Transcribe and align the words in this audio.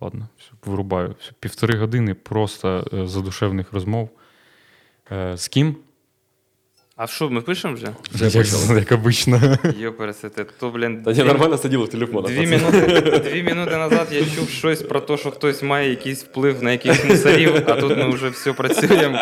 ладно, 0.00 0.28
все, 0.38 0.50
вирубаю. 0.66 1.14
Все, 1.20 1.32
Півтори 1.40 1.78
години 1.78 2.14
просто 2.14 2.88
е, 2.92 3.06
задушевних 3.06 3.72
розмов. 3.72 4.10
Е, 5.12 5.36
З 5.36 5.48
ким? 5.48 5.76
А 6.96 7.06
що, 7.06 7.30
ми 7.30 7.40
пишемо 7.40 7.74
вже? 7.74 7.94
Як, 8.14 8.46
як 8.76 8.92
обично. 8.92 9.58
Йопересете, 9.78 10.44
то, 10.60 10.70
блін, 10.70 11.02
Та 11.02 11.12
ні, 11.12 11.22
нормально 11.24 11.58
сиділо 11.58 11.84
в 11.84 11.88
телефонах. 11.88 12.32
Дві 12.32 12.46
пацани. 12.46 12.70
минути, 12.86 13.18
дві 13.18 13.42
минути 13.42 13.76
назад 13.76 14.08
я 14.12 14.24
чув 14.24 14.48
щось 14.48 14.82
про 14.82 15.00
те, 15.00 15.16
що 15.16 15.30
хтось 15.30 15.62
має 15.62 15.90
якийсь 15.90 16.24
вплив 16.24 16.62
на 16.62 16.72
якихось 16.72 17.04
мусорів, 17.04 17.64
а 17.66 17.72
тут 17.80 17.96
ми 17.98 18.08
вже 18.08 18.28
все 18.28 18.52
працюємо. 18.52 19.18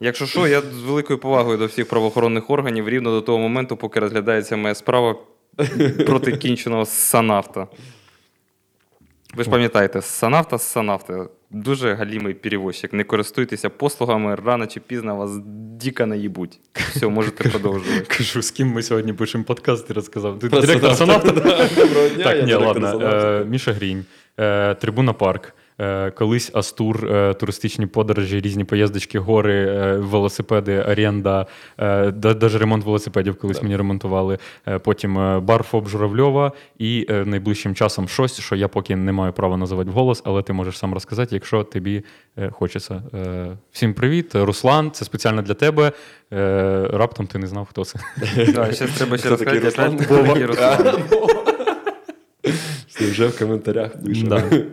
Якщо 0.00 0.26
що, 0.26 0.46
я 0.46 0.60
з 0.60 0.82
великою 0.82 1.18
повагою 1.18 1.58
до 1.58 1.66
всіх 1.66 1.88
правоохоронних 1.88 2.50
органів 2.50 2.88
рівно 2.88 3.10
до 3.10 3.20
того 3.20 3.38
моменту, 3.38 3.76
поки 3.76 4.00
розглядається 4.00 4.56
моя 4.56 4.74
справа 4.74 5.16
проти 6.06 6.36
кінченого 6.36 6.86
санавта. 6.86 7.66
Ви 9.36 9.44
ж 9.44 9.50
пам'ятаєте, 9.50 10.02
санавта 10.02 10.58
з 10.58 10.62
санавта. 10.62 11.26
Дуже 11.50 11.94
галімий 11.94 12.34
перевозчик. 12.34 12.92
Не 12.92 13.04
користуйтеся 13.04 13.70
послугами, 13.70 14.34
рано 14.34 14.66
чи 14.66 14.80
пізно 14.80 15.16
вас 15.16 15.30
діка 15.76 16.06
наїбуть. 16.06 16.60
Все, 16.74 17.08
можете 17.08 17.48
продовжувати. 17.50 18.06
Кажу, 18.16 18.42
з 18.42 18.50
ким 18.50 18.68
ми 18.68 18.82
сьогодні 18.82 19.12
пишемо 19.12 19.44
подкаст, 19.44 19.86
ти 19.88 19.94
розказав. 19.94 20.38
Ти 20.38 20.48
директор? 20.48 20.96
Доброго 20.98 22.08
дня, 22.08 22.24
Так, 22.24 22.46
ні, 22.46 22.54
ладно. 22.54 23.00
Е, 23.02 23.44
Міша 23.44 23.72
Грінь, 23.72 24.04
е, 24.40 24.74
Трибуна 24.74 25.12
Парк. 25.12 25.54
Е, 25.78 26.10
Колись 26.10 26.50
Астур, 26.54 27.06
е, 27.06 27.34
туристичні 27.34 27.86
подорожі, 27.86 28.40
різні 28.40 28.64
поїздочки, 28.64 29.18
гори, 29.18 29.54
е, 29.54 29.96
велосипеди, 29.96 30.82
оренда, 30.82 31.46
навіть 31.78 32.54
ремонт 32.54 32.84
велосипедів 32.84 33.38
колись 33.38 33.62
мені 33.62 33.76
ремонтували. 33.76 34.38
Потім 34.84 35.14
бар 35.40 35.62
ФОП 35.62 35.88
Журавльова 35.88 36.52
і 36.78 37.06
найближчим 37.24 37.74
часом 37.74 38.08
щось, 38.08 38.40
що 38.40 38.56
я 38.56 38.68
поки 38.68 38.96
не 38.96 39.12
маю 39.12 39.32
права 39.32 39.56
називати 39.56 39.90
вголос, 39.90 40.22
але 40.24 40.42
ти 40.42 40.52
можеш 40.52 40.78
сам 40.78 40.94
розказати, 40.94 41.34
якщо 41.34 41.64
тобі 41.64 42.04
хочеться. 42.50 43.02
Всім 43.72 43.94
привіт, 43.94 44.34
Руслан, 44.34 44.90
це 44.90 45.04
спеціально 45.04 45.42
для 45.42 45.54
тебе. 45.54 45.92
Раптом 46.92 47.26
ти 47.26 47.38
не 47.38 47.46
знав, 47.46 47.66
хто 47.70 47.84
це. 47.84 47.98
Ще 48.26 48.52
треба 48.52 49.18
ще 49.18 49.28
розказати, 49.28 50.06
вже 53.12 53.26
в 53.26 53.38
коментарях 53.38 53.92
пише. 54.02 54.66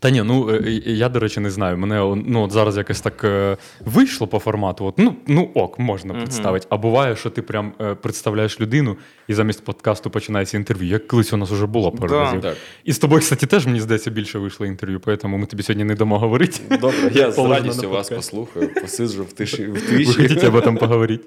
Та 0.00 0.10
ні, 0.10 0.22
ну 0.22 0.50
е, 0.50 0.60
е, 0.66 0.70
я, 0.92 1.08
до 1.08 1.20
речі, 1.20 1.40
не 1.40 1.50
знаю. 1.50 1.78
Мене 1.78 2.14
ну, 2.26 2.42
от 2.42 2.52
зараз 2.52 2.76
якось 2.76 3.00
так 3.00 3.24
е, 3.24 3.56
вийшло 3.84 4.26
по 4.26 4.38
формату. 4.38 4.84
От, 4.84 4.94
ну, 4.98 5.14
ну 5.26 5.50
ок, 5.54 5.78
можна 5.78 6.12
Мгм. 6.14 6.22
представити. 6.22 6.66
А 6.70 6.76
буває, 6.76 7.16
що 7.16 7.30
ти 7.30 7.42
прям 7.42 7.72
представляєш 8.02 8.60
людину, 8.60 8.96
і 9.28 9.34
замість 9.34 9.64
подкасту 9.64 10.10
починається 10.10 10.56
інтерв'ю. 10.56 10.88
Як 10.88 11.06
колись 11.08 11.32
у 11.32 11.36
нас 11.36 11.50
вже 11.50 11.66
було 11.66 11.92
пару 11.92 12.08
Да. 12.08 12.20
разів. 12.24 12.40
Так. 12.40 12.56
І 12.84 12.92
з 12.92 12.98
тобою, 12.98 13.20
кстати, 13.20 13.46
теж 13.46 13.66
мені 13.66 13.80
здається 13.80 14.10
більше 14.10 14.38
вийшло 14.38 14.66
інтерв'ю, 14.66 15.00
тому 15.22 15.36
ми 15.38 15.46
тобі 15.46 15.62
сьогодні 15.62 15.84
не 15.84 15.94
дамо 15.94 16.18
говорити. 16.18 16.60
Добре, 16.80 17.10
я 17.14 17.32
з 17.32 17.38
радістю 17.38 17.90
вас 17.90 18.08
послухаю, 18.10 18.70
посиджу 18.82 19.22
в 19.24 19.32
тиші 19.32 19.66
в 19.66 19.82
тиші. 19.88 20.12
хотите 20.12 20.48
об 20.48 20.54
этом 20.56 20.78
поговорить? 20.78 21.20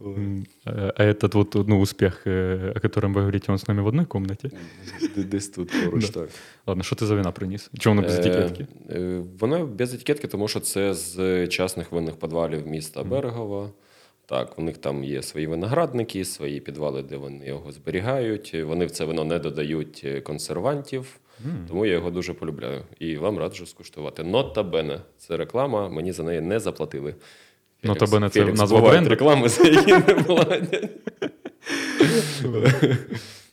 М, 0.00 0.46
э, 0.66 0.92
А 0.96 1.02
этот 1.04 1.34
вот 1.34 1.68
ну, 1.68 1.80
успех, 1.80 2.26
э, 2.26 2.72
о 2.76 2.80
котором 2.80 3.12
вы 3.14 3.18
говорите, 3.20 3.52
он 3.52 3.58
с 3.58 3.68
нами 3.68 3.80
в 3.82 3.86
одной 3.86 4.04
комнате? 4.06 4.50
Д- 5.16 5.22
Десь 5.24 5.48
тут 5.48 5.70
поруч 5.84 6.10
так. 6.10 6.28
Ладно, 6.66 6.82
що 6.82 6.96
ти 6.96 7.06
за 7.06 7.14
вина 7.14 7.30
приніс? 7.32 7.70
Чому 7.78 7.96
воно 7.96 8.08
без 8.08 8.16
Е, 8.18 8.20
етикетки? 8.20 8.66
е, 8.90 9.22
Воно 9.40 9.66
без 9.66 9.94
етикетки, 9.94 10.28
тому 10.28 10.48
що 10.48 10.60
це 10.60 10.94
з 10.94 11.46
частних 11.46 11.92
винних 11.92 12.16
підвалів 12.16 12.66
міста 12.66 13.02
Берегова. 13.04 13.70
Так, 14.26 14.58
у 14.58 14.62
них 14.62 14.78
там 14.78 15.04
є 15.04 15.22
свої 15.22 15.46
виноградники, 15.46 16.24
свої 16.24 16.60
підвали, 16.60 17.02
де 17.02 17.16
вони 17.16 17.46
його 17.46 17.72
зберігають. 17.72 18.54
Вони 18.64 18.86
в 18.86 18.90
це 18.90 19.04
вино 19.04 19.24
не 19.24 19.38
додають 19.38 20.02
е, 20.04 20.20
консервантів, 20.20 21.18
тому 21.68 21.86
я 21.86 21.92
його 21.92 22.10
дуже 22.10 22.34
полюбляю. 22.34 22.82
І 22.98 23.16
вам 23.16 23.38
раджу 23.38 23.66
скуштувати. 23.66 24.22
Нота 24.24 24.62
Бене 24.62 25.00
це 25.18 25.36
реклама, 25.36 25.88
мені 25.88 26.12
за 26.12 26.22
неї 26.22 26.40
не 26.40 26.60
заплатили. 26.60 27.14
Нота 27.85 28.05
Бене 28.05 28.29
це 28.29 28.39
Фелікс, 28.39 28.59
назва 28.59 28.81
бренду? 28.81 29.09
реклами, 29.09 29.49
за 29.49 29.63
які 29.67 29.91
не 29.93 29.99
платять. 30.01 30.89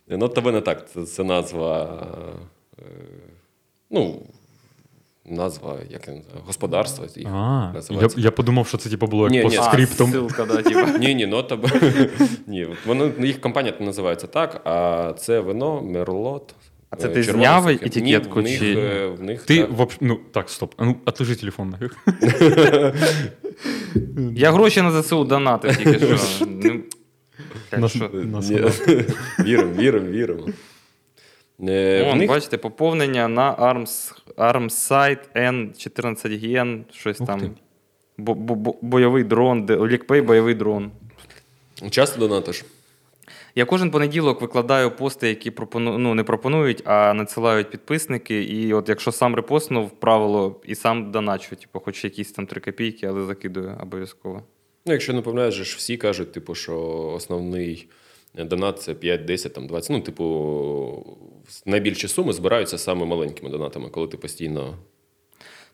Нота 0.09 0.41
Бене 0.41 0.61
так, 0.61 0.91
це, 0.91 1.03
це 1.05 1.25
назва. 1.25 1.89
е, 2.79 2.85
Ну, 3.91 4.23
назва, 5.25 5.77
як 5.91 6.09
я 6.09 6.15
називаю, 6.15 6.43
господарства. 6.47 7.07
їх 7.17 7.29
А, 7.29 7.73
я, 7.91 8.09
я 8.17 8.31
подумав, 8.31 8.67
що 8.69 8.79
це 8.79 8.91
типу 8.91 9.07
було 9.07 9.29
як 9.31 9.43
по 9.45 9.49
ні. 9.51 9.59
Ссылка, 10.13 10.47
да, 10.47 10.63
типа. 10.63 10.87
Ні, 10.99 11.15
ні, 11.15 11.27
нота 11.27 11.57
Б. 11.57 11.69
Ні, 12.47 12.69
воно 12.87 13.11
їх 13.21 13.41
компанія 13.41 13.75
називається 13.81 14.27
так, 14.27 14.61
а 14.65 15.13
це 15.19 15.41
вино 15.41 15.83
Мерлот. 15.83 16.55
А 16.93 16.97
це 16.97 17.09
е, 17.09 17.11
ти 17.11 17.23
зняв 17.23 17.69
етикетку 17.69 18.41
Ні, 18.41 18.47
в 18.47 18.51
них, 18.51 18.59
чи- 18.61 18.81
е, 18.81 19.07
в 19.07 19.23
них 19.23 19.43
Ти 19.43 19.61
так. 19.61 19.71
вообще, 19.71 19.99
ну 20.01 20.21
так, 20.33 20.51
стоп. 20.51 20.75
Ну, 20.79 20.97
отложи 21.07 21.37
телефон 21.37 21.71
нафіг. 21.71 21.97
Я 24.35 24.51
гроші 24.53 24.83
на 24.83 25.03
ЗСУ 25.03 25.25
донатив 25.25 25.77
тільки 25.77 25.99
що. 26.17 26.47
Ну? 27.79 28.41
Віримо, 29.45 29.73
віримо, 29.73 30.07
віримо. 30.11 30.47
Е, 31.69 32.05
Вон, 32.09 32.19
них 32.19 32.29
бачите, 32.29 32.59
поповнення 32.59 33.29
на 33.29 33.55
ARMS, 33.57 34.13
ARMSite 34.37 35.19
N14 35.37 36.45
Gen, 36.45 36.83
щось 36.93 37.21
Ух 37.21 37.27
там. 37.27 37.41
Бо, 38.19 38.35
бо, 38.35 38.55
бо- 38.55 38.77
бойовий 38.83 39.25
дрон, 39.25 39.67
лікпей 39.87 40.21
бойовий 40.21 40.55
дрон. 40.55 40.91
часто 41.91 42.21
донатиш. 42.29 42.65
Я 43.55 43.65
кожен 43.65 43.91
понеділок 43.91 44.41
викладаю 44.41 44.91
пости, 44.91 45.29
які 45.29 45.51
пропону... 45.51 45.99
ну, 45.99 46.15
не 46.15 46.25
пропонують, 46.25 46.83
а 46.85 47.15
надсилають 47.15 47.71
підписники. 47.71 48.45
І 48.45 48.75
от 48.75 48.89
якщо 48.89 49.13
сам 49.13 49.35
репостнув 49.35 49.91
правило 49.91 50.61
і 50.65 50.75
сам 50.75 51.11
доначу, 51.11 51.57
типу, 51.57 51.81
хоч 51.81 52.05
якісь 52.05 52.33
там 52.33 52.47
3 52.47 52.61
копійки, 52.61 53.07
але 53.07 53.25
закидую 53.25 53.79
обов'язково. 53.83 54.43
Ну, 54.87 54.93
якщо 54.93 55.13
не 55.13 55.23
помиляєш, 55.23 55.77
всі 55.77 55.97
кажуть, 55.97 56.33
типу, 56.33 56.55
що 56.55 56.79
основний 57.15 57.89
донат 58.35 58.83
це 58.83 58.95
5, 58.95 59.25
10, 59.25 59.55
там, 59.55 59.67
20. 59.67 59.91
Ну, 59.91 60.01
типу, 60.01 61.17
найбільші 61.67 62.09
суми 62.09 62.33
збираються 62.33 62.79
саме 62.79 63.07
маленькими 63.07 63.51
донатами, 63.51 63.89
коли 63.89 64.09
ти 64.09 64.17
постійно. 64.17 64.79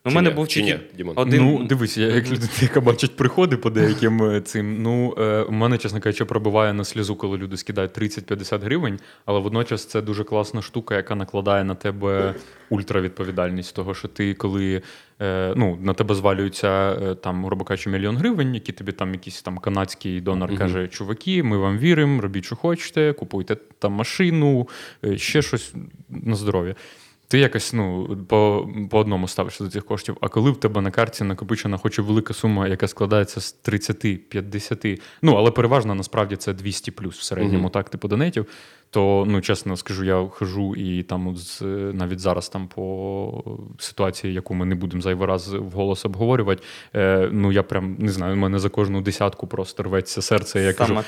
Ну, 0.04 0.12
у 0.12 0.14
мене 0.14 0.28
ні? 0.28 0.34
був 0.36 0.48
Чи 0.48 0.62
ні, 0.62 0.78
Дімон? 0.96 1.14
один. 1.18 1.42
Ну, 1.42 1.64
дивись, 1.64 1.98
я 1.98 2.06
як 2.06 2.30
людина, 2.30 2.48
яка 2.60 2.80
бачить 2.80 3.16
приходи 3.16 3.56
по 3.56 3.70
деяким 3.70 4.22
е, 4.22 4.40
цим. 4.40 4.82
Ну, 4.82 5.14
е, 5.18 5.42
у 5.42 5.52
мене, 5.52 5.78
чесно 5.78 6.00
кажучи, 6.00 6.24
пробиває 6.24 6.72
на 6.72 6.84
слізу, 6.84 7.16
коли 7.16 7.38
люди 7.38 7.56
скидають 7.56 7.98
30-50 7.98 8.60
гривень, 8.64 8.98
але 9.26 9.40
водночас 9.40 9.84
це 9.86 10.02
дуже 10.02 10.24
класна 10.24 10.62
штука, 10.62 10.96
яка 10.96 11.14
накладає 11.14 11.64
на 11.64 11.74
тебе 11.74 12.34
ультравідповідальність. 12.70 13.74
Того, 13.76 13.94
що 13.94 14.08
ти, 14.08 14.34
коли 14.34 14.82
е, 15.20 15.52
ну, 15.56 15.78
на 15.82 15.94
тебе 15.94 16.14
звалюється 16.14 16.92
е, 16.92 17.14
там, 17.14 17.44
грубо 17.44 17.64
кажучи, 17.64 17.90
мільйон 17.90 18.16
гривень, 18.16 18.54
які 18.54 18.72
тобі 18.72 18.92
там 18.92 19.12
якийсь 19.12 19.42
там 19.42 19.58
канадський 19.58 20.20
донор 20.20 20.48
Мгм. 20.48 20.58
каже: 20.58 20.88
чуваки, 20.88 21.42
ми 21.42 21.56
вам 21.58 21.78
віримо, 21.78 22.22
робіть, 22.22 22.44
що 22.44 22.56
хочете, 22.56 23.12
купуйте 23.12 23.56
там 23.78 23.92
машину, 23.92 24.68
е, 25.04 25.18
ще 25.18 25.42
щось 25.42 25.74
на 26.08 26.34
здоров'я. 26.34 26.74
Ти 27.30 27.38
якось 27.38 27.72
ну, 27.72 28.16
по, 28.28 28.68
по 28.90 28.98
одному 28.98 29.28
ставишся 29.28 29.64
до 29.64 29.70
цих 29.70 29.84
коштів. 29.84 30.16
А 30.20 30.28
коли 30.28 30.50
в 30.50 30.56
тебе 30.56 30.80
на 30.80 30.90
карті 30.90 31.24
накопичена 31.24 31.76
хоч 31.76 31.98
і 31.98 32.02
велика 32.02 32.34
сума, 32.34 32.68
яка 32.68 32.88
складається 32.88 33.40
з 33.40 33.56
30-50, 33.64 35.00
ну 35.22 35.34
але 35.34 35.50
переважно 35.50 35.94
насправді 35.94 36.36
це 36.36 36.52
200 36.52 36.90
плюс 36.90 37.18
в 37.18 37.22
середньому, 37.22 37.58
Мгм. 37.58 37.70
так, 37.70 37.90
типу 37.90 38.08
донетів, 38.08 38.46
то 38.90 39.24
ну 39.28 39.40
чесно 39.40 39.76
скажу, 39.76 40.04
я 40.04 40.26
хожу 40.30 40.74
і 40.74 41.02
там 41.02 41.28
от 41.28 41.38
з, 41.38 41.62
навіть 41.92 42.20
зараз 42.20 42.48
там 42.48 42.68
по 42.68 43.44
ситуації, 43.78 44.34
яку 44.34 44.54
ми 44.54 44.66
не 44.66 44.74
будемо 44.74 45.02
зайвий 45.02 45.26
раз 45.28 45.54
вголос 45.54 46.04
обговорювати. 46.04 46.62
Е, 46.94 47.28
ну 47.32 47.52
я 47.52 47.62
прям 47.62 47.96
не 47.98 48.12
знаю, 48.12 48.34
у 48.34 48.38
мене 48.38 48.58
за 48.58 48.68
кожну 48.68 49.00
десятку 49.00 49.46
просто 49.46 49.82
рветься 49.82 50.22
серце. 50.22 50.62
Я 50.62 50.72
кажу, 50.72 50.88
Сама, 50.88 51.04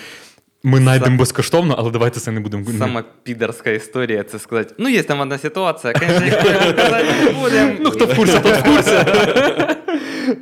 ми 0.62 0.78
знайдемо 0.78 1.06
Сам- 1.10 1.18
безкоштовно, 1.18 1.74
але 1.78 1.90
давайте 1.90 2.20
це 2.20 2.30
не 2.30 2.40
будемо. 2.40 2.64
сама 2.78 3.04
підерська 3.22 3.70
історія 3.70 4.22
це 4.22 4.38
сказати: 4.38 4.74
ну, 4.78 4.88
є 4.88 5.02
там 5.02 5.20
одна 5.20 5.38
ситуація, 5.38 5.92
звісно, 6.18 6.72
казати 6.76 7.06
не 7.24 7.30
будемо. 7.32 7.72
Ну, 7.80 7.90
хто 7.90 8.06
в 8.06 8.16
курсі, 8.16 8.38
тот 8.42 8.56
в 8.56 8.62
курсі. 8.64 8.90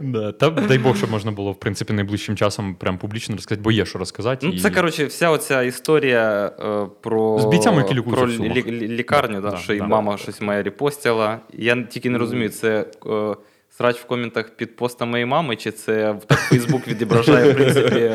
Да, 0.00 0.32
та 0.32 0.50
дай 0.50 0.78
Бог, 0.78 0.96
щоб 0.96 1.10
можна 1.10 1.30
було 1.30 1.52
в 1.52 1.60
принципі 1.60 1.92
найближчим 1.92 2.36
часом 2.36 2.74
прям 2.74 2.98
публічно 2.98 3.34
розказати, 3.36 3.62
бо 3.64 3.70
є 3.72 3.84
що 3.86 3.98
розказати. 3.98 4.46
Ну, 4.46 4.52
і- 4.52 4.58
це, 4.60 4.70
коротше, 4.70 5.06
вся 5.06 5.30
оця 5.30 5.62
історія 5.62 6.52
е, 6.60 6.86
про, 7.00 7.38
З 7.38 7.44
бійцями, 7.44 7.76
які 7.88 7.94
про 8.10 8.26
лі- 8.26 8.52
лі- 8.66 8.88
лікарню, 8.88 9.40
да, 9.40 9.50
Да, 9.50 9.56
що 9.56 9.74
і 9.74 9.78
да. 9.78 9.86
мама 9.86 10.16
щось 10.18 10.40
моя 10.40 10.62
репостила. 10.62 11.38
Я 11.52 11.82
тільки 11.82 12.10
не 12.10 12.18
розумію, 12.18 12.48
це 12.48 12.86
е, 13.06 13.34
срач 13.76 13.96
в 13.96 14.04
коментах 14.04 14.50
під 14.56 14.76
постом 14.76 15.10
моєї 15.10 15.26
мами, 15.26 15.56
чи 15.56 15.70
це 15.70 16.16
так 16.26 16.38
Фейсбук 16.38 16.88
відображає, 16.88 17.52
в 17.52 17.54
принципі. 17.54 18.10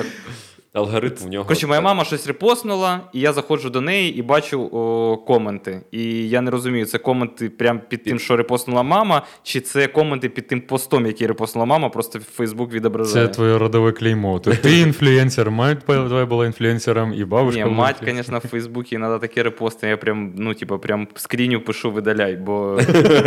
Алгоритм 0.73 1.15
в 1.15 1.29
нього. 1.29 1.45
Коротше, 1.45 1.67
моя 1.67 1.81
мама 1.81 2.05
щось 2.05 2.27
репостнула, 2.27 3.01
і 3.13 3.19
я 3.19 3.33
заходжу 3.33 3.69
до 3.69 3.81
неї 3.81 4.15
і 4.15 4.21
бачу 4.21 4.69
о, 4.71 5.17
коменти. 5.17 5.81
І 5.91 6.29
я 6.29 6.41
не 6.41 6.51
розумію, 6.51 6.85
це 6.85 6.97
коменти 6.97 7.49
прямо 7.49 7.79
під 7.89 8.03
тим, 8.03 8.19
що 8.19 8.37
репостнула 8.37 8.83
мама, 8.83 9.21
чи 9.43 9.59
це 9.59 9.87
коменти 9.87 10.29
під 10.29 10.47
тим 10.47 10.61
постом, 10.61 11.05
який 11.05 11.27
репостнула 11.27 11.65
мама, 11.65 11.89
просто 11.89 12.19
Фейсбук 12.19 12.73
відображає. 12.73 13.27
Це 13.27 13.33
твоє 13.33 13.57
родове 13.57 13.91
клеймо. 13.91 14.39
То 14.39 14.55
ти 14.55 14.79
інфлюенсер, 14.79 15.51
мать 15.51 15.79
твоя 15.79 16.25
була 16.25 16.45
інфлюенсером, 16.45 17.13
і 17.13 17.25
бабушка. 17.25 17.63
Ні, 17.63 17.71
мать, 17.71 17.95
звісно, 18.05 18.39
в 18.39 18.47
Фейсбуці 18.47 18.95
іноді 18.95 19.21
такі 19.21 19.41
репости, 19.41 19.87
я 19.87 19.97
прям, 19.97 20.33
ну, 20.37 20.53
типа, 20.53 20.77
прям 20.77 21.07
скріню 21.15 21.61
пишу, 21.61 21.91
видаляй, 21.91 22.35
бо. 22.35 22.79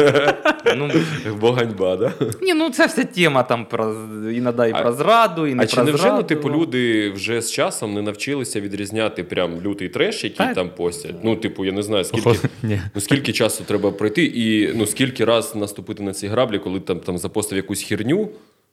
ну, 0.76 0.90
Бо 1.40 1.52
ганьба, 1.52 1.96
да? 1.96 2.12
ні, 2.42 2.54
ну 2.54 2.70
це 2.70 2.87
вся 2.87 3.04
тема 3.04 3.42
там 3.42 3.64
про 3.64 3.94
іноді 4.32 4.70
і 4.70 4.72
про 4.82 4.92
зраду, 4.92 5.46
і 5.46 5.54
не 5.54 5.62
А 5.62 5.66
чи 5.66 5.76
про 5.76 5.84
невже 5.84 6.12
ну, 6.12 6.22
типу, 6.22 6.50
люди 6.50 7.10
вже 7.10 7.36
з 7.41 7.53
часом 7.53 7.94
не 7.94 8.03
навчилися 8.03 8.61
відрізняти 8.61 9.25
прям 9.25 9.61
лютий 9.65 9.88
треш, 9.88 10.25
який 10.25 10.47
Так. 10.47 10.55
там 10.55 10.71
постять? 10.71 11.15
Ну, 11.23 11.37
типу, 11.37 11.65
я 11.65 11.73
не 11.73 11.83
знаю, 11.83 12.05
скільки. 12.05 12.38
Ну, 12.94 13.00
скільки 13.00 13.33
часу 13.33 13.65
треба 13.65 13.91
пройти, 13.91 14.25
і 14.25 14.73
ну 14.75 14.87
скільки 14.87 15.25
раз 15.25 15.56
наступити 15.56 16.03
на 16.03 16.12
ці 16.12 16.27
граблі, 16.27 16.59
коли 16.59 16.81
там, 16.81 17.00
там 17.00 17.19
запостив 17.19 17.56
якусь 17.56 17.83
херню, 17.83 18.29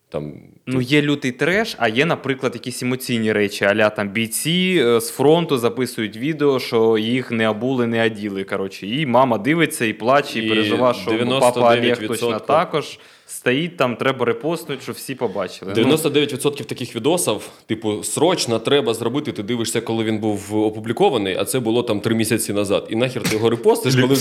там 0.10 0.34
Ну, 0.68 0.82
є 0.82 1.02
лютий 1.02 1.32
треш, 1.32 1.76
а 1.78 1.88
є, 1.88 2.06
наприклад, 2.06 2.52
якісь 2.54 2.84
емоційні 2.84 3.32
речі. 3.32 3.66
Аля 3.66 3.90
там 3.90 4.10
бійці 4.10 4.84
е, 4.86 5.02
з 5.02 5.10
фронту 5.10 5.58
записують 5.58 6.18
відео, 6.18 6.60
що 6.60 6.98
їх 6.98 7.32
не 7.32 7.50
обули, 7.50 7.88
не 7.88 8.06
оділи. 8.06 8.44
Коротше, 8.44 8.88
і 8.88 9.06
мама 9.06 9.38
дивиться 9.38 9.86
і 9.86 9.94
плаче, 9.94 10.40
і, 10.40 10.46
І 10.46 10.50
переживає, 10.50 10.94
що 10.94 11.26
ну, 11.26 11.40
папа 11.40 11.76
Олег 11.76 12.08
точно 12.08 12.40
також. 12.40 13.00
Стоїть 13.34 13.78
там, 13.78 13.96
треба 13.96 14.26
репостнути, 14.26 14.82
щоб 14.82 14.96
всі 14.96 15.16
побачили. 15.16 15.74
Ну, 15.78 15.84
99% 15.84 16.66
таких 16.66 16.96
відосів, 16.96 17.50
типу, 17.66 18.04
срочно 18.04 18.60
треба 18.60 18.94
зробити. 18.94 19.32
Ти 19.32 19.44
дивишся, 19.44 19.82
коли 19.82 20.04
він 20.04 20.20
був 20.20 20.56
опублікований, 20.56 21.36
а 21.40 21.46
це 21.46 21.60
було 21.60 21.84
там 21.84 22.00
три 22.00 22.16
місяці 22.16 22.54
назад. 22.54 22.88
І 22.90 22.96
нахер 22.96 23.24
ти 23.24 23.36
його 23.36 23.50
репостиш, 23.50 23.96
коли 23.96 24.16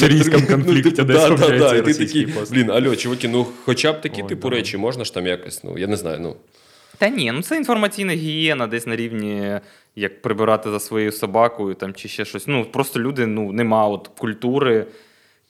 і 1.78 1.82
ти 1.82 1.94
такий, 1.94 2.28
блін, 2.50 2.70
алло, 2.70 2.96
чуваки, 2.96 3.28
ну 3.28 3.46
хоча 3.64 3.92
б 3.92 4.00
такі 4.00 4.22
типу 4.22 4.50
речі, 4.50 4.76
можна 4.76 5.04
ж 5.04 5.14
там 5.14 5.26
якось, 5.26 5.64
ну 5.64 5.78
я 5.78 5.86
не 5.86 5.96
знаю, 5.96 6.18
ну. 6.20 6.36
Та 6.98 7.08
ні, 7.08 7.32
ну 7.32 7.42
це 7.42 7.56
інформаційна 7.56 8.12
гігієна, 8.12 8.66
десь 8.66 8.86
на 8.86 8.96
рівні, 8.96 9.60
як 9.96 10.22
прибирати 10.22 10.70
за 10.70 10.80
своєю 10.80 11.12
собакою 11.12 11.74
там, 11.74 11.94
чи 11.94 12.08
ще 12.08 12.24
щось. 12.24 12.46
Ну, 12.46 12.64
просто 12.64 13.00
люди, 13.00 13.26
ну, 13.26 13.52
нема 13.52 13.88
от 13.88 14.10
культури 14.18 14.86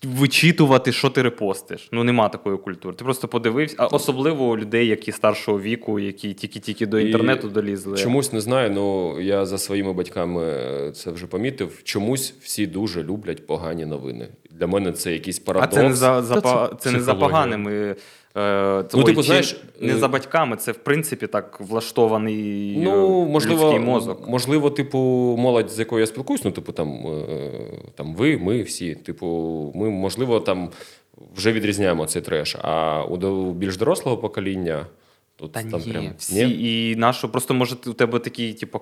вичитувати, 0.04 0.92
що 0.92 1.10
ти 1.10 1.22
репостиш. 1.22 1.88
Ну, 1.92 2.04
нема 2.04 2.28
такої 2.28 2.58
культури. 2.58 2.96
Ти 2.96 3.04
просто 3.04 3.28
подивився, 3.28 3.76
а 3.78 3.86
особливо 3.86 4.44
у 4.48 4.56
людей, 4.56 4.86
які 4.86 5.12
старшого 5.12 5.60
віку, 5.60 5.98
які 5.98 6.34
тільки-тільки 6.34 6.86
до 6.86 6.98
І 7.00 7.06
інтернету 7.06 7.48
долізли. 7.48 7.98
Чомусь 7.98 8.32
не 8.32 8.40
знаю, 8.40 8.70
ну 8.70 9.20
я 9.20 9.46
за 9.46 9.58
своїми 9.58 9.92
батьками 9.92 10.52
це 10.94 11.10
вже 11.10 11.26
помітив. 11.26 11.80
Чомусь 11.84 12.34
всі 12.42 12.66
дуже 12.66 13.02
люблять 13.02 13.46
погані 13.46 13.86
новини. 13.86 14.28
Для 14.50 14.66
мене 14.66 14.92
це 14.92 15.12
якийсь 15.12 15.38
А 15.40 15.44
парадокс. 15.44 15.74
це 15.74 15.82
не 15.82 15.94
за, 15.94 16.22
за, 16.22 16.40
це 16.40 16.68
це 16.78 16.90
не 16.90 17.00
за 17.00 17.14
поганими. 17.14 17.96
Е, 18.36 18.84
Ну, 18.94 18.98
ой, 19.00 19.04
типу, 19.04 19.22
знаєш, 19.22 19.60
не 19.80 19.92
е, 19.92 19.96
за 19.96 20.08
батьками, 20.08 20.56
це 20.56 20.72
в 20.72 20.76
принципі 20.76 21.26
так 21.26 21.60
влаштований 21.60 22.76
Ну, 22.78 23.22
е, 23.22 23.26
можливо, 23.26 23.64
людський 23.64 23.78
мозок. 23.86 24.28
можливо, 24.28 24.70
типу, 24.70 24.98
молодь, 25.38 25.70
з 25.70 25.78
якою 25.78 26.00
я 26.00 26.06
спілкуюсь, 26.06 26.44
ну, 26.44 26.50
типу, 26.50 26.72
там, 26.72 26.98
там 27.94 28.14
ви, 28.14 28.38
ми 28.38 28.62
всі. 28.62 28.94
Типу, 28.94 29.26
ми, 29.74 29.90
можливо, 29.90 30.40
там 30.40 30.70
вже 31.36 31.52
відрізняємо 31.52 32.06
цей 32.06 32.22
треш. 32.22 32.56
А 32.62 33.02
у 33.04 33.52
більш 33.52 33.76
дорослого 33.76 34.18
покоління 34.18 34.86
Та 35.48 35.62
там 35.62 35.80
ні, 35.80 35.92
прям 35.92 36.10
всі 36.18 36.90
і 36.90 36.96
нащо 36.96 37.28
просто 37.28 37.54
може 37.54 37.76
у 37.86 37.92
тебе 37.92 38.18
такі, 38.18 38.52
типу, 38.52 38.80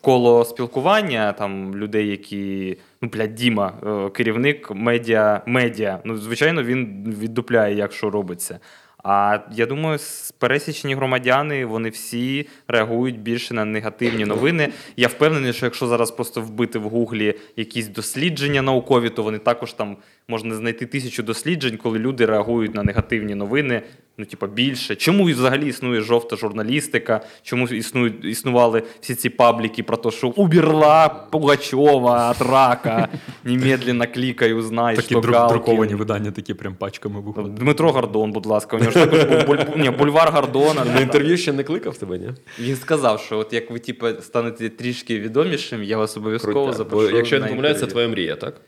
коло 0.00 0.44
спілкування 0.44 1.32
там 1.32 1.76
людей, 1.76 2.08
які 2.08 2.76
ну 3.02 3.08
блядь, 3.08 3.34
Діма, 3.34 3.74
е, 3.86 4.10
керівник 4.10 4.70
медіа, 4.70 5.42
медіа. 5.46 6.00
Ну, 6.04 6.16
звичайно, 6.16 6.62
він 6.62 7.14
віддупляє, 7.20 7.76
як 7.76 7.92
що 7.92 8.10
робиться. 8.10 8.60
А 9.08 9.38
я 9.52 9.66
думаю, 9.66 9.98
пересічні 10.38 10.94
громадяни 10.94 11.64
вони 11.64 11.88
всі 11.88 12.48
реагують 12.68 13.20
більше 13.20 13.54
на 13.54 13.64
негативні 13.64 14.24
новини. 14.24 14.68
Я 14.96 15.08
впевнений, 15.08 15.52
що 15.52 15.66
якщо 15.66 15.86
зараз 15.86 16.10
просто 16.10 16.40
вбити 16.40 16.78
в 16.78 16.82
гуглі 16.82 17.34
якісь 17.56 17.88
дослідження 17.88 18.62
наукові, 18.62 19.10
то 19.10 19.22
вони 19.22 19.38
також 19.38 19.72
там 19.72 19.96
можна 20.28 20.54
знайти 20.54 20.86
тисячу 20.86 21.22
досліджень, 21.22 21.76
коли 21.76 21.98
люди 21.98 22.26
реагують 22.26 22.74
на 22.74 22.82
негативні 22.82 23.34
новини. 23.34 23.82
Ну, 24.18 24.24
типа, 24.24 24.46
більше. 24.46 24.94
Чому 24.96 25.30
і 25.30 25.32
взагалі 25.32 25.68
існує 25.68 26.00
жовта 26.00 26.36
журналістика? 26.36 27.20
Чому 27.42 27.68
існують, 27.68 28.24
існували 28.24 28.82
всі 29.00 29.14
ці 29.14 29.30
пабліки 29.30 29.82
про 29.82 29.96
те, 29.96 30.10
що 30.10 30.28
уберла 30.28 31.08
Пугачова 31.08 32.32
від 32.32 32.48
рака, 32.48 33.08
немедленно 33.44 34.04
клікай, 34.14 34.52
узнай, 34.52 34.96
Такі 34.96 35.08
що 35.08 35.18
друк- 35.20 35.48
друковані 35.48 35.94
видання, 35.94 36.30
такі 36.30 36.54
прям 36.54 36.74
пачками 36.74 37.20
виходять. 37.20 37.54
Дмитро 37.54 37.92
Гордон, 37.92 38.32
будь 38.32 38.46
ласка, 38.46 38.76
у 38.76 38.80
нього 38.80 38.90
ж 38.90 39.06
також 39.06 39.24
був 39.24 39.46
буль... 39.46 39.76
Ні, 39.76 39.90
бульвар 39.90 40.32
Гордона. 40.32 40.84
На 40.84 41.00
інтерв'ю 41.00 41.36
ще 41.36 41.52
не 41.52 41.62
кликав 41.64 41.96
тебе, 41.96 42.18
ні? 42.18 42.30
Він 42.60 42.76
сказав, 42.76 43.20
що 43.20 43.38
от 43.38 43.52
як 43.52 43.70
ви 43.70 43.78
типу, 43.78 44.06
станете 44.20 44.68
трішки 44.68 45.20
відомішим, 45.20 45.82
я 45.82 45.96
вас 45.98 46.16
обов'язково 46.16 46.72
запишу. 46.72 47.10
Бо, 47.10 47.16
якщо 47.16 47.36
я 47.36 47.42
не 47.42 47.48
помиляюся, 47.48 47.80
це 47.80 47.86
твоя 47.86 48.08
мрія, 48.08 48.36
так? 48.36 48.60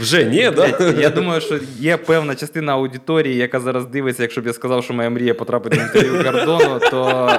Вже 0.00 0.24
ні, 0.24 0.50
да? 0.56 0.92
Я 0.98 1.10
думаю, 1.10 1.40
що 1.40 1.58
є 1.78 1.96
певна 1.96 2.34
частина 2.34 2.72
аудиторії, 2.72 3.36
яка 3.36 3.60
зараз 3.60 3.86
дивиться, 3.86 4.22
якщо 4.22 4.40
б 4.40 4.46
я 4.46 4.52
сказав, 4.52 4.84
що 4.84 4.94
моя 4.94 5.10
мрія 5.10 5.34
потрапити 5.34 5.76
в 5.76 5.80
інтерв'ю 5.80 6.24
кордону, 6.24 6.80
то 6.90 7.30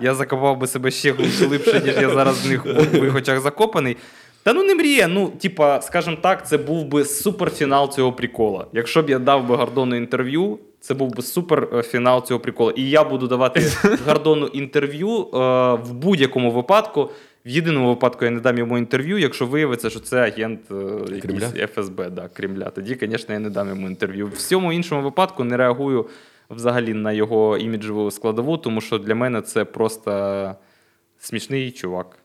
я 0.00 0.14
закопав 0.14 0.58
би 0.58 0.66
себе 0.66 0.90
ще 0.90 1.12
глибше, 1.12 1.82
ніж 1.84 1.94
я 2.00 2.10
зараз 2.10 2.46
в 2.46 2.48
них 2.48 2.64
в 3.12 3.16
очах 3.16 3.40
закопаний. 3.40 3.96
Та 4.42 4.52
ну 4.52 4.64
не 4.64 4.74
мрія. 4.74 5.08
Ну, 5.08 5.28
типа, 5.28 5.80
скажімо 5.80 6.16
так, 6.20 6.48
це 6.48 6.58
був 6.58 6.84
би 6.84 7.04
суперфінал 7.04 7.92
цього 7.92 8.12
прикола. 8.12 8.66
Якщо 8.72 9.02
б 9.02 9.10
я 9.10 9.18
дав 9.18 9.46
би 9.46 9.56
Гордону 9.56 9.96
інтерв'ю, 9.96 10.58
це 10.80 10.94
був 10.94 11.14
би 11.14 11.22
суперфінал 11.22 12.24
цього 12.26 12.40
прикола. 12.40 12.72
І 12.76 12.90
я 12.90 13.04
буду 13.04 13.26
давати 13.28 13.62
Гордону 14.06 14.46
інтерв'ю 14.46 15.08
е, 15.10 15.38
в 15.74 15.92
будь-якому 15.92 16.50
випадку. 16.50 17.10
В 17.46 17.48
єдиному 17.48 17.88
випадку 17.88 18.24
я 18.24 18.30
не 18.30 18.40
дам 18.40 18.58
йому 18.58 18.78
інтерв'ю, 18.78 19.18
якщо 19.18 19.46
виявиться, 19.46 19.90
що 19.90 20.00
це 20.00 20.16
агент 20.16 20.60
е, 20.70 20.74
якийсь 21.14 21.22
Кремля? 21.22 21.66
ФСБ, 21.66 22.10
да, 22.10 22.28
Кремля. 22.28 22.70
Тоді, 22.70 22.98
звісно, 23.00 23.34
я 23.34 23.40
не 23.40 23.50
дам 23.50 23.68
йому 23.68 23.86
інтерв'ю. 23.86 24.26
В 24.26 24.30
всьому 24.30 24.72
іншому 24.72 25.02
випадку 25.02 25.44
не 25.44 25.56
реагую 25.56 26.06
взагалі 26.50 26.94
на 26.94 27.12
його 27.12 27.58
іміджову 27.58 28.10
складову, 28.10 28.58
тому 28.58 28.80
що 28.80 28.98
для 28.98 29.14
мене 29.14 29.42
це 29.42 29.64
просто 29.64 30.54
смішний 31.18 31.70
чувак. 31.70 32.19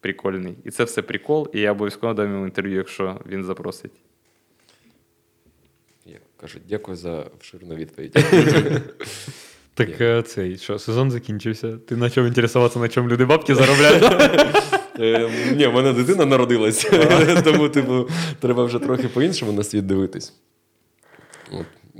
Прикольний. 0.00 0.58
І 0.64 0.70
це 0.70 0.84
все 0.84 1.02
прикол, 1.02 1.50
і 1.54 1.60
я 1.60 1.72
обов'язково 1.72 2.14
дам 2.14 2.32
йому 2.32 2.44
інтерв'ю, 2.44 2.76
якщо 2.76 3.20
він 3.26 3.44
запросить. 3.44 3.92
Як 6.06 6.22
кажуть, 6.36 6.62
дякую 6.68 6.96
за 6.96 7.26
вширну 7.40 7.74
відповідь. 7.74 8.16
Так 9.74 10.00
е, 10.00 10.22
цей, 10.22 10.58
що, 10.58 10.78
сезон 10.78 11.10
закінчився. 11.10 11.76
Ти 11.76 11.96
почав 11.96 12.26
інтересуватися, 12.26 12.80
на 12.80 12.88
чому 12.88 13.08
люди 13.08 13.24
бабки 13.24 13.54
заробляють. 13.54 14.04
Е, 15.00 15.30
Ні, 15.56 15.66
в 15.66 15.74
мене 15.74 15.92
дитина 15.92 16.26
народилась, 16.26 16.90
тому 17.44 17.68
типу, 17.68 18.08
треба 18.40 18.64
вже 18.64 18.78
трохи 18.78 19.08
по-іншому 19.08 19.52
на 19.52 19.62
світ 19.62 19.86
дивитись. 19.86 20.34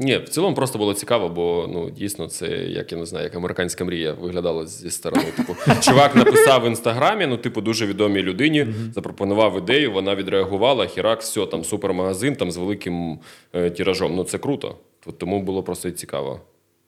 Ні, 0.02 0.18
в 0.18 0.28
цілому 0.28 0.54
просто 0.56 0.78
було 0.78 0.94
цікаво, 0.94 1.28
бо 1.28 1.68
ну 1.72 1.90
дійсно 1.90 2.28
це 2.28 2.48
як 2.48 2.92
я 2.92 2.98
не 2.98 3.06
знаю, 3.06 3.24
як 3.24 3.34
американська 3.34 3.84
мрія 3.84 4.12
виглядала 4.12 4.66
зі 4.66 4.90
сторони. 4.90 5.32
Типу, 5.36 5.56
чувак 5.80 6.16
написав 6.16 6.62
в 6.62 6.66
інстаграмі, 6.66 7.26
ну, 7.26 7.36
типу, 7.36 7.60
дуже 7.60 7.86
відомій 7.86 8.22
людині, 8.22 8.66
запропонував 8.94 9.58
ідею, 9.58 9.92
вона 9.92 10.14
відреагувала. 10.14 10.86
Хірак, 10.86 11.20
все, 11.20 11.46
там 11.46 11.64
супермагазин 11.64 12.36
там 12.36 12.50
з 12.50 12.56
великим 12.56 13.20
е, 13.52 13.70
тиражом. 13.70 14.16
Ну 14.16 14.24
це 14.24 14.38
круто. 14.38 14.78
От 15.06 15.18
Тому 15.18 15.42
було 15.42 15.62
просто 15.62 15.88
і 15.88 15.92
цікаво. 15.92 16.40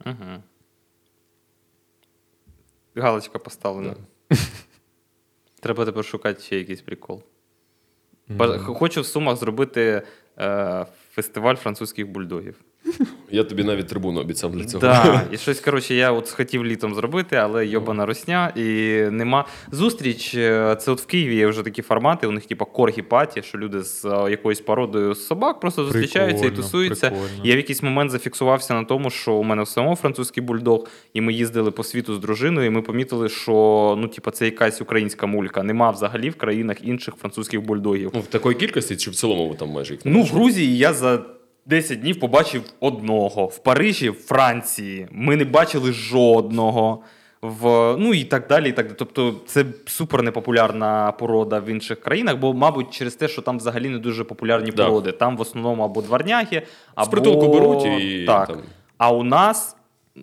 Угу. 0.06 0.42
Галочка 2.96 3.38
поставлена. 3.38 3.94
Треба 5.60 5.84
тепер 5.84 6.04
шукати 6.04 6.42
ще 6.42 6.58
якийсь 6.58 6.80
прикол. 6.80 7.22
Ба- 8.28 8.58
Хочу 8.58 9.00
в 9.00 9.06
Сумах 9.06 9.36
зробити 9.36 10.02
е, 10.38 10.86
фестиваль 11.10 11.54
французьких 11.54 12.08
бульдогів. 12.08 12.54
Я 13.30 13.44
тобі 13.44 13.64
навіть 13.64 13.88
трибуну 13.88 14.20
обіцяв 14.20 14.52
для 14.52 14.64
цього. 14.64 14.80
Да, 14.80 15.22
і 15.32 15.36
щось, 15.36 15.60
коротше, 15.60 15.94
я 15.94 16.12
от 16.12 16.30
хотів 16.30 16.64
літом 16.64 16.94
зробити, 16.94 17.36
але 17.36 17.66
йобана 17.66 18.06
росня, 18.06 18.52
і 18.56 18.62
нема. 19.10 19.44
Зустріч, 19.70 20.34
е, 20.34 20.76
це 20.80 20.90
от 20.90 21.00
в 21.00 21.06
Києві 21.06 21.36
є 21.36 21.46
вже 21.46 21.62
такі 21.62 21.82
формати, 21.82 22.26
у 22.26 22.30
них 22.30 22.46
типа 22.46 22.64
коргі-паті, 22.64 23.42
що 23.42 23.58
люди 23.58 23.82
з 23.82 24.04
е, 24.04 24.30
якоюсь 24.30 24.60
породою 24.60 25.14
собак 25.14 25.60
просто 25.60 25.84
зустрічаються 25.84 26.46
і 26.46 26.50
тусуються. 26.50 27.10
прикольно. 27.10 27.30
Я 27.44 27.54
в 27.54 27.56
якийсь 27.56 27.82
момент 27.82 28.10
зафіксувався 28.10 28.74
на 28.74 28.84
тому, 28.84 29.10
що 29.10 29.32
у 29.32 29.42
мене 29.42 29.62
в 29.62 29.68
самому 29.68 29.96
французький 29.96 30.42
бульдог, 30.42 30.88
і 31.14 31.20
ми 31.20 31.32
їздили 31.32 31.70
по 31.70 31.84
світу 31.84 32.14
з 32.14 32.18
дружиною, 32.18 32.66
і 32.66 32.70
ми 32.70 32.82
помітили, 32.82 33.28
що 33.28 33.52
ну, 33.98 34.08
типа, 34.08 34.30
це 34.30 34.44
якась 34.44 34.80
українська 34.80 35.26
мулька. 35.26 35.62
Нема 35.62 35.90
взагалі 35.90 36.30
в 36.30 36.34
країнах 36.34 36.76
інших 36.84 37.14
французьких 37.14 37.62
бульдогів. 37.62 38.10
Ну, 38.14 38.20
в 38.20 38.26
такої 38.26 38.56
кількості 38.56 38.96
чи 38.96 39.10
в 39.10 39.14
цілому 39.14 39.48
ви 39.48 39.56
там 39.56 39.68
майже 39.68 39.94
їх 39.94 40.00
Ну, 40.04 40.22
в? 40.22 40.26
Грузії 40.26 40.78
я 40.78 40.92
за 40.92 41.22
10 41.66 42.00
днів 42.00 42.20
побачив 42.20 42.62
одного. 42.80 43.46
В 43.46 43.58
Парижі, 43.58 44.10
в 44.10 44.14
Франції, 44.14 45.06
ми 45.10 45.36
не 45.36 45.44
бачили 45.44 45.92
жодного. 45.92 47.02
в 47.42 47.96
ну 47.98 48.14
і 48.14 48.24
так 48.24 48.46
далі. 48.48 48.68
І 48.68 48.72
так 48.72 48.86
далі. 48.86 48.96
Тобто 48.98 49.34
це 49.46 49.64
супер 49.86 50.22
непопулярна 50.22 51.12
порода 51.12 51.58
в 51.60 51.68
інших 51.68 52.00
країнах, 52.00 52.36
бо, 52.36 52.54
мабуть, 52.54 52.90
через 52.90 53.14
те, 53.14 53.28
що 53.28 53.42
там 53.42 53.56
взагалі 53.58 53.88
не 53.88 53.98
дуже 53.98 54.24
популярні 54.24 54.70
Да. 54.70 54.86
породи. 54.86 55.12
Там 55.12 55.36
в 55.36 55.40
основному 55.40 55.82
або 55.82 56.02
дворняги, 56.02 56.62
або 56.94 57.06
З 57.06 57.08
притулку 57.10 57.48
беруть 57.52 57.84
і 58.00 58.24
так. 58.26 58.48
там. 58.48 58.58
А 58.98 59.12
у 59.12 59.22
нас, 59.22 59.76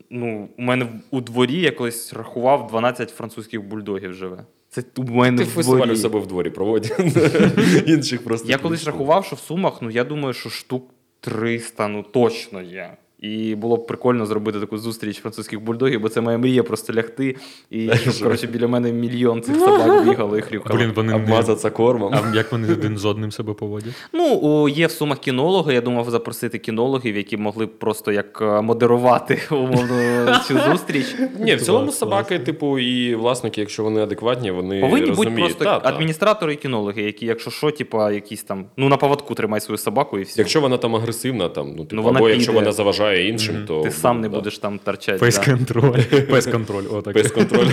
ну, 0.10 0.50
у 0.58 0.62
мене 0.62 0.88
у 1.12 1.22
дворі 1.22 1.60
я 1.62 1.72
колись 1.72 2.14
рахував 2.14 2.68
12 2.68 3.10
французьких 3.10 3.64
бульдогів 3.64 4.14
живе. 4.14 4.44
Це 4.70 4.84
у 4.98 5.04
мене 5.04 5.38
Ти 5.38 5.44
в 5.44 5.48
фестиваль 5.48 5.88
у 5.88 5.96
себе 5.96 6.20
в 6.20 6.28
дворі 6.28 6.50
проводять. 6.50 7.00
Інших 7.88 8.24
просто. 8.24 8.50
Я 8.50 8.58
колись 8.58 8.86
рахував, 8.86 9.26
що 9.26 9.36
в 9.36 9.40
Сумах, 9.40 9.82
ну 9.82 9.90
я 9.90 10.04
думаю, 10.04 10.34
що 10.34 10.50
штук 10.50 10.90
300, 11.20 11.88
ну 11.88 12.04
точно 12.04 12.62
є. 12.62 12.98
І 13.22 13.56
було 13.56 13.78
б 13.78 13.88
прикольно 13.88 14.26
зробити 14.26 14.60
таку 14.60 14.78
зустріч 14.78 15.22
французьких 15.22 15.62
бульдогів, 15.62 16.02
бо 16.02 16.10
це 16.10 16.22
моя 16.22 16.38
мрія 16.38 16.64
просто 16.64 16.94
лягти. 16.94 17.36
І 17.70 17.90
коротше, 18.24 18.48
біля 18.48 18.68
мене 18.68 18.92
мільйон 18.92 19.42
цих 19.42 19.56
собак 19.56 20.06
бігало 20.06 20.38
і 20.38 20.42
хрюкало. 20.42 20.80
Блін, 20.80 20.92
вони 20.96 21.14
не... 21.14 21.16
Обмазатися 21.16 21.70
кормом. 21.70 22.14
А 22.14 22.36
як 22.36 22.52
вони 22.52 22.74
один 22.74 22.98
з 22.98 23.06
одним 23.06 23.32
себе 23.32 23.54
поводять? 23.54 23.94
Ну, 24.14 24.40
о, 24.44 24.70
є 24.70 24.88
в 24.88 24.92
Сумах 24.92 25.20
кінологи. 25.20 25.74
Я 25.74 25.82
думав 25.82 26.10
запросити 26.10 26.58
кінологів, 26.58 27.18
які 27.18 27.38
могли 27.38 27.66
б 27.66 27.80
просто 27.80 28.12
як 28.12 28.42
е, 28.42 28.62
модерувати 28.62 29.42
умовно 29.52 30.36
цю 30.48 30.60
зустріч. 30.60 31.16
Ні, 31.40 31.56
в 31.56 31.62
цілому 31.62 31.92
собаки, 31.92 32.40
типу, 32.40 32.80
і 32.80 33.16
власники, 33.16 33.62
якщо 33.62 33.84
вони 33.84 34.02
адекватні, 34.02 34.52
вони 34.52 34.82
Повинні 34.82 35.12
бути 35.12 35.32
просто 35.32 35.82
адміністратори 35.84 36.54
і 36.54 36.56
кінологи, 36.56 37.02
які, 37.02 37.26
якщо 37.26 37.52
що, 37.52 37.72
типа, 37.72 38.12
якісь 38.12 38.44
там, 38.44 38.66
ну 38.78 38.90
на 38.90 38.98
поводку 38.98 39.36
тримай 39.36 39.62
свою 39.62 39.78
собаку 39.78 40.20
і 40.20 40.24
все. 40.24 40.42
Якщо 40.42 40.62
вона 40.62 40.78
там 40.78 40.96
агресивна, 40.96 41.50
там, 41.50 41.68
ну, 41.78 41.86
типу, 41.86 42.02
Ну, 42.02 42.10
або 42.10 42.30
якщо 42.30 42.54
вона 42.54 42.72
заважає 42.72 43.09
іншим, 43.14 43.66
то 43.68 43.82
Ти 43.82 43.92
сам 43.92 44.22
не 44.22 44.30
да. 44.30 44.36
будеш 44.36 44.58
там 44.58 44.80
торчати. 44.80 45.20
Пес-контроль. 45.20 46.02
Пес-контроль. 46.30 46.84
Отак. 46.92 47.14
Пес-контроль. 47.14 47.68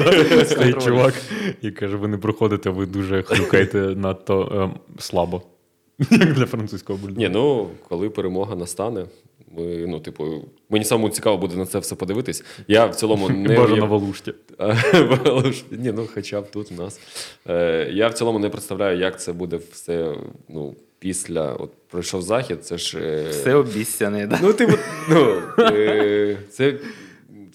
Стоїть 0.44 0.82
чувак 0.84 1.14
і 1.62 1.70
каже: 1.70 1.96
ви 1.96 2.08
не 2.08 2.18
проходите, 2.18 2.70
ви 2.70 2.86
дуже 2.86 3.22
хрюкаєте 3.22 3.78
надто 3.78 4.52
ем, 4.54 4.74
слабо. 4.98 5.42
Як 6.10 6.32
для 6.32 6.46
французького 6.46 6.98
бульдога. 6.98 7.20
Ні, 7.20 7.28
ну 7.34 7.68
коли 7.88 8.10
перемога 8.10 8.56
настане, 8.56 9.06
ми, 9.56 9.86
ну, 9.88 10.00
типу, 10.00 10.24
мені 10.70 10.84
самому 10.84 11.08
цікаво 11.08 11.38
буде 11.38 11.56
на 11.56 11.66
це 11.66 11.78
все 11.78 11.94
подивитись. 11.94 12.44
Я 12.68 12.86
в 12.86 12.94
цілому 12.96 13.28
не 13.30 13.56
Бажано 13.56 13.84
уяв- 13.84 13.88
Валушті. 13.88 14.34
Ні, 15.70 15.92
ну 15.92 16.08
хоча 16.14 16.40
б 16.40 16.50
тут 16.50 16.72
у 16.72 16.74
нас. 16.74 17.00
Е, 17.48 17.90
Я 17.92 18.08
в 18.08 18.14
цілому 18.14 18.38
не 18.38 18.48
представляю, 18.48 18.98
як 18.98 19.20
це 19.20 19.32
буде 19.32 19.56
все. 19.72 20.14
Ну, 20.48 20.74
після 20.98 21.52
от 21.52 21.70
пройшов 21.90 22.22
захід, 22.22 22.64
це 22.66 22.78
ж. 22.78 22.98
е, 22.98 23.28
Все 23.30 23.54
обіцяне, 23.54 24.26
да? 24.26 24.38
Ну, 24.42 24.52
типу, 24.52 24.72
ну, 25.10 25.42
е, 25.58 26.36
це, 26.50 26.74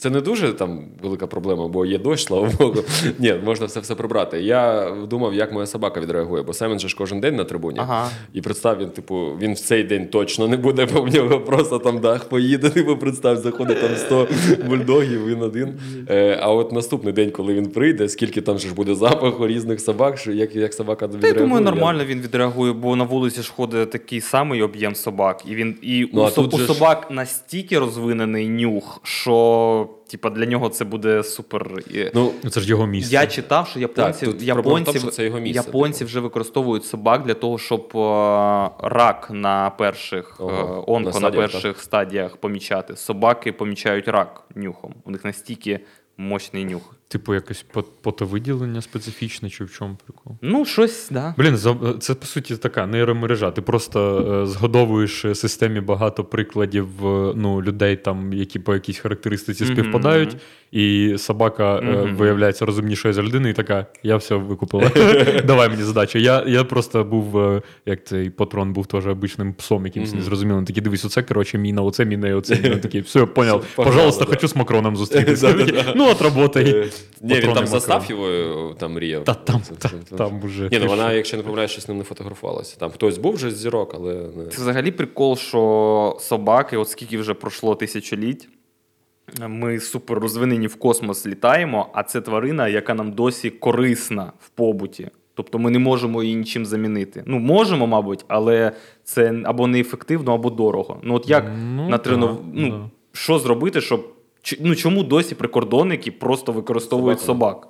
це 0.02 0.10
не 0.10 0.22
дуже 0.22 0.54
там 0.54 0.80
велика 1.04 1.28
проблема, 1.28 1.68
бо 1.68 1.86
є 1.86 1.98
дощ, 1.98 2.26
слава 2.26 2.50
Богу. 2.60 2.84
Ні, 3.20 3.36
можна 3.46 3.66
все 3.66 3.80
все 3.80 3.96
прибрати. 3.96 4.42
Я 4.42 4.92
думав, 5.10 5.34
як 5.34 5.52
моя 5.52 5.66
собака 5.66 6.00
відреагує, 6.00 6.44
бо 6.44 6.54
Семен 6.54 6.80
же 6.80 6.88
ж 6.88 6.96
кожен 6.98 7.20
день 7.20 7.36
на 7.36 7.44
трибуні. 7.44 7.80
Ага. 7.82 8.10
І 8.34 8.42
представ, 8.42 8.78
він, 8.80 8.90
типу, 8.90 9.32
він 9.42 9.54
в 9.54 9.60
цей 9.60 9.84
день 9.84 10.08
точно 10.08 10.48
не 10.48 10.58
буде, 10.58 10.88
бо 10.94 11.02
в 11.02 11.14
нього 11.14 11.40
просто 11.40 11.80
там 11.80 12.00
дах 12.00 12.30
поїде. 12.30 12.70
Типу, 12.70 12.98
представ, 12.98 13.38
заходить 13.38 13.82
там 13.82 13.96
100 13.96 14.28
бульдогів, 14.68 15.28
він 15.28 15.42
один. 15.42 15.80
Е, 16.10 16.40
а 16.42 16.52
от 16.52 16.72
наступний 16.72 17.14
день, 17.14 17.32
коли 17.32 17.54
він 17.54 17.66
прийде, 17.66 18.10
скільки 18.10 18.42
там 18.42 18.60
же 18.60 18.68
ж 18.68 18.74
буде 18.74 18.96
запаху 18.96 19.48
різних 19.48 19.82
собак, 19.82 20.18
що 20.18 20.32
як, 20.32 20.56
як 20.56 20.74
собака 20.74 21.08
Та 21.08 21.28
я 21.28 21.34
думаю, 21.34 21.64
нормально 21.64 22.06
він 22.06 22.22
відреагує, 22.22 22.74
бо 22.74 22.96
на 22.96 23.04
вулиці 23.04 23.42
ж 23.42 23.52
ходить 23.56 23.92
такий 23.92 24.22
самий 24.22 24.62
об'єм 24.62 24.96
собак, 24.96 25.44
і 25.48 25.56
він 25.56 25.76
і 25.82 26.10
Ну, 26.14 26.22
у, 26.38 26.42
у 26.42 26.52
же 26.52 26.58
ж- 26.58 26.74
собак 26.74 27.08
настільки 27.12 27.80
розвинений 27.80 28.50
нюх, 28.50 29.00
що 29.04 29.88
типа 30.12 30.30
для 30.30 30.46
нього 30.46 30.70
це 30.70 30.86
буде 30.86 31.24
супер. 31.24 31.84
Ну, 32.14 32.32
Це 32.50 32.62
ж 32.62 32.70
його 32.70 32.88
місце. 32.88 33.14
Я 33.14 33.28
читав, 33.28 33.68
що 33.68 33.80
японці, 33.80 34.26
так, 34.26 34.42
японці, 34.42 34.86
тому, 34.86 35.00
що 35.00 35.08
це 35.08 35.26
його 35.26 35.40
місце, 35.40 35.64
японці 35.68 36.00
типу. 36.00 36.08
вже 36.08 36.20
використовують 36.20 36.86
собак 36.86 37.24
для 37.24 37.34
того, 37.34 37.58
щоб 37.58 37.92
е, 37.96 38.00
рак 38.80 39.28
на 39.32 39.70
перших 39.70 40.38
е, 40.40 40.44
Ого, 40.44 40.92
онко 40.94 41.20
на 41.20 41.20
на, 41.20 41.32
перших 41.32 41.62
перших 41.62 41.84
стадіях 41.84 42.38
помічати. 42.38 42.96
Собаки 42.96 43.52
помічають 43.52 44.08
рак 44.08 44.44
нюхом. 44.56 44.94
У 45.06 45.12
них 45.12 45.26
настільки 45.26 45.80
мощний 46.18 46.66
нюх. 46.66 46.96
Типу, 47.12 47.34
якесь 47.34 47.66
потовиділення 48.02 48.82
специфічне, 48.82 49.50
чи 49.50 49.64
в 49.64 49.72
чому 49.72 49.98
прикол? 50.06 50.38
Ну, 50.42 50.66
щось, 50.66 51.10
да. 51.10 51.36
Блін, 51.38 51.58
це 52.00 52.14
по 52.16 52.26
суті 52.26 52.58
така 52.58 52.88
нейромережа. 52.88 53.52
Ти 53.52 53.62
просто 53.62 54.28
е, 54.44 54.48
згодовуєш 54.48 55.26
системі 55.34 55.80
багато 55.80 56.24
прикладів 56.24 57.08
е, 57.08 57.34
ну, 57.36 57.62
людей, 57.62 57.96
там, 57.96 58.34
які 58.34 58.60
по 58.60 58.74
якійсь 58.74 58.98
характеристиці 58.98 59.66
співпадають, 59.66 60.38
і 60.72 61.16
собака 61.18 61.82
Мгм. 61.82 62.16
виявляється 62.16 62.66
розумнішою 62.66 63.14
за 63.14 63.22
людину, 63.22 63.48
і 63.48 63.54
така: 63.54 63.86
я 64.04 64.16
все 64.16 64.36
викупила. 64.36 64.92
Давай 65.46 65.70
мені 65.70 65.84
задачу. 65.84 66.20
Я, 66.20 66.44
я 66.48 66.64
просто 66.64 67.04
був, 67.04 67.62
як 67.86 68.06
цей 68.06 68.30
патрон 68.30 68.74
був 68.74 68.86
теж 68.86 69.08
обичним 69.08 69.54
псом, 69.54 69.86
якимось 69.86 70.14
незрозумілим. 70.14 70.66
Такий 70.66 70.84
дивись, 70.84 71.06
оце 71.06 71.24
коротше 71.24 71.58
міна, 71.58 71.82
оце 71.82 72.06
міна, 72.06 72.36
оце 72.36 72.56
міна. 72.64 72.78
Такий, 72.78 73.02
все, 73.02 73.26
поняв. 73.26 73.66
Пожалуйста, 73.76 74.26
хочу 74.26 74.48
з 74.48 74.56
Макроном 74.56 74.96
зустрітися. 75.02 75.56
Ну, 75.96 76.10
от 76.12 76.22
робота. 76.22 76.64
Е, 77.02 77.18
Ні, 77.22 77.40
він 77.40 77.54
там 77.54 77.68
застав 77.68 78.06
його, 78.10 78.28
е, 78.30 78.74
там 78.78 78.94
мріяв. 78.94 79.24
Та 79.24 79.34
там, 79.34 79.62
Це- 79.62 79.76
та, 79.76 79.90
це- 79.90 80.16
там 80.16 80.42
уже. 80.44 80.70
Ні, 80.72 80.80
ну 80.80 80.88
вона, 80.88 81.14
якщо 81.14 81.38
не 81.38 81.44
помиляюсь, 81.44 81.72
що 81.72 81.82
з 81.82 81.88
ним 81.88 81.98
не 81.98 82.04
фотографувалася. 82.04 82.78
Там 82.80 82.92
хтось 82.92 83.18
був 83.18 83.34
вже 83.34 83.52
з 83.52 83.58
зірок, 83.58 83.92
але 83.96 84.14
не. 84.14 84.46
Це 84.46 84.62
взагалі 84.62 84.92
прикол, 84.92 85.38
що 85.38 86.18
собаки, 86.20 86.78
от 86.78 86.90
скільки 86.90 87.18
вже 87.18 87.34
пройшло 87.34 87.76
тисячоліть, 87.76 88.50
ми 89.48 89.80
супер 89.80 90.20
розвинені 90.20 90.68
в 90.68 90.76
космос 90.76 91.26
літаємо, 91.28 91.90
а 91.94 92.04
це 92.04 92.22
тварина, 92.22 92.68
яка 92.68 92.94
нам 92.94 93.12
досі 93.12 93.50
корисна 93.50 94.32
в 94.40 94.50
побуті. 94.50 95.10
Тобто 95.34 95.60
ми 95.60 95.72
не 95.72 95.80
можемо 95.80 96.24
її 96.24 96.36
нічим 96.36 96.66
замінити. 96.66 97.24
Ну, 97.26 97.40
можемо, 97.40 97.88
мабуть, 97.88 98.26
але 98.28 98.72
це 99.04 99.42
або 99.44 99.68
неефективно, 99.68 100.34
або 100.34 100.50
дорого. 100.50 101.00
Ну, 101.04 101.16
от 101.16 101.30
як 101.30 101.52
Ну, 101.76 101.90
на 101.90 101.98
тренов... 101.98 102.30
да, 102.36 102.42
ну, 102.54 102.70
да. 102.70 102.90
що 103.14 103.40
зробити, 103.40 103.82
щоб. 103.82 104.08
Ну, 104.60 104.76
чому 104.76 105.04
досі 105.04 105.36
прикордонники 105.36 106.12
просто 106.12 106.52
використовують 106.52 107.20
Собаками. 107.20 107.52
собак? 107.52 107.68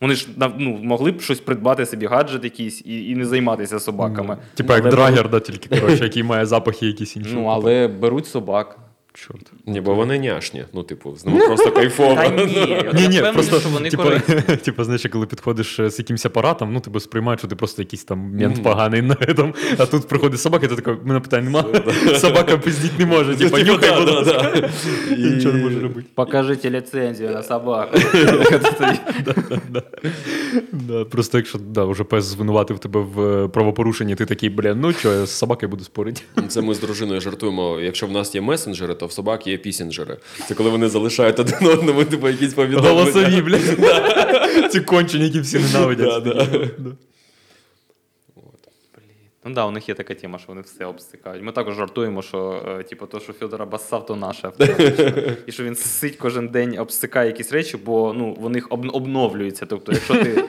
Вони 0.00 0.14
ж 0.14 0.28
ну, 0.58 0.78
могли 0.82 1.12
б 1.12 1.20
щось 1.20 1.40
придбати 1.40 1.86
собі 1.86 2.06
гаджет 2.06 2.44
якийсь 2.44 2.82
і, 2.86 3.10
і 3.10 3.14
не 3.16 3.24
займатися 3.24 3.80
собаками. 3.80 4.36
Типа 4.54 4.74
як 4.74 4.82
Але 4.82 4.90
драгер, 4.90 5.30
да, 5.30 5.40
тільки 5.40 5.80
коротше, 5.80 6.04
який 6.04 6.22
має 6.22 6.46
запахи 6.46 6.86
якісь 6.86 7.16
інші. 7.16 7.30
Ну, 7.34 7.46
але 7.46 7.88
беруть 7.88 8.26
собак. 8.26 8.78
Чорт. 9.16 9.52
Ні, 9.66 9.80
бо 9.80 9.94
вони 9.94 10.18
няшні. 10.18 10.64
Ну, 10.72 10.82
типу, 10.82 11.16
з 11.16 11.26
ними 11.26 11.46
просто 11.46 11.70
кайфово. 11.72 12.22
Ні, 12.36 12.84
Ні, 12.94 13.08
ні, 13.08 13.22
просто 13.34 13.60
типу, 13.90 14.04
типу, 14.64 14.84
знаєш, 14.84 15.06
коли 15.12 15.26
підходиш 15.26 15.80
е, 15.80 15.90
з 15.90 15.98
якимось 15.98 16.26
апаратом, 16.26 16.72
ну 16.72 16.80
тебе 16.80 17.00
сприймають, 17.00 17.40
що 17.40 17.48
ти 17.48 17.56
просто 17.56 17.82
якийсь 17.82 18.04
там 18.04 18.18
мент 18.18 18.62
поганий 18.62 19.02
на 19.02 19.14
этом, 19.14 19.54
а 19.78 19.86
тут 19.86 20.08
приходить 20.08 20.40
собака, 20.40 20.66
і 20.66 20.68
ти 20.68 20.76
такий, 20.76 20.94
мене 21.04 21.20
питань 21.20 21.44
нема. 21.44 21.64
Собака 22.16 22.58
пиздіть 22.58 22.98
не 22.98 23.06
може, 23.06 23.36
типу, 23.36 23.56
Типу, 23.56 23.72
нюхай, 23.72 24.00
будь 24.00 24.08
ласка. 24.10 24.70
І 25.10 25.14
нічого 25.14 25.56
не 25.56 25.64
може 25.64 25.80
робити. 25.80 26.08
Покажите 26.14 26.70
ліцензію 26.70 27.30
на 27.30 27.42
собаку. 27.42 27.98
Просто 31.10 31.38
якщо 31.38 31.58
да, 31.58 31.84
вже 31.84 32.04
пес 32.04 32.24
звинуватив 32.24 32.78
тебе 32.78 33.00
в 33.00 33.20
е, 33.20 33.48
правопорушенні, 33.48 34.14
ти 34.14 34.26
такий, 34.26 34.50
бля, 34.50 34.74
ну 34.74 34.92
що, 34.92 35.12
я 35.12 35.26
з 35.26 35.30
собакою 35.30 35.70
буду 35.70 35.84
спорити. 35.84 36.22
Це 36.48 36.60
ми 36.60 36.74
з 36.74 36.80
дружиною 36.80 37.20
жартуємо. 37.20 37.80
Якщо 37.80 38.06
в 38.06 38.10
нас 38.10 38.34
є 38.34 38.40
месенджери, 38.40 38.94
то 39.04 39.08
в 39.08 39.12
собак 39.12 39.46
є 39.46 39.58
пісенджери. 39.58 40.16
Це 40.48 40.54
коли 40.54 40.70
вони 40.70 40.88
залишають 40.88 41.40
один 41.40 41.66
одному, 41.66 42.04
типу, 42.04 42.28
якісь 42.28 42.54
повідомлення. 42.54 42.94
Голосові, 42.94 43.42
блядь. 43.42 44.72
Ці 44.72 44.80
кончені, 44.80 45.24
які 45.24 45.40
всі 45.40 45.58
ненавидять. 45.58 46.24
Ну 49.44 49.54
да, 49.54 49.64
у 49.66 49.70
них 49.70 49.88
є 49.88 49.94
така 49.94 50.14
тема, 50.14 50.38
що 50.38 50.48
вони 50.48 50.60
все 50.60 50.84
обстикають. 50.84 51.42
Ми 51.42 51.52
також 51.52 51.74
жартуємо, 51.76 52.22
що 52.22 52.62
е, 52.80 52.82
типу, 52.82 53.06
то, 53.06 53.20
що 53.20 53.32
Федор 53.32 53.62
обоссав, 53.62 54.06
то 54.06 54.16
наше. 54.16 54.46
автоматично. 54.46 55.12
І 55.46 55.52
що 55.52 55.64
він 55.64 55.74
сить 55.74 56.16
кожен 56.16 56.48
день, 56.48 56.78
обстикає 56.78 57.26
якісь 57.26 57.52
речі, 57.52 57.76
бо 57.76 58.12
ну, 58.12 58.36
вони 58.40 58.60
обновлюються. 58.70 59.66
Тобто, 59.66 59.92
якщо 59.92 60.14
ти. 60.14 60.44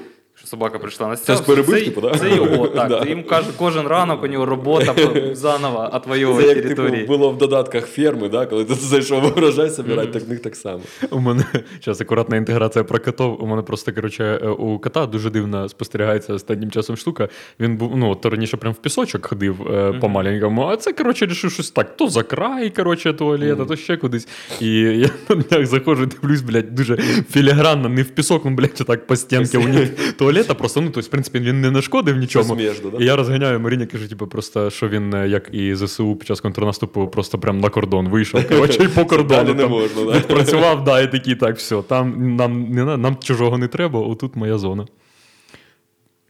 Якщо 0.46 0.58
собака 0.58 0.80
прийшла 0.80 1.08
на 1.08 1.18
стіл, 1.18 1.42
перебив, 1.46 1.80
це, 1.80 1.86
типу, 1.86 2.02
да? 2.02 2.12
це 2.12 2.30
його, 2.30 2.68
так. 2.76 2.90
Да. 2.90 3.06
Їм 3.08 3.24
каже, 3.24 3.48
кожен 3.58 3.88
ранок 3.88 4.24
у 4.24 4.28
нього 4.28 4.46
робота 4.46 4.96
заново 5.34 5.90
отвоювати 5.94 6.48
Це 6.48 6.56
як 6.56 6.68
типу, 6.68 7.08
було 7.08 7.30
в 7.30 7.38
додатках 7.38 7.86
ферми, 7.86 8.30
да? 8.30 8.46
коли 8.46 8.66
ти 8.66 8.74
зайшов 8.74 9.38
урожай 9.38 9.70
собирати, 9.70 10.08
так 10.08 10.28
в 10.28 10.30
них 10.30 10.40
так 10.40 10.56
само. 10.56 10.80
У 11.12 11.20
мене 11.20 11.44
зараз 11.84 12.02
акуратна 12.02 12.38
інтеграція 12.38 12.84
про 12.84 13.00
котов. 13.00 13.44
У 13.44 13.48
мене 13.48 13.62
просто 13.62 13.94
коротше, 13.94 14.40
е, 14.44 14.48
у 14.48 14.80
кота 14.80 15.06
дуже 15.06 15.30
дивна 15.30 15.70
спостерігається 15.70 16.34
останнім 16.34 16.72
часом 16.72 16.98
штука. 16.98 17.30
Він 17.60 17.78
був 17.78 17.98
ну 17.98 18.16
то 18.16 18.30
раніше 18.30 18.58
прям 18.58 18.74
в 18.74 18.78
пісочок 18.78 19.26
ходив 19.26 19.68
е, 19.68 19.94
по 20.02 20.10
маленькому, 20.10 20.64
а 20.66 20.78
це 20.78 20.94
коротше 20.94 21.26
рішив 21.26 21.52
щось 21.52 21.72
так. 21.72 21.98
То 21.98 22.08
за 22.08 22.24
край, 22.24 22.70
коротше, 22.70 23.14
туалета, 23.14 23.66
то 23.66 23.76
ще 23.76 23.98
кудись. 23.98 24.28
І 24.62 24.70
я 24.80 25.10
на 25.30 25.36
днях 25.36 25.66
заходжу, 25.66 26.06
дивлюсь, 26.06 26.42
блядь, 26.42 26.76
дуже 26.76 26.98
філігранно, 27.32 27.90
не 27.90 28.02
в 28.02 28.10
пісок, 28.10 28.46
ну, 28.46 28.52
блядь, 28.52 28.74
так 28.74 29.08
по 29.08 29.16
стінці 29.16 29.58
у 29.58 29.68
них 29.68 30.14
туалет 30.18 30.35
туалета, 30.36 30.54
просто 30.54 30.82
ну, 30.82 30.88
тобто, 30.88 31.08
в 31.08 31.12
принципі, 31.12 31.40
він 31.40 31.62
не 31.62 31.72
нашкодив 31.72 32.18
нічому. 32.18 32.60
Щось 32.60 32.80
да? 32.80 32.98
І 33.00 33.06
я 33.06 33.16
розганяю 33.16 33.60
Маріні, 33.60 33.86
кажу, 33.86 34.08
типу, 34.08 34.28
просто 34.28 34.70
що 34.70 34.90
він, 34.90 35.14
е, 35.14 35.28
як 35.28 35.50
і 35.52 35.76
ЗСУ 35.76 36.16
під 36.16 36.28
час 36.28 36.42
контрнаступу, 36.42 37.08
просто 37.08 37.40
прям 37.40 37.60
на 37.60 37.70
кордон 37.70 38.10
вийшов. 38.10 38.48
Коротше, 38.48 38.84
і 38.84 38.88
по 38.88 39.06
кордону 39.06 39.44
Далі 39.44 39.58
не 39.58 39.68
можна, 39.68 40.04
да? 40.12 40.20
працював, 40.20 40.84
да, 40.84 41.02
і 41.02 41.12
такий, 41.12 41.36
так, 41.36 41.58
все, 41.58 41.82
там 41.82 42.36
нам, 42.36 42.70
не, 42.70 42.98
нам 42.98 43.18
чужого 43.18 43.58
не 43.58 43.68
треба, 43.68 44.00
отут 44.00 44.36
моя 44.36 44.58
зона. 44.58 44.86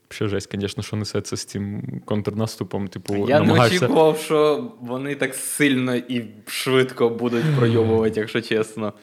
Ще 0.10 0.28
жесть, 0.28 0.50
звісно, 0.54 0.84
що 0.84 0.96
несеться 0.96 1.38
з 1.38 1.46
цим 1.46 1.84
контрнаступом. 2.06 2.88
Типу, 2.88 3.26
Я 3.30 3.40
не 3.40 3.54
очікував, 3.54 4.18
що 4.18 4.72
вони 4.82 5.16
так 5.16 5.36
сильно 5.36 5.96
і 5.96 6.26
швидко 6.48 7.10
будуть 7.10 7.46
пройовувати, 7.58 8.20
якщо 8.20 8.42
чесно. 8.42 8.94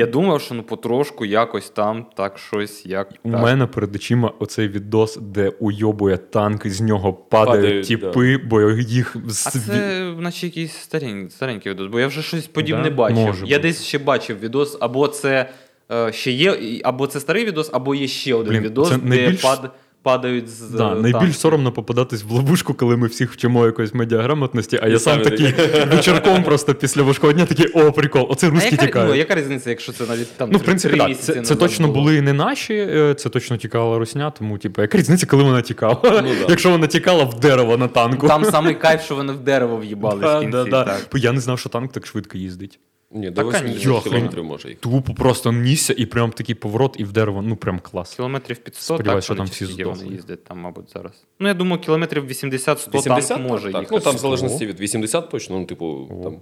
Я 0.00 0.06
думав, 0.06 0.40
що 0.40 0.54
ну 0.54 0.62
потрошку 0.62 1.24
якось 1.24 1.70
там, 1.70 2.06
так 2.16 2.38
щось, 2.38 2.86
як. 2.86 3.08
У 3.22 3.30
так. 3.30 3.42
мене 3.42 3.66
перед 3.66 3.94
очима 3.96 4.32
оцей 4.38 4.68
відос, 4.68 5.16
де 5.16 5.48
уйобує 5.48 6.16
танк, 6.16 6.66
з 6.66 6.80
нього 6.80 7.12
падають, 7.12 7.62
Падають, 7.62 7.86
тіпи, 7.86 8.36
бо 8.36 8.60
їх 8.70 9.16
А 9.46 9.50
це, 9.50 10.14
наче 10.18 10.46
якийсь 10.46 10.72
старенький, 10.72 11.30
старенький 11.30 11.72
відос, 11.72 11.86
бо 11.88 12.00
я 12.00 12.06
вже 12.06 12.22
щось 12.22 12.46
подібне 12.46 12.84
Да? 12.84 12.90
бачив. 12.90 13.18
Може 13.18 13.46
я 13.46 13.56
бути. 13.56 13.68
десь 13.68 13.84
ще 13.84 13.98
бачив 13.98 14.40
відос, 14.40 14.78
або 14.80 15.08
це 15.08 15.50
е, 15.92 16.12
ще 16.12 16.30
є, 16.30 16.80
або 16.84 17.06
це 17.06 17.20
старий 17.20 17.44
відос, 17.44 17.70
або 17.72 17.94
є 17.94 18.08
ще 18.08 18.34
один 18.34 18.52
Блін, 18.52 18.62
відос, 18.62 18.88
це 18.88 18.96
де 18.96 19.08
найбільш- 19.08 19.42
пад, 19.42 19.70
падають 20.02 20.48
з. 20.48 20.70
Да, 20.70 20.92
е, 20.92 20.94
найбільш 20.94 21.38
соромно 21.38 21.72
попадатись 21.72 22.22
в 22.24 22.30
ловушку, 22.30 22.74
коли 22.74 22.96
ми 22.96 23.06
всіх 23.06 23.32
вчимо 23.32 23.66
якоїсь 23.66 23.94
медіаграмотності, 23.94 24.80
а 24.82 24.88
я 24.88 24.98
сам 24.98 25.22
такий 25.22 25.54
вечірком 25.90 26.42
просто 26.42 26.74
після 26.74 27.02
важкого 27.02 27.32
дня 27.32 27.46
такий, 27.46 27.66
о, 27.66 27.92
прикол, 27.92 28.26
оце 28.30 28.46
А 28.46 28.50
русські 28.50 28.70
яка, 28.70 28.82
ну, 28.82 28.86
тікають. 28.86 29.16
яка 29.16 29.34
різниця, 29.34 29.70
якщо 29.70 29.92
це 29.92 30.06
навіть 30.06 30.32
там 30.36 30.48
Ну, 30.52 30.58
в 30.58 30.62
принципі, 30.62 30.96
так. 30.96 31.18
Це, 31.18 31.40
це 31.42 31.56
точно 31.56 31.86
було? 31.88 31.98
були 32.00 32.22
не 32.22 32.32
наші, 32.32 32.74
е, 32.74 33.14
це 33.14 33.28
точно 33.28 33.56
тікала 33.56 33.98
русня, 33.98 34.30
тому, 34.30 34.58
типу, 34.58 34.82
яка 34.82 34.98
різниця, 34.98 35.26
коли 35.26 35.42
вона 35.42 35.62
тікала? 35.62 35.98
да. 36.04 36.24
Якщо 36.48 36.70
вона 36.70 36.86
тікала 36.86 37.24
в 37.24 37.40
дерево 37.40 37.76
на 37.76 37.88
танку. 37.88 38.28
Там 38.28 38.44
самий 38.44 38.74
кайф, 38.74 39.02
що 39.04 39.14
вони 39.14 39.32
в 39.32 39.38
дерево 39.40 39.76
в'їбали 39.76 40.20
Да, 40.20 40.38
в 40.38 40.40
кінці. 40.40 40.70
да, 40.70 40.84
да. 40.84 41.18
Я 41.18 41.32
не 41.32 41.40
знав, 41.40 41.58
що 41.58 41.68
танк 41.68 41.92
так 41.92 42.06
швидко 42.06 42.38
їздить. 42.38 42.78
Ні, 43.12 43.30
до 43.30 43.42
конечно. 43.42 43.66
80 43.68 43.84
Йохань. 43.86 44.02
кілометрів 44.12 44.44
може 44.44 44.68
їх. 44.68 44.78
Тупо 44.78 45.14
просто 45.14 45.52
нісся 45.52 45.94
і 45.96 46.06
прям 46.06 46.30
такий 46.32 46.54
поворот, 46.54 46.96
і 46.98 47.04
в 47.04 47.12
дерево, 47.12 47.42
ну 47.42 47.56
прям 47.56 47.78
клас. 47.80 48.14
Кілометрів 48.14 48.56
500, 48.58 48.82
Сподіваюсь, 48.84 49.14
так, 49.16 49.24
що 49.24 49.34
там 49.34 49.46
вони 49.46 49.50
всі 49.50 49.64
вони 49.84 49.94
здохли. 49.96 50.14
їздять 50.14 50.44
там, 50.44 50.58
мабуть, 50.58 50.90
зараз. 50.92 51.12
Ну, 51.40 51.48
я 51.48 51.54
думаю, 51.54 51.82
кілометрів 51.82 52.24
80-100 52.30 52.90
80 52.98 53.28
танк 53.28 53.48
може 53.48 53.72
так, 53.72 53.82
їхати. 53.82 53.88
Ну 53.96 54.00
там 54.00 54.14
в 54.14 54.18
залежності 54.18 54.66
від 54.66 54.80
80 54.80 55.30
точно, 55.30 55.58
ну, 55.58 55.64
типу, 55.64 56.08
там. 56.24 56.36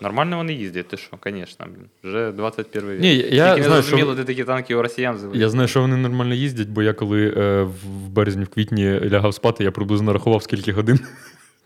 Нормально 0.00 0.36
вони 0.36 0.52
їздять, 0.52 0.88
ти 0.88 0.96
що, 0.96 1.16
звісно, 1.26 1.66
блін. 1.74 1.86
Вже 2.04 2.32
21 2.32 2.90
вік. 2.90 3.00
Ні, 3.00 3.16
я 3.16 3.22
Тільки 3.24 3.36
не 3.36 3.44
знаю, 3.44 3.62
що- 3.62 3.72
зрозуміло, 3.82 4.14
де 4.14 4.24
такі 4.24 4.44
танки 4.44 4.74
у 4.74 4.82
росіян 4.82 5.16
з'явилися. 5.18 5.42
Я 5.42 5.48
знаю, 5.48 5.68
що 5.68 5.80
вони 5.80 5.96
нормально 5.96 6.34
їздять, 6.34 6.68
бо 6.68 6.82
я 6.82 6.92
коли 6.92 7.34
е, 7.36 7.62
в- 7.62 7.68
в 8.04 8.08
березні, 8.08 8.44
в 8.44 8.48
квітні 8.48 9.00
лягав 9.00 9.34
спати, 9.34 9.64
я 9.64 9.70
приблизно 9.70 10.12
рахував, 10.12 10.42
скільки 10.42 10.72
годин 10.72 11.00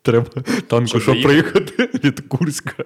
треба 0.03 0.27
танку, 0.67 0.87
Щоб 0.87 1.03
щоб 1.03 1.23
приїхати 1.23 1.89
від 2.05 2.21
Курська 2.21 2.85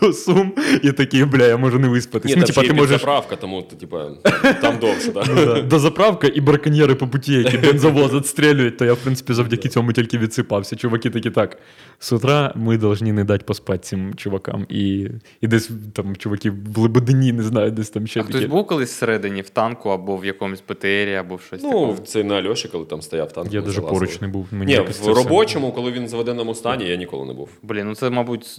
до 0.00 0.12
Сум, 0.12 0.52
і 0.82 0.92
такий, 0.92 1.24
бля, 1.24 1.46
я 1.46 1.56
можу 1.56 1.78
не 1.78 1.88
виспатись. 1.88 2.30
Ні, 2.30 2.36
ну, 2.40 2.46
типа, 2.46 2.62
ти 2.62 2.72
можеш 2.72 2.90
підзаправка, 2.90 3.36
тому 3.36 3.62
типа, 3.62 4.10
там 4.62 4.78
довше, 4.78 5.12
так. 5.12 5.26
Да. 5.34 5.62
До 5.62 5.78
заправка 5.78 6.28
і 6.34 6.40
браконьєри 6.40 6.94
по 6.94 7.08
путі, 7.08 7.32
які 7.32 7.58
бензовоз 7.66 8.14
відстрілюють, 8.14 8.76
то 8.76 8.84
я, 8.84 8.92
в 8.92 8.96
принципі, 8.96 9.32
завдяки 9.32 9.68
цьому 9.68 9.92
тільки 9.92 10.18
відсипався. 10.18 10.76
Чуваки 10.76 11.10
такі 11.10 11.30
так. 11.30 11.58
З 11.98 12.12
утра 12.12 12.52
ми 12.56 12.78
повинні 12.78 13.12
не 13.12 13.24
дати 13.24 13.44
поспати 13.44 13.78
цим 13.78 14.14
чувакам. 14.14 14.66
І, 14.68 15.08
і 15.40 15.46
десь 15.46 15.70
там 15.92 16.16
чуваки 16.16 16.50
в 16.50 16.78
Лебедині, 16.78 17.32
не 17.32 17.42
знаю, 17.42 17.70
десь 17.70 17.90
там 17.90 18.06
ще 18.06 18.20
А 18.20 18.22
такі. 18.22 18.38
хтось 18.38 18.50
був 18.50 18.66
колись 18.66 18.90
всередині 18.90 19.42
в 19.42 19.48
танку 19.50 19.88
або 19.90 20.16
в 20.16 20.24
якомусь 20.24 20.62
БТРі, 20.68 21.14
або 21.14 21.34
в 21.36 21.40
щось 21.40 21.62
Ну, 21.62 21.92
таке? 21.94 22.06
це 22.06 22.24
на 22.24 22.34
Альоші, 22.34 22.68
коли 22.68 22.84
там 22.84 23.02
стояв 23.02 23.32
танк. 23.32 23.52
Я 23.52 23.60
залазили. 23.60 23.86
поруч 23.88 24.20
не 24.20 24.28
був. 24.28 24.46
Мені 24.50 24.78
Ні, 24.78 24.84
в 25.02 25.06
робочому, 25.06 25.72
коли 25.72 25.90
він 25.92 26.04
в 26.06 26.08
заведеному 26.54 26.78
стані, 26.78 26.90
я 26.90 26.96
ніколи 26.96 27.26
не 27.26 27.32
був. 27.32 27.48
Блін, 27.62 27.86
ну 27.86 27.94
це, 27.94 28.10
мабуть, 28.10 28.58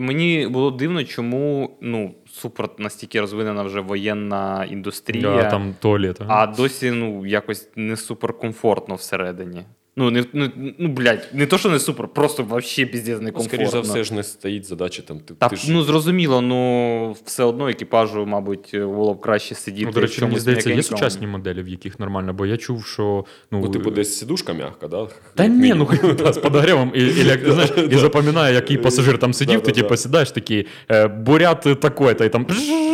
мені 0.00 0.46
було 0.50 0.70
дивно, 0.70 1.04
чому 1.04 1.70
ну, 1.80 2.14
супер 2.30 2.68
настільки 2.78 3.20
розвинена 3.20 3.62
вже 3.62 3.80
воєнна 3.80 4.64
індустрія, 4.70 5.36
Да, 5.36 5.50
там 5.50 5.74
туалет. 5.80 6.20
а 6.28 6.46
досі 6.46 6.90
ну, 6.90 7.26
якось 7.26 7.68
не 7.76 7.96
суперкомфортно 7.96 8.94
всередині. 8.94 9.62
Ну, 9.98 10.10
не, 10.10 10.24
не, 10.32 10.50
ну, 10.78 10.88
блядь, 10.88 11.28
не 11.32 11.46
то, 11.46 11.58
що 11.58 11.68
не 11.68 11.78
супер, 11.78 12.08
просто 12.08 12.42
вообще 12.42 12.86
піздець 12.86 13.20
не 13.20 13.32
Ну, 13.36 13.42
скоріш 13.42 13.68
за 13.68 13.80
все 13.80 14.04
ж 14.04 14.14
не 14.14 14.22
стоїть 14.22 14.66
задача 14.66 15.02
там. 15.02 15.20
Ти, 15.20 15.34
Та, 15.34 15.48
ти 15.48 15.56
ж... 15.56 15.72
ну 15.72 15.82
зрозуміло, 15.82 16.40
ну 16.40 17.16
все 17.24 17.44
одно 17.44 17.68
екіпажу, 17.68 18.26
мабуть, 18.26 18.70
було 18.72 19.14
б 19.14 19.20
краще 19.20 19.54
сидіти. 19.54 19.86
Ну, 19.86 19.92
до 19.92 20.00
речі, 20.00 20.24
мені 20.24 20.38
здається, 20.38 20.72
є 20.72 20.82
сучасні 20.82 21.26
моделі, 21.26 21.62
в 21.62 21.68
яких 21.68 22.00
нормально, 22.00 22.32
бо 22.32 22.46
я 22.46 22.56
чув, 22.56 22.86
що. 22.86 23.24
Ну, 23.50 23.60
Ну, 23.60 23.68
типу, 23.68 23.90
десь 23.90 24.18
сидушка 24.18 24.52
м'ягка, 24.52 24.88
да? 24.88 25.06
Та 25.34 25.44
Як 25.44 25.52
ні, 25.52 25.74
ну 25.74 25.86
та, 26.14 26.32
з 26.32 26.38
подогрівом, 26.38 26.92
і, 26.94 27.00
і, 27.00 27.24
як, 27.26 27.52
знаєш, 27.52 27.70
і 27.90 27.96
запам'ятає, 27.96 28.54
який 28.54 28.76
пасажир 28.78 29.18
там 29.18 29.34
сидів, 29.34 29.62
ти 29.62 29.72
типу 29.72 29.96
сідаєш 29.96 30.30
такий, 30.30 30.66
е, 30.90 31.08
бурят 31.08 31.60
такой-то, 31.80 32.24
і 32.24 32.28
там. 32.28 32.46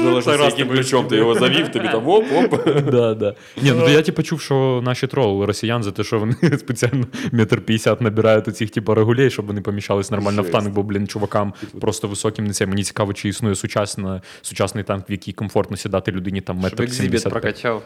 Залежно, 0.04 0.37
раз 0.37 0.52
яким 0.58 0.68
ключом 0.68 1.06
ти 1.06 1.16
його 1.16 1.34
завів, 1.34 1.68
тобі 1.68 1.88
там 1.88 2.09
оп-оп. 2.09 2.55
Да, 2.90 3.14
да. 3.14 3.35
Ні, 3.62 3.72
ну 3.76 3.81
то 3.81 3.90
я 3.90 4.02
типу 4.02 4.22
чув, 4.22 4.40
що 4.40 4.81
наші 4.85 5.07
тролили 5.07 5.46
росіян 5.46 5.83
за 5.83 5.90
те, 5.90 6.05
що 6.05 6.18
вони 6.18 6.35
спеціально 6.59 6.93
метр 7.33 7.61
п'ятдесят 7.61 8.00
набирають 8.00 8.48
у 8.48 8.52
цих 8.52 8.70
типу 8.70 8.94
регулей, 8.94 9.30
щоб 9.30 9.46
вони 9.46 9.61
поміщались 9.61 10.11
нормально 10.11 10.42
в 10.42 10.50
танк, 10.50 10.74
бо, 10.74 10.83
блін, 10.83 11.07
чувакам 11.07 11.54
просто 11.80 12.09
високим 12.09 12.46
не 12.46 12.52
це. 12.52 12.66
Мені 12.66 12.83
цікаво, 12.83 13.12
чи 13.12 13.28
існує 13.28 13.54
сучасна, 13.54 14.22
сучасний 14.42 14.85
танк, 14.85 15.11
в 15.11 15.12
який 15.12 15.35
комфортно 15.35 15.76
сідати 15.76 16.12
людині 16.12 16.40
там 16.40 16.57
Щоб 16.66 16.80
метр 16.80 16.92
75. 16.92 17.33
прокачав. 17.33 17.83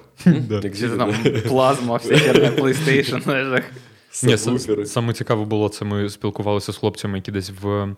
Як 0.50 0.98
там 0.98 1.14
плазма, 1.48 1.96
вся 1.96 2.16
херня 2.16 2.50
PlayStation. 2.50 3.62
Ні, 4.22 4.38
саме 4.86 5.12
цікаво 5.12 5.44
було, 5.44 5.68
це 5.68 5.84
ми 5.84 6.08
спілкувалися 6.08 6.72
з 6.72 6.76
хлопцями, 6.76 7.18
які 7.18 7.32
десь 7.32 7.52
в. 7.62 7.94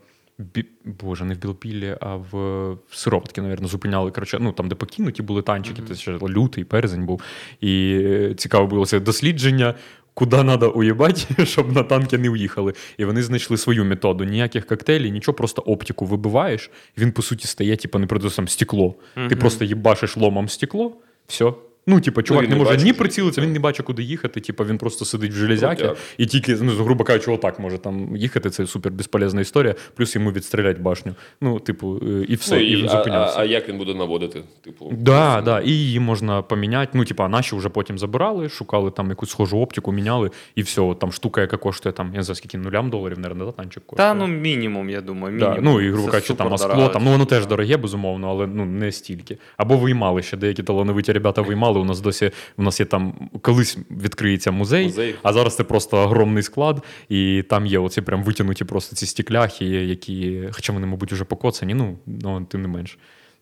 Бі... 0.55 0.65
Боже, 0.85 1.25
не 1.25 1.35
в 1.35 1.39
Білопіллі, 1.39 1.97
а 2.01 2.17
в, 2.17 2.29
в 2.73 2.79
Сироватки, 2.91 3.43
навірно, 3.43 3.69
зупиняли. 3.69 4.11
Коротше, 4.11 4.39
ну 4.41 4.53
там, 4.53 4.69
де 4.69 4.75
покинуті 4.75 5.23
були 5.23 5.43
танчики, 5.43 5.83
це 5.89 5.95
ще 5.95 6.13
лютий, 6.13 6.65
березень 6.65 7.07
був. 7.07 7.23
І 7.61 8.05
цікаво 8.37 8.67
було 8.67 8.87
це 8.87 9.01
дослідження, 9.01 9.75
куди 10.15 10.37
треба 10.37 10.69
уїбати, 10.69 11.47
щоб 11.47 11.73
на 11.73 11.83
танки 11.83 12.19
не 12.19 12.31
уїхали. 12.31 12.73
І 12.99 13.05
вони 13.05 13.23
знайшли 13.23 13.57
свою 13.57 13.85
методу. 13.85 14.25
Ніяких 14.25 14.67
коктейлів, 14.67 15.13
нічого, 15.13 15.37
просто 15.37 15.63
оптику 15.63 16.07
вибиваєш, 16.07 16.71
він, 16.99 17.13
по 17.13 17.23
суті, 17.23 17.47
стає, 17.47 17.77
типу, 17.77 17.99
не 17.99 18.07
просто 18.07 18.31
сам 18.31 18.49
стекло. 18.49 18.95
Ти 19.29 19.37
просто 19.37 19.65
їбашиш 19.65 20.17
ломом 20.17 20.49
стекло, 20.49 20.97
все. 21.27 21.53
Ну, 21.87 22.01
типу, 22.01 22.23
чувак 22.23 22.43
він 22.43 22.51
не 22.51 22.57
не 22.57 22.59
може 22.59 22.71
бачить, 22.71 22.87
ні 22.87 22.93
прицілитися, 22.93 23.41
він 23.41 23.53
не 23.53 23.59
бачить, 23.59 23.87
куди 23.87 24.03
їхати. 24.03 24.41
Типу, 24.41 24.65
він 24.65 24.79
просто 24.79 25.05
сидить 25.05 25.33
в 25.33 25.35
железяки 25.35 25.83
Крутяк. 25.83 25.99
і 26.19 26.27
тільки, 26.27 26.57
ну, 26.61 26.73
грубо 26.73 27.05
кажучи, 27.05 27.31
отак 27.31 27.59
може 27.59 27.79
там 27.79 28.17
їхати. 28.17 28.51
Це 28.51 28.67
супер 28.67 28.93
безполезна 28.93 29.41
історія. 29.41 29.75
Плюс 29.95 30.15
йому 30.15 30.33
відстрілять 30.33 30.79
башню. 30.79 31.15
Ну, 31.41 31.59
типу, 31.61 32.01
е, 32.03 32.25
і 32.29 32.35
все, 32.35 32.55
Ну, 32.55 32.61
і, 32.61 32.71
і, 32.71 32.83
а, 32.83 32.87
а, 32.87 32.89
зупинявся. 32.89 33.41
а 33.41 33.45
як 33.45 33.69
він 33.69 33.79
буде 33.79 33.95
наводити? 33.95 34.43
Типу, 34.65 34.93
Да, 34.93 35.41
да, 35.41 35.61
і 35.61 35.71
її 35.71 36.01
можна 36.01 36.43
поміняти. 36.43 36.91
Ну, 36.95 37.05
типа, 37.05 37.29
наші 37.29 37.57
вже 37.57 37.69
потім 37.69 37.99
забирали, 37.99 38.49
шукали 38.49 38.91
там 38.91 39.09
якусь 39.09 39.31
схожу 39.31 39.59
оптику, 39.59 39.93
міняли, 39.93 40.31
і 40.55 40.63
все. 40.63 40.81
От 40.81 40.99
там 40.99 41.13
штука, 41.13 41.41
яка 41.41 41.57
коштує 41.57 41.93
там, 41.93 42.07
я 42.13 42.17
не 42.17 42.23
знаю, 42.23 42.37
скільки 42.37 42.59
нулям 42.59 42.91
доларів, 42.91 43.19
наверное, 43.19 43.47
да, 43.47 43.53
танчик 43.53 43.83
коштує. 43.87 44.09
Та 44.09 44.15
ну 44.15 44.27
мінімум, 44.27 44.91
я 44.91 45.01
думаю. 45.01 45.39
Да, 45.39 45.59
ну 45.63 45.81
і 45.81 45.91
грубо 45.91 46.09
кажучи, 46.09 46.35
там 46.35 46.55
а 46.55 46.59
супердорога 46.59 46.87
скло, 46.89 46.93
там 46.93 47.05
ну 47.05 47.11
воно 47.11 47.25
теж 47.25 47.47
дороге, 47.47 47.77
безумовно, 47.77 48.31
але 48.31 48.47
ну 48.47 48.65
не 48.65 48.93
стільки. 48.93 49.39
Або 49.57 49.77
виймали 49.77 50.23
ще 50.23 50.37
деякі 50.37 50.63
талановиті 50.63 51.13
ребята 51.13 51.43
виймали. 51.43 51.71
У 51.81 51.85
нас 51.85 52.01
досі 52.01 52.31
у 52.57 52.63
нас 52.63 52.81
є 52.81 52.87
там 52.87 53.31
колись 53.43 53.79
відкриється 53.91 54.51
музей, 54.51 54.85
Музей. 54.85 55.15
а 55.23 55.33
зараз 55.33 55.57
це 55.57 55.65
просто 55.65 55.97
огромний 55.97 56.43
склад, 56.43 56.83
і 57.09 57.45
там 57.49 57.67
є 57.67 57.79
оці 57.79 58.01
прям 58.01 58.25
витягнуті 58.25 58.65
просто 58.65 58.97
ці 58.97 59.07
стекляхи, 59.07 59.65
які, 59.65 60.49
хоча 60.53 60.73
вони, 60.73 60.87
мабуть, 60.87 61.13
вже 61.13 61.25
покоцані, 61.25 61.75
ну, 61.75 61.99
ну 62.07 62.47
тим 62.51 62.63
не 62.63 62.69
менш. 62.69 62.99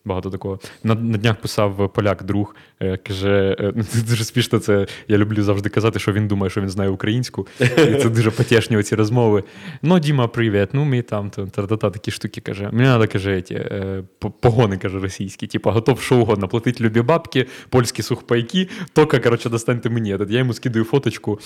Багато 0.08 0.30
такого. 0.30 0.58
На, 0.84 0.94
на 0.94 1.18
днях 1.18 1.36
писав 1.36 1.92
поляк 1.92 2.22
друг, 2.22 2.56
е, 2.80 2.96
каже, 2.96 3.56
е, 3.60 3.72
ну, 3.76 3.84
дуже 4.08 4.24
смішно, 4.24 4.58
це 4.58 4.86
я 5.08 5.18
люблю 5.18 5.42
завжди 5.42 5.68
казати, 5.68 5.98
що 5.98 6.12
він 6.12 6.28
думає, 6.28 6.50
що 6.50 6.60
він 6.60 6.68
знає 6.68 6.90
українську. 6.90 7.46
І 7.60 7.94
це 7.94 8.08
дуже 8.08 8.30
потішні 8.30 8.76
оці 8.76 8.94
розмови. 8.94 9.44
Ну, 9.82 9.98
Діма, 9.98 10.28
привіт, 10.28 10.68
ну 10.72 10.84
ми 10.84 11.02
там 11.02 11.30
та-та-та, 11.30 11.90
такі 11.90 12.10
штуки 12.10 12.40
каже. 12.40 12.68
Мені 12.72 12.88
треба, 12.88 13.06
каже, 13.06 13.40
ті, 13.40 13.54
е, 13.54 14.02
погони, 14.40 14.76
каже, 14.76 14.98
російські. 14.98 15.46
Типа, 15.46 15.72
готов 15.72 16.00
що 16.00 16.16
угодно, 16.16 16.48
платить 16.48 16.80
любі 16.80 17.02
бабки, 17.02 17.46
польські 17.68 18.02
сухпайки, 18.02 18.68
тільки, 18.92 19.18
коротше, 19.18 19.48
достаньте 19.50 19.90
мені. 19.90 20.16
Я 20.28 20.38
йому 20.38 20.52
скидаю 20.52 20.84
фоточку. 20.84 21.40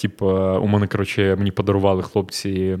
Типа, 0.00 0.58
у 0.58 0.66
мене, 0.66 0.86
коротше, 0.86 1.36
мені 1.36 1.50
подарували 1.50 2.02
хлопці. 2.02 2.78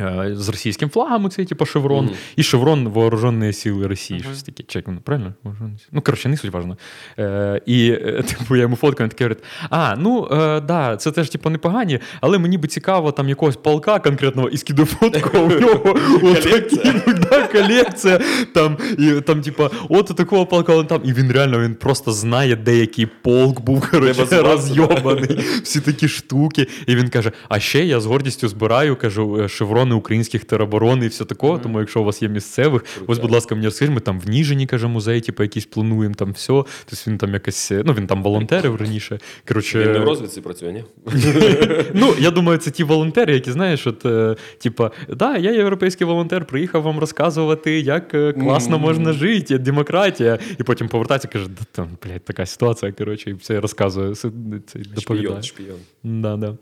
Е, 0.00 0.30
З 0.32 0.48
російським 0.48 0.90
флагом, 0.90 1.30
цей 1.30 1.44
типу 1.44 1.66
шеврон, 1.66 2.04
Мгм. 2.04 2.14
і 2.36 2.42
шеврон 2.42 2.88
Вооружені 2.88 3.52
сили 3.52 3.86
Росії. 3.86 4.20
Щось 4.20 4.42
таке. 4.42 4.62
Чек, 4.62 4.86
воно 4.86 5.00
правильно? 5.04 5.34
Вооружені 5.42 5.78
сили. 5.78 5.88
Ну, 5.92 6.00
коротше, 6.00 6.28
не 6.28 6.36
суть 6.36 6.50
важно. 6.52 6.76
Е, 7.18 7.60
і 7.66 7.90
е, 7.90 8.22
типу, 8.38 8.56
я 8.56 8.62
йому 8.62 8.76
фоткаю, 8.76 9.04
він 9.06 9.10
такий 9.10 9.24
говорить: 9.26 9.44
а, 9.70 9.96
ну 9.98 10.28
е, 10.32 10.60
да, 10.60 10.96
це 10.96 11.10
теж 11.10 11.30
типу 11.30 11.50
непогані, 11.50 11.98
але 12.20 12.38
мені 12.38 12.58
би 12.58 12.68
цікаво 12.68 13.12
там 13.12 13.28
якогось 13.28 13.56
полка 13.56 13.98
конкретного 13.98 14.48
і 14.48 14.56
скидаю 14.56 14.86
фотку, 14.86 15.30
а 15.34 15.38
у 15.38 15.48
нього 15.60 15.96
да, 17.30 17.46
колекція. 17.46 18.20
Там, 18.54 18.78
і, 18.98 19.10
там, 19.20 19.42
типа, 19.42 19.70
от 19.88 20.10
у 20.10 20.14
такого 20.14 20.46
полка 20.46 20.74
он 20.74 20.86
там. 20.86 21.00
І 21.04 21.12
він 21.12 21.32
реально 21.32 21.60
він 21.60 21.74
просто 21.74 22.12
знає, 22.12 22.56
де 22.56 22.76
який 22.76 23.06
полк 23.06 23.60
був 23.60 23.90
коротше, 23.90 24.42
розйобаний. 24.42 25.38
Всі 25.62 25.80
такі 25.80 26.08
штуки. 26.08 26.66
І 26.86 26.94
він 26.96 27.08
каже: 27.08 27.32
а 27.48 27.60
ще 27.60 27.84
я 27.84 28.00
з 28.00 28.06
гордістю 28.06 28.48
збираю, 28.48 28.96
кажу, 28.96 29.42
е, 29.42 29.48
шеврони 29.80 29.94
українських 29.94 30.44
тероборон 30.44 31.02
і 31.02 31.06
все 31.06 31.24
такого. 31.24 31.58
Тому 31.58 31.80
якщо 31.80 32.00
у 32.00 32.04
вас 32.04 32.22
є 32.22 32.28
місцевих, 32.28 32.84
ось, 33.06 33.18
будь 33.18 33.30
ласка, 33.30 33.54
мені 33.54 33.66
розкажіть, 33.66 33.94
ми 33.94 34.00
там 34.00 34.20
в 34.20 34.28
Ніжині, 34.28 34.66
каже, 34.66 34.86
музей, 34.86 35.20
типу, 35.20 35.42
якийсь 35.42 35.66
плануємо 35.66 36.14
там 36.14 36.32
все. 36.32 36.64
Тобто 36.84 37.10
він 37.10 37.18
там 37.18 37.32
якось, 37.32 37.72
е, 37.72 37.82
ну 37.86 37.92
він 37.92 38.06
там 38.06 38.22
волонтерив 38.22 38.76
раніше. 38.76 39.18
Коротше, 39.48 39.84
Він 39.84 39.92
не 39.92 39.98
в 39.98 40.04
розвідці 40.04 40.40
працює, 40.40 40.72
ні? 40.72 40.84
Ну, 41.94 42.14
я 42.18 42.30
думаю, 42.30 42.58
це 42.58 42.70
ті 42.70 42.84
волонтери, 42.84 43.34
які 43.34 43.52
знаєш, 43.52 43.86
от, 43.86 44.06
е, 44.06 44.36
типа, 44.58 44.90
да, 45.08 45.36
я 45.36 45.52
європейський 45.52 46.06
волонтер, 46.06 46.44
приїхав 46.44 46.82
вам 46.82 46.98
розказувати, 46.98 47.80
як 47.80 48.14
е, 48.14 48.32
класно 48.32 48.78
можна 48.78 49.12
жити, 49.12 49.58
демократія. 49.58 50.38
І 50.58 50.62
потім 50.62 50.88
повертається 50.88 51.28
і 51.30 51.32
каже, 51.32 51.48
да 51.48 51.64
там, 51.72 51.88
блядь, 52.04 52.24
така 52.24 52.46
ситуація, 52.46 52.92
коротше, 52.92 53.30
і 53.30 53.32
все 53.32 53.60
розказує, 53.60 54.14
це, 54.14 54.30
це 54.66 54.78
доповідає. 54.78 55.42
Шпійон, 55.42 55.42
шпійон. 55.42 56.22
Да, 56.22 56.36
да. 56.36 56.56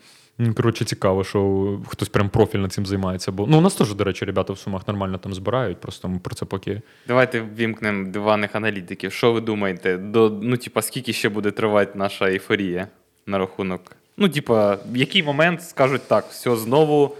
Коротше, 0.56 0.84
цікаво, 0.84 1.24
що 1.24 1.80
хтось 1.86 2.08
прям 2.08 2.28
профільно 2.28 2.68
цим 2.68 2.86
займається. 2.86 3.32
Бо 3.32 3.46
ну, 3.46 3.58
у 3.58 3.60
нас 3.60 3.74
теж, 3.74 3.94
до 3.94 4.04
речі, 4.04 4.24
ребята 4.24 4.52
в 4.52 4.58
сумах 4.58 4.88
нормально 4.88 5.18
там 5.18 5.34
збирають, 5.34 5.80
просто 5.80 6.08
ми 6.08 6.18
про 6.18 6.34
це 6.34 6.46
поки. 6.46 6.82
Давайте 7.08 7.40
ввімкнемо 7.40 8.08
диваних 8.08 8.54
аналітиків. 8.54 9.12
Що 9.12 9.32
ви 9.32 9.40
думаєте? 9.40 9.96
До, 9.96 10.38
ну, 10.42 10.56
типа, 10.56 10.82
скільки 10.82 11.12
ще 11.12 11.28
буде 11.28 11.50
тривати 11.50 11.98
наша 11.98 12.30
ейфорія 12.30 12.88
на 13.26 13.38
рахунок? 13.38 13.82
Ну, 14.16 14.28
типа, 14.28 14.74
в 14.74 14.96
який 14.96 15.22
момент 15.22 15.62
скажуть 15.62 16.08
так, 16.08 16.26
все, 16.30 16.56
знову 16.56 17.16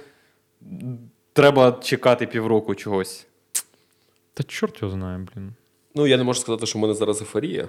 треба 1.33 1.79
чекати 1.83 2.27
півроку 2.27 2.75
чогось. 2.75 3.27
Та 4.35 4.43
чорт 4.43 4.83
його 4.83 4.95
знає, 4.95 5.27
блін. 5.35 5.53
Ну, 5.95 6.07
я 6.07 6.17
не 6.17 6.25
можу 6.25 6.41
сказати, 6.41 6.67
що 6.67 6.79
в 6.79 6.83
мене 6.83 6.95
зараз 6.95 7.21
ейфорія. 7.21 7.69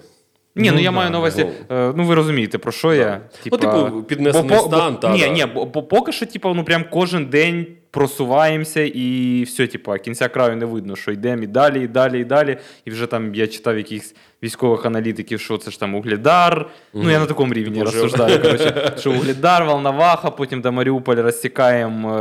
Ні, 0.60 0.70
ну, 0.70 0.76
Ну, 0.76 0.82
я 0.82 0.90
да, 0.92 0.96
маю 0.98 1.12
на 1.12 1.20
увазі, 1.20 1.46
ну. 1.70 1.76
е, 1.78 1.94
ну 1.96 2.04
ви 2.04 2.16
розумієте, 2.16 2.58
про 2.58 2.72
що 2.72 2.94
я. 2.94 3.22
Ну, 3.52 3.58
типу, 3.58 4.04
піднесений 4.04 4.50
бо- 4.50 4.56
бо- 4.56 4.76
стан, 4.78 4.94
бо- 4.94 5.00
та, 5.00 5.14
Ні, 5.14 5.20
да. 5.22 5.28
ні, 5.28 5.46
бо, 5.56 5.66
бо 5.66 5.84
поки 5.84 6.12
що, 6.12 6.26
типу, 6.26 6.54
ну 6.54 6.64
прям 6.64 6.86
кожен 6.92 7.26
день 7.26 7.66
просуваємося, 7.92 8.82
і 8.82 9.44
все, 9.44 9.68
типу, 9.68 9.94
кінця 9.94 10.28
краю 10.28 10.56
не 10.56 10.66
видно, 10.66 10.96
що 10.96 11.12
йдемо 11.12 11.44
і 11.44 11.48
далі, 11.48 11.84
і 11.84 11.88
далі, 11.88 12.20
і 12.20 12.24
далі. 12.24 12.58
І 12.86 12.92
вже 12.92 13.06
там 13.06 13.36
я 13.36 13.48
читав 13.48 13.78
якихось 13.78 14.16
військових 14.44 14.86
аналітиків, 14.86 15.40
що 15.40 15.58
це 15.58 15.72
ж 15.72 15.80
там 15.80 15.96
Угледар. 15.96 16.70
Ну, 16.94 17.10
я 17.10 17.20
на 17.20 17.26
такому 17.26 17.54
рівні 17.54 17.84
розсуждаю. 17.84 18.42
Коротше, 18.42 18.94
що 19.00 19.12
Угледар, 19.12 19.66
Волноваха, 19.66 20.32
потім 20.32 20.62
до 20.62 20.72
Маріуполя 20.72 21.22
розсікаємо 21.22 22.14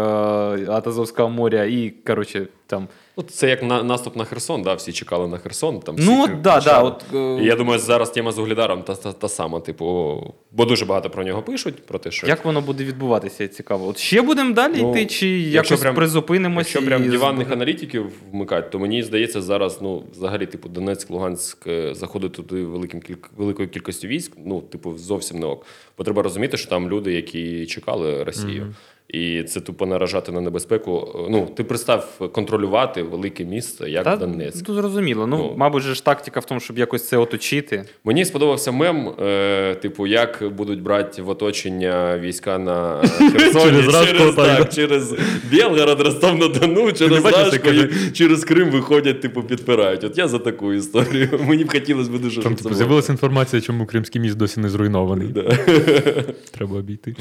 е, 0.59 0.67
от 0.69 0.87
Азовського 0.87 1.29
моря, 1.29 1.65
і, 1.65 1.93
коротше, 2.07 2.47
там. 2.67 2.89
Ну, 3.17 3.25
це 3.25 3.49
як 3.49 3.63
на, 3.63 3.83
наступ 3.83 4.17
на 4.17 4.25
Херсон, 4.25 4.63
да, 4.63 4.75
всі 4.75 4.93
чекали 4.93 5.29
на 5.29 5.39
Херсон. 5.39 5.81
Там 5.81 5.97
всі 5.97 6.07
Ну, 6.07 6.25
кричали. 6.25 6.43
да, 6.43 6.61
да, 6.61 6.81
от, 6.83 7.05
е, 7.15 7.43
І 7.43 7.45
я 7.47 7.57
думаю, 7.57 7.79
зараз 7.79 8.11
тема 8.11 8.33
з 8.33 8.39
Углідаром 8.39 8.83
та, 8.83 8.95
та, 8.95 9.13
та 9.13 9.29
сама, 9.29 9.61
типу, 9.61 10.19
бо 10.53 10.65
дуже 10.65 10.85
багато 10.85 11.11
про 11.11 11.25
нього 11.25 11.43
пишуть, 11.43 11.87
про 11.87 11.99
те, 11.99 12.11
що 12.11 12.27
Як 12.27 12.45
воно 12.45 12.61
буде 12.61 12.85
відбуватися, 12.85 13.49
цікаво. 13.49 13.89
От 13.89 13.99
ще 13.99 14.23
будемо 14.23 14.55
далі 14.55 14.75
Ну, 14.83 14.91
йти, 14.91 15.07
чи 15.07 15.29
якось 15.65 15.81
прям- 15.81 15.95
призупинимося? 15.95 16.59
Якщо 16.69 16.87
прям 16.87 17.05
і- 17.05 17.09
диванних 17.09 17.51
аналітиків 17.51 18.07
вмикати, 18.33 18.69
то 18.71 18.79
мені 18.79 19.03
здається, 19.03 19.43
зараз 19.43 19.79
ну 19.83 20.05
взагалі, 20.13 20.47
типу, 20.47 20.69
Донецьк, 20.69 21.11
Луганськ 21.11 21.67
е, 21.67 21.95
заходить 21.95 22.33
туди 22.33 22.63
великим 22.65 23.03
великою 23.37 23.69
кількістю 23.69 24.09
військ. 24.09 24.33
Ну, 24.47 24.61
типу, 24.61 24.99
зовсім 24.99 25.39
не 25.39 25.47
ок. 25.47 25.67
Бо 25.99 26.05
треба 26.05 26.23
розуміти, 26.23 26.57
що 26.57 26.71
там 26.71 26.89
люди, 26.89 27.13
які 27.13 27.67
чекали 27.67 28.25
Росію. 28.25 28.75
І 29.09 29.43
це 29.43 29.61
тупо 29.61 29.87
наражати 29.87 30.33
на 30.33 30.41
небезпеку. 30.41 31.09
Ну, 31.31 31.49
ти 31.57 31.65
представ 31.65 32.31
контролювати 32.33 33.03
велике 33.03 33.45
місто, 33.45 33.87
як 33.87 34.05
Та, 34.05 34.17
Донецьк. 34.17 34.65
Ну, 34.69 34.75
зрозуміло. 34.75 35.27
Ну, 35.27 35.37
Ну. 35.37 35.55
мабуть, 35.57 35.83
же 35.83 35.95
ж 35.95 36.05
тактика 36.05 36.41
в 36.41 36.45
тому, 36.45 36.61
щоб 36.61 36.79
якось 36.79 37.09
це 37.09 37.17
оточити. 37.17 37.85
Мені 38.05 38.25
сподобався 38.25 38.73
мем, 38.73 39.09
е, 39.23 39.75
типу, 39.75 40.07
як 40.07 40.43
будуть 40.57 40.83
брати 40.83 41.23
в 41.23 41.29
оточення 41.29 42.19
війська 42.19 42.59
на 42.59 43.01
Херсоні 43.33 43.83
Через 43.83 44.07
через, 44.07 44.35
так. 44.35 44.73
через 44.75 45.15
Білгород, 45.51 46.01
Ростов-на-Дону, 46.01 46.93
через 46.93 47.23
бачиш, 47.23 47.53
Рашку 47.53 47.69
як 47.71 47.91
і 47.93 48.11
через 48.13 48.45
Крим 48.45 48.71
виходять, 48.71 49.21
типу, 49.21 49.43
підпирають. 49.43 50.05
От 50.05 50.19
я 50.19 50.29
за 50.29 50.39
таку 50.39 50.73
історію. 50.73 51.29
Мені 51.49 51.65
б 51.65 51.71
хотілося 51.73 52.11
б 52.11 52.19
дуже 52.19 52.43
Там 52.43 52.55
типу, 52.55 52.75
з'явилася 52.75 53.13
інформація, 53.13 53.63
чому 53.63 53.87
Кримський 53.87 54.21
міст 54.21 54.37
досі 54.37 54.61
не 54.61 54.69
зруйнований. 54.69 55.29
Треба 56.51 56.77
обійти. 56.79 57.17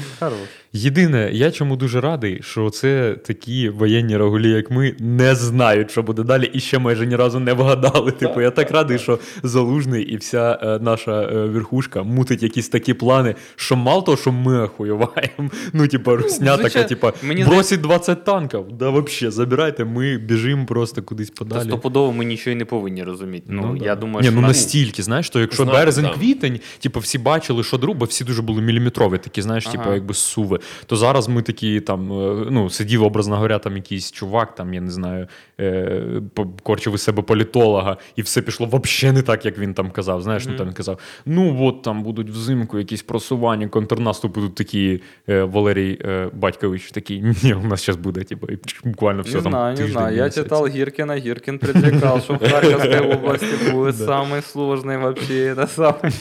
Єдине, 0.72 1.30
я 1.32 1.50
чому 1.50 1.76
дуже 1.78 2.00
радий, 2.00 2.40
що 2.42 2.70
це 2.70 3.16
такі 3.26 3.68
воєнні 3.68 4.16
рагулі, 4.16 4.50
як 4.50 4.70
ми, 4.70 4.94
не 4.98 5.34
знають, 5.34 5.90
що 5.90 6.02
буде 6.02 6.22
далі, 6.22 6.50
і 6.52 6.60
ще 6.60 6.78
майже 6.78 7.06
ні 7.06 7.16
разу 7.16 7.40
не 7.40 7.52
вгадали. 7.52 8.10
Типу, 8.10 8.40
я 8.40 8.50
так 8.50 8.70
радий, 8.70 8.98
що 8.98 9.18
залужний 9.42 10.04
і 10.04 10.16
вся 10.16 10.58
е, 10.62 10.78
наша 10.82 11.22
е, 11.22 11.46
верхушка 11.46 12.02
мутить 12.02 12.42
якісь 12.42 12.68
такі 12.68 12.94
плани, 12.94 13.34
що 13.56 13.76
мало 13.76 14.02
того, 14.02 14.16
що 14.16 14.32
ми 14.32 14.62
охуєваємо. 14.62 15.28
Ну, 15.72 15.88
типу, 15.88 16.16
русня 16.16 16.46
така, 16.46 16.62
звичайно. 16.62 16.88
типу, 16.88 17.10
Мені 17.22 17.44
бросить 17.44 17.80
20 17.80 18.24
танків. 18.24 18.64
Да, 18.78 18.90
взагалі, 18.90 19.32
забирайте, 19.32 19.84
ми 19.84 20.18
біжимо 20.18 20.66
просто 20.66 21.02
кудись 21.02 21.30
Та 21.30 21.34
подалі. 21.44 21.64
стопудово 21.68 22.12
ми 22.12 22.24
нічого 22.24 22.52
і 22.52 22.58
не 22.58 22.64
повинні 22.64 23.04
розуміти. 23.04 23.44
Ну, 23.48 23.76
да. 23.78 23.84
я 23.84 23.94
думаю, 23.96 24.20
Ні, 24.20 24.26
що 24.26 24.34
ну 24.34 24.40
нас- 24.40 24.48
настільки, 24.56 25.02
знаєш, 25.02 25.26
що 25.26 25.40
якщо 25.40 25.64
березень-квітень, 25.64 26.60
типу, 26.80 27.00
всі 27.00 27.18
бачили, 27.18 27.64
що 27.64 27.78
друг, 27.78 27.96
бо 27.96 28.04
всі 28.04 28.24
дуже 28.24 28.42
були 28.42 28.62
міліметрові, 28.62 29.18
такі, 29.18 29.42
знаєш, 29.42 29.66
Ага. 29.66 29.76
типу, 29.76 29.94
якби 29.94 30.14
суви. 30.14 30.58
То 30.86 30.96
зараз 30.96 31.28
ми 31.28 31.42
такі 31.42 31.67
там, 31.85 32.11
е, 32.11 32.47
ну, 32.51 32.69
сидів, 32.69 33.03
образно 33.03 33.35
говоря, 33.35 33.59
там 33.59 33.75
якийсь 33.75 34.11
чувак, 34.11 34.55
там, 34.55 34.73
я 34.73 34.81
не 34.81 34.91
знаю, 34.91 35.27
е, 35.59 36.21
по- 36.33 36.47
корчив 36.63 36.93
із 36.93 37.01
себе 37.01 37.21
політолога, 37.21 37.97
і 38.15 38.21
все 38.21 38.41
пішло 38.41 38.69
взагалі 38.71 39.15
не 39.15 39.21
так, 39.21 39.45
як 39.45 39.57
він 39.57 39.73
там 39.73 39.91
казав. 39.91 40.21
Знаєш, 40.21 40.45
ну 40.47 40.55
там 40.55 40.67
він 40.67 40.73
казав: 40.73 40.99
ну 41.25 41.65
от 41.65 41.81
там 41.81 42.03
будуть 42.03 42.29
взимку 42.29 42.79
якісь 42.79 43.01
просування, 43.01 43.67
контрнаступи. 43.67 44.41
Тут 44.41 44.55
такі 44.55 45.01
е, 45.29 45.43
Валерій 45.43 45.99
е, 46.01 46.29
Батькович 46.33 46.91
такий, 46.91 47.21
ні, 47.43 47.53
у 47.53 47.63
нас 47.67 47.85
зараз 47.85 47.97
буде, 48.01 48.23
типу, 48.23 48.47
і 48.47 48.57
буквально 48.83 49.21
все 49.21 49.37
не 49.37 49.43
там. 49.43 49.51
знаю, 49.51 49.71
не 49.71 49.77
тиждень 49.77 49.93
знаю. 49.93 50.17
Я 50.17 50.23
місяць. 50.23 50.43
читал 50.43 50.67
Гиркина, 50.67 51.15
Гиркин 51.19 51.59
предрекал, 51.59 52.21
что 52.21 52.33
в 52.33 52.39
Харьковской 52.39 52.99
области 52.99 53.71
будет 53.71 53.95
самый 53.95 54.41
сложный 54.41 54.97
вообще. 55.01 55.53
Это 55.53 55.67
самый... 55.67 56.13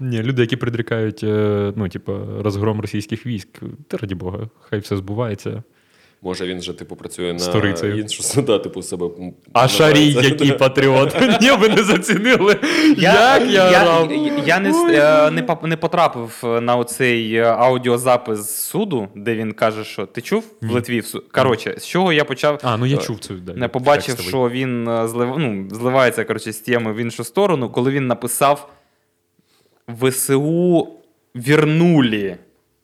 Ні, 0.00 0.22
люди, 0.22 0.42
які 0.42 0.56
предрікають, 0.56 1.24
е, 1.24 1.72
ну, 1.76 1.88
типу, 1.88 2.12
розгром 2.40 2.80
російських 2.80 3.26
військ, 3.26 3.48
та 3.88 3.96
раді 3.96 4.14
Бога, 4.14 4.39
хай 4.69 4.79
все 4.79 4.97
збувається. 4.97 5.63
Може, 6.23 6.47
він 6.47 6.59
вже, 6.59 6.73
типу, 6.73 6.95
працює 6.95 7.33
на 7.33 7.87
іншу 7.87 8.23
суда, 8.23 8.59
типу, 8.59 8.81
себе. 8.81 9.09
А 9.53 9.67
Шарій, 9.67 10.07
який 10.23 10.51
патріот. 10.51 11.15
Ні, 11.41 11.51
ви 11.51 11.69
не 11.69 11.83
зацінили. 11.83 12.59
Як 12.97 13.47
я 13.47 13.71
я, 14.45 14.59
не, 14.59 14.69
е, 14.93 15.31
не, 15.67 15.77
потрапив 15.77 16.59
на 16.61 16.75
оцей 16.75 17.35
е, 17.35 17.43
аудіозапис 17.43 18.39
з 18.39 18.55
суду, 18.55 19.07
де 19.15 19.35
він 19.35 19.51
каже, 19.51 19.83
що 19.83 20.05
ти 20.05 20.21
чув 20.21 20.43
в 20.61 20.71
Литві. 20.71 21.03
Коротше, 21.31 21.75
з 21.77 21.87
чого 21.87 22.13
я 22.13 22.25
почав. 22.25 22.59
А, 22.63 22.77
ну 22.77 22.85
я 22.85 22.97
е, 22.97 23.01
чув 23.01 23.19
цю 23.19 23.33
Не 23.55 23.67
побачив, 23.67 24.19
що 24.19 24.49
він 24.49 24.87
е, 24.87 25.09
ну, 25.15 25.69
зливається 25.71 26.23
коротше, 26.23 26.53
з 26.53 26.59
теми 26.59 26.93
в 26.93 26.97
іншу 26.97 27.23
сторону, 27.23 27.69
коли 27.69 27.91
він 27.91 28.07
написав 28.07 28.69
ВСУ 29.87 30.87
вернули 31.35 32.37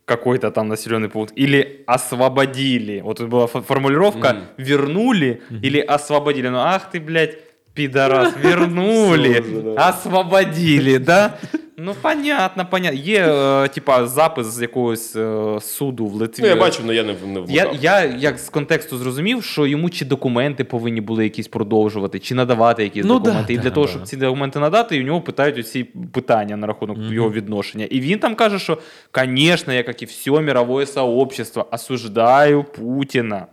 какой-то 0.07 0.51
там 0.51 0.67
населенный 0.69 1.09
пункт 1.09 1.33
или 1.35 1.83
освободили. 1.85 3.01
Вот 3.01 3.17
тут 3.17 3.27
была 3.29 3.45
фо- 3.45 3.61
формулировка 3.61 4.33
Мгм. 4.33 4.43
вернули 4.57 5.41
или 5.63 5.79
освободили. 5.79 6.47
Ну 6.49 6.59
ах 6.59 6.89
ты, 6.91 6.99
блядь, 7.01 7.37
пидорас, 7.73 8.33
вернули, 8.41 9.43
освободили, 9.77 10.97
да? 10.97 11.37
Ну, 11.79 11.95
понятно, 12.01 12.65
понятно. 12.65 12.99
Є, 12.99 13.27
е, 13.27 13.67
типа, 13.67 14.07
запис 14.07 14.47
з 14.47 14.61
якогось 14.61 15.15
е, 15.15 15.57
суду 15.61 16.05
в 16.05 16.13
Литві. 16.13 16.43
Ну, 16.43 16.49
я 16.49 16.55
бачив, 16.55 16.81
але 16.85 16.95
я 16.95 17.03
не, 17.03 17.15
не 17.25 17.43
Я, 17.47 17.71
я 17.81 18.05
як 18.05 18.39
з 18.39 18.49
контексту 18.49 18.97
зрозумів, 18.97 19.43
що 19.43 19.67
йому 19.67 19.89
чи 19.89 20.05
документи 20.05 20.63
повинні 20.63 21.01
були 21.01 21.23
якісь 21.23 21.47
продовжувати, 21.47 22.19
чи 22.19 22.35
надавати 22.35 22.83
якісь 22.83 23.05
Ну, 23.05 23.19
документи. 23.19 23.47
да, 23.47 23.53
і 23.53 23.57
для 23.57 23.69
да, 23.69 23.75
того, 23.75 23.85
да. 23.85 23.91
щоб 23.91 24.03
ці 24.03 24.17
документи 24.17 24.59
надати, 24.59 24.97
і 24.97 25.01
у 25.01 25.05
нього 25.05 25.21
питають 25.21 25.57
усі 25.57 25.83
питання 25.83 26.57
на 26.57 26.67
рахунок 26.67 26.97
його 26.99 27.31
відношення. 27.31 27.85
І 27.85 27.99
він 27.99 28.19
там 28.19 28.35
каже, 28.35 28.59
що, 28.59 28.77
звісно, 29.15 29.73
я, 29.73 29.83
як 29.87 30.01
і 30.01 30.05
все 30.05 30.31
мировое 30.31 30.85
сообщество, 30.85 31.67
осуждаю 31.71 32.63
Путіна 32.63 33.45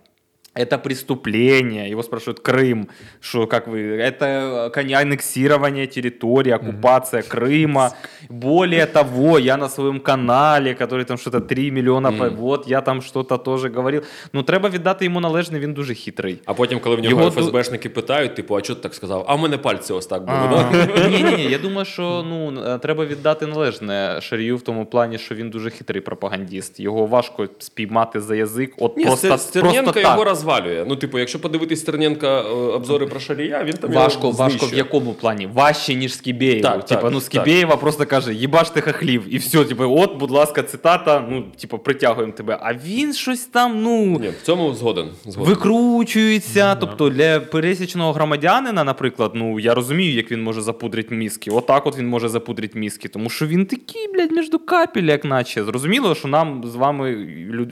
Это 0.55 0.77
преступление. 0.79 1.89
Его 1.91 2.03
спрашивают 2.03 2.39
Крым, 2.39 2.87
что 3.21 3.47
как 3.47 3.67
вы, 3.67 3.79
это 4.01 4.69
коня- 4.73 4.97
аннексирование 5.01 5.87
территории, 5.87 6.51
оккупация 6.51 7.21
Крыма. 7.21 7.91
Более 8.29 8.85
того, 8.85 9.39
я 9.39 9.57
на 9.57 9.69
своем 9.69 9.99
канале, 9.99 10.73
который 10.73 11.05
там 11.05 11.17
что-то 11.17 11.39
3 11.39 11.71
миллиона, 11.71 12.09
Мгм. 12.11 12.19
по- 12.19 12.29
вот 12.35 12.67
я 12.67 12.81
там 12.81 13.01
что-то 13.01 13.37
тоже 13.37 13.69
говорил. 13.69 14.01
Ну, 14.33 14.43
треба 14.43 14.69
віддати 14.69 15.05
йому 15.05 15.19
належне, 15.19 15.59
він 15.59 15.73
дуже 15.73 15.93
хитрий. 15.93 16.41
А 16.45 16.53
потім, 16.53 16.79
коли 16.79 16.95
в 16.95 16.99
нього 16.99 17.09
Його 17.23 17.31
ФСБшники 17.31 17.89
питають, 17.89 18.35
типу, 18.35 18.55
а 18.55 18.61
чого 18.61 18.75
ти 18.77 18.83
так 18.83 18.93
сказав? 18.93 19.25
А 19.27 19.35
в 19.35 19.39
мене 19.39 19.57
пальці 19.57 19.93
ось 19.93 20.07
так 20.07 20.25
були, 20.25 20.37
да? 20.49 20.87
Ні, 21.09 21.23
ні, 21.23 21.33
ні. 21.37 21.43
Я 21.43 21.57
думаю, 21.57 21.85
що 21.85 22.25
ну 22.29 22.61
е, 22.65 22.77
треба 22.77 23.05
віддати 23.05 23.45
належне 23.47 24.19
Шарію 24.21 24.57
в 24.57 24.61
тому 24.61 24.85
плані, 24.85 25.17
що 25.17 25.35
він 25.35 25.49
дуже 25.49 25.69
хитрий 25.69 26.01
пропагандіст. 26.01 26.79
Його 26.79 27.05
важко 27.05 27.47
спіймати 27.59 28.21
за 28.21 28.35
язик. 28.35 28.73
От 28.77 28.97
Ні, 28.97 29.05
просто, 29.05 29.27
Стер- 29.27 29.37
Стерненко 29.37 29.83
просто 29.83 29.99
його 29.99 30.15
так. 30.15 30.17
розвалює. 30.44 30.84
Ну, 30.88 30.96
типу, 30.96 31.18
якщо 31.18 31.40
подивитись 31.40 31.80
Стерненка 31.80 32.40
е, 32.40 32.42
обзори 32.50 33.06
про 33.06 33.20
Шарія, 33.20 33.64
він 33.64 33.72
там 33.72 33.92
Важко, 33.92 34.26
його 34.26 34.38
важко 34.38 34.66
в 34.66 34.74
якому 34.74 35.12
плані? 35.12 35.46
Важче, 35.46 35.94
ніж 35.94 36.14
Скібєєву. 36.14 36.62
Так, 36.62 36.86
типа, 36.86 37.00
так, 37.00 37.12
ну 37.12 37.20
так. 37.66 37.80
Просто 37.80 38.06
каже: 38.06 38.34
їбаш 38.34 38.70
ти 38.70 38.80
хахлів, 38.80 39.22
і 39.30 39.38
все, 39.38 39.64
типу, 39.64 39.84
от, 39.84 40.18
будь 40.18 40.30
ласка, 40.30 40.62
цитата, 40.62 41.26
ну, 41.30 41.44
типу, 41.60 41.78
притягуємо 41.78 42.32
тебе. 42.32 42.58
А 42.62 42.74
він 42.74 43.12
щось 43.12 43.40
там, 43.40 43.82
ну. 43.82 44.18
Ні, 44.20 44.28
в 44.28 44.42
цьому 44.42 44.74
згоден. 44.74 45.08
згоден. 45.24 45.54
Викручується. 45.54 46.74
Тобто 46.74 47.10
для 47.10 47.40
пересічного 47.40 48.12
громадянина, 48.12 48.84
наприклад, 48.84 49.30
ну 49.34 49.60
я 49.60 49.74
розумію, 49.74 50.14
як 50.14 50.30
він 50.32 50.42
може 50.42 50.60
запудрити 50.60 51.14
мізки. 51.14 51.50
Отак 51.50 51.86
от 51.86 51.98
він 51.98 52.08
може 52.08 52.28
запудрити 52.28 52.78
мізки. 52.78 53.08
Тому 53.08 53.30
що 53.30 53.46
він 53.46 53.66
такий, 53.66 54.08
блядь, 54.14 54.32
між 54.32 54.50
капель, 54.66 55.02
як 55.02 55.24
наче. 55.24 55.64
Зрозуміло, 55.64 56.14
що 56.14 56.28
нам 56.28 56.64
з 56.64 56.74
вами, 56.74 57.14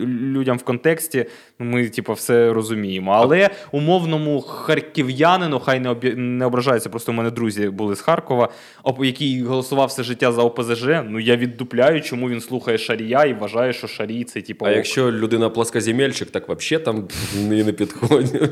людям 0.09 0.59
в 0.59 0.63
контексті, 0.63 1.27
ну, 1.59 1.67
ми, 1.67 1.89
типу, 1.89 2.13
все 2.13 2.53
розуміємо. 2.53 2.62
Але 3.13 3.51
умовному 3.73 4.41
харків'янину, 4.41 5.61
хай 5.61 5.81
не, 5.81 5.89
об... 5.89 6.05
не 6.05 6.47
ображається, 6.47 6.91
просто 6.91 7.13
у 7.13 7.15
мене 7.15 7.31
друзі 7.31 7.69
були 7.69 7.97
з 7.97 8.01
Харкова, 8.01 8.49
який 9.01 9.43
голосував 9.43 9.89
все 9.89 10.03
життя 10.03 10.33
за 10.33 10.43
ОПЗЖ. 10.43 10.87
Ну 11.09 11.21
я 11.21 11.37
віддупляю, 11.37 12.01
чому 12.01 12.29
він 12.29 12.41
слухає 12.41 12.79
Шарія 12.79 13.25
і 13.25 13.35
вважає, 13.35 13.73
що 13.73 13.87
Шарій 13.87 14.25
це 14.25 14.41
типу. 14.41 14.67
А 14.67 14.71
ок. 14.71 14.77
якщо 14.77 15.13
людина 15.13 15.51
плоскоземельщик, 15.51 16.31
так 16.31 16.49
взагалі 16.49 16.85
там 16.85 17.09
не 17.49 17.73
підходить. 17.73 18.43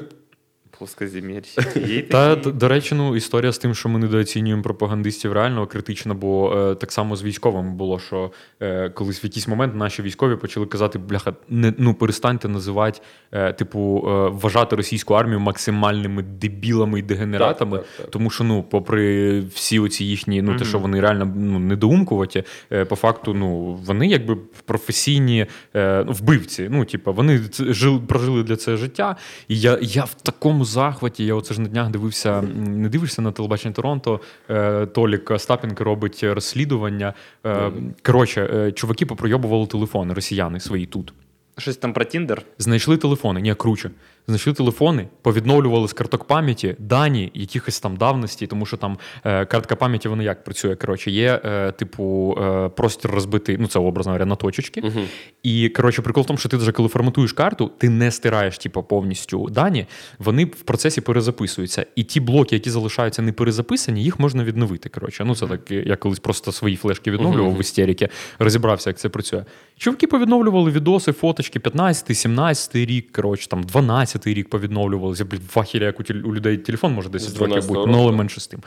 Плоскоземельщики. 0.81 2.07
Та 2.11 2.37
до 2.37 2.69
речі, 2.69 2.95
ну 2.95 3.16
історія 3.16 3.53
з 3.53 3.59
тим, 3.59 3.75
що 3.75 3.88
ми 3.88 3.99
недооцінюємо 3.99 4.62
пропагандистів, 4.62 5.33
реально 5.33 5.66
критична, 5.66 6.14
бо 6.14 6.57
е, 6.57 6.75
так 6.75 6.93
само 6.93 7.16
з 7.16 7.23
військовими 7.23 7.71
було, 7.71 7.99
що 7.99 8.33
е, 8.61 8.88
колись 8.88 9.25
в 9.25 9.25
якийсь 9.25 9.49
момент 9.49 9.75
наші 9.75 10.03
військові 10.03 10.37
почали 10.37 10.66
казати: 10.66 10.99
бляха, 10.99 11.33
не 11.49 11.75
ну 11.79 11.95
перестаньте 11.95 12.49
називати, 12.49 13.01
е, 13.33 13.53
типу, 13.53 14.05
е, 14.09 14.29
вважати 14.29 14.77
російську 14.77 15.14
армію 15.14 15.40
максимальними 15.40 16.23
дебілами 16.23 16.99
і 16.99 17.03
дегенератами, 17.03 17.77
Так, 17.77 17.87
так, 17.87 17.97
так. 17.97 18.11
тому 18.11 18.31
що 18.31 18.45
ну, 18.45 18.62
попри 18.62 19.40
всі 19.40 19.79
оці 19.79 20.05
їхні, 20.05 20.43
ну 20.43 20.57
те, 20.57 20.64
що 20.64 20.79
вони 20.79 21.01
реально 21.01 21.33
ну, 21.37 21.59
недоумкуваті, 21.59 22.45
е, 22.73 22.85
по 22.85 22.97
факту, 22.97 23.35
ну 23.35 23.75
вони 23.87 24.07
якби 24.07 24.37
професійні 24.64 25.47
е, 25.75 26.05
ну, 26.07 26.12
вбивці. 26.12 26.69
Ну, 26.71 26.85
типу, 26.85 27.12
вони 27.12 27.40
жили, 27.59 28.01
прожили 28.01 28.43
для 28.43 28.57
це 28.57 28.77
життя. 28.77 29.16
І 29.49 29.61
я, 29.61 29.79
я 29.83 30.05
в 30.05 30.14
такому 30.14 30.64
захваті. 30.70 31.24
Я 31.24 31.35
оце 31.35 31.54
ж 31.54 31.61
на 31.61 31.68
днях 31.68 31.90
дивився, 31.90 32.42
не 32.66 32.88
дивишся 32.88 33.22
на 33.22 33.33
телебачення 33.33 33.74
Торонто. 33.74 34.20
Е, 34.50 34.87
Толік 34.87 35.30
Остапенко 35.30 35.85
робить 35.85 36.20
розслідування. 36.24 37.14
Е, 37.46 37.72
коротше, 38.02 38.50
е, 38.54 38.72
чуваки 38.72 39.06
попройобували 39.06 39.66
телефони, 39.66 40.14
росіяни 40.14 40.61
свої 40.61 40.87
тут. 40.87 41.12
Щось 41.59 41.76
там 41.76 41.92
про 41.92 42.04
Тіндер. 42.04 42.42
Знайшли 42.59 42.96
телефони, 42.96 43.40
ні, 43.40 43.54
круче. 43.54 43.90
Знайшли 44.26 44.52
телефони, 44.52 45.09
повідновлювали 45.22 45.88
з 45.88 45.92
карток 45.92 46.24
пам'яті 46.24 46.76
дані 46.78 47.30
якихось 47.35 47.80
там 47.80 47.96
давності, 47.96 48.46
тому 48.46 48.66
що 48.66 48.76
там 48.76 48.98
е, 49.24 49.44
картка 49.46 49.76
пам'яті 49.76 50.09
вона 50.09 50.22
як 50.22 50.44
працює. 50.44 50.76
Коротше, 50.76 51.11
є, 51.11 51.40
е, 51.44 51.72
типу, 51.72 52.37
е, 52.42 52.68
простір 52.68 53.11
розбитий, 53.11 53.56
ну 53.61 53.66
це 53.66 53.78
образно 53.78 54.12
говоря, 54.12 54.26
на 54.26 54.37
точечки. 54.37 54.80
Мгм. 54.80 55.04
І 55.42 55.68
коротше, 55.68 56.02
прикол 56.02 56.22
в 56.22 56.26
тому, 56.26 56.38
що 56.38 56.48
ти 56.48 56.56
вже 56.56 56.72
коли 56.72 56.88
форматуєш 56.88 57.33
карту, 57.33 57.70
ти 57.78 57.88
не 57.88 58.11
стираєш 58.11 58.59
типу, 58.59 58.83
повністю 58.83 59.48
дані, 59.50 59.87
вони 60.18 60.44
в 60.44 60.62
процесі 60.62 61.00
перезаписуються. 61.00 61.87
І 61.96 62.04
ті 62.04 62.20
блоки, 62.20 62.56
які 62.56 62.70
залишаються 62.70 63.22
не 63.22 63.33
перезаписані, 63.33 64.04
їх 64.04 64.20
можна 64.20 64.44
відновити. 64.44 64.88
Коротше, 64.88 65.24
ну 65.24 65.35
це 65.35 65.46
так. 65.46 65.70
Я 65.70 65.96
колись 65.96 66.18
просто 66.18 66.52
свої 66.52 66.76
флешки 66.76 67.11
відновлював 67.11 67.50
Мгм. 67.50 67.59
в 67.59 67.61
істеріки, 67.61 68.09
розібрався, 68.38 68.90
як 68.90 68.98
це 68.98 69.09
працює. 69.09 69.44
Чуваки 69.76 70.06
повідновлювали 70.06 70.70
відоси, 70.70 71.12
фоточки 71.12 71.61
15, 71.61 72.16
17 72.16 72.76
рік, 72.76 73.12
коротше, 73.12 73.48
там 73.48 73.62
12 73.62 74.10
рік 74.25 74.51
повідновлювалися. 74.51 75.25
Блін, 75.25 75.40
в 75.55 75.59
ахірі, 75.59 75.85
як 75.85 76.01
у, 76.01 76.03
людей 76.35 76.57
телефон 76.57 76.92
може 76.92 77.09
10 77.09 77.31
З 77.31 77.37
років 77.37 77.68
бути, 77.68 77.90
ну 77.90 78.03
але 78.03 78.12
менше 78.12 78.40
з 78.40 78.46
тим. 78.46 78.61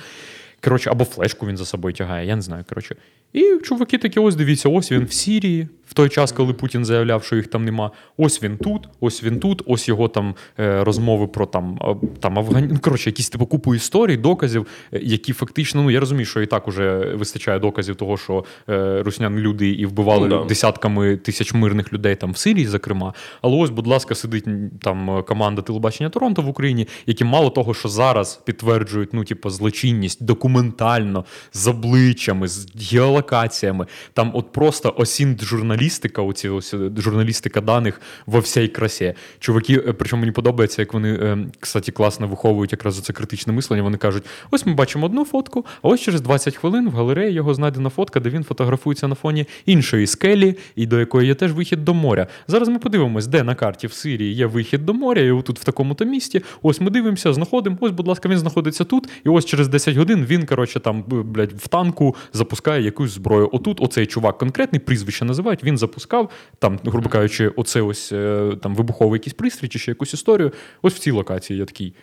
Коротше, 0.63 0.89
або 0.89 1.05
флешку 1.05 1.47
він 1.47 1.57
за 1.57 1.65
собою 1.65 1.93
тягає, 1.93 2.27
я 2.27 2.35
не 2.35 2.41
знаю. 2.41 2.65
Коротше. 2.69 2.95
І 3.33 3.57
чуваки 3.63 3.97
такі, 3.97 4.19
ось 4.19 4.35
дивіться, 4.35 4.69
ось 4.69 4.91
він 4.91 5.05
в 5.05 5.13
Сірії, 5.13 5.67
в 5.87 5.93
той 5.93 6.09
час, 6.09 6.31
коли 6.31 6.53
Путін 6.53 6.85
заявляв, 6.85 7.23
що 7.23 7.35
їх 7.35 7.47
там 7.47 7.65
нема. 7.65 7.91
Ось 8.17 8.43
він 8.43 8.57
тут, 8.57 8.89
ось 8.99 9.23
він 9.23 9.39
тут, 9.39 9.61
ось 9.65 9.87
його 9.87 10.07
там 10.07 10.35
е, 10.59 10.83
розмови 10.83 11.27
про 11.27 11.45
там, 11.45 11.79
там 12.19 12.39
Афгані... 12.39 12.67
Ну, 12.71 12.79
коротше, 12.79 13.09
якісь 13.09 13.29
типу 13.29 13.45
купу 13.45 13.75
історій, 13.75 14.17
доказів, 14.17 14.67
е, 14.93 14.99
які 15.03 15.33
фактично, 15.33 15.83
ну 15.83 15.91
я 15.91 15.99
розумію, 15.99 16.25
що 16.25 16.41
і 16.41 16.45
так 16.45 16.67
уже 16.67 16.97
вистачає 17.15 17.59
доказів 17.59 17.95
того, 17.95 18.17
що 18.17 18.45
е, 18.69 19.01
русняни 19.03 19.41
люди 19.41 19.69
і 19.69 19.85
вбивали 19.85 20.27
Ну, 20.27 20.39
да. 20.39 20.45
десятками 20.45 21.17
тисяч 21.17 21.53
мирних 21.53 21.93
людей 21.93 22.15
там 22.15 22.31
в 22.31 22.37
Сирії, 22.37 22.67
зокрема. 22.67 23.13
Але 23.41 23.57
ось, 23.57 23.69
будь 23.69 23.87
ласка, 23.87 24.15
сидить 24.15 24.45
там 24.81 25.23
команда 25.27 25.61
телебачення 25.61 26.09
Торонто 26.09 26.41
в 26.41 26.47
Україні, 26.49 26.87
які 27.05 27.23
мало 27.23 27.49
того, 27.49 27.73
що 27.73 27.89
зараз 27.89 28.41
підтверджують 28.45 29.13
ну, 29.13 29.23
типу, 29.23 29.49
злочинність 29.49 30.23
документально 30.23 31.25
з 31.53 31.67
обличчями, 31.67 32.47
з 32.47 32.67
геолокаціями. 33.23 33.85
Там 34.13 34.31
от 34.33 34.51
просто 34.51 34.93
осінт 34.97 35.43
журналістика, 35.43 36.21
оці 36.21 36.49
ось 36.49 36.73
е, 36.73 36.91
журналістика 36.97 37.61
даних 37.61 38.01
во 38.25 38.39
всій 38.39 38.67
красі. 38.67 39.13
Чуваки, 39.39 39.73
е, 39.73 39.93
причому 39.93 40.19
мені 40.19 40.31
подобається, 40.31 40.81
як 40.81 40.93
вони, 40.93 41.13
е, 41.13 41.37
кстати, 41.59 41.91
класно 41.91 42.27
виховують 42.27 42.71
якраз 42.71 42.99
це 42.99 43.13
критичне 43.13 43.53
мислення. 43.53 43.83
Вони 43.83 43.97
кажуть: 43.97 44.23
ось 44.51 44.65
ми 44.65 44.73
бачимо 44.73 45.05
одну 45.05 45.25
фотку, 45.25 45.65
а 45.81 45.87
ось 45.87 46.01
через 46.01 46.21
20 46.21 46.55
хвилин 46.55 46.89
в 46.89 46.93
галереї 46.93 47.33
його 47.33 47.53
знайдена 47.53 47.89
фотка, 47.89 48.19
де 48.19 48.29
він 48.29 48.43
фотографується 48.43 49.07
на 49.07 49.15
фоні 49.15 49.45
іншої 49.65 50.07
скелі, 50.07 50.55
і 50.75 50.85
до 50.85 50.99
якої 50.99 51.27
є 51.27 51.35
теж 51.35 51.53
вихід 51.53 51.85
до 51.85 51.93
моря. 51.93 52.27
Зараз 52.47 52.69
ми 52.69 52.79
подивимось, 52.79 53.27
де 53.27 53.43
на 53.43 53.55
карті 53.55 53.87
в 53.87 53.93
Сирії 53.93 54.33
є 54.33 54.45
вихід 54.45 54.85
до 54.85 54.93
моря, 54.93 55.21
і 55.21 55.31
отут 55.31 55.59
в 55.59 55.63
такому-то 55.63 56.05
місті. 56.05 56.41
Ось 56.61 56.81
ми 56.81 56.89
дивимося, 56.89 57.33
знаходимо. 57.33 57.77
Ось, 57.79 57.91
будь 57.91 58.07
ласка, 58.07 58.29
він 58.29 58.37
знаходиться 58.37 58.83
тут, 58.83 59.09
і 59.25 59.29
ось 59.29 59.45
через 59.45 59.67
10 59.67 59.95
годин 59.95 60.25
він, 60.29 60.45
коротше, 60.45 60.79
там, 60.79 61.03
блядь, 61.07 61.51
в 61.51 61.67
танку 61.67 62.15
запускає 62.33 62.83
якусь 62.83 63.12
зброю. 63.13 63.49
Отут 63.51 63.81
оцей 63.81 64.05
чувак 64.05 64.37
конкретний 64.37 64.79
прізвище 64.79 65.25
називають. 65.25 65.63
Він 65.63 65.77
запускав 65.77 66.29
там, 66.59 66.79
грубо 66.85 67.09
кажучи, 67.09 67.47
оце 67.55 67.81
ось 67.81 68.11
е, 68.11 68.51
там 68.63 68.75
вибуховий 68.75 69.17
якийсь 69.17 69.33
пристрій 69.33 69.67
чи 69.67 69.79
ще 69.79 69.91
якусь 69.91 70.13
історію. 70.13 70.51
Ось 70.81 70.93
в 70.93 70.99
цій 70.99 71.11
локації 71.11 71.59
я 71.59 71.65
такий. 71.65 71.93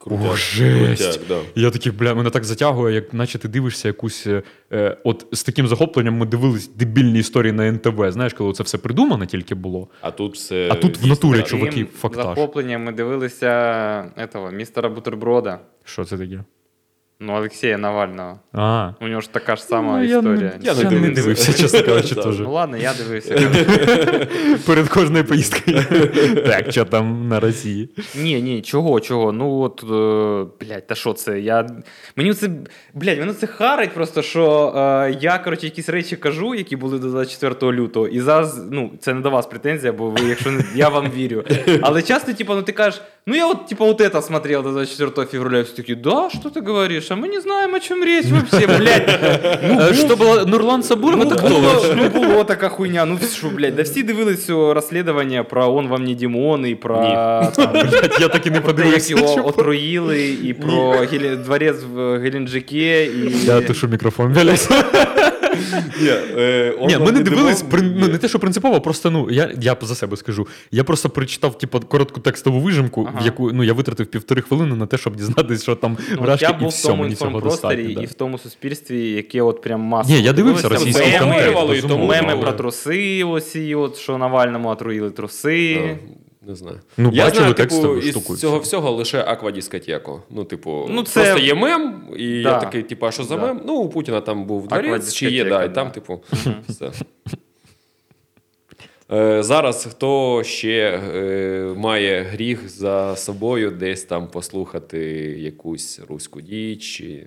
Крутяк, 0.00 0.30
О, 0.32 0.36
жесть. 0.36 1.02
крутяк, 1.04 1.28
да. 1.28 1.60
Я 1.60 1.70
такий, 1.70 1.92
бля, 1.92 2.14
мене 2.14 2.30
так 2.30 2.44
затягує, 2.44 2.94
як 2.94 3.14
наче 3.14 3.38
ти 3.38 3.48
дивишся 3.48 3.88
якусь. 3.88 4.26
е, 4.26 4.42
Е, 4.72 4.96
от 5.04 5.26
з 5.32 5.42
таким 5.42 5.68
захопленням 5.68 6.14
ми 6.14 6.26
дивились 6.26 6.68
дебільні 6.68 7.18
історії 7.18 7.52
на 7.52 7.68
НТВ. 7.72 8.10
Знаєш, 8.12 8.32
коли 8.32 8.52
це 8.52 8.62
все 8.62 8.78
придумано 8.78 9.26
тільки 9.26 9.54
було. 9.54 9.88
А 10.00 10.10
тут 10.10 10.34
все. 10.34 10.68
А 10.70 10.74
тут 10.74 10.98
в 11.02 11.06
натурі 11.06 11.42
чуваки, 11.42 11.84
фактаж. 11.84 12.24
захопленням 12.24 12.84
ми 12.84 12.92
дивилися 12.92 13.48
этого, 14.16 14.52
містера 14.52 14.88
Бутерброда. 14.88 15.60
Що 15.84 16.04
це 16.04 16.18
таке? 16.18 16.44
Ну, 17.20 17.34
Олексія 17.36 17.78
Навального. 17.78 18.38
А. 18.52 18.90
У 19.00 19.08
нього 19.08 19.20
ж 19.20 19.32
така 19.32 19.56
ж 19.56 19.62
сама 19.62 19.98
Ну, 19.98 20.04
я 20.04 20.22
не- 20.22 20.52
Я, 20.62 20.74
не 20.74 20.90
не 20.90 21.10
дивився. 21.10 21.52
чесно 21.52 21.82
кажучи, 21.82 22.14
теж. 22.14 22.38
Ну 22.38 22.52
ладно, 22.52 22.76
я 22.76 22.94
дивився. 22.94 23.34
Перед 24.66 24.88
кожною 24.88 25.24
поїздкою. 25.24 25.84
Так, 26.46 26.72
що 26.72 26.84
там 26.84 27.28
на 27.28 27.40
Росії? 27.40 27.90
Ні, 28.22 28.42
ні, 28.42 28.62
чого, 28.62 29.00
чого? 29.00 29.32
Ну 29.32 29.58
от, 29.60 29.82
е, 29.82 30.64
блядь, 30.66 30.86
та 30.86 30.94
що 30.94 31.12
це? 31.12 31.40
Я... 31.40 31.66
Мені 32.16 32.34
це, 32.34 32.50
блядь, 32.94 33.18
мене 33.18 33.32
це 33.34 33.46
харить 33.46 33.94
просто, 33.94 34.22
що 34.22 34.72
е, 34.76 35.16
я, 35.20 35.38
коротше, 35.38 35.66
якісь 35.66 35.88
речі 35.88 36.16
кажу, 36.16 36.54
які 36.54 36.76
були 36.76 36.98
до 36.98 37.08
24 37.08 37.72
лютого, 37.72 38.08
і 38.08 38.20
зараз, 38.20 38.62
ну, 38.70 38.90
це 39.00 39.14
не 39.14 39.20
до 39.20 39.30
вас 39.30 39.46
претензія, 39.46 39.92
бо 39.92 40.10
ви, 40.10 40.28
якщо 40.28 40.50
не, 40.50 40.64
я 40.74 40.88
вам 40.88 41.10
вірю. 41.16 41.44
Але 41.82 42.02
часто, 42.02 42.32
типу, 42.32 42.54
ну 42.54 42.62
ти 42.62 42.72
кажеш, 42.72 43.00
ну 43.26 43.34
я 43.36 43.46
от, 43.46 43.66
типу, 43.66 43.84
вот 43.84 44.00
это 44.00 44.22
смотрел 44.22 44.62
до 44.62 44.70
24 44.70 45.26
февраля, 45.26 45.58
і 45.58 45.62
всі 45.62 45.76
такі, 45.76 45.94
да, 45.94 46.30
що 46.30 46.50
ти 46.50 46.60
говориш? 46.60 47.07
А 47.10 47.16
мы 47.16 47.28
не 47.28 47.40
знаем, 47.40 47.74
о 47.74 47.80
чем 47.80 48.04
речь 48.04 48.26
вообще, 48.26 48.66
блядь. 48.66 49.94
что 49.94 50.06
Що 50.06 50.16
було 50.16 50.44
Нурлан 50.46 50.82
Сабуров? 50.82 51.20
это 51.20 51.36
хто? 51.38 51.48
було, 51.48 51.84
ну, 51.96 52.08
було 52.08 52.44
така 52.44 52.68
хуйня. 52.68 53.04
Ну 53.04 53.18
що, 53.36 53.48
блядь, 53.48 53.76
да 53.76 53.82
всі 53.82 54.02
дивились 54.02 54.46
цього 54.46 54.74
розслідування 54.74 55.44
про 55.44 55.74
он 55.74 55.88
вам 55.88 56.04
не 56.04 56.14
Дімон 56.14 56.66
і 56.66 56.74
про 56.74 56.96
Блядь, 57.72 58.16
Я 58.20 58.28
так 58.28 58.46
і 58.46 58.50
не 58.50 58.60
про 58.60 58.72
те, 58.72 58.82
як 58.82 58.92
подивився. 58.92 59.14
його 59.14 59.48
отруїли, 59.48 60.28
і 60.44 60.54
про 60.54 60.96
дворець 61.44 61.82
в 61.94 62.18
Геленджике, 62.18 63.04
і 63.06 63.32
Я 63.44 63.60
тушу 63.60 63.88
мікрофон, 63.88 64.32
блядь. 64.32 64.68
Ні, 66.02 66.08
е, 66.08 66.74
Ні, 66.88 66.98
ми 66.98 67.12
не 67.12 67.20
дивились, 67.22 67.64
ну, 67.72 68.08
не 68.08 68.18
те, 68.18 68.28
що 68.28 68.38
принципово, 68.38 68.80
просто 68.80 69.10
ну 69.10 69.30
я, 69.30 69.50
я 69.60 69.76
за 69.82 69.94
себе 69.94 70.16
скажу. 70.16 70.46
Я 70.70 70.84
просто 70.84 71.10
прочитав 71.10 71.58
типу, 71.58 71.80
коротку 71.80 72.20
текстову 72.20 72.60
вижимку, 72.60 73.08
Ага. 73.10 73.20
в 73.22 73.24
яку 73.24 73.52
ну 73.52 73.64
я 73.64 73.72
витратив 73.72 74.06
півтори 74.06 74.42
хвилини 74.42 74.76
на 74.76 74.86
те, 74.86 74.98
щоб 74.98 75.16
дізнатися, 75.16 75.62
що 75.62 75.74
там 75.74 75.98
Ну, 76.10 76.22
вражки, 76.22 76.44
я 76.44 76.50
і 76.50 76.58
був 76.58 76.68
в 76.68 76.70
все, 76.70 76.88
тому 76.88 77.02
мені 77.02 77.14
цього 77.14 77.40
достатньо. 77.40 78.02
і 78.02 78.06
в 78.06 78.14
тому 78.14 78.38
суспільстві, 78.38 79.10
яке 79.10 79.42
от 79.42 79.62
прям 79.62 79.80
масово. 79.80 80.14
Ні, 80.18 80.22
я 80.22 80.32
дивився 80.32 80.68
російський 80.68 81.18
контент, 81.18 81.84
і. 81.84 81.96
Меми 81.98 82.36
про 82.36 82.52
труси, 82.52 83.24
оці, 83.24 83.74
от, 83.74 83.96
що 83.96 84.18
Навальному 84.18 84.68
отруїли 84.68 85.10
труси. 85.10 85.98
Не 86.48 86.54
знаю. 86.54 86.80
Ну, 86.96 87.10
я 87.12 87.24
бачили 87.24 87.38
знаю, 87.40 87.54
типу, 87.54 88.00
штуку 88.02 88.34
із 88.34 88.40
цього 88.40 88.58
всього 88.58 88.90
лише 88.90 89.24
аквадіскотеку. 89.24 90.22
Ну, 90.30 90.44
типу, 90.44 90.86
Ну, 90.90 91.02
це- 91.02 91.22
просто 91.24 91.46
є 91.46 91.54
мем, 91.54 92.02
і 92.16 92.42
Да. 92.42 92.50
я 92.50 92.60
такий, 92.60 92.82
типу, 92.82 93.06
а 93.06 93.10
що 93.12 93.24
за 93.24 93.36
Да. 93.36 93.42
мем? 93.46 93.60
Ну, 93.66 93.74
у 93.74 93.88
Путіна 93.88 94.20
там 94.20 94.44
був 94.44 94.68
дворець, 94.68 95.12
чи 95.14 95.30
є, 95.30 95.44
да, 95.44 95.64
і 95.64 95.74
там, 95.74 95.90
типу, 95.90 96.22
все. 96.68 96.90
Е, 99.12 99.42
зараз 99.42 99.84
хто 99.90 100.42
ще 100.44 101.00
е, 101.14 101.74
має 101.76 102.22
гріх 102.22 102.68
за 102.68 103.16
собою 103.16 103.70
десь 103.70 104.04
там 104.04 104.28
послухати 104.28 104.98
якусь 105.38 106.00
руську 106.08 106.40
діч? 106.40 106.82
Чи... 106.82 107.26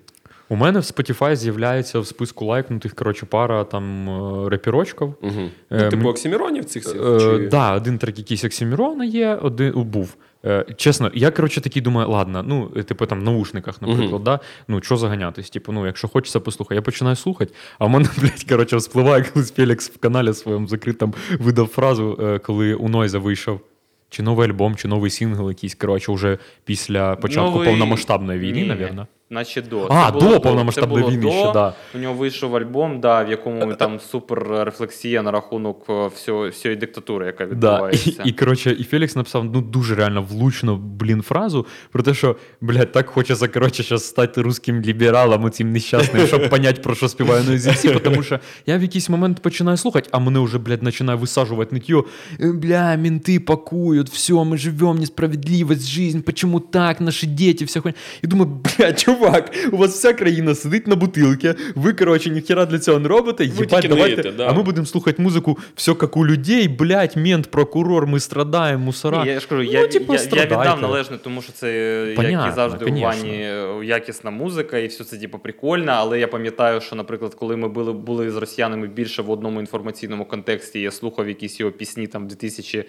У 0.52 0.56
мене 0.56 0.80
в 0.80 0.82
Spotify 0.82 1.36
з'являється 1.36 2.00
в 2.00 2.08
списку 2.08 2.46
лайкнутих, 2.46 2.96
коротше, 2.96 3.26
пара 3.26 3.64
там 3.64 4.10
е, 4.10 4.50
репірочків. 4.50 5.14
Угу. 5.22 5.32
Е, 5.72 5.84
Ну, 5.84 5.90
типу 5.90 6.10
Оксіміронів 6.10 6.66
цих 6.66 6.84
всіх? 6.84 7.02
Е, 7.06 7.20
Чи... 7.20 7.48
да, 7.48 7.74
один 7.76 7.98
трек 7.98 8.18
якийсь 8.18 8.44
Оксімірона 8.44 9.06
є, 9.06 9.36
один 9.36 9.84
був. 9.84 10.16
Е, 10.46 10.66
чесно, 10.78 11.12
я 11.14 11.32
коротше 11.32 11.62
такий 11.62 11.82
думаю, 11.82 12.10
ладно, 12.10 12.44
ну, 12.48 12.72
е, 12.76 12.84
типу 12.84 13.06
там 13.06 13.20
в 13.20 13.24
наушниках, 13.24 13.82
наприклад, 13.82 14.12
Мгм. 14.12 14.24
да? 14.24 14.40
ну 14.68 14.82
що 14.82 14.98
заганятись? 14.98 15.50
Типу, 15.50 15.72
ну, 15.72 15.86
якщо 15.86 16.08
хочеться 16.08 16.40
послухати, 16.40 16.76
я 16.76 16.82
починаю 16.82 17.16
слухати, 17.16 17.54
а 17.80 17.86
в 17.86 17.90
мене, 17.90 18.10
блядь, 18.22 18.44
коротше, 18.50 18.78
вспливає, 18.78 19.24
колись 19.34 19.52
Фелікс 19.52 19.90
в 19.90 19.98
каналі 19.98 20.34
своєму 20.34 20.68
закритому 20.68 21.14
видав 21.40 21.68
фразу, 21.68 22.20
е, 22.22 22.40
коли 22.40 22.74
у 22.74 22.90
Нойза 22.90 23.20
вийшов. 23.20 23.60
Чи 24.10 24.24
новий 24.24 24.50
альбом, 24.50 24.76
чи 24.76 24.88
новий 24.88 25.12
сингл 25.12 25.50
якийсь, 25.50 25.76
коротше, 25.76 26.12
вже 26.12 26.38
після 26.66 27.16
початку 27.16 27.52
Новий- 27.52 27.68
повномасштабної 27.68 28.40
війни, 28.40 28.62
Ні 28.62 29.06
Наче 29.31 29.63
до. 29.63 29.87
А, 29.91 30.07
Це 30.07 30.13
було 30.13 30.27
до 30.27 30.33
це 30.35 30.41
повномасштабної 30.41 31.01
було 31.01 31.13
війни 31.13 31.23
до. 31.23 31.31
ще, 31.31 31.53
да. 31.53 31.75
У 31.95 31.99
нього 31.99 32.15
вийшов 32.15 32.57
альбом, 32.57 33.01
да, 33.01 33.23
в 33.25 33.31
якому 33.31 33.75
там 33.75 34.01
супер 34.01 34.47
рефлексія 34.65 35.23
на 35.23 35.31
рахунок 35.31 35.87
е, 35.89 36.07
всього, 36.15 36.49
всієї 36.49 36.81
диктатури, 36.81 37.27
яка 37.27 37.47
Да. 37.47 37.51
відбувається. 37.53 38.23
І, 38.25 38.29
і, 38.29 38.33
коротше, 38.33 38.77
і 38.79 38.85
Фелікс 38.85 39.17
написав 39.17 39.45
ну 39.45 39.61
дуже 39.61 39.95
реально 39.95 40.23
влучно, 40.23 40.77
блін, 40.77 41.23
фразу 41.23 41.67
про 41.93 42.03
те, 42.03 42.15
що, 42.15 42.37
блядь, 42.61 42.93
так 42.93 43.09
хочеться, 43.09 43.49
коротше, 43.49 43.83
зараз 43.83 44.07
стати 44.07 44.43
русським 44.43 44.81
лібералом, 44.81 45.51
цим 45.51 45.73
нещасним, 45.73 46.27
щоб 46.27 46.51
понять, 46.51 46.83
про 46.83 46.95
що 46.95 47.09
співає 47.09 47.43
Noisy 47.43 48.01
тому 48.01 48.23
що 48.23 48.41
я 48.67 48.79
в 48.79 48.83
якийсь 48.83 49.09
момент 49.09 49.41
починаю 49.43 49.77
слухати, 49.77 50.09
а 50.13 50.19
мене 50.19 50.41
вже, 50.41 50.59
блядь, 50.59 50.81
починає 50.85 51.19
висаджувати 51.19 51.77
нытье. 51.77 52.05
«Э, 52.41 52.53
Бля, 52.53 52.97
менты 52.97 53.39
пакуют, 53.41 54.09
все, 54.11 54.33
мы 54.33 54.57
живем, 54.57 54.99
несправедливость, 54.99 55.87
жизнь, 55.89 56.21
почему 56.21 56.61
так, 56.61 57.01
наши 57.01 57.27
дети, 57.27 57.65
вся 57.65 57.81
хуйня. 57.81 57.95
І 58.23 58.27
думаю, 58.27 58.51
бля, 58.79 58.93
чувак, 59.22 59.52
у 59.72 59.78
вас 59.78 59.92
вся 59.92 60.14
країна 60.14 60.56
сидить 60.56 60.88
на 60.88 60.96
бутилці, 60.96 61.54
ви, 61.76 61.94
коротше, 61.94 62.30
ніхера 62.30 62.66
для 62.66 62.80
цього 62.80 63.00
не 63.00 63.08
робите, 63.08 63.46
їбать, 63.46 63.70
давайте, 63.70 63.96
ниєте, 63.96 64.32
да. 64.32 64.48
а 64.48 64.54
ми 64.54 64.64
будемо 64.64 64.86
слухати 64.86 65.22
музику, 65.22 65.58
все 65.76 65.96
як 66.02 66.18
у 66.18 66.26
людей, 66.26 66.68
блядь, 66.68 67.18
мент, 67.18 67.52
прокурор, 67.52 68.08
ми 68.08 68.20
страдаємо, 68.20 68.86
мусора. 68.86 69.24
Ні, 69.24 69.30
я 69.30 69.40
ж 69.40 69.48
кажу, 69.48 69.64
Ну, 69.64 69.72
я, 69.72 69.88
типу, 69.88 70.14
я, 70.14 70.20
я 70.32 70.46
віддав 70.46 70.82
належне, 70.82 71.18
тому 71.18 71.42
що 71.42 71.52
це 71.52 71.72
як 72.18 72.48
і 72.52 72.56
завжди 72.56 72.86
конечно. 72.86 73.08
у 73.08 73.12
Вані 73.12 73.44
е, 73.44 73.86
якісна 73.86 74.32
музика, 74.32 74.78
і 74.78 74.88
все 74.88 75.04
це 75.04 75.18
типу, 75.18 75.40
прикольно. 75.40 75.92
Але 75.92 76.20
я 76.20 76.28
пам'ятаю, 76.28 76.82
що, 76.82 76.96
наприклад, 76.96 77.34
коли 77.34 77.58
ми 77.58 77.68
були, 77.68 77.94
були 77.94 78.32
з 78.32 78.36
росіянами 78.36 78.88
більше 78.88 79.22
в 79.22 79.32
одному 79.32 79.60
інформаційному 79.60 80.26
контексті, 80.26 80.82
я 80.82 80.92
слухав 80.92 81.28
якісь 81.28 81.60
його 81.60 81.72
пісні 81.72 82.08
там 82.08 82.28
2000 82.28 82.86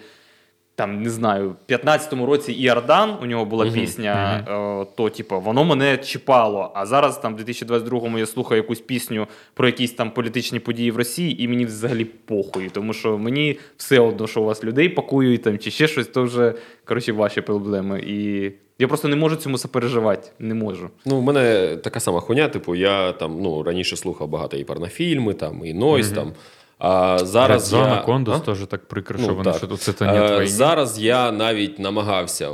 там 0.75 1.01
не 1.01 1.09
знаю, 1.09 1.55
в 1.67 1.71
15-му 1.71 2.25
році 2.25 2.53
Іордан, 2.53 3.17
у 3.21 3.25
нього 3.25 3.45
була 3.45 3.65
Мгм, 3.65 3.73
пісня, 3.73 4.45
е, 4.47 4.85
то 4.95 5.09
типу, 5.09 5.39
воно 5.39 5.63
мене 5.63 5.97
чіпало. 5.97 6.71
А 6.75 6.85
зараз, 6.85 7.17
там, 7.17 7.35
в 7.35 7.39
2022-му, 7.39 8.19
я 8.19 8.25
слухаю 8.25 8.61
якусь 8.61 8.79
пісню 8.79 9.27
про 9.53 9.67
якісь 9.67 9.91
там 9.91 10.11
політичні 10.11 10.59
події 10.59 10.91
в 10.91 10.97
Росії, 10.97 11.43
і 11.43 11.47
мені 11.47 11.65
взагалі 11.65 12.05
похуй. 12.05 12.69
Тому 12.69 12.93
що 12.93 13.17
мені 13.17 13.59
все 13.77 13.99
одно, 13.99 14.27
що 14.27 14.41
у 14.41 14.45
вас 14.45 14.63
людей 14.63 14.89
пакують 14.89 15.43
там, 15.43 15.59
чи 15.59 15.71
ще 15.71 15.87
щось, 15.87 16.07
то 16.07 16.23
вже 16.23 16.53
коротше, 16.85 17.11
ваші 17.11 17.41
проблеми. 17.41 18.03
І 18.07 18.51
я 18.79 18.87
просто 18.87 19.07
не 19.07 19.15
можу 19.15 19.35
цьому 19.35 19.57
сопереживати. 19.57 20.29
Не 20.39 20.53
можу. 20.53 20.89
Ну, 21.05 21.15
у 21.15 21.21
мене 21.21 21.75
така 21.83 21.99
сама 21.99 22.19
хуйня, 22.19 22.47
типу, 22.47 22.75
я 22.75 23.11
там 23.11 23.41
ну, 23.41 23.63
раніше 23.63 23.95
слухав 23.95 24.27
багато 24.27 24.57
і 24.57 24.63
порнофільми, 24.63 25.33
там, 25.33 25.65
і 25.65 25.73
Нойс. 25.73 26.07
Мгм. 26.07 26.15
Там, 26.15 26.33
а 26.77 27.19
зараз 27.19 27.73
я... 27.73 28.01
Кондос 28.05 28.41
теж 28.41 28.59
так 28.59 28.87
прикро, 28.87 29.15
Ну, 29.19 29.25
що 29.25 29.33
вони 29.33 29.51
так. 29.51 29.57
що 29.57 29.77
це 29.77 29.93
то 29.93 30.05
Е, 30.05 30.19
не 30.19 30.27
твої. 30.27 30.47
Зараз 30.47 30.99
я 30.99 31.31
навіть 31.31 31.79
намагався 31.79 32.51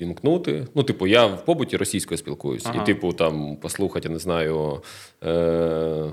вімкнути. 0.00 0.66
Ну, 0.74 0.82
типу, 0.82 1.06
я 1.06 1.26
в 1.26 1.44
побуті 1.44 1.76
російською 1.76 2.18
спілкуюсь. 2.18 2.66
Ага. 2.66 2.82
І, 2.82 2.86
типу, 2.86 3.12
там 3.12 3.56
послухати, 3.56 4.08
я 4.08 4.12
не 4.12 4.18
знаю. 4.18 4.82
Е- 5.24 6.10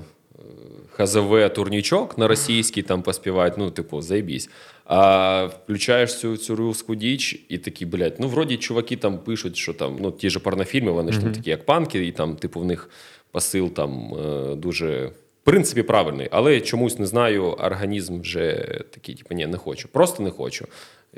ХЗВ 0.98 1.48
турнічок 1.54 2.18
на 2.18 2.28
російській 2.28 2.82
там 2.82 3.02
поспівають, 3.02 3.54
ну, 3.58 3.70
типу, 3.70 4.02
заєбісь. 4.02 4.50
А 4.84 5.44
включаєш 5.64 6.18
цю, 6.18 6.36
цю 6.36 6.56
русську 6.56 6.94
діч, 6.94 7.44
і 7.48 7.58
такі, 7.58 7.86
блядь, 7.86 8.14
ну, 8.18 8.28
вроді, 8.28 8.56
чуваки 8.56 8.96
там 8.96 9.18
пишуть, 9.18 9.56
що 9.56 9.74
там, 9.74 9.96
ну, 10.00 10.10
ті 10.10 10.30
ж 10.30 10.38
порнофільми, 10.38 10.92
вони 10.92 11.12
ж 11.12 11.20
там 11.20 11.32
такі, 11.32 11.50
як 11.50 11.66
панки, 11.66 12.06
і 12.06 12.12
там, 12.12 12.36
типу, 12.36 12.60
в 12.60 12.64
них 12.64 12.90
посил 13.30 13.70
там 13.70 14.14
е, 14.14 14.54
дуже. 14.54 15.10
Принципі, 15.48 15.82
правильний, 15.82 16.28
але 16.30 16.60
чомусь 16.60 16.98
не 16.98 17.06
знаю, 17.06 17.44
організм 17.44 18.20
вже 18.20 18.54
такий, 18.90 19.14
типу, 19.14 19.34
ні, 19.34 19.46
не 19.46 19.56
хочу. 19.56 19.88
Просто 19.88 20.22
не 20.22 20.30
хочу. 20.30 20.66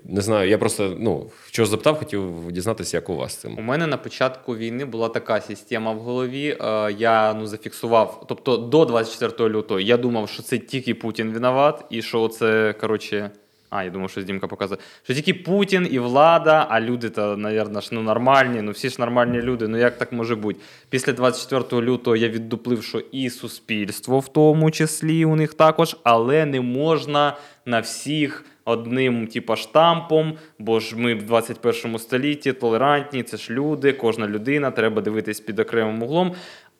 Не 0.05 0.21
знаю, 0.21 0.51
я 0.51 0.59
просто 0.59 0.97
ну, 0.99 1.31
що 1.51 1.67
запитав, 1.67 1.99
хотів 1.99 2.53
дізнатися, 2.53 2.97
як 2.97 3.11
у 3.11 3.17
вас 3.17 3.43
з 3.43 3.45
У 3.45 3.61
мене 3.61 3.87
на 3.87 3.97
початку 3.97 4.57
війни 4.57 4.85
була 4.85 5.09
така 5.09 5.41
система 5.41 5.93
в 5.93 5.99
голові. 5.99 6.57
Е, 6.61 6.93
я 6.99 7.35
ну, 7.35 7.47
зафіксував, 7.47 8.25
тобто 8.29 8.57
до 8.57 8.85
24 8.85 9.49
лютого 9.49 9.81
я 9.81 9.97
думав, 9.97 10.29
що 10.29 10.43
це 10.43 10.59
тільки 10.59 10.95
Путін 10.95 11.33
виноват, 11.33 11.85
і 11.91 12.03
що 12.03 12.29
це, 12.29 12.75
коротше. 12.81 13.31
А, 13.71 13.85
я 13.85 13.91
думав, 13.91 14.11
що 14.11 14.23
Дімка 14.23 14.47
показує. 14.47 14.81
Що 15.03 15.15
тільки 15.15 15.35
Путін 15.35 15.89
і 15.91 15.99
влада, 15.99 16.67
а 16.71 16.81
люди, 16.81 17.11
то, 17.11 17.37
ж 17.81 17.89
ну, 17.93 18.03
нормальні, 18.03 18.63
ну 18.63 18.71
всі 18.71 18.89
ж 18.89 18.97
нормальні 18.99 19.43
люди. 19.43 19.69
Ну 19.69 19.79
як 19.79 19.99
так 19.99 20.13
може 20.13 20.37
бути? 20.37 20.61
Після 20.89 21.13
24 21.13 21.83
лютого 21.83 22.17
я 22.17 22.29
віддуплив, 22.29 22.85
що 22.85 22.99
і 22.99 23.31
суспільство 23.31 24.19
в 24.19 24.29
тому 24.29 24.71
числі 24.71 25.25
у 25.25 25.37
них 25.37 25.55
також, 25.55 25.97
але 26.03 26.47
не 26.47 26.61
можна 26.61 27.37
на 27.67 27.81
всіх 27.81 28.45
одним, 28.65 29.27
типа, 29.27 29.57
штампом, 29.57 30.35
бо 30.59 30.81
ж 30.81 30.97
ми 30.97 31.15
в 31.15 31.23
21 31.23 31.99
столітті 31.99 32.53
толерантні, 32.53 33.23
це 33.23 33.37
ж 33.37 33.53
люди, 33.53 33.93
кожна 33.93 34.29
людина, 34.29 34.71
треба 34.71 35.03
дивитись 35.03 35.41
під 35.41 35.59
окремим 35.59 36.03
углом. 36.03 36.33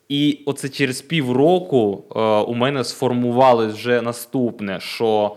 І 0.09 0.39
оце 0.45 0.69
через 0.69 1.01
півроку 1.01 2.03
е, 2.15 2.19
у 2.21 2.53
мене 2.53 2.83
сформувалось 2.83 3.73
вже 3.73 4.01
наступне, 4.01 4.79
що. 4.79 5.35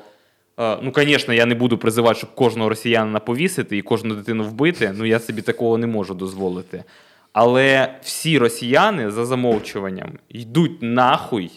Е, 0.61 0.79
Ну, 0.83 0.93
звісно, 0.97 1.35
я 1.35 1.47
не 1.47 1.55
буду 1.55 1.79
призивати, 1.79 2.19
щоб 2.19 2.35
кожного 2.35 2.69
росіянина 2.69 3.21
повісити 3.21 3.77
і 3.77 3.83
кожну 3.83 4.15
дитину 4.15 4.45
вбити. 4.45 4.95
Ну, 4.97 5.05
я 5.05 5.21
собі 5.21 5.43
такого 5.43 5.79
не 5.79 5.87
можу 5.87 6.15
дозволити. 6.15 6.85
Але 7.33 7.95
всі 8.03 8.39
росіяни 8.39 9.11
за 9.11 9.25
замовчуванням 9.25 10.13
йдуть 10.29 10.83
нахуй. 10.83 11.51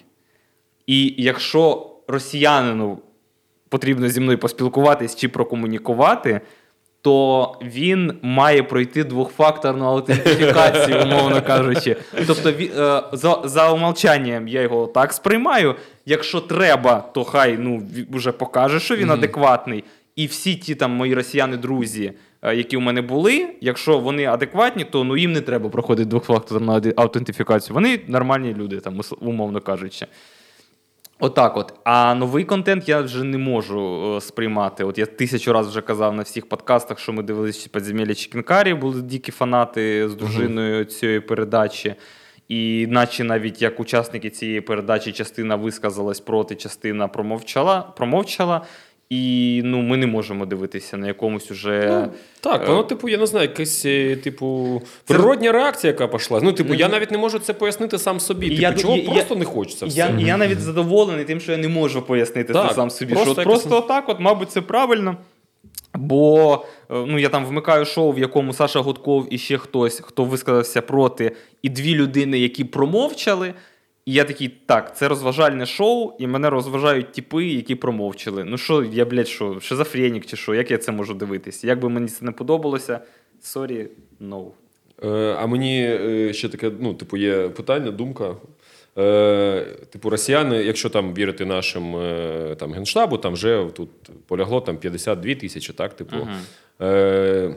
І 0.88 1.16
якщо 1.18 1.92
росіянину 2.08 3.00
потрібно 3.70 4.10
зі 4.10 4.20
мною 4.20 4.38
поспілкуватись 4.38 5.16
чи 5.16 5.30
прокомунікувати, 5.30 6.42
то 7.02 7.56
він 7.62 8.14
має 8.22 8.64
пройти 8.64 9.04
двохфакторну 9.04 9.86
аутентифікацію, 9.86 11.04
умовно 11.04 11.42
кажучи. 11.42 11.96
Тобто, 12.28 12.50
е, 12.50 13.04
за, 13.12 13.42
за 13.46 13.72
умовчанням 13.72 14.48
я 14.48 14.62
його 14.62 14.88
так 14.88 15.14
сприймаю. 15.14 15.76
Якщо 16.06 16.42
треба, 16.42 17.04
то 17.14 17.24
хай 17.24 17.58
ну, 17.58 17.84
вже 18.12 18.32
покаже, 18.32 18.80
що 18.80 18.96
він 18.96 19.12
адекватний. 19.12 19.84
І 20.16 20.26
всі 20.26 20.56
ті 20.56 20.76
там 20.76 20.92
мої 20.92 21.16
росіяни-друзі, 21.16 22.12
е, 22.42 22.56
які 22.56 22.78
у 22.78 22.80
мене 22.80 23.02
були, 23.02 23.48
якщо 23.62 24.00
вони 24.00 24.26
адекватні, 24.26 24.84
то 24.84 25.04
ну 25.04 25.18
їм 25.18 25.32
не 25.32 25.42
треба 25.42 25.70
проходити 25.70 26.10
двохфакторну 26.10 26.82
аутентифікацію. 26.96 27.74
Вони 27.74 28.00
нормальні 28.08 28.54
люди, 28.54 28.80
там, 28.80 29.02
умовно 29.22 29.62
кажучи. 29.62 30.08
Отак 31.20 31.58
от. 31.58 31.74
А 31.84 32.16
новий 32.16 32.44
контент 32.44 32.90
я 32.90 33.02
вже 33.02 33.24
не 33.24 33.38
можу 33.38 34.16
е, 34.16 34.22
сприймати. 34.22 34.84
От 34.84 34.98
я 34.98 35.06
тисячу 35.06 35.54
разів 35.54 35.72
вже 35.72 35.82
казав 35.82 36.16
на 36.16 36.24
всіх 36.24 36.50
подкастах, 36.50 37.00
що 37.00 37.14
ми 37.14 37.24
дивилися 37.24 37.70
підземелля 37.70 38.14
Чікінкарі, 38.14 38.74
були 38.74 39.02
дикі 39.02 39.32
фанати 39.32 40.10
з 40.10 40.16
дружиною 40.16 40.86
цієї 40.86 41.20
передачі. 41.20 41.96
І 42.48 42.88
наче 42.90 43.24
навіть 43.24 43.62
як 43.62 43.80
учасники 43.80 44.30
цієї 44.30 44.62
передачі 44.62 45.12
частина 45.12 45.56
висказалась 45.56 46.20
проти, 46.20 46.56
частина 46.56 47.08
промовчала. 47.08 47.82
промовчала. 47.82 48.62
І 49.10 49.62
ну, 49.66 49.82
ми 49.82 49.98
не 49.98 50.08
можемо 50.08 50.46
дивитися 50.46 50.98
на 50.98 51.08
якомусь 51.08 51.52
уже. 51.52 51.88
Ну, 51.92 52.12
так, 52.42 52.64
Е, 52.64 52.66
воно, 52.68 52.84
типу, 52.84 53.10
я 53.10 53.18
не 53.18 53.26
знаю, 53.26 53.48
якась, 53.50 53.86
е, 53.86 54.16
типу, 54.16 54.82
природня 55.06 55.52
реакція, 55.52 55.94
яка 55.94 56.08
пішла. 56.08 56.40
Ну, 56.44 56.54
типу, 56.54 56.74
я 56.74 56.90
навіть 56.90 57.12
не 57.12 57.18
можу 57.18 57.40
це 57.40 57.54
пояснити 57.54 57.98
сам 57.98 58.20
собі. 58.20 58.50
Типу, 58.50 58.62
я- 58.62 58.74
чого 58.74 58.96
я- 58.96 59.04
я- 59.04 59.10
просто 59.12 59.36
не 59.36 59.46
хочеться 59.46 59.86
все. 59.86 59.98
Я, 60.00 60.16
я 60.20 60.38
навіть 60.38 60.60
задоволений 60.60 61.26
тим, 61.26 61.40
що 61.40 61.52
я 61.52 61.58
не 61.58 61.68
можу 61.68 62.02
пояснити 62.02 62.54
Так, 62.54 62.70
це 62.70 62.76
сам 62.76 62.90
собі. 62.90 63.14
просто 63.14 63.32
що 63.32 63.42
от 63.42 63.48
якось- 63.48 63.64
просто 63.64 63.78
отак, 63.86 64.10
от, 64.10 64.20
мабуть, 64.20 64.52
це 64.52 64.62
правильно. 64.62 65.18
Бо 65.94 66.54
е, 66.92 67.04
ну, 67.08 67.20
я 67.20 67.30
там 67.30 67.46
вмикаю 67.46 67.86
шоу, 67.86 68.12
в 68.12 68.20
якому 68.20 68.54
Саша 68.54 68.80
Гудков 68.80 69.28
і 69.34 69.38
ще 69.38 69.58
хтось, 69.58 70.02
хто 70.06 70.24
висказався 70.24 70.82
проти, 70.82 71.32
і 71.62 71.70
дві 71.70 71.96
людини, 71.96 72.40
які 72.40 72.64
промовчали. 72.64 73.54
І 74.08 74.14
я 74.14 74.24
такий, 74.24 74.48
так, 74.66 74.98
це 74.98 75.08
розважальне 75.08 75.66
шоу, 75.66 76.12
і 76.20 76.28
мене 76.28 76.50
розважають 76.50 77.12
типи, 77.12 77.46
які 77.46 77.76
промовчали. 77.76 78.44
Ну 78.44 78.58
що, 78.58 78.84
я, 78.84 79.06
блядь, 79.06 79.28
що, 79.28 79.60
шизофренік 79.60 80.26
чи 80.26 80.38
що, 80.38 80.56
як 80.56 80.72
я 80.72 80.78
це 80.78 80.92
можу 80.92 81.14
дивитись? 81.14 81.64
Як 81.64 81.80
би 81.80 81.90
мені 81.90 82.08
це 82.08 82.26
не 82.26 82.32
подобалося, 82.32 83.00
sorry, 83.44 83.88
no. 84.22 84.48
Е, 85.04 85.36
а 85.40 85.48
мені 85.48 85.84
е, 85.84 86.34
ще 86.34 86.50
таке, 86.50 86.72
ну, 86.80 86.94
типу, 86.94 87.18
є 87.18 87.50
питання, 87.50 87.92
думка. 87.92 88.36
Е, 88.98 89.66
типу, 89.90 90.10
росіяни, 90.10 90.64
якщо 90.64 90.90
там 90.90 91.14
вірити 91.14 91.46
нашим 91.46 91.96
е, 91.96 92.56
там, 92.60 92.74
генштабу, 92.74 93.18
там 93.18 93.34
вже 93.34 93.66
тут 93.74 93.90
полягло 94.28 94.62
там 94.62 94.78
52 94.78 95.36
тисячі, 95.36 95.74
так, 95.74 95.94
типу. 95.94 96.16
Е, 96.82 97.56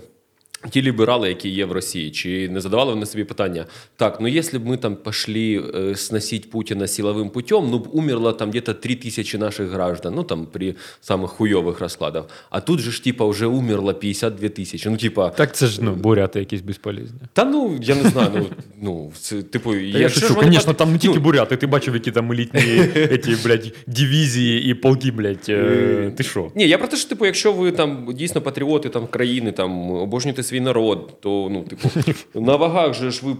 Ті 0.70 0.82
ліберали, 0.82 1.28
які 1.28 1.48
є 1.48 1.64
в 1.64 1.72
Росії, 1.72 2.10
чи 2.10 2.48
не 2.48 2.60
задавали 2.60 2.92
вони 2.94 3.06
собі 3.06 3.24
питання: 3.24 3.66
так, 3.96 4.20
ну 4.20 4.28
якщо 4.28 4.58
б 4.58 4.66
ми 4.66 4.76
там 4.76 4.96
пошли 4.96 5.58
э, 5.60 5.96
сносить 5.96 6.50
Путина 6.50 6.84
силовым 6.86 7.30
путем, 7.30 7.68
ну 7.70 7.78
б 7.78 7.88
умерло 7.92 8.32
там 8.32 8.50
где-то 8.50 8.74
3 8.74 8.94
тисячі 8.94 9.38
наших 9.38 9.70
граждан, 9.70 10.14
ну 10.16 10.22
там 10.24 10.46
при 10.46 10.74
самих 11.00 11.30
хуйових 11.30 11.80
розкладах. 11.80 12.24
А 12.50 12.60
тут 12.60 12.80
же 12.80 12.90
ж 12.90 13.04
типа 13.04 13.26
вже 13.26 13.46
умерло 13.46 13.94
52 13.94 14.48
тисячі. 14.48 14.90
Ну, 14.90 14.96
типа, 14.96 15.28
Так 15.28 15.54
це 15.54 15.66
ж 15.66 15.82
ну, 15.82 15.94
буряти 15.94 16.38
якісь 16.38 16.60
безполезні. 16.60 17.20
та 17.32 17.44
ну 17.44 17.78
я 17.82 17.94
не 17.94 18.10
знаю, 18.10 18.30
ну, 18.34 18.46
ну 18.82 19.12
це, 19.20 19.42
типу, 19.42 19.70
Та 19.72 19.76
я 19.78 19.98
якщо 19.98 20.26
шучу, 20.26 20.40
звісно, 20.44 20.72
там 20.74 20.92
не 20.92 20.98
тільки 20.98 21.14
ну, 21.16 21.20
буряти, 21.24 21.56
ти 21.56 21.66
бачив, 21.66 21.94
які 21.94 22.10
там 22.10 22.32
елітні 22.32 22.60
еті, 22.94 23.36
блядь, 23.44 23.72
дивізії 23.86 24.70
і 24.70 24.74
полки, 24.74 25.10
блядь. 25.10 25.46
е, 25.48 26.12
Ти 26.16 26.22
що? 26.24 26.50
Ні, 26.54 26.68
я 26.68 26.78
про 26.78 26.88
те, 26.88 26.96
що 26.96 27.08
типу, 27.08 27.26
якщо 27.26 27.52
ви 27.52 27.72
там 27.72 28.08
дійсно 28.14 28.40
патріоти 28.40 28.88
там 28.88 29.06
країни, 29.06 29.52
там 29.52 29.90
обожнюєте 29.90 30.42
свій 30.50 30.60
народ, 30.60 31.20
то 31.20 31.48
ну, 31.50 31.62
типу, 31.62 31.88
на 32.34 32.56
вагах 32.56 32.94
же 32.94 33.10
ж 33.10 33.26
ви 33.26 33.32
б 33.32 33.38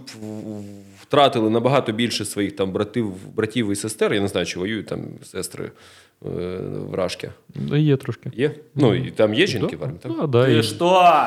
втратили 1.01 1.49
набагато 1.49 1.91
більше 1.91 2.25
своїх 2.25 2.55
там 2.55 2.71
братів, 2.71 3.11
братів 3.35 3.71
і 3.71 3.75
сестер. 3.75 4.13
Я 4.13 4.21
не 4.21 4.27
знаю, 4.27 4.45
чи 4.45 4.59
воюють 4.59 4.85
там 4.85 4.99
сестри 5.23 5.65
е, 5.65 6.29
вражки. 6.89 7.31
Ну, 7.55 7.75
є 7.75 7.97
трошки. 7.97 8.31
Є? 8.35 8.51
Ну 8.75 8.95
і 8.95 9.11
там 9.11 9.33
є 9.33 9.47
жінки 9.47 9.75
в 9.75 9.83
армії, 9.83 9.99
так? 10.03 10.11
Да, 10.19 10.27
да, 10.27 10.47
і- 10.47 10.63
что? 10.63 11.25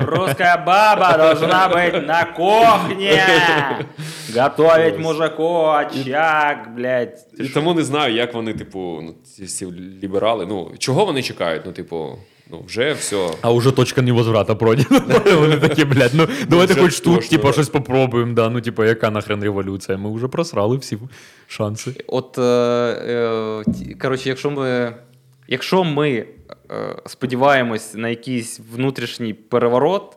Русская 0.00 0.56
баба 0.66 1.16
должна 1.18 1.68
быть 1.68 2.06
на 2.06 2.24
кухне. 2.24 3.86
Готовить 4.36 4.98
мужику 4.98 5.44
очаг, 5.44 6.56
блядь. 6.76 7.26
І 7.38 7.48
тому 7.48 7.74
не 7.74 7.82
знаю, 7.82 8.14
як 8.14 8.34
вони, 8.34 8.54
типу, 8.54 9.00
ну, 9.02 9.14
ці 9.24 9.44
всі 9.44 9.66
ліберали. 10.02 10.46
Ну, 10.46 10.72
чого 10.78 11.04
вони 11.04 11.22
чекають? 11.22 11.62
Ну, 11.66 11.72
типу, 11.72 12.18
ну, 12.52 12.62
вже 12.66 12.92
все. 12.92 13.30
А 13.40 13.50
уже 13.50 13.72
точка 13.72 14.02
невозврата 14.02 14.54
пройдена. 14.54 15.00
Вони 15.38 15.56
такі, 15.56 15.84
блядь, 15.84 16.14
ну 16.14 16.28
давайте 16.48 16.74
хоч 16.74 17.00
тут, 17.00 17.28
да. 17.42 17.52
щось 17.52 17.68
попробуємо, 17.68 18.34
да. 18.34 18.48
Ну, 18.48 18.60
типа, 18.60 18.86
яка 18.86 19.10
нахрен 19.10 19.42
революція? 19.42 19.98
Ми 19.98 20.14
вже 20.14 20.28
просрали 20.28 20.76
всі 20.76 20.98
шанси. 21.48 21.94
От, 22.06 22.38
е, 22.38 22.42
е, 22.42 23.94
коротше, 24.02 24.28
якщо 24.28 24.50
ми, 24.50 24.94
якщо 25.48 25.84
ми 25.84 26.10
е, 26.10 26.26
сподіваємось 27.06 27.94
на 27.94 28.08
якийсь 28.08 28.60
внутрішній 28.72 29.34
переворот, 29.34 30.16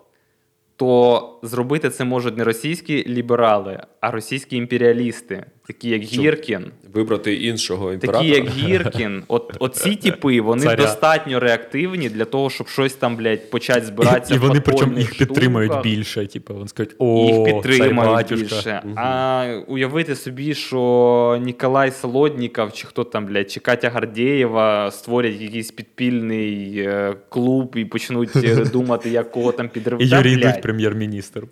то 0.75 1.39
зробити 1.43 1.89
це 1.89 2.03
можуть 2.03 2.37
не 2.37 2.43
російські 2.43 3.05
ліберали, 3.07 3.83
а 4.01 4.11
російські 4.11 4.57
імперіалісти, 4.57 5.45
такі 5.67 5.89
як 5.89 6.03
Що? 6.03 6.21
Гіркін. 6.21 6.65
Вибрати 6.93 7.35
іншого 7.35 7.93
імператора. 7.93 8.19
Такі, 8.19 8.35
як 8.35 8.49
Гіркін, 8.49 9.23
от, 9.27 9.53
от 9.59 9.75
ці 9.75 9.95
типи, 9.95 10.41
вони 10.41 10.63
Царя. 10.63 10.83
достатньо 10.83 11.39
реактивні 11.39 12.09
для 12.09 12.25
того, 12.25 12.49
щоб 12.49 12.67
щось 12.67 12.93
там, 12.93 13.15
блядь, 13.15 13.49
почати 13.49 13.85
збиратися. 13.85 14.35
І 14.35 14.37
в 14.37 14.41
вони 14.41 14.59
причому 14.59 14.97
їх 14.97 15.17
підтримують 15.17 15.71
штуках. 15.71 15.83
більше. 15.83 16.27
Типу, 16.27 16.53
вони 16.53 16.67
скажуть, 16.67 16.95
о, 16.99 17.45
їх 17.65 17.95
батюшка. 17.95 18.35
більше. 18.35 18.83
А 18.95 19.61
уявити 19.67 20.15
собі, 20.15 20.53
що 20.53 21.39
Ніколай 21.41 21.91
Солодніков, 21.91 22.73
чи 22.73 22.87
хто 22.87 23.03
там, 23.03 23.25
блядь, 23.25 23.51
чи 23.51 23.59
Катя 23.59 23.89
Гардєєва 23.89 24.91
створять 24.91 25.41
якийсь 25.41 25.71
підпільний 25.71 26.79
е, 26.79 27.15
клуб 27.29 27.75
і 27.75 27.85
почнуть 27.85 28.29
думати, 28.71 29.09
як 29.09 29.31
кого 29.31 29.51
там 29.51 29.69
підривати. 29.69 30.05
І 30.05 30.09
Юрій. 30.09 30.35
Дудь, 30.35 30.61
прем'єр-міністр. 30.61 31.43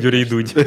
Юрій 0.00 0.24
Дудь. 0.24 0.54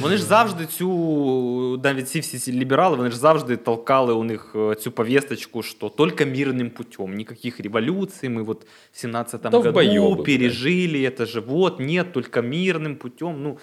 Вони 0.00 0.16
ж 0.16 0.24
завжди 0.24 0.66
цю, 0.66 1.80
навіть 1.84 2.08
ці 2.08 2.20
всі 2.20 2.38
ці 2.38 2.52
ліберали, 2.52 2.96
вони 2.96 3.10
ж 3.10 3.18
завжди 3.18 3.56
толкали 3.56 4.12
у 4.12 4.24
них 4.24 4.52
е, 4.56 4.74
цю 4.74 4.90
повесточку, 4.90 5.62
що 5.62 5.88
тільки 5.98 6.26
мирним 6.26 6.70
путем, 6.70 7.14
ніяких 7.14 7.60
революцій, 7.60 8.28
ми 8.28 8.42
вот 8.42 8.66
в 8.92 9.06
17-м 9.06 9.50
Да 9.50 9.58
году 9.58 9.70
вбоёбы, 9.70 10.24
пережили, 10.24 11.00
это 11.02 11.26
же 11.26 11.40
вот, 11.40 11.80
нет, 11.80 12.12
только 12.12 12.42
мирним 12.42 12.96
путем. 12.96 13.42
Ну, 13.42 13.58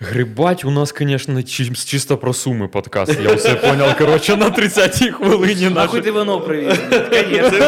Грибать 0.00 0.64
у 0.64 0.70
нас, 0.70 0.94
звісно, 0.98 1.42
чи- 1.42 1.74
чисто 1.74 2.16
про 2.16 2.32
суми 2.32 2.68
подкаст. 2.68 3.20
Я 3.24 3.34
все 3.34 3.54
поняв, 3.54 3.98
коротше, 3.98 4.36
на 4.36 4.50
30-й 4.50 5.10
хвилині 5.10 5.62
нахуй 5.68 5.74
нашої. 5.74 6.02
ти 6.02 6.10
вино 6.10 6.40
привіз? 6.40 6.78
Конечно. 7.10 7.66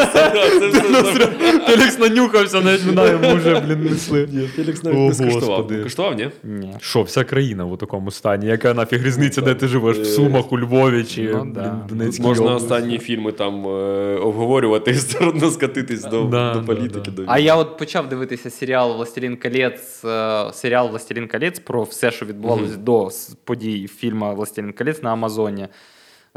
Фелікс 1.67 1.99
нанюхався, 1.99 2.61
навіть 2.61 2.83
вона 2.83 3.11
йому 3.11 3.35
вже, 3.35 3.59
блін, 3.59 3.83
несли. 3.83 4.27
Фелікс 4.55 4.81
О, 4.85 4.87
навіть 4.89 5.07
не 5.07 5.13
скуштував. 5.13 5.71
Куштував, 5.83 6.15
ні? 6.15 6.29
Ні. 6.43 6.73
Що, 6.81 7.01
вся 7.01 7.23
країна 7.23 7.63
в 7.65 7.77
такому 7.77 8.11
стані? 8.11 8.45
Яка 8.45 8.73
нафіг 8.73 9.05
різниця, 9.05 9.41
де 9.41 9.55
ти 9.55 9.67
живеш? 9.67 9.97
В 9.97 10.05
Сумах, 10.05 10.51
у 10.51 10.59
Львові 10.59 11.03
чи 11.03 11.21
Ну, 11.21 11.55
Донецькій 11.89 12.23
Можна 12.23 12.55
останні 12.55 12.99
фільми 12.99 13.31
там 13.31 13.65
е, 13.67 13.69
обговорювати 14.15 14.91
і 14.91 14.95
сторону 14.95 15.51
скатитись 15.51 16.01
до, 16.03 16.63
політики. 16.67 17.11
А 17.27 17.39
я 17.39 17.55
от 17.55 17.77
почав 17.77 18.09
дивитися 18.09 18.49
серіал 18.49 18.95
Властелін 18.95 19.37
Колець, 19.37 20.05
е, 20.05 20.53
серіал 20.53 20.89
Властелін 20.89 21.27
Колець 21.27 21.59
про 21.59 21.83
все, 21.83 22.11
що 22.21 22.25
відбувалось 22.25 22.77
до 22.77 23.09
подій 23.43 23.87
фільму 23.87 24.35
Властелін 24.35 24.73
Колець 24.73 25.03
на 25.03 25.11
Амазоні. 25.11 25.67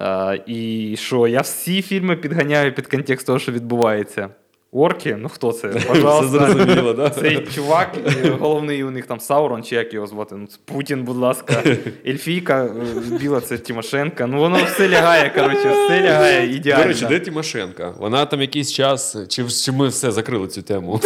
Е, 0.01 0.43
І 0.47 0.95
що 0.99 1.26
я 1.26 1.41
всі 1.41 1.82
фільми 1.82 2.16
підганяю 2.16 2.74
під 2.74 2.87
контекст 2.87 3.26
того, 3.26 3.39
що 3.39 3.53
відбувається. 3.53 4.28
Орки, 4.77 5.16
ну 5.20 5.29
хто 5.29 5.53
це? 5.53 5.68
Все 5.77 5.89
Пожалуйста. 5.89 6.53
зрозуміло, 6.53 6.93
да? 6.93 7.11
Цей 7.11 7.47
чувак, 7.55 7.99
головний 8.41 8.85
у 8.85 8.91
них 8.91 9.07
там 9.07 9.20
Саурон, 9.20 9.62
чи 9.62 9.75
як 9.75 9.95
його 9.95 10.07
звати? 10.07 10.35
Ну, 10.39 10.47
Путін, 10.64 11.05
будь 11.05 11.16
ласка. 11.16 11.62
Ельфійка 12.07 12.64
е, 12.64 12.70
біла, 13.18 13.41
це 13.41 13.59
Тимошенка. 13.59 14.27
Ну 14.27 14.39
воно 14.39 14.59
все 14.64 14.89
лягає, 14.89 15.33
коротше, 15.35 15.70
все 15.85 16.03
лягає 16.03 16.55
ідеально. 16.57 16.83
До 16.83 16.89
речі, 16.89 17.07
де 17.09 17.20
Тимошенка? 17.20 17.95
Вона 17.99 18.27
там 18.27 18.41
якийсь 18.41 18.72
час, 18.72 19.16
чи, 19.29 19.45
чи 19.49 19.72
ми 19.72 19.89
все 19.89 20.12
закрили 20.12 20.49
цю 20.49 20.62
тему? 20.62 21.01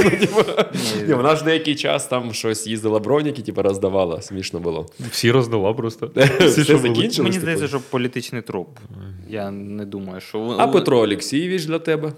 Ні, 1.06 1.14
вона 1.14 1.36
ж 1.36 1.44
деякий 1.44 1.74
час 1.74 2.06
там 2.06 2.32
щось 2.32 2.66
їздила 2.66 2.98
броніки, 2.98 3.42
типу 3.42 3.62
роздавала. 3.62 4.22
Смішно 4.22 4.60
було. 4.60 4.86
Всі 5.10 5.30
роздала 5.30 5.72
просто. 5.72 6.10
Все 6.16 6.46
Всі, 6.46 6.72
були. 6.72 6.78
закінчилось? 6.78 7.18
Мені 7.18 7.30
типу? 7.30 7.40
здається, 7.40 7.68
що 7.68 7.80
політичний 7.90 8.42
труп. 8.42 8.68
Я 9.28 9.50
не 9.50 9.84
думаю, 9.84 10.20
що 10.20 10.56
А 10.58 10.66
Петро 10.68 10.98
Олексійович 10.98 11.64
для 11.64 11.78
тебе? 11.78 12.12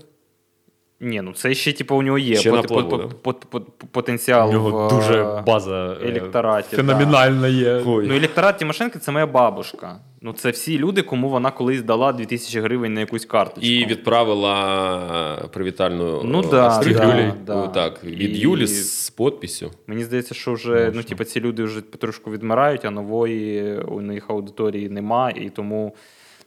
Ні, 1.03 1.21
ну 1.23 1.33
це 1.33 1.55
ще 1.55 1.73
типу 1.73 1.97
у 1.97 2.03
нього 2.03 2.19
є 2.19 2.37
Ще 2.37 2.51
пот- 2.53 2.67
плаву, 2.69 2.91
пот- 2.91 3.11
пот- 3.23 3.47
пот- 3.51 3.87
потенціал. 3.91 4.49
У 4.49 4.53
нього 4.53 4.89
в, 4.89 4.91
дуже 4.97 5.23
е, 5.23 5.43
база 5.47 5.97
е, 6.03 6.09
електораті, 6.09 6.77
феноменальна 6.77 7.49
є. 7.49 7.83
Ой. 7.87 8.07
Ну, 8.09 8.15
електорат 8.17 8.59
Тимошенко 8.59 8.99
це 8.99 9.13
моя 9.13 9.27
бабушка. 9.27 9.97
Ну, 10.23 10.33
це 10.33 10.51
всі 10.51 10.79
люди, 10.79 11.03
кому 11.03 11.29
вона 11.29 11.51
колись 11.51 11.83
дала 11.83 12.13
2000 12.13 12.61
гривень 12.61 12.95
на 12.95 13.01
якусь 13.01 13.25
карточку. 13.25 13.67
І 13.67 13.87
відправила 13.87 15.49
привітальну 15.53 16.23
Ну 16.25 16.41
е, 16.41 16.45
да, 16.51 16.83
да, 16.85 16.91
Юлі. 16.91 17.33
да. 17.47 17.55
Ну, 17.55 17.69
Так, 17.75 18.05
від 18.05 18.37
І- 18.37 18.39
Юлі 18.39 18.67
з 18.67 19.11
підписю. 19.11 19.71
Мені 19.87 20.05
здається, 20.05 20.35
що 20.35 20.53
вже 20.53 20.93
ну, 20.95 21.03
типу, 21.03 21.25
ці 21.25 21.41
люди 21.41 21.65
вже 21.65 21.81
потрошку 21.81 22.31
відмирають, 22.31 22.85
а 22.85 22.91
нової 22.91 23.77
у 23.79 24.01
них 24.01 24.31
аудиторії 24.31 24.89
нема, 24.89 25.31
і 25.31 25.51
тому. 25.51 25.95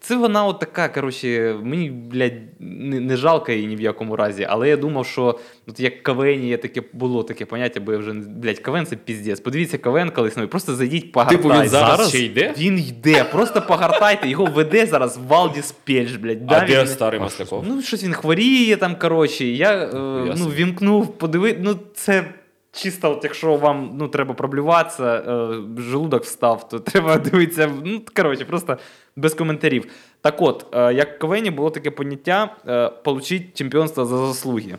Це 0.05 0.15
вона 0.15 0.45
от 0.45 0.59
така, 0.59 0.89
коротше, 0.89 1.55
мені, 1.63 1.89
блядь, 1.89 2.33
не, 2.59 2.99
не 2.99 3.17
жалко 3.17 3.51
її 3.51 3.67
ні 3.67 3.75
в 3.75 3.81
якому 3.81 4.15
разі, 4.15 4.47
але 4.49 4.69
я 4.69 4.77
думав, 4.77 5.05
що 5.05 5.39
от 5.67 5.79
як 5.79 6.03
КВН 6.03 6.43
є 6.43 6.57
таке, 6.57 6.81
було 6.93 7.23
таке 7.23 7.45
поняття, 7.45 7.79
бо 7.79 7.91
я 7.91 7.97
вже, 7.97 8.13
блядь, 8.13 8.59
КВН 8.59 8.85
це 8.85 8.95
піздець. 8.95 9.39
Подивіться 9.39 9.77
КВН 9.77 10.09
колись, 10.09 10.37
ну 10.37 10.43
і 10.43 10.47
просто 10.47 10.75
зайдіть 10.75 11.11
погартайте. 11.11 11.43
Типу 11.43 11.55
він 11.61 11.69
зараз, 11.69 12.09
ще 12.09 12.19
йде? 12.19 12.53
Він 12.57 12.79
йде, 12.79 13.23
просто 13.23 13.61
погартайте, 13.61 14.29
його 14.29 14.45
веде 14.45 14.85
зараз 14.85 15.19
Валдіс 15.27 15.71
Пельш, 15.71 16.15
блядь. 16.15 16.41
А 16.47 16.59
Да, 16.59 16.65
де 16.65 16.79
він- 16.79 16.87
старий 16.87 17.19
Масляков? 17.19 17.63
Ну, 17.67 17.81
щось 17.81 18.03
він 18.03 18.13
хворіє 18.13 18.75
там, 18.75 18.95
коротше. 18.95 19.45
Я 19.45 19.73
е, 19.73 19.89
ну, 20.37 20.45
вімкнув, 20.45 21.17
подивив. 21.17 21.55
Ну, 21.59 21.79
це 21.93 22.25
чисто, 22.73 23.11
от 23.11 23.23
якщо 23.23 23.55
вам 23.55 23.91
ну, 23.93 24.07
треба 24.07 24.33
проблюватися, 24.33 25.15
е, 25.15 25.81
желудок 25.81 26.23
встав, 26.23 26.69
то 26.69 26.79
треба 26.91 27.17
дивитися. 27.17 27.71
Ну, 27.85 28.01
коротше, 28.15 28.45
просто 28.45 28.77
без 29.15 29.33
коментарів. 29.33 29.85
Так 30.21 30.41
от, 30.41 30.65
е, 30.73 30.93
як 30.93 31.15
в 31.15 31.19
КВНі 31.19 31.51
було 31.51 31.69
таке 31.69 31.91
поняття 31.91 32.55
е, 32.67 32.89
получить 32.89 33.57
чемпіонство 33.57 34.05
за 34.05 34.17
заслуги. 34.17 34.77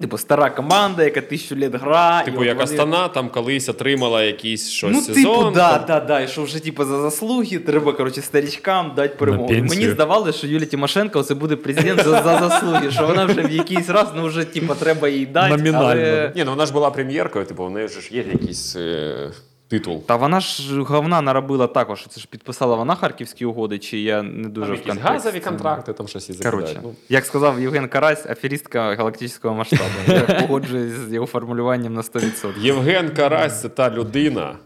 Типу, 0.00 0.18
стара 0.18 0.50
команда, 0.50 1.04
яка 1.04 1.20
тисячу 1.20 1.56
літ 1.56 1.74
гра. 1.74 2.22
Типу, 2.24 2.44
як 2.44 2.56
вони- 2.56 2.64
Астана 2.64 3.08
там 3.08 3.28
колись 3.28 3.68
отримала 3.68 4.22
якийсь 4.22 4.68
щось 4.70 4.92
Ну, 4.94 5.00
сезон. 5.00 5.38
типу, 5.38 5.50
да, 5.54 5.84
да, 5.86 6.00
да. 6.00 6.20
І 6.20 6.28
що 6.28 6.42
вже 6.42 6.60
типу, 6.64 6.84
за 6.84 7.00
заслуги 7.00 7.58
треба, 7.58 7.92
коротше, 7.92 8.22
старічкам 8.22 8.92
дати 8.96 9.14
перемогу. 9.16 9.48
Мені 9.54 9.90
здавалося, 9.90 10.38
що 10.38 10.46
Юлія 10.46 10.66
Тимошенко 10.66 11.22
це 11.22 11.34
буде 11.34 11.56
президент 11.56 12.04
за, 12.04 12.10
за 12.22 12.38
заслуги, 12.48 12.90
що 12.90 13.06
вона 13.06 13.24
вже 13.24 13.42
в 13.42 13.50
якийсь 13.50 13.88
раз, 13.88 14.08
ну 14.16 14.26
вже 14.26 14.44
типу, 14.44 14.74
треба 14.74 15.08
їй 15.08 15.26
дати. 15.26 15.56
Номінально. 15.56 15.86
Але... 15.90 16.32
Ні, 16.36 16.44
ну 16.44 16.50
вона 16.50 16.66
ж 16.66 16.72
була 16.72 16.90
прем'єркою, 16.90 17.44
типу, 17.44 17.64
в 17.64 17.70
неї 17.70 17.88
ж 17.88 17.94
є 18.10 18.24
якісь. 18.32 18.76
е, 18.76 19.30
титул. 19.68 20.02
Та 20.06 20.16
вона 20.16 20.40
ж 20.40 20.82
говна 20.82 21.20
наробила 21.20 21.66
також. 21.66 22.06
Це 22.08 22.20
ж 22.20 22.28
підписала 22.30 22.76
вона 22.76 22.94
харківські 22.94 23.44
угоди, 23.44 23.78
чи 23.78 23.98
я 23.98 24.22
не 24.22 24.48
дуже 24.48 24.66
Там 24.66 24.74
в 24.74 24.78
якісь 24.78 24.86
контексті. 24.92 25.12
газові 25.12 25.40
контракти, 25.40 25.92
там 25.92 26.08
щось 26.08 26.30
і 26.30 26.42
Коротше. 26.42 26.80
Ну, 26.82 26.94
як 27.08 27.24
сказав 27.24 27.60
Євген 27.60 27.88
Карась, 27.88 28.26
аферістка 28.26 28.94
галактичного 28.94 29.56
масштабу. 29.56 29.90
Я 30.08 30.20
погоджуюсь 30.40 30.92
з 30.92 31.12
його 31.12 31.26
формулюванням 31.26 31.94
на 31.94 32.00
100%. 32.00 32.58
Євген 32.60 33.10
Карась 33.10 33.60
це 33.60 33.68
та 33.68 33.90
людина, 33.90 34.56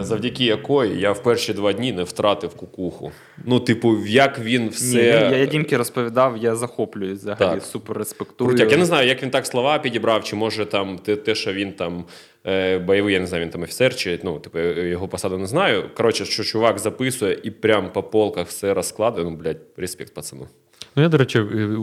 завдяки 0.00 0.44
якої 0.44 1.00
я 1.00 1.12
в 1.12 1.22
перші 1.22 1.52
два 1.52 1.72
дні 1.72 1.92
не 1.92 2.02
втратив 2.02 2.54
кукуху. 2.54 3.12
Ну, 3.44 3.60
типу, 3.60 4.06
як 4.06 4.38
він 4.38 4.68
все. 4.68 4.96
Ні, 4.96 5.06
я, 5.06 5.36
я 5.36 5.46
Дімки 5.46 5.76
розповідав, 5.76 6.36
я 6.36 6.56
захоплююсь 6.56 7.18
взагалі, 7.18 7.54
Так. 7.54 7.62
супер 7.62 7.98
респектую. 7.98 8.48
Крутяк. 8.48 8.72
Я 8.72 8.76
не 8.78 8.84
знаю, 8.84 9.08
як 9.08 9.22
він 9.22 9.30
так 9.30 9.46
слова 9.46 9.78
підібрав, 9.78 10.24
чи 10.24 10.36
може 10.36 10.66
там 10.66 10.98
те, 10.98 11.16
те 11.16 11.34
що 11.34 11.52
він 11.52 11.72
там 11.72 12.04
е, 12.46 12.78
бойовий, 12.78 13.14
я 13.14 13.20
не 13.20 13.26
знаю, 13.26 13.44
він 13.44 13.50
там 13.50 13.62
офіцер, 13.62 13.96
чи 13.96 14.20
ну, 14.22 14.38
типу, 14.38 14.58
його 14.58 15.08
посаду 15.08 15.38
не 15.38 15.46
знаю. 15.46 15.90
Коротше, 15.94 16.24
що 16.24 16.44
чувак 16.44 16.78
записує 16.78 17.38
і 17.42 17.50
прям 17.50 17.92
по 17.92 18.02
полках 18.02 18.46
все 18.46 18.74
розкладує. 18.74 19.30
Ну, 19.30 19.36
блядь, 19.36 19.60
респект, 19.76 20.14
пацану. 20.14 20.48
Ну, 20.96 21.02
я, 21.02 21.08
до 21.08 21.16
речі, 21.16 21.38
е, 21.38 21.76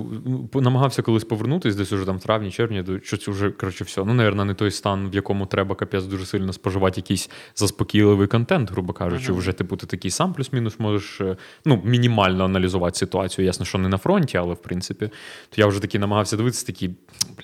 намагався 0.54 1.02
колись 1.02 1.24
повернутися 1.24 1.78
десь 1.78 1.94
уже 1.94 2.06
там 2.06 2.18
в 2.18 2.22
травні, 2.22 2.52
червні, 2.52 2.82
до- 2.82 3.00
що 3.00 3.18
це 3.18 3.32
вже, 3.32 3.52
коротше, 3.52 3.84
все. 3.84 4.04
Ну, 4.06 4.14
напевно, 4.14 4.46
не 4.46 4.54
той 4.54 4.72
стан, 4.72 5.10
в 5.10 5.16
якому 5.16 5.46
треба 5.46 5.76
капець 5.76 6.04
дуже 6.04 6.26
сильно 6.26 6.54
споживати 6.54 7.00
якийсь 7.02 7.30
заспокійливий 7.56 8.28
контент, 8.28 8.72
грубо 8.72 8.94
кажучи. 8.94 9.32
Вже, 9.34 9.52
типу, 9.52 9.76
ти 9.78 9.86
такий 9.88 10.12
сам 10.12 10.34
плюс-мінус 10.34 10.80
можеш 10.80 11.22
е, 11.22 11.38
ну, 11.66 11.82
мінімально 11.86 12.46
аналізувати 12.46 12.98
ситуацію. 13.00 13.46
Ясно, 13.46 13.66
що 13.66 13.78
не 13.78 13.90
на 13.90 13.98
фронті, 13.98 14.38
але 14.38 14.54
в 14.54 14.62
принципі. 14.62 15.06
То 15.50 15.62
я 15.62 15.68
вже 15.68 15.82
такий 15.82 16.00
намагався 16.00 16.38
дивитися, 16.38 16.66
такий, 16.66 16.90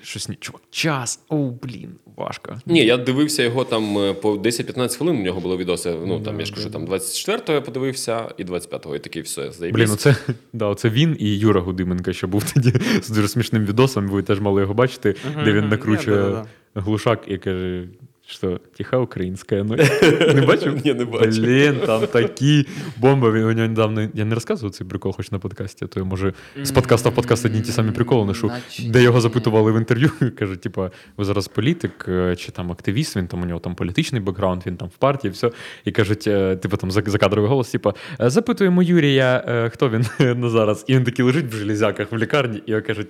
щось 0.01 0.29
ні, 0.29 0.35
чувак, 0.39 0.61
час, 0.69 1.19
о, 1.29 1.35
блін, 1.63 1.89
важко. 2.15 2.57
Ні, 2.65 2.85
я 2.85 2.97
дивився 2.97 3.43
його 3.43 3.63
там 3.63 3.97
е, 3.97 4.13
по 4.13 4.33
10-15 4.35 4.97
хвилин. 4.97 5.15
У 5.17 5.23
нього 5.23 5.41
було 5.41 5.57
відоси. 5.57 5.95
Ну 6.05 6.19
там 6.19 6.39
я 6.39 6.45
ж 6.45 6.53
кажу, 6.53 6.69
там 6.69 6.85
24-го 6.87 7.53
я 7.53 7.61
подивився, 7.61 8.29
і 8.37 8.43
25-го, 8.43 8.95
і 8.95 8.99
такий 8.99 9.21
все. 9.21 9.51
Блін, 9.61 9.89
оце, 9.91 10.15
да, 10.53 10.65
оце 10.65 10.89
він 10.89 11.15
і 11.19 11.37
Юра 11.55 11.65
Гудименка, 11.65 12.13
що 12.13 12.27
був 12.27 12.53
тоді 12.53 12.73
з 13.01 13.09
дуже 13.09 13.27
смішним 13.27 13.65
відосом, 13.65 14.07
ви 14.07 14.23
теж 14.23 14.39
мали 14.39 14.61
його 14.61 14.73
бачити, 14.73 15.15
де 15.45 15.53
він 15.53 15.69
накручує 15.69 16.45
глушак 16.75 17.23
і 17.27 17.37
каже, 17.37 17.87
що 18.27 18.59
тиха 18.77 18.97
українська. 18.97 19.55
Ну, 19.55 19.75
не 20.33 20.41
бачив? 20.47 20.81
Ні, 20.85 20.93
не 20.93 21.05
бачив. 21.05 21.43
Блін, 21.43 21.75
там 21.85 22.07
такі 22.07 22.65
бомби. 22.97 23.31
Він 23.31 23.43
у 23.43 23.51
нього 23.53 23.67
недавно. 23.67 24.09
Я 24.13 24.25
не 24.25 24.35
розказував 24.35 24.73
цей 24.75 24.87
прикол, 24.87 25.13
хоч 25.13 25.31
на 25.31 25.39
подкасті, 25.39 25.85
а 25.85 25.87
то 25.87 25.99
я 25.99 26.03
може 26.03 26.33
з 26.63 26.71
подкаста 26.71 27.09
в 27.09 27.15
подкаст 27.15 27.45
одні 27.45 27.61
ті 27.61 27.71
самі 27.71 27.91
приколи 27.91 28.25
ношу, 28.25 28.47
Наче 28.47 28.89
де 28.89 29.03
його 29.03 29.21
запитували 29.21 29.71
в 29.71 29.77
інтерв'ю. 29.77 30.11
Каже, 30.39 30.55
типа, 30.55 30.91
ви 31.17 31.25
зараз 31.25 31.47
політик 31.47 32.05
е, 32.07 32.35
чи 32.35 32.51
там 32.51 32.71
активіст, 32.71 33.15
він 33.15 33.27
там 33.27 33.41
у 33.41 33.45
нього 33.45 33.59
там 33.59 33.75
політичний 33.75 34.21
бекграунд, 34.21 34.61
він 34.65 34.77
там 34.77 34.87
в 34.87 34.97
партії, 34.97 35.31
все. 35.31 35.51
І 35.85 35.91
кажуть, 35.91 36.23
типу 36.61 36.77
там 36.77 36.91
за- 36.91 37.03
закадровий 37.05 37.49
голос, 37.49 37.69
типа, 37.69 37.93
«Е, 38.21 38.29
запитуємо 38.29 38.83
Юрія, 38.83 39.69
хто 39.73 39.89
він 39.89 40.05
на 40.39 40.49
зараз. 40.49 40.85
І 40.87 40.95
він 40.95 41.03
такий 41.03 41.25
лежить 41.25 41.53
в 41.53 41.55
железяках 41.55 42.11
в 42.11 42.17
лікарні, 42.17 42.57
і 42.65 42.71
його 42.71 42.83
кажуть, 42.83 43.07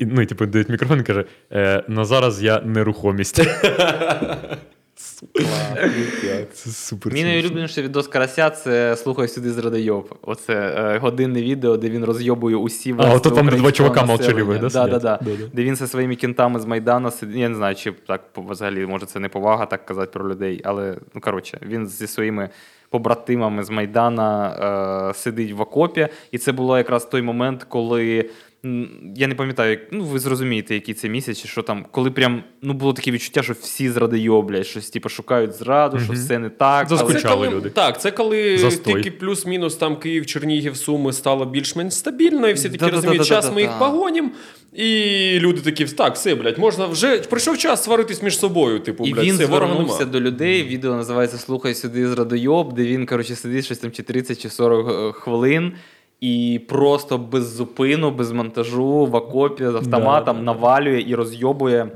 ну, 0.00 0.22
і, 0.22 0.26
типу, 0.26 0.46
дають 0.46 0.68
мікрофон 0.68 1.00
і 1.00 1.02
каже: 1.02 1.24
«Е, 1.52 1.82
на 1.88 2.04
зараз 2.04 2.42
я 2.42 2.60
нерухомість. 2.60 3.42
Це 6.52 6.70
супер. 6.70 7.12
Мій 7.12 7.24
найулюбленіший 7.24 7.84
відос 7.84 8.08
Карася 8.08 8.50
це 8.50 8.96
слухай 8.96 9.28
сюди 9.28 9.52
з 9.52 9.58
радойоб. 9.58 10.18
Оце 10.22 10.54
е, 10.54 10.98
годинне 10.98 11.42
відео, 11.42 11.76
де 11.76 11.90
він 11.90 12.04
розйобує 12.04 12.56
усі 12.56 12.94
А, 12.98 13.14
ото 13.14 13.30
там, 13.30 13.46
два 13.48 13.72
чувака 13.72 14.04
молчаливих, 14.04 14.60
да, 14.60 14.68
да, 14.68 14.86
да, 14.86 14.98
да. 14.98 15.18
Де 15.52 15.64
він 15.64 15.76
зі 15.76 15.86
своїми 15.86 16.16
кінтами 16.16 16.60
з 16.60 16.64
Майдану 16.64 17.10
сидить. 17.10 17.36
Я 17.36 17.48
не 17.48 17.54
знаю, 17.54 17.74
чи 17.74 17.92
так 17.92 18.32
по- 18.32 18.42
взагалі 18.42 18.86
може 18.86 19.06
це 19.06 19.20
не 19.20 19.28
повага 19.28 19.66
так 19.66 19.86
казати 19.86 20.10
про 20.12 20.28
людей, 20.30 20.60
але 20.64 20.96
ну 21.14 21.20
коротше, 21.20 21.58
він 21.62 21.86
зі 21.86 22.06
своїми 22.06 22.48
побратимами 22.90 23.64
з 23.64 23.70
Майдана 23.70 25.08
е, 25.10 25.14
сидить 25.14 25.52
в 25.52 25.60
окопі, 25.60 26.08
і 26.30 26.38
це 26.38 26.52
було 26.52 26.78
якраз 26.78 27.04
той 27.04 27.22
момент, 27.22 27.64
коли. 27.68 28.30
Я 29.16 29.26
не 29.26 29.34
пам'ятаю, 29.34 29.70
як- 29.70 29.92
ну 29.92 30.04
ви 30.04 30.18
зрозумієте, 30.18 30.74
який 30.74 30.94
це 30.94 31.08
місяць, 31.08 31.42
чи 31.42 31.48
що 31.48 31.62
там, 31.62 31.86
коли 31.90 32.10
прям 32.10 32.42
ну 32.62 32.72
було 32.72 32.92
таке 32.92 33.10
відчуття, 33.10 33.42
що 33.42 33.52
всі 33.52 33.90
зрадойоблять, 33.90 34.66
щось 34.66 34.90
типу 34.90 35.08
шукають 35.08 35.52
зраду, 35.52 35.98
що 36.00 36.12
все 36.12 36.38
не 36.38 36.48
так. 36.48 36.86
але- 36.90 36.98
Заскучали 36.98 37.22
це 37.22 37.28
коли, 37.28 37.48
люди. 37.48 37.70
Так, 37.70 38.00
це 38.00 38.10
коли 38.10 38.58
Застой. 38.58 38.94
тільки 38.94 39.10
плюс-мінус 39.10 39.76
там 39.76 39.96
Київ, 39.96 40.26
Чернігів, 40.26 40.76
Суми 40.76 41.12
стало 41.12 41.44
більш-менш 41.44 41.94
стабільно, 41.94 42.48
і 42.48 42.52
всі 42.52 42.70
такі 42.70 42.90
розуміють, 42.90 43.26
час 43.26 43.52
ми 43.54 43.62
їх 43.62 43.78
погонім. 43.78 44.32
І 44.76 45.38
люди 45.40 45.60
такі, 45.60 45.84
так, 45.84 46.14
все, 46.14 46.34
блядь, 46.34 46.58
можна 46.58 46.86
вже 46.86 47.18
прийшов 47.18 47.58
час 47.58 47.84
сваритись 47.84 48.22
між 48.22 48.38
собою. 48.38 48.80
Типу, 48.80 49.06
І 49.06 49.14
блядь, 49.14 49.24
він 49.24 49.36
звернувся 49.36 50.04
до 50.04 50.20
людей. 50.20 50.62
Відео 50.62 50.94
називається 50.96 51.38
Слухай 51.38 51.74
сюди 51.74 52.08
з 52.08 52.12
радойоб, 52.12 52.72
де 52.72 52.84
він, 52.84 53.06
коротше, 53.06 53.36
сидить 53.36 53.64
щось 53.64 53.78
там 53.78 53.90
чи 53.90 54.02
30 54.02 54.42
чи 54.42 54.50
40 54.50 54.88
е, 54.88 55.12
хвилин. 55.20 55.72
І 56.20 56.60
просто 56.68 57.18
без 57.18 57.44
зупину, 57.54 58.10
без 58.10 58.32
монтажу 58.32 59.06
в 59.06 59.14
окопі 59.14 59.64
з 59.64 59.74
автоматом 59.74 60.36
Да. 60.36 60.42
навалює 60.42 61.04
і 61.06 61.14
розйобує 61.14 61.88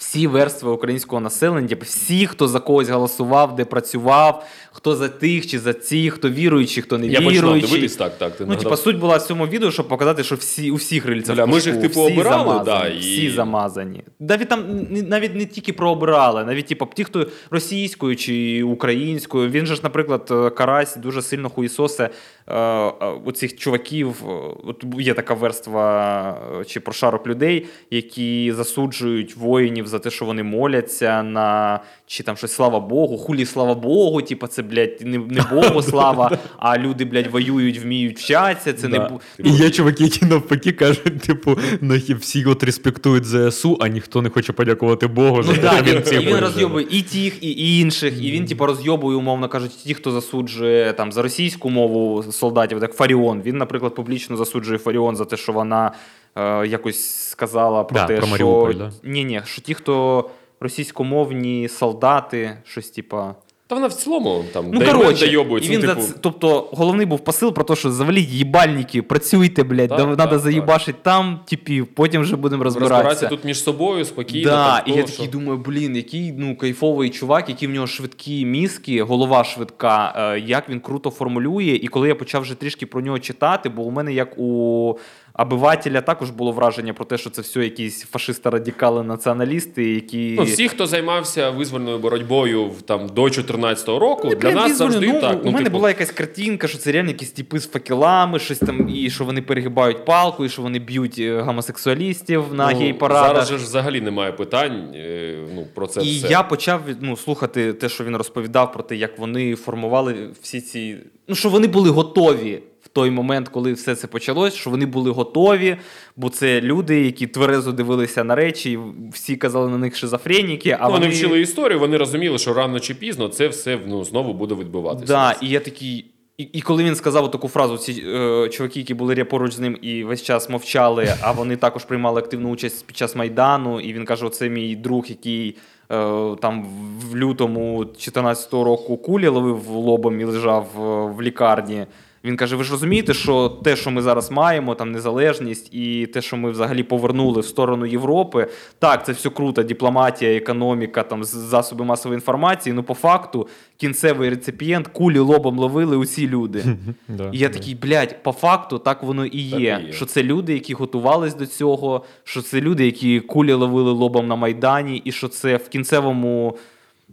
всі 0.00 0.26
верстви 0.26 0.70
українського 0.70 1.20
населення, 1.20 1.68
типу 1.68 1.84
всі, 1.84 2.26
хто 2.26 2.48
за 2.48 2.60
когось 2.60 2.88
голосував, 2.88 3.56
де 3.56 3.64
працював, 3.64 4.44
хто 4.72 4.96
за 4.96 5.08
тих 5.08 5.46
чи 5.46 5.58
за 5.58 5.72
цих, 5.72 6.14
хто 6.14 6.30
віруючий, 6.30 6.82
хто 6.82 6.98
не 6.98 7.06
Я 7.06 7.20
починав 7.20 7.32
віруючий. 7.44 7.68
дивитись 7.70 7.96
так, 7.96 8.18
так. 8.18 8.36
Ти 8.36 8.44
Ну, 8.44 8.52
нагадав. 8.52 8.78
суть 8.78 8.98
була 8.98 9.16
в 9.16 9.22
цьому 9.22 9.46
відео, 9.46 9.70
щоб 9.70 9.88
показати, 9.88 10.24
що 10.24 10.34
всі 10.34 10.70
у 10.70 10.74
всіх 10.74 11.06
рильцях. 11.06 11.36
Бля, 11.36 11.44
в 11.44 11.48
ми 11.48 11.60
ж 11.60 11.66
їх, 11.70 11.74
пушку, 11.80 11.88
типу, 11.88 12.04
всі 12.06 12.12
обирали, 12.14 12.44
замазані, 12.44 12.64
да, 12.82 12.88
і- 12.88 12.98
всі 12.98 13.30
замазані. 13.30 14.02
Навіть 14.20 14.48
там 14.48 14.60
н- 14.60 15.04
навіть 15.08 15.34
не 15.34 15.44
тільки 15.44 15.72
прообирали, 15.72 16.44
навіть 16.44 16.66
типу, 16.66 16.88
ті, 16.94 17.04
хто 17.04 17.26
російською 17.50 18.16
чи 18.16 18.62
українською. 18.62 19.50
Він 19.50 19.66
же 19.66 19.74
ж, 19.74 19.80
наприклад, 19.84 20.28
е, 20.30 20.50
Карась 20.50 20.96
дуже 20.96 21.22
сильно 21.22 21.50
хуїсосе 21.50 22.10
е, 22.46 22.54
е, 22.56 22.92
оцих 23.24 23.56
чуваків. 23.56 24.08
е, 24.28 24.32
От 24.64 24.84
є 25.00 25.14
така 25.14 25.34
верства 25.34 26.38
е, 26.60 26.64
чи 26.64 26.80
прошарок 26.80 27.26
людей, 27.26 27.66
які 27.90 28.52
засуджують 28.56 29.36
воїнів 29.36 29.86
за 29.90 29.98
те, 29.98 30.10
що 30.10 30.24
вони 30.24 30.42
моляться 30.42 31.22
на 31.22 31.80
чи 32.06 32.22
там 32.22 32.36
щось 32.36 32.52
слава 32.52 32.80
Богу, 32.80 33.18
хулі 33.18 33.46
слава 33.46 33.74
Богу, 33.74 34.22
типу, 34.22 34.46
це, 34.46 34.62
блядь, 34.62 35.00
не, 35.00 35.18
не 35.18 35.42
Богу 35.52 35.82
слава, 35.82 36.38
а 36.58 36.78
люди, 36.78 37.04
блядь, 37.04 37.26
воюють, 37.26 37.78
вміють 37.78 38.18
вчатися. 38.18 38.72
Це 38.72 38.88
не 38.88 39.10
І 39.38 39.50
є 39.50 39.70
чуваки, 39.70 40.04
які 40.04 40.26
навпаки 40.26 40.72
кажуть, 40.72 41.20
типу, 41.20 41.58
нахі 41.80 42.14
всі 42.14 42.44
от 42.44 42.62
респектують 42.62 43.24
ЗСУ, 43.24 43.78
а 43.80 43.88
ніхто 43.88 44.22
не 44.22 44.30
хоче 44.30 44.52
подякувати 44.52 45.06
Богу 45.06 45.42
за 45.42 45.52
Ну, 45.52 45.58
те, 45.58 45.68
що 45.68 45.82
він, 45.82 46.02
він 46.12 46.22
і 46.22 46.26
він 46.26 46.36
розйобує 46.36 46.86
і 46.90 47.02
тих, 47.02 47.42
і 47.42 47.78
інших, 47.80 48.22
і 48.22 48.30
він, 48.30 48.46
типу, 48.46 48.66
розйобує, 48.66 49.16
умовно 49.16 49.48
кажучи, 49.48 49.74
ті, 49.84 49.94
хто 49.94 50.10
засуджує 50.10 50.92
там 50.92 51.12
за 51.12 51.22
російську 51.22 51.70
мову 51.70 52.22
солдатів, 52.22 52.80
так 52.80 52.94
Фаріон. 52.94 53.42
Він, 53.42 53.56
наприклад, 53.56 53.94
публічно 53.94 54.36
засуджує 54.36 54.78
Фаріон 54.78 55.16
за 55.16 55.24
те, 55.24 55.36
що 55.36 55.52
вона 55.52 55.92
е, 56.36 56.66
якось 56.66 57.28
сказала 57.28 57.84
про 57.84 57.94
Да, 58.00 58.06
те, 58.06 58.16
про 58.16 58.22
що 58.26 58.30
Маріуполь, 58.32 58.74
да. 58.74 58.92
ні, 59.04 59.24
ні, 59.24 59.40
що 59.44 59.62
ті, 59.62 59.74
хто 59.74 60.24
російськомовні 60.60 61.68
солдати, 61.68 62.56
щось 62.64 62.90
типа. 62.90 63.34
Та 63.66 63.74
вона 63.76 63.86
в 63.86 63.92
цілому 63.92 64.44
там 64.52 64.64
Ну, 64.72 64.80
коротше, 64.92 65.26
дойобують, 65.26 65.64
і 65.66 65.68
ну, 65.68 65.74
він 65.74 65.80
за 65.80 65.94
типу, 65.94 66.06
ц- 66.06 66.14
тобто 66.20 66.68
головний 66.72 67.06
був 67.06 67.20
посил 67.24 67.52
про 67.54 67.64
те, 67.64 67.76
що 67.76 67.90
заваліть 67.90 68.28
їбальники, 68.28 69.02
працюйте, 69.02 69.62
блядь, 69.62 69.88
Так, 69.88 69.98
да, 69.98 70.04
так, 70.06 70.16
треба 70.16 70.30
так. 70.30 70.38
заїбашити 70.40 70.98
там 71.02 71.40
типів, 71.44 71.86
потім 71.86 72.22
вже 72.22 72.36
будемо 72.36 72.64
розбиратися. 72.64 72.94
розбиратися 72.98 73.26
тут 73.28 73.44
між 73.44 73.62
собою 73.62 74.04
спокійно. 74.04 74.50
Да, 74.50 74.80
там, 74.80 74.82
і 74.86 74.92
то, 74.92 74.98
я 74.98 75.06
що- 75.06 75.24
думаю, 75.26 75.58
блін, 75.58 75.96
який 75.96 76.32
ну 76.32 76.56
кайфовий 76.56 77.10
чувак, 77.10 77.48
який 77.48 77.68
в 77.68 77.70
нього 77.70 77.86
швидкі 77.86 78.44
мізки, 78.46 79.02
голова 79.02 79.44
швидка, 79.44 80.14
е, 80.34 80.38
як 80.40 80.68
він 80.68 80.80
круто 80.80 81.10
формулює. 81.10 81.78
І 81.82 81.88
коли 81.88 82.08
я 82.08 82.14
почав 82.14 82.42
вже 82.42 82.54
трішки 82.54 82.86
про 82.86 83.00
нього 83.00 83.18
читати, 83.18 83.68
бо 83.68 83.82
у 83.82 83.90
мене 83.90 84.12
як 84.12 84.38
у 84.38 84.98
обивателя 85.40 86.00
також 86.00 86.30
було 86.30 86.52
враження 86.52 86.92
про 86.92 87.04
те, 87.04 87.18
що 87.18 87.30
це 87.30 87.42
все 87.42 87.64
якісь 87.64 88.06
фашисто-радикали, 88.12 89.02
націоналісти, 89.02 89.94
які 89.94 90.34
Ну, 90.38 90.42
всі, 90.42 90.68
хто 90.68 90.86
займався 90.86 91.50
визвольною 91.50 91.98
боротьбою 91.98 92.64
в- 92.64 92.82
там 92.82 93.08
до 93.08 93.22
14-го 93.22 93.98
року, 93.98 94.28
Ну, 94.30 94.36
для 94.36 94.52
нас 94.52 94.70
візуально, 94.70 94.92
завжди 94.92 95.12
ну, 95.12 95.20
так. 95.20 95.42
У 95.42 95.44
ну, 95.44 95.50
мене 95.50 95.64
типу, 95.64 95.76
була 95.76 95.88
якась 95.88 96.10
картинка, 96.10 96.68
що 96.68 96.78
це 96.78 96.92
реально 96.92 97.10
якісь 97.10 97.30
типи 97.30 97.58
з 97.58 97.68
факелами, 97.68 98.38
щось 98.38 98.58
там, 98.58 98.88
і 98.88 99.10
що 99.10 99.24
вони 99.24 99.42
перегибають 99.42 100.04
палку, 100.04 100.44
і 100.44 100.48
що 100.48 100.62
вони 100.62 100.78
б'ють 100.78 101.18
е, 101.18 101.40
гомосексуалістів 101.40 102.44
на 102.54 102.72
ну, 102.72 102.78
гей-парадах. 102.78 103.26
Зараз 103.26 103.48
же 103.48 103.58
ж 103.58 103.64
взагалі 103.64 104.00
немає 104.00 104.32
питань 104.32 104.92
е, 104.94 105.34
ну, 105.54 105.66
про 105.74 105.86
це 105.86 106.02
І 106.02 106.18
все. 106.18 106.28
я 106.28 106.42
почав 106.42 106.80
ну, 107.00 107.16
слухати 107.16 107.72
те, 107.72 107.88
що 107.88 108.04
він 108.04 108.16
розповідав 108.16 108.72
про 108.72 108.82
те, 108.82 108.96
як 108.96 109.18
вони 109.18 109.54
формували 109.54 110.28
всі 110.42 110.60
ці. 110.60 110.96
Ну, 111.28 111.34
що 111.34 111.48
вони 111.48 111.66
були 111.66 111.90
готові 111.90 112.62
той 112.92 113.10
момент, 113.10 113.48
коли 113.48 113.72
все 113.72 113.94
це 113.94 114.06
почалось, 114.06 114.54
що 114.54 114.70
вони 114.70 114.86
були 114.86 115.10
готові, 115.10 115.76
бо 116.16 116.28
це 116.28 116.60
люди, 116.60 117.04
які 117.04 117.26
тверезо 117.26 117.72
дивилися 117.72 118.24
на 118.24 118.34
речі, 118.34 118.72
і 118.72 118.78
всі 119.12 119.36
казали 119.36 119.70
на 119.70 119.78
них 119.78 119.96
шизофреніки, 119.96 120.76
а 120.80 120.86
Ну, 120.86 120.92
вони 120.92 121.06
вони 121.06 121.18
вчили 121.18 121.40
історію, 121.40 121.78
вони 121.78 121.96
розуміли, 121.96 122.38
що 122.38 122.54
рано 122.54 122.80
чи 122.80 122.94
пізно 122.94 123.28
це 123.28 123.48
все 123.48 123.78
ну, 123.86 124.04
знову 124.04 124.34
буде 124.34 124.54
відбуватися. 124.54 125.06
Да, 125.06 125.36
і 125.42 125.48
я 125.48 125.60
такий. 125.60 126.04
І, 126.38 126.42
і 126.42 126.60
коли 126.60 126.84
він 126.84 126.94
сказав 126.94 127.30
таку 127.30 127.48
фразу, 127.48 127.78
ці 127.78 127.92
е, 127.92 128.48
чуваки, 128.48 128.78
які 128.78 128.94
були 128.94 129.24
поруч 129.24 129.52
з 129.52 129.58
ним 129.58 129.78
і 129.82 130.04
весь 130.04 130.22
час 130.22 130.48
мовчали, 130.48 131.14
а 131.20 131.32
вони 131.32 131.56
також 131.56 131.84
приймали 131.84 132.20
активну 132.20 132.50
участь 132.50 132.86
під 132.86 132.96
час 132.96 133.16
Майдану. 133.16 133.80
І 133.80 133.92
він 133.92 134.04
каже: 134.04 134.26
оце 134.26 134.48
мій 134.48 134.76
друг, 134.76 135.04
який 135.08 135.48
е, 135.48 136.36
там 136.42 136.66
в 137.10 137.16
лютому 137.16 137.84
14-го 137.84 138.64
року 138.64 138.96
кулі 138.96 139.28
ловив 139.28 139.68
лобом 139.68 140.20
і 140.20 140.24
лежав 140.24 140.66
е, 140.76 140.80
в 141.16 141.22
лікарні. 141.22 141.86
Він 142.24 142.36
каже: 142.36 142.56
ви 142.56 142.64
ж 142.64 142.70
розумієте, 142.72 143.14
що 143.14 143.48
те, 143.48 143.76
що 143.76 143.90
ми 143.90 144.02
зараз 144.02 144.30
маємо, 144.30 144.74
там 144.74 144.92
незалежність, 144.92 145.74
і 145.74 146.06
те, 146.06 146.22
що 146.22 146.36
ми 146.36 146.50
взагалі 146.50 146.82
повернули 146.82 147.40
в 147.40 147.44
сторону 147.44 147.86
Європи, 147.86 148.46
так, 148.78 149.06
це 149.06 149.12
все 149.12 149.30
круто, 149.30 149.62
дипломатія, 149.62 150.36
економіка, 150.36 151.02
там 151.02 151.24
засоби 151.24 151.84
масової 151.84 152.16
інформації. 152.16 152.72
Ну, 152.72 152.82
по 152.82 152.94
факту, 152.94 153.48
кінцевий 153.76 154.30
реципієнт 154.30 154.88
кулі 154.88 155.18
лобом 155.18 155.58
ловили 155.58 155.96
усі 155.96 156.28
люди. 156.28 156.64
І 157.32 157.38
я 157.38 157.48
такий, 157.48 157.74
блядь, 157.74 158.22
по 158.22 158.32
факту, 158.32 158.78
так 158.78 159.02
воно 159.02 159.26
і 159.26 159.40
є. 159.40 159.86
Що 159.90 160.06
це 160.06 160.22
люди, 160.22 160.52
які 160.52 160.74
готувались 160.74 161.34
до 161.34 161.46
цього, 161.46 162.04
що 162.24 162.42
це 162.42 162.60
люди, 162.60 162.86
які 162.86 163.20
кулі 163.20 163.52
ловили 163.52 163.92
лобом 163.92 164.28
на 164.28 164.36
Майдані, 164.36 165.02
і 165.04 165.12
що 165.12 165.28
це 165.28 165.56
в 165.56 165.68
кінцевому. 165.68 166.56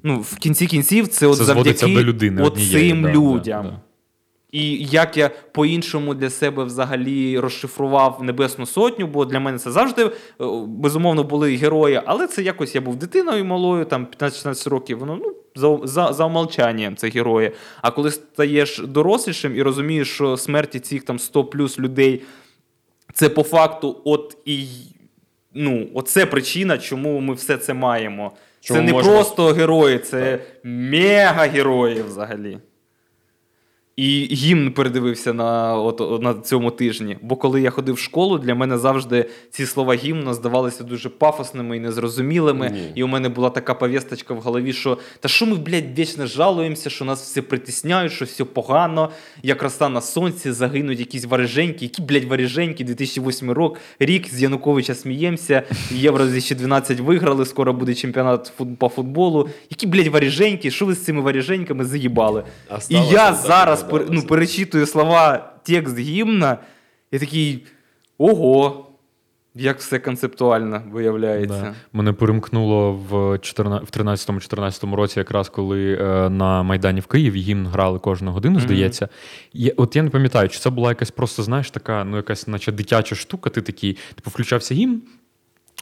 Ну, 0.04 0.20
в 0.20 0.38
кінці 0.38 0.68
кінців, 0.68 1.08
це, 1.08 1.28
от 1.28 1.36
завдяки 1.36 1.88
до 1.88 2.04
людини 2.04 2.42
от 2.42 2.58
цим 2.72 3.02
да, 3.02 3.12
людям. 3.12 3.64
Да, 3.64 3.70
да. 3.70 3.80
І 4.52 4.86
як 4.86 5.18
я 5.18 5.30
по-іншому 5.52 6.14
для 6.14 6.30
себе 6.30 6.64
взагалі 6.64 7.40
розшифрував 7.40 8.24
Небесну 8.24 8.66
Сотню, 8.66 9.08
бо 9.08 9.26
для 9.26 9.40
мене 9.40 9.58
це 9.58 9.72
завжди 9.72 10.06
е, 10.06 10.12
безумовно 10.68 11.24
були 11.24 11.56
герої, 11.56 12.02
але 12.06 12.28
це 12.28 12.42
якось 12.42 12.76
я 12.76 12.82
був 12.82 12.96
дитиною 12.96 13.46
малою, 13.46 13.86
там 13.86 14.08
15-16 14.20 14.70
років, 14.70 15.00
воно 15.00 15.20
ну, 15.24 15.36
за 15.56 15.88
за, 15.88 16.14
за 16.14 16.26
умолчанням 16.26 16.96
це 16.96 17.10
герої. 17.10 17.52
А 17.82 17.92
коли 17.92 18.12
стаєш 18.12 18.80
дорослішим 18.80 19.56
і 19.58 19.62
розумієш, 19.62 20.10
що 20.10 20.38
смерті 20.38 20.80
цих 20.80 21.04
там 21.04 21.20
100 21.20 21.44
плюс 21.44 21.80
людей, 21.80 22.22
це 23.14 23.30
по 23.30 23.44
факту, 23.44 24.02
от 24.06 24.38
і 24.46 24.66
ну, 25.54 25.88
оце 25.94 26.26
причина, 26.26 26.78
чому 26.78 27.20
ми 27.20 27.34
все 27.34 27.58
це 27.58 27.74
маємо. 27.74 28.32
Чому 28.62 28.80
це 28.80 28.86
не 28.86 28.92
можна... 28.92 29.12
просто 29.12 29.46
герої, 29.46 30.00
це 30.00 30.40
мега-герої 30.64 32.04
взагалі. 32.04 32.58
І 33.98 34.30
гімн 34.32 34.72
передивився 34.72 35.34
на 35.34 35.76
от, 35.76 36.22
на 36.22 36.34
цьому 36.34 36.72
тижні. 36.72 37.18
Бо 37.22 37.36
коли 37.36 37.62
я 37.62 37.70
ходив 37.70 37.96
в 37.96 38.00
школу, 38.00 38.38
для 38.38 38.56
мене 38.56 38.78
завжди 38.78 39.30
ці 39.52 39.66
слова 39.66 39.94
гімна 39.94 40.34
здавалися 40.34 40.84
дуже 40.84 41.10
пафосними 41.10 41.78
і 41.78 41.80
незрозумілими. 41.80 42.70
Ні. 42.70 42.92
І 42.96 43.04
у 43.04 43.08
мене 43.08 43.30
була 43.30 43.50
така 43.50 43.74
повісточка 43.74 44.34
в 44.34 44.38
голові, 44.38 44.74
що 44.74 44.98
та 45.20 45.30
що 45.30 45.46
ми, 45.46 45.56
блядь, 45.56 46.00
вічно 46.00 46.26
жалуємося, 46.26 46.90
що 46.90 47.06
нас 47.06 47.22
всі 47.22 47.42
притісняють, 47.42 48.12
що 48.12 48.26
все 48.26 48.44
погано, 48.44 49.10
як 49.44 49.64
роса 49.64 49.90
на 49.90 50.02
сонці, 50.02 50.52
загинуть 50.52 51.00
якісь 51.00 51.26
вареженьки, 51.26 51.86
які, 51.86 52.02
блядь, 52.02 52.24
вареженьки, 52.24 52.84
2008 52.84 53.52
рок, 53.52 53.80
рік 54.00 54.28
з 54.34 54.42
Януковича 54.42 54.96
сміємося, 54.96 55.64
Євро 55.92 56.26
2012 56.26 57.00
виграли, 57.00 57.46
скоро 57.46 57.74
буде 57.74 57.96
чемпіонат 57.96 58.54
по 58.78 58.90
футболу. 58.90 59.50
Які, 59.70 59.88
блядь, 59.88 60.08
вареженьки, 60.08 60.72
що 60.72 60.86
ви 60.86 60.94
з 60.94 61.04
цими 61.04 61.22
вареженьками 61.22 61.86
заїбали? 61.86 62.44
І 62.90 62.96
я 62.96 63.34
зараз 63.34 63.87
ну, 64.10 64.24
перечитую 64.24 64.86
слова 64.86 65.54
текст 65.64 66.00
гімна, 66.00 66.58
і 67.12 67.20
такий 67.20 67.66
ого. 68.18 68.84
Як 69.60 69.80
все 69.80 70.00
концептуально 70.00 70.82
виявляється. 70.92 71.62
Да. 71.62 71.74
Мене 71.94 72.14
перемкнуло 72.14 72.94
в 72.94 73.14
13-14 73.14 74.96
році, 74.96 75.20
якраз 75.20 75.50
коли 75.50 75.94
е, 75.94 76.30
на 76.30 76.64
Майдані 76.64 77.00
в 77.00 77.06
Києві 77.06 77.40
гімн 77.40 77.68
грали 77.68 78.00
кожну 78.00 78.32
годину, 78.32 78.60
здається. 78.60 79.06
Mm-hmm. 79.06 79.50
Я, 79.54 79.74
От 79.78 79.96
я 79.96 80.04
не 80.04 80.10
пам'ятаю, 80.10 80.50
чи 80.50 80.60
це 80.60 80.70
була 80.70 80.90
якась 80.90 81.12
просто, 81.12 81.44
знаєш, 81.44 81.72
така, 81.72 82.04
ну, 82.04 82.18
якась, 82.18 82.48
наче 82.48 82.72
дитяча 82.72 83.16
штука. 83.16 83.50
Ти 83.50 83.62
такий, 83.62 83.98
типу, 84.16 84.30
включався 84.30 84.76
гімн, 84.76 85.02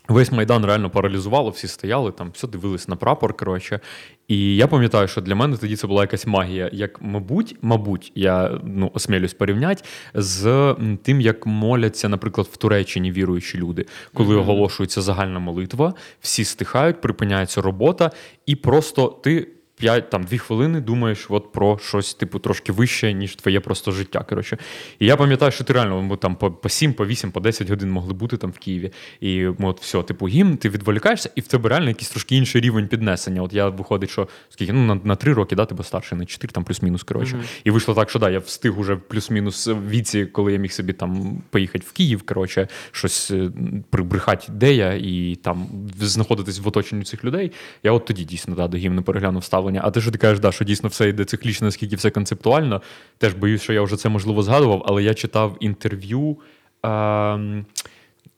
Весь 0.08 0.32
Майдан 0.32 0.66
реально 0.66 0.90
паралізувало, 0.90 1.50
всі 1.50 1.68
стояли 1.68 2.12
там, 2.12 2.32
все 2.34 2.48
дивились 2.48 2.88
на 2.88 2.96
прапор. 2.96 3.34
коротше. 3.34 3.80
І 4.28 4.56
я 4.56 4.68
пам'ятаю, 4.68 5.08
що 5.08 5.22
для 5.22 5.36
мене 5.36 5.58
тоді 5.58 5.76
це 5.76 5.88
була 5.88 6.04
якась 6.04 6.28
магія. 6.28 6.70
Як, 6.74 7.02
мабуть, 7.02 7.56
мабуть, 7.62 8.12
я 8.16 8.60
ну, 8.64 8.92
осмілюсь 8.94 9.34
порівняти 9.34 9.84
з 10.14 10.76
тим, 11.04 11.22
як 11.22 11.46
моляться, 11.46 12.10
наприклад, 12.10 12.48
в 12.52 12.58
Туреччині 12.58 13.12
віруючі 13.12 13.58
люди, 13.58 13.86
коли 14.14 14.36
mm-hmm. 14.36 14.40
оголошується 14.40 15.02
загальна 15.02 15.40
молитва, 15.40 15.94
всі 16.22 16.46
стихають, 16.46 17.02
припиняється 17.02 17.62
робота, 17.62 18.12
і 18.46 18.56
просто 18.56 19.08
ти 19.24 19.48
5, 19.86 20.10
там, 20.10 20.24
2 20.24 20.38
хвилини 20.38 20.82
думаєш 20.82 21.26
от 21.30 21.52
про 21.52 21.78
щось, 21.78 22.14
типу, 22.14 22.40
трошки 22.40 22.72
вище, 22.72 23.14
ніж 23.14 23.36
твоє 23.36 23.60
просто 23.60 23.92
життя. 23.92 24.26
коротше. 24.30 24.58
І 25.00 25.06
я 25.06 25.16
пам'ятаю, 25.16 25.52
що 25.52 25.64
ти 25.64 25.74
реально 25.74 26.02
ми 26.02 26.18
там 26.18 26.36
по, 26.36 26.52
по 26.52 26.70
7, 26.70 26.94
по 26.94 27.06
8, 27.06 27.32
по 27.32 27.40
10 27.40 27.70
годин 27.70 27.92
могли 27.92 28.14
бути 28.14 28.38
там 28.38 28.52
в 28.52 28.58
Києві. 28.58 28.92
І 29.22 29.44
ми 29.58 29.70
от 29.70 29.82
все, 29.82 30.04
типу, 30.04 30.28
гімн, 30.28 30.58
ти 30.58 30.70
відволікаєшся, 30.70 31.30
і 31.36 31.42
в 31.42 31.48
тебе 31.48 31.70
реально 31.70 31.88
якийсь 31.88 32.10
трошки 32.10 32.36
інший 32.36 32.62
рівень 32.62 32.88
піднесення. 32.88 33.42
От 33.42 33.54
я 33.54 33.70
виходить, 33.70 34.10
що 34.10 34.28
скільки 34.50 34.74
ну, 34.74 34.86
на 34.86 35.02
на 35.04 35.16
3 35.16 35.34
роки, 35.34 35.56
да, 35.56 35.66
тебе 35.66 35.84
старший, 35.84 36.18
на 36.18 36.26
4, 36.26 36.52
там 36.52 36.64
плюс-мінус. 36.64 37.04
коротше. 37.04 37.36
Mm-hmm. 37.36 37.62
І 37.64 37.72
вийшло 37.72 37.94
так, 37.94 38.10
що 38.10 38.20
да, 38.20 38.30
я 38.30 38.40
встиг 38.40 38.80
уже 38.80 38.96
плюс-мінус 38.96 39.68
віці, 39.90 40.26
коли 40.26 40.54
я 40.54 40.58
міг 40.58 40.72
собі 40.72 40.94
там 40.94 41.42
поїхати 41.50 41.86
в 41.88 41.92
Київ, 41.92 42.22
коротше, 42.22 42.68
щось 42.92 43.32
е, 43.32 43.52
прибрехати, 43.90 44.48
де 44.52 44.74
я, 44.74 44.94
і 44.94 45.36
там 45.36 45.68
знаходитись 46.00 46.60
в 46.60 46.68
оточенні 46.68 47.04
цих 47.04 47.26
людей. 47.26 47.52
Я 47.84 47.92
от 47.92 48.06
тоді 48.06 48.24
дійсно 48.24 48.56
да, 48.56 48.68
до 48.68 48.78
гімну 48.78 49.04
переглянув 49.04 49.44
став 49.44 49.75
ставлення. 49.76 49.82
А 49.84 49.92
те, 49.92 50.02
що 50.02 50.12
ти 50.12 50.18
кажеш, 50.18 50.40
да, 50.40 50.52
що 50.52 50.66
дійсно 50.66 50.90
все 50.90 51.10
йде 51.10 51.26
циклічно, 51.26 51.68
наскільки 51.68 51.96
все 51.96 52.10
концептуально. 52.10 52.82
Теж 53.18 53.34
боюсь, 53.34 53.62
що 53.62 53.74
я 53.74 53.82
вже 53.82 53.96
це 53.96 54.10
можливо 54.10 54.44
згадував, 54.44 54.84
але 54.86 55.04
я 55.04 55.14
читав 55.14 55.58
інтерв'ю. 55.60 56.38
Е- 56.86 57.66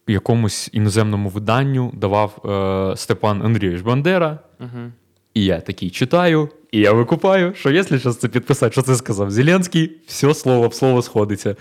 Якомусь 0.09 0.69
іноземному 0.73 1.29
виданню 1.29 1.91
давав 1.93 2.31
е, 2.45 2.97
Степан 2.97 3.41
Андрійович 3.41 3.81
Бандера. 3.81 4.39
uh 4.59 4.91
І 5.33 5.45
я 5.45 5.59
такий 5.61 5.89
читаю, 5.89 6.49
і 6.71 6.79
я 6.79 6.93
викупаю, 6.93 7.53
що 7.55 7.71
якщо 7.71 7.97
зараз 7.97 8.17
це 8.17 8.27
підписати, 8.27 8.71
що 8.71 8.81
це 8.81 8.95
сказав 8.95 9.31
Зеленський, 9.31 9.91
все 10.07 10.33
слово 10.33 10.67
в 10.67 10.73
слово 10.73 11.01
сходиться. 11.01 11.55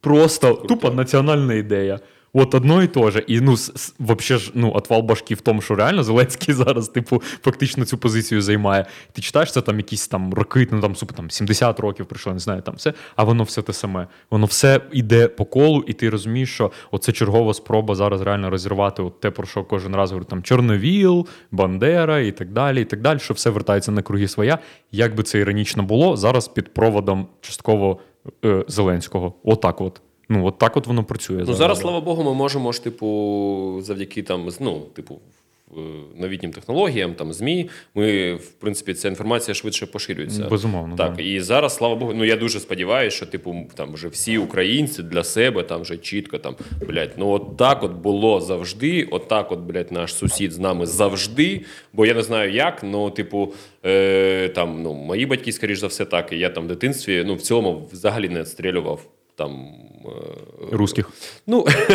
Просто 0.00 0.54
тупо 0.54 0.90
національна 0.90 1.54
ідея. 1.54 2.00
От 2.38 2.54
одно 2.54 2.82
і 2.82 2.86
те 2.86 3.10
же. 3.10 3.24
І 3.26 3.40
ну, 3.40 3.56
вообще 3.98 4.38
ж 4.38 4.50
ну, 4.54 4.72
отвал 4.74 5.00
башки 5.02 5.34
в 5.34 5.40
тому, 5.40 5.62
що 5.62 5.74
реально 5.74 6.02
Зеленський 6.02 6.54
зараз, 6.54 6.88
типу, 6.88 7.22
фактично 7.42 7.84
цю 7.84 7.98
позицію 7.98 8.42
займає. 8.42 8.86
Ти 9.12 9.22
читаєш 9.22 9.52
це 9.52 9.60
там 9.60 9.76
якісь 9.76 10.08
там 10.08 10.34
роки, 10.34 10.68
ну 10.70 10.80
там 10.80 10.96
супер 10.96 11.16
там 11.16 11.30
70 11.30 11.80
років 11.80 12.06
пройшло, 12.06 12.32
не 12.32 12.38
знаю, 12.38 12.62
там 12.62 12.74
все, 12.74 12.92
а 13.16 13.24
воно 13.24 13.42
все 13.44 13.62
те 13.62 13.72
саме. 13.72 14.06
Воно 14.30 14.46
все 14.46 14.80
йде 14.92 15.28
по 15.28 15.44
колу, 15.44 15.84
і 15.86 15.92
ти 15.92 16.10
розумієш, 16.10 16.54
що 16.54 16.70
оце 16.90 17.12
чергова 17.12 17.54
спроба 17.54 17.94
зараз 17.94 18.20
реально 18.20 18.50
розірвати 18.50 19.02
от 19.02 19.20
те, 19.20 19.30
про 19.30 19.46
що 19.46 19.64
кожен 19.64 19.96
раз 19.96 20.10
говорю, 20.10 20.26
там 20.30 20.42
Чорновіл, 20.42 21.26
Бандера 21.50 22.20
і 22.20 22.32
так 22.32 22.52
далі, 22.52 22.82
і 22.82 22.84
так 22.84 23.00
далі, 23.00 23.18
що 23.18 23.34
все 23.34 23.50
вертається 23.50 23.92
на 23.92 24.02
круги 24.02 24.28
своя. 24.28 24.58
Як 24.92 25.14
би 25.14 25.22
це 25.22 25.38
іронічно 25.38 25.82
було, 25.82 26.16
зараз 26.16 26.48
під 26.48 26.74
проводом 26.74 27.26
частково 27.40 27.98
е, 28.44 28.64
Зеленського. 28.68 29.34
Отак 29.44 29.80
от. 29.80 30.00
Ну, 30.28 30.46
от 30.46 30.58
так 30.58 30.76
от 30.76 30.86
воно 30.86 31.04
працює. 31.04 31.44
Ну, 31.46 31.54
зараз, 31.54 31.80
слава 31.80 32.00
Богу, 32.00 32.24
ми 32.24 32.34
можемо 32.34 32.72
ж, 32.72 32.84
типу, 32.84 33.78
завдяки 33.82 34.22
там, 34.22 34.48
ну, 34.60 34.80
типу, 34.80 35.20
новітнім 36.16 36.52
технологіям, 36.52 37.14
там 37.14 37.32
ЗМІ, 37.32 37.70
ми, 37.94 38.34
в 38.34 38.50
принципі, 38.50 38.94
ця 38.94 39.08
інформація 39.08 39.54
швидше 39.54 39.86
поширюється. 39.86 40.48
Безумовно. 40.48 40.96
Так, 40.96 41.16
да. 41.16 41.22
і 41.22 41.40
зараз, 41.40 41.74
слава 41.74 41.94
Богу, 41.94 42.12
ну 42.14 42.24
я 42.24 42.36
дуже 42.36 42.60
сподіваюся, 42.60 43.16
що 43.16 43.26
типу 43.26 43.56
там 43.74 43.92
вже 43.92 44.08
всі 44.08 44.38
українці 44.38 45.02
для 45.02 45.24
себе 45.24 45.62
там 45.62 45.80
вже 45.80 45.96
чітко 45.96 46.38
там, 46.38 46.56
блядь, 46.88 47.12
ну 47.16 47.30
от 47.30 47.56
так 47.56 47.82
от 47.82 47.92
було 47.92 48.40
завжди, 48.40 49.08
от 49.10 49.28
так 49.28 49.52
от, 49.52 49.58
блядь, 49.58 49.92
наш 49.92 50.14
сусід 50.14 50.52
з 50.52 50.58
нами 50.58 50.86
завжди. 50.86 51.64
Бо 51.92 52.06
я 52.06 52.14
не 52.14 52.22
знаю 52.22 52.52
як, 52.52 52.82
ну, 52.82 53.10
типу, 53.10 53.52
е, 53.84 54.48
там, 54.48 54.82
ну, 54.82 54.94
мої 54.94 55.26
батьки, 55.26 55.52
скоріш 55.52 55.78
за 55.78 55.86
все, 55.86 56.04
так, 56.04 56.32
і 56.32 56.38
я 56.38 56.50
там 56.50 56.64
в 56.64 56.68
дитинстві, 56.68 57.24
ну, 57.26 57.34
в 57.34 57.42
цілому 57.42 57.88
взагалі 57.92 58.28
не 58.28 58.44
стрілював 58.44 59.00
там. 59.36 59.66
Е, 60.04 60.08
Русських. 60.72 61.10
Ну, 61.46 61.66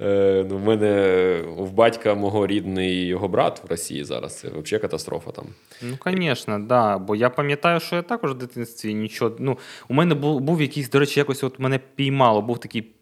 е, 0.00 0.46
ну, 0.48 0.56
в 0.56 0.64
мене 0.64 1.44
в 1.58 1.72
батька 1.72 2.14
мого 2.14 2.46
рідний 2.46 3.06
його 3.06 3.28
брат 3.28 3.62
в 3.64 3.70
Росії 3.70 4.04
зараз. 4.04 4.38
Це 4.38 4.48
взагалі 4.48 4.82
катастрофа 4.82 5.30
там. 5.30 5.44
Ну, 5.82 5.96
звісно, 6.06 6.58
да. 6.58 6.98
Бо 6.98 7.16
я 7.16 7.30
пам'ятаю, 7.30 7.80
що 7.80 7.96
я 7.96 8.02
також 8.02 8.30
в 8.32 8.34
дитинстві 8.34 8.94
нічого. 8.94 9.36
Ну, 9.38 9.58
У 9.88 9.94
мене 9.94 10.14
був 10.14 10.40
був 10.40 10.62
якийсь, 10.62 10.90
до 10.90 10.98
речі, 10.98 11.20
якось 11.20 11.44
от 11.44 11.58
мене 11.58 11.80
піймало, 11.94 12.42
був 12.42 12.58
такий 12.58 12.92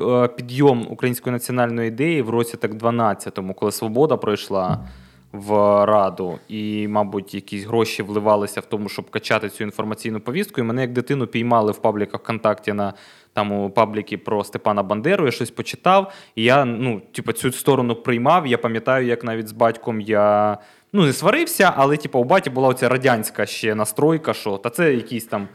е, 0.00 0.28
підйом 0.28 0.86
української 0.90 1.32
національної 1.32 1.88
ідеї 1.88 2.22
в 2.22 2.30
році 2.30 2.56
так 2.56 2.74
12-му, 2.74 3.54
коли 3.54 3.72
свобода 3.72 4.16
пройшла 4.16 4.88
в 5.34 5.50
раду, 5.86 6.38
і, 6.48 6.88
мабуть, 6.88 7.34
якісь 7.34 7.64
гроші 7.64 8.02
вливалися 8.02 8.60
в 8.60 8.66
тому, 8.66 8.88
щоб 8.88 9.10
качати 9.10 9.48
цю 9.48 9.64
інформаційну 9.64 10.20
повістку. 10.20 10.60
І 10.60 10.64
мене 10.64 10.80
як 10.80 10.92
дитину 10.92 11.26
піймали 11.26 11.72
в 11.72 11.78
пабліках 11.78 12.20
ВКонтакті 12.20 12.72
на 12.72 12.94
там 13.32 13.52
у 13.52 13.70
пабліки 13.70 14.18
про 14.18 14.44
Степана 14.44 14.82
Бандеру. 14.82 15.24
Я 15.24 15.30
щось 15.30 15.50
почитав, 15.50 16.12
і 16.34 16.42
я 16.42 16.64
ну, 16.64 17.02
типу, 17.12 17.32
цю 17.32 17.52
сторону 17.52 17.94
приймав. 17.94 18.46
Я 18.46 18.58
пам'ятаю, 18.58 19.06
як 19.06 19.24
навіть 19.24 19.48
з 19.48 19.52
батьком 19.52 20.00
я 20.00 20.58
ну, 20.92 21.04
не 21.06 21.12
сварився, 21.12 21.72
але 21.76 21.96
типу, 21.96 22.18
у 22.18 22.24
баті 22.24 22.50
була 22.50 22.68
оця 22.68 22.88
радянська 22.88 23.46
ще 23.46 23.74
настройка, 23.74 24.34
що 24.34 24.56
та 24.56 24.70
це 24.70 24.94
якийсь 24.94 25.26
там 25.26 25.48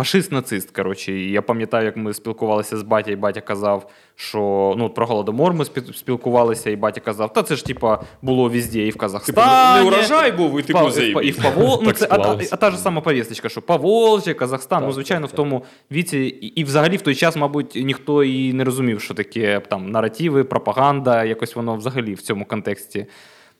фашист-нацист. 0.00 0.70
Коротше, 0.76 1.12
і 1.12 1.30
я 1.30 1.42
пам'ятаю, 1.42 1.84
як 1.84 1.96
ми 1.96 2.14
спілкувалися 2.14 2.76
з 2.76 2.82
батя, 2.82 3.10
і 3.10 3.16
батя 3.16 3.40
казав, 3.40 3.90
що 4.16 4.74
ну 4.78 4.90
про 4.90 5.06
голодомор 5.06 5.54
ми 5.54 5.64
спі- 5.64 5.94
спілкувалися, 5.94 6.70
і 6.70 6.76
батя 6.76 7.00
казав, 7.00 7.32
та 7.32 7.42
це 7.42 7.56
ж 7.56 7.64
типа 7.64 8.02
було 8.22 8.48
везде, 8.48 8.78
і 8.78 8.90
в 8.90 8.92
Типу, 8.92 8.98
Казахстані. 8.98 9.84
не 9.84 9.88
урожай 9.90 10.32
був, 10.32 10.60
і 10.60 10.62
типу 10.62 10.88
і 10.88 11.28
і 11.28 11.30
в 11.30 11.42
Повол... 11.42 11.82
ну, 11.84 11.92
це, 11.92 12.06
а, 12.10 12.16
а, 12.16 12.38
а 12.50 12.56
та 12.56 12.70
ж 12.70 12.78
сама 12.78 13.00
повісточка, 13.00 13.48
що 13.48 13.62
Поволжя, 13.62 14.34
Казахстан. 14.34 14.78
Так, 14.78 14.86
ну, 14.86 14.92
звичайно, 14.92 15.26
так, 15.26 15.32
в 15.34 15.36
тому 15.36 15.64
віці, 15.92 16.18
і, 16.18 16.46
і 16.46 16.64
взагалі 16.64 16.96
в 16.96 17.00
той 17.00 17.14
час, 17.14 17.36
мабуть, 17.36 17.74
ніхто 17.74 18.24
і 18.24 18.52
не 18.52 18.64
розумів, 18.64 19.00
що 19.00 19.14
таке 19.14 19.60
там 19.60 19.90
наративи, 19.90 20.44
пропаганда, 20.44 21.24
якось 21.24 21.56
воно 21.56 21.76
взагалі 21.76 22.14
в 22.14 22.22
цьому 22.22 22.44
контексті 22.44 23.06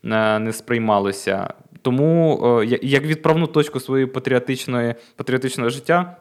е, 0.04 0.38
не 0.38 0.52
сприймалося. 0.52 1.54
Тому 1.82 2.40
е, 2.62 2.78
як 2.82 3.02
відправну 3.04 3.46
точку 3.46 3.80
своєї 3.80 4.06
патріотичної, 4.06 4.94
патріотичного 5.16 5.70
життя, 5.70 6.16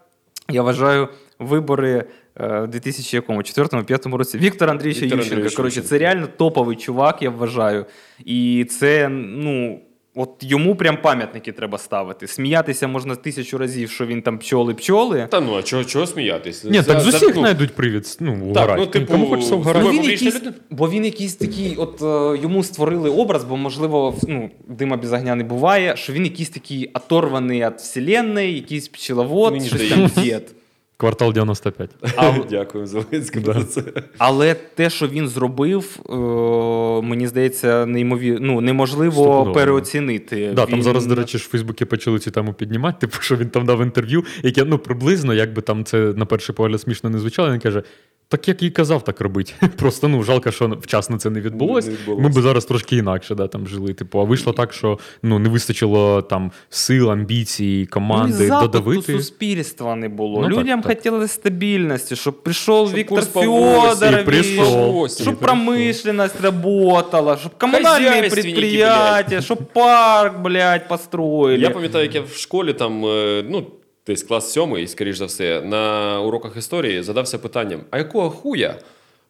я 0.50 0.64
вважаю 0.64 1.08
вибори 1.40 1.90
е, 1.90 2.06
в 2.36 2.68
2004-2005 2.68 4.16
році 4.16 4.38
Віктора 4.38 4.72
Андрійовича 4.72 5.06
Віктор 5.06 5.20
Ющенка. 5.20 5.56
Коротше, 5.56 5.82
це 5.82 5.98
реально 5.98 6.28
топовий 6.38 6.76
чувак, 6.76 7.22
я 7.22 7.30
вважаю. 7.30 7.86
І 8.26 8.68
це, 8.70 9.10
ну. 9.10 9.80
От 10.22 10.30
йому 10.42 10.76
прям 10.76 10.98
пам'ятники 11.02 11.52
треба 11.52 11.78
ставити. 11.78 12.28
Сміятися 12.28 12.88
можна 12.88 13.16
тисячу 13.16 13.58
разів, 13.58 13.90
що 13.90 14.06
він 14.06 14.22
там 14.22 14.38
пчоли-пчоли. 14.40 15.28
Та 15.28 15.40
ну, 15.40 15.58
а 15.58 15.64
чого, 15.64 15.84
чого 15.84 16.08
сміятись? 16.08 16.64
Ні, 16.64 16.78
За- 16.78 16.84
так 16.84 17.02
з 17.02 17.08
усіх 17.08 17.36
ну, 17.36 17.42
знайдуть 17.42 17.76
привід. 17.76 18.18
Ну, 18.20 18.52
Так, 18.54 18.76
ну, 18.78 18.86
типу, 18.86 19.12
Кому 19.12 19.26
хочеться 19.26 19.56
ну, 19.56 19.62
вгорати. 19.62 19.86
Ну, 19.86 19.92
він 19.92 20.04
якийсь, 20.04 20.42
бо 20.70 20.90
він 20.90 21.06
якийсь 21.06 21.36
такий, 21.36 21.76
от 21.76 22.02
е, 22.02 22.42
йому 22.42 22.64
створили 22.64 23.10
образ, 23.10 23.44
бо 23.44 23.58
можливо, 23.58 24.16
ну, 24.28 24.50
дима 24.68 24.98
без 24.98 25.14
огня 25.14 25.36
не 25.36 25.44
буває, 25.44 25.98
що 25.98 26.14
він 26.14 26.24
якийсь 26.24 26.50
такий 26.50 26.92
оторваний 26.94 27.66
від 27.66 27.76
вселенної, 27.78 28.56
якийсь 28.56 28.88
пчеловод, 28.88 29.64
щось 29.64 29.90
там 29.90 30.12
дід. 30.24 30.42
Квартал 31.00 31.34
95. 31.34 31.90
А, 32.18 32.34
Дякую 32.50 32.86
Зеленському 32.88 33.46
Да. 33.46 33.54
за 33.54 33.64
це. 33.64 33.84
але 34.18 34.54
те, 34.54 34.90
що 34.90 35.08
він 35.08 35.28
зробив, 35.28 36.00
е, 36.10 36.14
мені 37.08 37.28
здається, 37.28 37.86
неймові... 37.86 38.38
ну, 38.42 38.62
неможливо 38.62 39.12
Стопудово. 39.24 39.52
переоцінити. 39.54 40.52
Да, 40.56 40.66
там 40.66 40.84
зараз, 40.84 41.06
до 41.06 41.16
речі, 41.16 41.38
ж 41.38 41.46
в 41.46 41.48
Фейсбуці 41.48 41.86
почали 41.86 42.20
цю 42.20 42.32
тему 42.32 42.54
піднімати, 42.54 42.98
типу, 43.08 43.22
що 43.22 43.36
він 43.36 43.50
там 43.50 43.66
дав 43.66 43.82
інтерв'ю, 43.82 44.24
яке 44.44 44.64
ну 44.66 44.78
приблизно, 44.78 45.34
якби 45.34 45.62
там 45.62 45.84
це 45.84 45.98
на 45.98 46.26
перший 46.26 46.56
погляд 46.56 46.82
смішно 46.82 47.10
не 47.10 47.20
звучало, 47.20 47.52
він 47.54 47.60
каже: 47.60 47.84
так 48.32 48.48
як 48.48 48.64
і 48.64 48.70
казав, 48.70 49.04
так 49.04 49.22
робити. 49.22 49.54
Просто 49.78 50.08
ну 50.08 50.24
жалко, 50.24 50.52
що 50.52 50.78
вчасно 50.82 51.18
це 51.18 51.30
не 51.30 51.42
відбулось. 51.42 51.86
Не 51.86 51.92
відбулось. 51.92 52.24
Ми 52.24 52.30
б 52.30 52.34
зараз 52.34 52.66
трошки 52.66 52.96
інакше 52.98 53.36
да, 53.36 53.48
там 53.48 53.68
жили. 53.68 53.94
Типу, 53.94 54.20
а 54.20 54.24
вийшло 54.24 54.54
так, 54.54 54.74
що 54.74 55.00
ну 55.24 55.40
не 55.40 55.50
вистачило 55.50 56.22
там 56.22 56.52
сил, 56.70 57.12
амбіцій, 57.12 57.80
Ну, 57.82 57.88
команди 57.94 58.46
і 58.46 58.50
додавити. 58.50 59.14
суспільства 59.14 59.96
не 59.96 60.10
було. 60.10 60.48
Ну, 60.50 60.60
Людям 60.60 60.82
так. 60.82 60.98
хотіли 60.98 61.28
стабільності, 61.28 62.16
щоб 62.16 62.44
прийшов 62.44 62.88
Щоб 62.88 62.98
Віктор 63.00 63.26
прийшов. 64.26 65.10
щоб 65.22 65.38
І 65.42 65.46
промышленность 65.46 66.42
работала, 66.42 67.38
щоб 67.38 67.52
Хозяйственники, 67.60 68.30
предприятия, 68.30 69.42
щоб 69.42 69.58
парк, 69.74 70.40
блядь, 70.40 70.88
построили. 70.88 71.64
Я 71.64 71.70
пам'ятаю, 71.70 72.06
як 72.06 72.16
я 72.16 72.22
в 72.22 72.34
школі 72.36 72.74
там, 72.74 73.06
е, 73.06 73.44
ну, 73.50 73.66
десь 74.10 74.24
клас 74.24 74.52
сьомий, 74.52 74.88
скоріш 74.88 75.18
за 75.18 75.26
все, 75.26 75.62
на 75.62 76.22
уроках 76.22 76.58
історії 76.58 77.04
задався 77.04 77.38
питанням: 77.38 77.82
а 77.92 77.98
якого 77.98 78.30
хуя? 78.30 78.76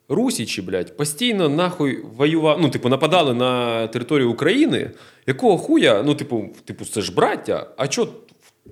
Русічі, 0.08 0.62
блядь, 0.62 0.96
постійно 0.96 1.48
нахуй 1.48 2.02
воювали, 2.16 2.58
ну, 2.62 2.70
типу, 2.70 2.88
нападали 2.88 3.34
на 3.34 3.86
територію 3.86 4.30
України. 4.30 4.90
Якого 5.26 5.58
хуя? 5.58 6.02
Ну, 6.02 6.14
типу, 6.14 6.48
типу, 6.64 6.84
це 6.84 7.00
ж 7.00 7.14
браття, 7.14 7.66
а 7.76 7.88
чо 7.88 8.08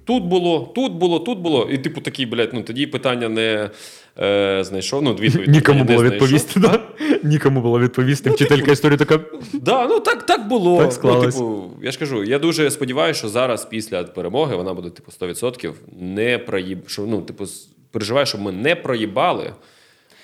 тут 0.05 0.25
було, 0.25 0.73
тут 0.75 0.93
було, 0.93 1.19
тут 1.19 1.39
було. 1.39 1.69
І, 1.71 1.79
типу, 1.79 2.01
такі, 2.01 2.27
блядь, 2.27 2.51
ну 2.53 2.63
тоді 2.63 2.87
питання 2.87 3.29
не 3.29 3.71
е, 4.21 4.65
знайшов. 4.65 5.03
Ну, 5.03 5.15
відповідь 5.15 5.49
Нікому 5.55 5.85
було 5.85 6.05
відповісти, 6.05 6.61
да? 6.61 6.81
Нікому 7.23 7.61
було 7.61 7.81
відповісти. 7.81 8.31
Вчителька 8.31 8.73
історії 8.73 8.99
така. 8.99 9.21
Да, 9.53 9.87
ну 9.87 10.01
так, 10.01 10.27
так 10.27 10.49
було. 10.49 10.79
Так 10.79 10.93
склалось. 10.93 11.39
Ну, 11.39 11.55
типу, 11.55 11.71
я 11.83 11.91
ж 11.91 11.99
кажу, 11.99 12.25
я 12.25 12.39
дуже 12.39 12.71
сподіваюся, 12.71 13.19
що 13.19 13.29
зараз, 13.29 13.65
після 13.65 14.05
перемоги, 14.05 14.57
вона 14.57 14.75
буде, 14.75 14.91
типу, 14.91 15.13
100% 15.21 15.73
не 16.01 16.39
проїб... 16.39 16.89
що, 16.89 17.03
ну, 17.03 17.23
типу, 17.23 17.45
переживаю, 17.91 18.27
щоб 18.27 18.41
ми 18.41 18.53
не 18.53 18.77
проїбали. 18.77 19.53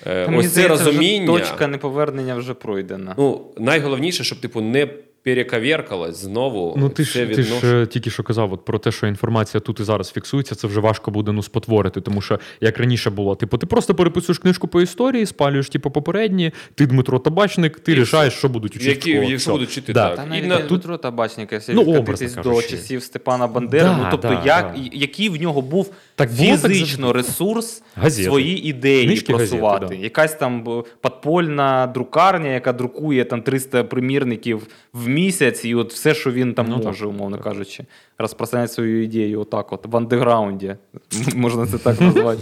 Е, 0.05 0.35
ось 0.37 0.45
це 0.45 0.49
здається, 0.49 0.89
вже. 0.89 1.25
Точка 1.25 1.67
неповернення 1.67 2.35
вже 2.35 2.53
пройдена. 2.53 3.15
Ну, 3.17 3.51
найголовніше, 3.57 4.23
щоб, 4.23 4.39
типу, 4.39 4.61
не 4.61 4.87
перековеркалось 5.25 6.17
знову. 6.17 6.75
Ну, 6.77 6.89
ти 6.89 7.05
це 7.05 7.09
ж, 7.09 7.25
ти 7.25 7.43
ж 7.43 7.81
е, 7.81 7.85
тільки 7.85 8.09
що 8.09 8.23
казав 8.23 8.53
от 8.53 8.65
про 8.65 8.79
те, 8.79 8.91
що 8.91 9.07
інформація 9.07 9.61
тут 9.61 9.79
і 9.79 9.83
зараз 9.83 10.11
фіксується, 10.11 10.55
це 10.55 10.67
вже 10.67 10.79
важко 10.79 11.11
буде 11.11 11.31
ну, 11.31 11.43
спотворити, 11.43 12.01
тому 12.01 12.21
що 12.21 12.39
як 12.61 12.77
раніше 12.77 13.09
було, 13.09 13.35
типу, 13.35 13.57
ти 13.57 13.65
просто 13.65 13.95
переписуєш 13.95 14.39
книжку 14.39 14.67
по 14.67 14.81
історії, 14.81 15.25
спалюєш 15.25 15.69
типу, 15.69 15.91
попередні, 15.91 16.51
ти 16.75 16.87
Дмитро 16.87 17.19
Табачник, 17.19 17.79
ти 17.79 17.91
І 17.91 17.95
рішаєш, 17.95 18.33
що 18.33 18.49
будуть 18.49 18.75
учити. 18.75 18.89
Які, 18.89 19.11
в 19.11 19.13
школах. 19.13 19.23
які 19.23 19.35
Все. 19.35 19.51
будуть 19.51 19.69
вчити 19.69 19.93
Да. 19.93 20.15
так. 20.15 20.29
Та 20.29 20.35
І 20.35 20.41
на- 20.41 20.59
Дмитро 20.59 20.97
Табачника, 20.97 21.55
якщо 21.55 21.73
Ну, 21.73 21.83
відкатитись 21.83 22.35
до 22.35 22.43
кажучи. 22.43 22.69
часів 22.69 23.03
Степана 23.03 23.47
Бандери. 23.47 23.83
Да, 23.83 23.97
ну, 23.97 24.07
тобто, 24.11 24.27
да, 24.27 24.41
як, 24.45 24.73
да. 24.75 24.81
який 24.93 25.29
в 25.29 25.41
нього 25.41 25.61
був 25.61 25.93
Так 26.17 26.31
фізично 26.31 27.13
ресурс 27.13 27.83
Газети. 27.95 28.29
свої 28.29 28.67
ідеї 28.67 29.05
Книжки, 29.05 29.33
просувати. 29.33 29.85
газети, 29.85 29.95
да. 29.99 30.03
Якась 30.03 30.33
там 30.35 30.83
подпольна 31.01 31.87
друкарня, 31.87 32.49
яка 32.49 32.73
друкує 32.73 33.25
там 33.25 33.41
300 33.41 33.83
примірників 33.83 34.67
в 34.93 35.07
місяць, 35.07 35.65
і 35.65 35.75
от 35.75 35.93
все, 35.93 36.13
що 36.13 36.31
він 36.31 36.53
там 36.53 36.65
Ну, 36.69 36.75
так, 36.75 36.85
може, 36.85 37.05
умовно 37.05 37.37
так. 37.37 37.43
кажучи, 37.43 37.83
розпространяти 38.17 38.73
свою 38.73 39.03
ідею 39.03 39.41
отак, 39.41 39.73
от 39.73 39.85
в 39.85 39.97
андеграунді, 39.97 40.75
можна 41.35 41.67
це 41.67 41.77
так 41.77 42.01
назвати. 42.01 42.41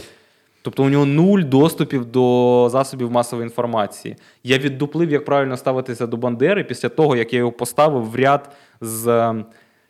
Тобто 0.61 0.83
у 0.83 0.89
нього 0.89 1.05
нуль 1.05 1.41
доступів 1.41 2.05
до 2.05 2.67
засобів 2.71 3.11
масової 3.11 3.45
інформації. 3.47 4.15
Я 4.43 4.57
віддуплив, 4.57 5.11
як 5.11 5.25
правильно 5.25 5.57
ставитися 5.57 6.07
до 6.07 6.17
Бандери 6.17 6.63
після 6.63 6.89
того, 6.89 7.15
як 7.15 7.33
я 7.33 7.39
його 7.39 7.51
поставив 7.51 8.03
в 8.11 8.15
ряд 8.15 8.49
з 8.81 9.07
е, 9.07 9.45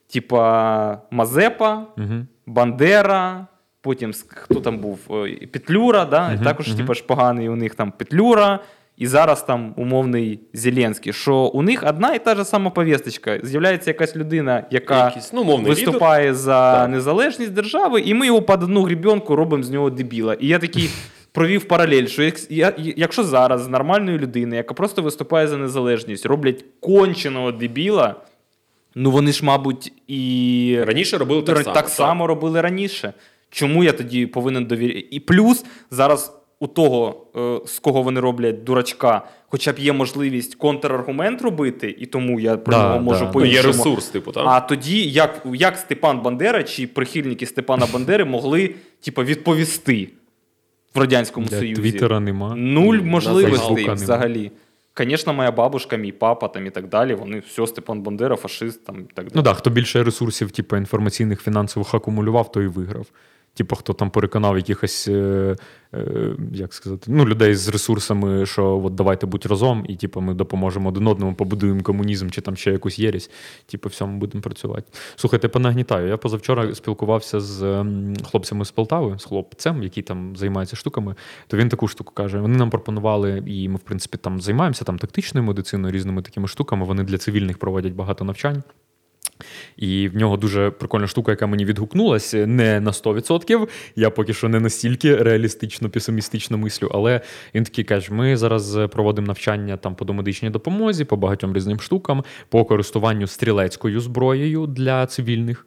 типа 0.08 1.02
Мазепа, 1.12 1.86
Мгм. 1.98 2.28
Бандера, 2.46 3.48
потім 3.84 4.14
хто 4.28 4.60
там 4.60 4.78
був? 4.78 5.00
Е, 5.12 5.48
Петлюра, 5.48 6.06
да? 6.06 6.30
Мгм, 6.30 6.44
також 6.44 6.68
мгм. 6.68 6.78
типа, 6.78 6.94
ж 6.94 7.04
поганий 7.04 7.50
у 7.50 7.56
них 7.56 7.76
там 7.76 7.92
Петлюра. 7.92 8.60
І 8.98 9.08
зараз 9.08 9.44
там 9.44 9.74
умовний 9.78 10.40
Зеленський, 10.54 11.14
що 11.14 11.36
у 11.36 11.62
них 11.62 11.84
одна 11.88 12.14
і 12.14 12.26
та 12.26 12.36
ж 12.36 12.46
сама 12.46 12.70
повісточка. 12.70 13.40
З'являється 13.44 13.90
якась 13.90 14.16
людина, 14.16 14.66
яка 14.72 15.06
Якийсь, 15.06 15.34
ну, 15.34 15.44
мовний 15.44 15.72
лідер. 15.72 15.86
виступає 15.86 16.34
за 16.34 16.74
Так. 16.74 16.90
незалежність 16.90 17.54
держави, 17.54 18.02
і 18.02 18.14
ми 18.14 18.26
його 18.26 18.42
під 18.42 18.64
одну 18.64 18.84
грібенку 18.84 19.36
робимо 19.36 19.64
з 19.64 19.70
нього 19.70 19.90
дебіла. 19.90 20.34
І 20.34 20.48
я 20.48 20.60
такий 20.60 20.90
провів 21.32 21.64
паралель, 21.66 22.06
що 22.06 22.32
якщо 22.78 23.24
зараз 23.24 23.62
з 23.62 23.68
нормальної 23.68 24.18
людини, 24.18 24.56
яка 24.56 24.74
просто 24.74 25.02
виступає 25.02 25.48
за 25.48 25.58
незалежність, 25.58 26.26
роблять 26.26 26.66
конченого 26.80 27.52
дебіла, 27.52 28.16
ну 28.96 29.12
вони 29.12 29.32
ж, 29.32 29.46
мабуть, 29.46 29.94
і 30.08 30.78
Раніше 30.88 31.18
робили 31.18 31.42
так 31.42 31.56
так, 31.56 31.64
само. 31.64 31.76
так 31.76 31.90
само 31.90 32.28
робили 32.28 32.62
раніше. 32.62 33.14
Чому 33.54 33.84
я 33.84 33.92
тоді 33.92 34.26
повинен 34.26 34.66
довіряти? 34.66 35.08
І 35.12 35.20
плюс 35.20 35.66
зараз 35.92 36.34
у 36.60 36.68
того, 36.68 37.28
е, 37.36 37.68
з 37.68 37.80
кого 37.80 38.02
вони 38.02 38.20
роблять 38.20 38.64
дурачка, 38.64 39.22
хоча 39.48 39.72
б 39.72 39.80
є 39.80 39.94
можливість 39.94 40.56
контраргумент 40.56 41.42
робити, 41.42 41.96
і 42.00 42.06
тому 42.06 42.40
я 42.40 42.58
про 42.58 42.72
Да, 42.74 42.84
нього 42.84 43.00
можу 43.00 43.20
да, 43.20 43.26
Ну, 43.26 43.32
по 43.32 43.46
є 43.46 43.62
ресурс, 43.62 44.06
типу, 44.08 44.32
так? 44.32 44.44
а 44.48 44.60
тоді, 44.60 45.10
як, 45.10 45.42
як 45.54 45.78
Степан 45.78 46.22
Бандера 46.22 46.64
чи 46.64 46.88
прихильники 46.88 47.46
Степана 47.46 47.88
Бандери 47.94 48.26
могли 48.26 48.76
типу, 49.02 49.24
відповісти 49.24 50.10
в 50.96 51.00
Радянському 51.00 51.46
Для 51.48 51.60
Союзі? 51.60 51.82
Твіттера 51.82 52.20
нема. 52.20 52.56
Нуль 52.56 52.98
можливостей 52.98 53.90
взагалі. 53.90 54.52
Звісно, 54.98 55.34
моя 55.34 55.52
бабушка, 55.52 55.98
мій 55.98 56.12
папа 56.12 56.48
там 56.48 56.68
і 56.68 56.70
так 56.70 56.90
далі. 56.90 57.14
Вони 57.14 57.40
все, 57.40 57.68
Степан 57.68 58.02
Бандера, 58.02 58.36
фашист 58.36 58.86
там 58.86 58.96
і 59.00 59.14
так 59.14 59.26
далі. 59.26 59.34
Ну 59.36 59.44
так, 59.44 59.58
хто 59.58 59.70
більше 59.70 60.04
ресурсів, 60.04 60.52
типу, 60.52 60.76
інформаційних, 60.76 61.42
фінансових 61.42 61.94
акумулював, 61.94 62.52
той 62.52 62.66
і 62.66 62.68
виграв. 62.68 63.06
Типу, 63.56 63.76
хто 63.76 63.94
там 63.94 64.10
переконав 64.10 64.58
якихось, 64.58 65.08
е, 65.08 65.56
е, 65.94 66.36
як 66.54 66.74
сказати, 66.74 67.06
ну, 67.08 67.26
людей 67.26 67.56
з 67.56 67.68
ресурсами, 67.68 68.46
що 68.46 68.82
от 68.84 68.96
давайте 68.96 69.26
будь 69.26 69.46
разом, 69.46 69.86
і 69.90 69.96
типу, 69.96 70.22
ми 70.22 70.34
допоможемо 70.34 70.90
один 70.90 71.08
одному, 71.08 71.36
побудуємо 71.36 71.82
комунізм 71.82 72.30
чи 72.30 72.42
там 72.42 72.56
ще 72.56 72.72
якусь 72.72 73.00
єрість. 73.00 73.32
Типу, 73.66 73.90
всьому 73.90 74.18
будемо 74.18 74.42
працювати. 74.42 74.84
Слухайте, 75.16 75.48
понагнітаю. 75.48 76.08
Я 76.08 76.18
позавчора 76.18 76.76
спілкувався 76.76 77.40
з 77.40 77.86
хлопцями 78.32 78.66
з 78.66 78.72
Полтави, 78.72 79.20
з 79.20 79.26
хлопцем, 79.26 79.84
який 79.84 80.04
там 80.04 80.36
займається 80.36 80.76
штуками. 80.76 81.16
То 81.48 81.58
він 81.58 81.70
таку 81.70 81.88
штуку 81.88 82.14
каже: 82.14 82.40
вони 82.40 82.58
нам 82.58 82.70
пропонували, 82.70 83.44
і 83.46 83.70
ми, 83.70 83.76
в 83.76 83.84
принципі, 83.84 84.18
там 84.18 84.42
займаємося 84.42 84.86
там 84.86 85.00
тактичною 85.00 85.48
медициною, 85.48 85.94
різними 85.94 86.22
такими 86.22 86.48
штуками. 86.48 86.86
Вони 86.86 87.04
для 87.04 87.18
цивільних 87.18 87.58
проводять 87.58 87.94
багато 87.94 88.26
навчань. 88.26 88.64
І 89.78 90.08
в 90.08 90.16
нього 90.16 90.38
дуже 90.38 90.70
прикольна 90.70 91.08
штука, 91.08 91.32
яка 91.32 91.48
мені 91.48 91.66
відгукнулася, 91.66 92.48
не 92.48 92.80
на 92.80 92.92
100%. 92.92 93.68
Я 93.96 94.10
поки 94.10 94.34
що 94.34 94.50
не 94.50 94.60
настільки 94.60 95.16
реалістично, 95.16 95.90
песимістично 95.90 96.58
мислю, 96.58 96.92
але 96.94 97.22
він 97.56 97.64
такий 97.64 97.84
каже: 97.84 98.14
ми 98.14 98.38
зараз 98.38 98.78
проводимо 98.92 99.28
навчання 99.28 99.78
там 99.78 99.96
по 99.96 100.06
домедичній 100.06 100.50
допомозі, 100.50 101.06
по 101.06 101.18
багатьом 101.18 101.56
різним 101.56 101.80
штукам, 101.80 102.24
по 102.50 102.66
користуванню 102.66 103.28
стрілецькою 103.28 104.00
зброєю 104.00 104.68
для 104.68 105.06
цивільних. 105.06 105.66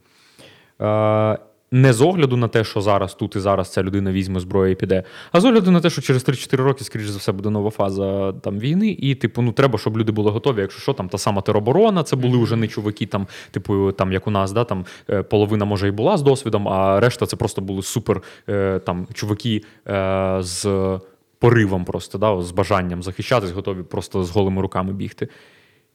Не 1.70 1.92
з 1.92 2.00
огляду 2.00 2.36
на 2.36 2.48
те, 2.48 2.64
що 2.64 2.80
зараз 2.80 3.14
тут 3.14 3.36
і 3.36 3.40
зараз 3.40 3.72
ця 3.72 3.82
людина 3.82 4.12
візьме 4.12 4.40
зброю 4.40 4.72
і 4.72 4.74
піде, 4.74 5.02
а 5.32 5.40
з 5.40 5.44
огляду 5.44 5.70
на 5.70 5.80
те, 5.80 5.90
що 5.90 6.02
через 6.02 6.28
3-4 6.28 6.56
роки, 6.56 6.84
скоріш 6.84 7.06
за 7.08 7.18
все, 7.18 7.32
буде 7.32 7.50
нова 7.50 7.70
фаза 7.70 8.32
там 8.32 8.58
війни, 8.58 8.96
і 8.98 9.14
типу, 9.14 9.42
ну 9.42 9.52
треба, 9.52 9.78
щоб 9.78 9.98
люди 9.98 10.12
були 10.12 10.30
готові. 10.30 10.60
Якщо 10.60 10.80
що, 10.80 10.92
там 10.92 11.08
та 11.08 11.18
сама 11.18 11.42
тероборона, 11.42 12.02
це 12.02 12.16
були 12.16 12.38
вже 12.38 12.56
не 12.56 12.68
чуваки, 12.68 13.06
там, 13.06 13.26
типу, 13.50 13.92
там 13.92 14.12
як 14.12 14.26
у 14.26 14.30
нас, 14.30 14.52
да, 14.52 14.64
там 14.64 14.84
е, 15.10 15.22
половина 15.22 15.64
може 15.64 15.88
і 15.88 15.90
була 15.90 16.16
з 16.16 16.22
досвідом, 16.22 16.68
а 16.68 17.00
решта 17.00 17.26
це 17.26 17.36
просто 17.36 17.60
були 17.60 17.82
супер 17.82 18.22
е, 18.48 18.78
там 18.78 19.06
чуваки 19.14 19.62
е, 19.88 20.36
з 20.40 20.98
поривом, 21.38 21.84
просто 21.84 22.18
да, 22.18 22.42
з 22.42 22.50
бажанням 22.50 23.02
захищатись, 23.02 23.50
готові 23.50 23.82
просто 23.82 24.24
з 24.24 24.30
голими 24.30 24.62
руками 24.62 24.92
бігти. 24.92 25.28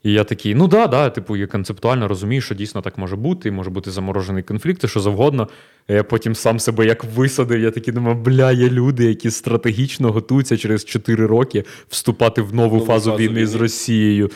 І 0.03 0.11
я 0.11 0.23
такий, 0.23 0.55
ну 0.55 0.67
да, 0.67 0.87
да, 0.87 1.09
типу, 1.09 1.37
я 1.37 1.47
концептуально 1.47 2.07
розумію, 2.07 2.41
що 2.41 2.55
дійсно 2.55 2.81
так 2.81 2.97
може 2.97 3.15
бути, 3.15 3.49
і 3.49 3.51
може 3.51 3.69
бути 3.69 3.91
заморожений 3.91 4.43
конфлікт, 4.43 4.83
і 4.83 4.87
що 4.87 4.99
завгодно. 4.99 5.47
Я 5.87 6.03
потім 6.03 6.35
сам 6.35 6.59
себе 6.59 6.85
як 6.85 7.03
висадив, 7.03 7.59
я 7.59 7.71
такий 7.71 7.93
думаю, 7.93 8.15
бля, 8.15 8.51
є 8.51 8.69
люди, 8.69 9.05
які 9.05 9.31
стратегічно 9.31 10.11
готуються 10.11 10.57
через 10.57 10.85
4 10.85 11.25
роки 11.25 11.63
вступати 11.89 12.41
в 12.41 12.55
нову, 12.55 12.75
Нову 12.75 12.85
фазу, 12.85 13.11
фазу 13.11 13.23
війни, 13.23 13.33
війни. 13.33 13.47
з 13.47 13.55
Росією. 13.55 14.31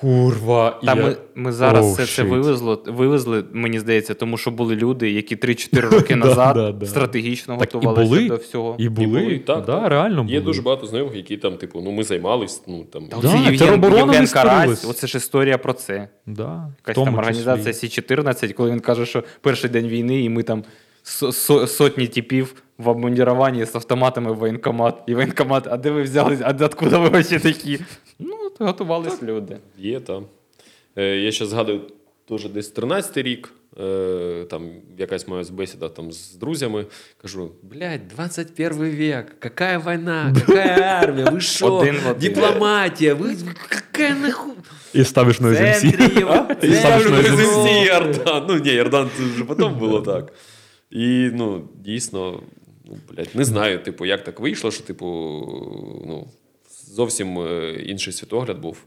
Курва. 0.00 0.80
Та 0.84 0.94
я... 0.94 0.94
ми, 0.94 1.16
ми 1.34 1.52
зараз 1.52 1.86
Oh, 1.86 1.92
все 1.92 2.06
це 2.06 2.22
shit. 2.22 2.28
вивезли, 2.28 2.78
вивезли, 2.86 3.44
мені 3.52 3.78
здається, 3.78 4.14
тому 4.14 4.36
що 4.36 4.50
були 4.50 4.76
люди, 4.76 5.10
які 5.10 5.36
3-4 5.36 5.80
роки 5.90 6.16
назад 6.16 6.56
да, 6.56 6.72
да. 6.72 6.86
стратегічно 6.86 7.56
Так 7.56 7.72
готувалися 7.72 8.08
були, 8.08 8.28
до 8.28 8.36
всього. 8.36 8.76
І 8.78 8.88
були, 8.88 9.06
були, 9.06 9.38
так, 9.38 9.66
так. 9.66 9.88
реально 9.88 10.22
були. 10.22 10.34
Є 10.34 10.40
дуже 10.40 10.62
багато 10.62 10.86
знайомих, 10.86 11.16
які 11.16 11.36
там, 11.36 11.56
типу, 11.56 11.80
ну 11.80 11.90
ми 11.90 12.04
займались, 12.04 12.62
ну 12.68 12.84
там. 12.84 13.08
Євген, 13.44 14.26
Карась, 14.26 14.84
оце 14.84 15.06
ж 15.06 15.18
історія 15.18 15.58
про 15.58 15.72
це. 15.72 16.08
Да, 16.26 16.70
Якась 16.78 17.04
там 17.04 17.14
організація 17.14 17.72
Сі-14, 17.72 18.52
коли 18.52 18.70
він 18.70 18.80
каже, 18.80 19.06
що 19.06 19.24
перший 19.40 19.70
день 19.70 19.86
війни, 19.88 20.22
і 20.22 20.28
ми 20.28 20.42
там 20.42 20.64
сотні 21.66 22.06
типів 22.06 22.54
в 22.78 22.88
обмундіруванні 22.88 23.66
з 23.66 23.74
автоматами 23.74 24.32
в 24.32 24.36
воєнкомат. 24.36 25.02
І 25.06 25.14
воєнкомат, 25.14 25.66
а 25.70 25.76
де 25.76 25.90
ви 25.90 26.02
взялись, 26.02 26.40
а 26.42 26.54
откуда 26.60 26.98
ви 26.98 27.08
вообще 27.08 27.40
такі? 27.40 27.80
Ну, 28.18 28.36
от 28.46 28.60
готувались 28.60 29.22
люди. 29.22 29.56
Є 29.78 30.00
там. 30.00 30.24
Е, 30.96 31.16
я 31.16 31.32
ще 31.32 31.46
згадую 31.46 31.80
теж 32.28 32.48
десь 32.48 32.68
13 32.68 33.16
рік. 33.16 33.52
Е, 33.80 34.46
там 34.50 34.68
якась 34.98 35.28
моя 35.28 35.44
бесіда 35.50 35.88
там 35.88 36.12
з 36.12 36.34
друзями. 36.34 36.86
Кажу: 37.22 37.50
блядь, 37.62 38.08
21 38.08 38.72
век, 38.78 39.40
какая 39.40 39.78
війна, 39.78 40.34
какая 40.46 41.02
армія, 41.02 41.30
ви 41.30 41.40
що? 41.40 41.94
Дипломатія, 42.20 43.14
ви 43.14 43.36
какая 43.68 44.14
нахуй? 44.14 44.52
І 44.94 45.04
ставиш 45.04 45.40
на 45.40 45.54
СМС. 45.54 45.84
І 46.62 46.74
ставиш 46.74 47.08
на. 47.08 47.22
СМС 47.22 47.86
Ярдан. 47.86 48.46
Ну 48.48 48.58
ні, 48.58 48.70
Ярдан 48.70 49.10
це 49.16 49.22
вже 49.22 49.44
потім 49.44 49.74
було 49.74 50.00
так. 50.00 50.32
І 50.90 51.30
ну, 51.34 51.68
дійсно, 51.74 52.42
ну, 52.84 52.98
блядь, 53.10 53.34
не 53.34 53.44
знаю, 53.44 53.82
типу, 53.82 54.06
як 54.06 54.24
так 54.24 54.40
вийшло, 54.40 54.70
що, 54.70 54.84
типу, 54.84 55.06
ну, 56.06 56.26
зовсім 56.70 57.38
е, 57.38 57.72
інший 57.86 58.12
світогляд 58.12 58.58
був. 58.58 58.84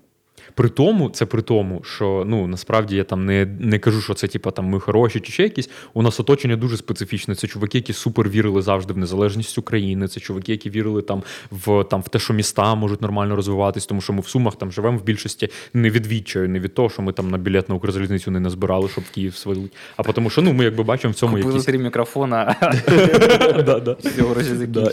При 0.55 0.69
тому, 0.69 1.09
це 1.09 1.25
при 1.25 1.41
тому, 1.41 1.81
що 1.83 2.23
ну 2.27 2.47
насправді 2.47 2.95
я 2.95 3.03
там 3.03 3.25
не, 3.25 3.45
не 3.59 3.79
кажу, 3.79 4.01
що 4.01 4.13
це 4.13 4.27
типа 4.27 4.51
там 4.51 4.65
ми 4.65 4.79
хороші 4.79 5.19
чи 5.19 5.31
ще 5.31 5.43
якісь. 5.43 5.69
У 5.93 6.01
нас 6.01 6.19
оточення 6.19 6.55
дуже 6.55 6.77
специфічне. 6.77 7.35
Це 7.35 7.47
чуваки, 7.47 7.77
які 7.77 7.93
супер 7.93 8.29
вірили 8.29 8.61
завжди 8.61 8.93
в 8.93 8.97
незалежність 8.97 9.57
України. 9.57 10.07
Це 10.07 10.19
чуваки, 10.19 10.51
які 10.51 10.69
вірили 10.69 11.01
там 11.01 11.23
в 11.51 11.83
там 11.83 12.01
в 12.01 12.09
те, 12.09 12.19
що 12.19 12.33
міста 12.33 12.75
можуть 12.75 13.01
нормально 13.01 13.35
розвиватись, 13.35 13.85
тому 13.85 14.01
що 14.01 14.13
ми 14.13 14.21
в 14.21 14.27
сумах 14.27 14.55
там 14.55 14.71
живемо 14.71 14.97
в 14.97 15.03
більшості 15.03 15.49
не 15.73 15.89
від 15.89 16.07
відчаю, 16.07 16.49
не 16.49 16.59
від 16.59 16.73
того, 16.73 16.89
що 16.89 17.01
ми 17.01 17.13
там 17.13 17.29
на 17.29 17.37
білет 17.37 17.69
на 17.69 17.75
Укрзалізницю 17.75 18.31
не 18.31 18.39
назбирали, 18.39 18.89
щоб 18.89 19.03
в 19.03 19.09
Київ 19.09 19.35
свалити. 19.35 19.75
А 19.97 20.03
тому, 20.03 20.29
що 20.29 20.41
ну 20.41 20.53
ми 20.53 20.63
якби 20.63 20.83
бачимо 20.83 21.11
в 21.11 21.15
цьому 21.15 21.33
Купили 21.33 21.53
якісь 21.53 21.65
три 21.65 21.77
мікрофона, 21.77 22.55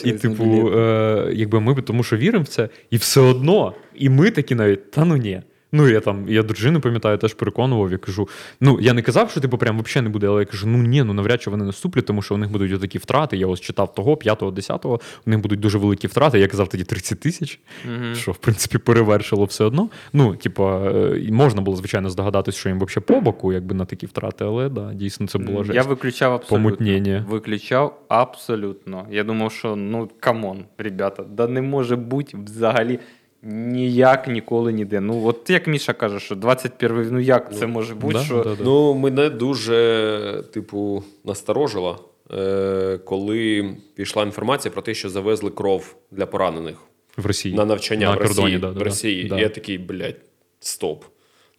і, 0.05 0.13
типу, 0.13 0.71
е, 0.71 1.31
якби 1.35 1.61
ми 1.61 1.83
тому, 1.83 2.03
що 2.03 2.17
віримо 2.17 2.45
в 2.45 2.49
це, 2.49 2.69
і 2.91 2.97
все 2.97 3.21
одно, 3.21 3.75
і 3.99 4.09
ми 4.09 4.31
такі 4.31 4.55
навіть, 4.55 4.91
та 4.91 5.05
ну 5.05 5.17
ні. 5.17 5.43
Ну, 5.73 5.89
я 5.89 6.01
там, 6.01 6.29
я 6.29 6.43
дружину 6.43 6.81
пам'ятаю, 6.81 7.19
теж 7.19 7.35
переконував, 7.35 7.93
я 7.93 7.99
кажу: 7.99 8.29
ну, 8.61 8.79
я 8.81 8.93
не 8.93 9.03
казав, 9.03 9.31
що 9.31 9.41
типу 9.41 9.59
прям 9.59 9.83
взагалі 9.83 10.05
не 10.05 10.11
буде, 10.13 10.27
але 10.27 10.41
я 10.41 10.47
кажу, 10.47 10.67
ну 10.67 10.79
ні, 10.79 11.03
ну 11.03 11.13
навряд 11.13 11.43
чи 11.43 11.51
вони 11.51 11.65
наступлять, 11.65 12.07
тому 12.07 12.23
що 12.23 12.35
у 12.35 12.39
них 12.39 12.51
будуть 12.51 12.73
отакі 12.73 12.99
втрати. 12.99 13.37
Я 13.37 13.47
ось 13.47 13.61
читав 13.61 13.95
того, 13.95 14.15
5-го, 14.15 14.51
10-го, 14.51 15.01
у 15.27 15.31
них 15.31 15.41
будуть 15.41 15.61
дуже 15.61 15.79
великі 15.79 16.09
втрати. 16.09 16.39
Я 16.39 16.49
казав 16.49 16.69
тоді 16.69 16.85
30 16.85 17.21
тисяч, 17.21 17.61
Мгм. 17.85 18.15
що 18.15 18.33
в 18.33 18.37
принципі 18.37 18.79
перевершило 18.79 19.45
все 19.45 19.65
одно. 19.65 19.89
Ну, 20.13 20.37
типу, 20.37 20.65
е, 20.69 21.29
можна 21.33 21.63
було, 21.63 21.77
звичайно, 21.77 22.11
здогадатись, 22.11 22.55
що 22.55 22.69
їм 22.69 22.79
взагалі 22.79 23.05
по 23.07 23.21
боку, 23.21 23.53
якби 23.53 23.75
на 23.75 23.85
такі 23.85 24.07
втрати, 24.07 24.45
але 24.45 24.69
да, 24.69 24.95
дійсно 24.95 25.27
це 25.27 25.39
було 25.39 25.65
Я 25.73 25.83
виключав 25.83 26.33
абсолютно. 26.33 26.57
Помутнення. 26.57 27.27
Виключав 27.29 28.01
абсолютно. 28.09 29.07
Я 29.11 29.25
думав, 29.25 29.53
що 29.53 29.77
ну 29.77 30.11
come 30.21 30.46
on, 30.46 30.65
ребята, 30.79 31.23
да 31.31 31.47
не 31.47 31.63
може 31.63 31.97
бути 31.97 32.37
взагалі 32.45 32.99
ніяк 33.47 34.29
ніколи 34.29 34.73
ніде. 34.73 35.01
Ну, 35.01 35.27
от 35.27 35.51
як 35.51 35.67
Міша 35.67 35.93
каже, 35.93 36.21
що 36.21 36.35
21 36.35 37.09
ну 37.11 37.21
як 37.21 37.57
це 37.57 37.67
може 37.67 37.95
бути, 37.95 38.15
Да, 38.15 38.25
що 38.25 38.37
да, 38.37 38.55
да. 38.55 38.65
Ну, 38.65 38.95
мене 38.95 39.31
дуже, 39.31 40.45
типу, 40.53 41.05
насторожило, 41.25 42.09
е, 42.35 42.99
коли 43.05 43.71
пішла 43.95 44.23
інформація 44.23 44.73
про 44.73 44.83
те, 44.83 44.95
що 44.95 45.09
завезли 45.09 45.51
кров 45.51 45.97
для 46.11 46.27
поранених 46.27 46.77
в 47.17 47.27
Росії. 47.27 47.55
на 47.55 47.65
навчання 47.65 48.07
На 48.07 48.17
в 48.17 48.19
Росії. 48.19 48.35
кордоні, 48.37 48.59
да, 48.59 48.73
да, 48.73 48.81
в 48.81 48.83
Росії. 48.83 49.25
да. 49.25 49.39
І 49.39 49.41
я 49.41 49.49
такий, 49.49 49.79
блядь, 49.79 50.21
стоп. 50.61 51.05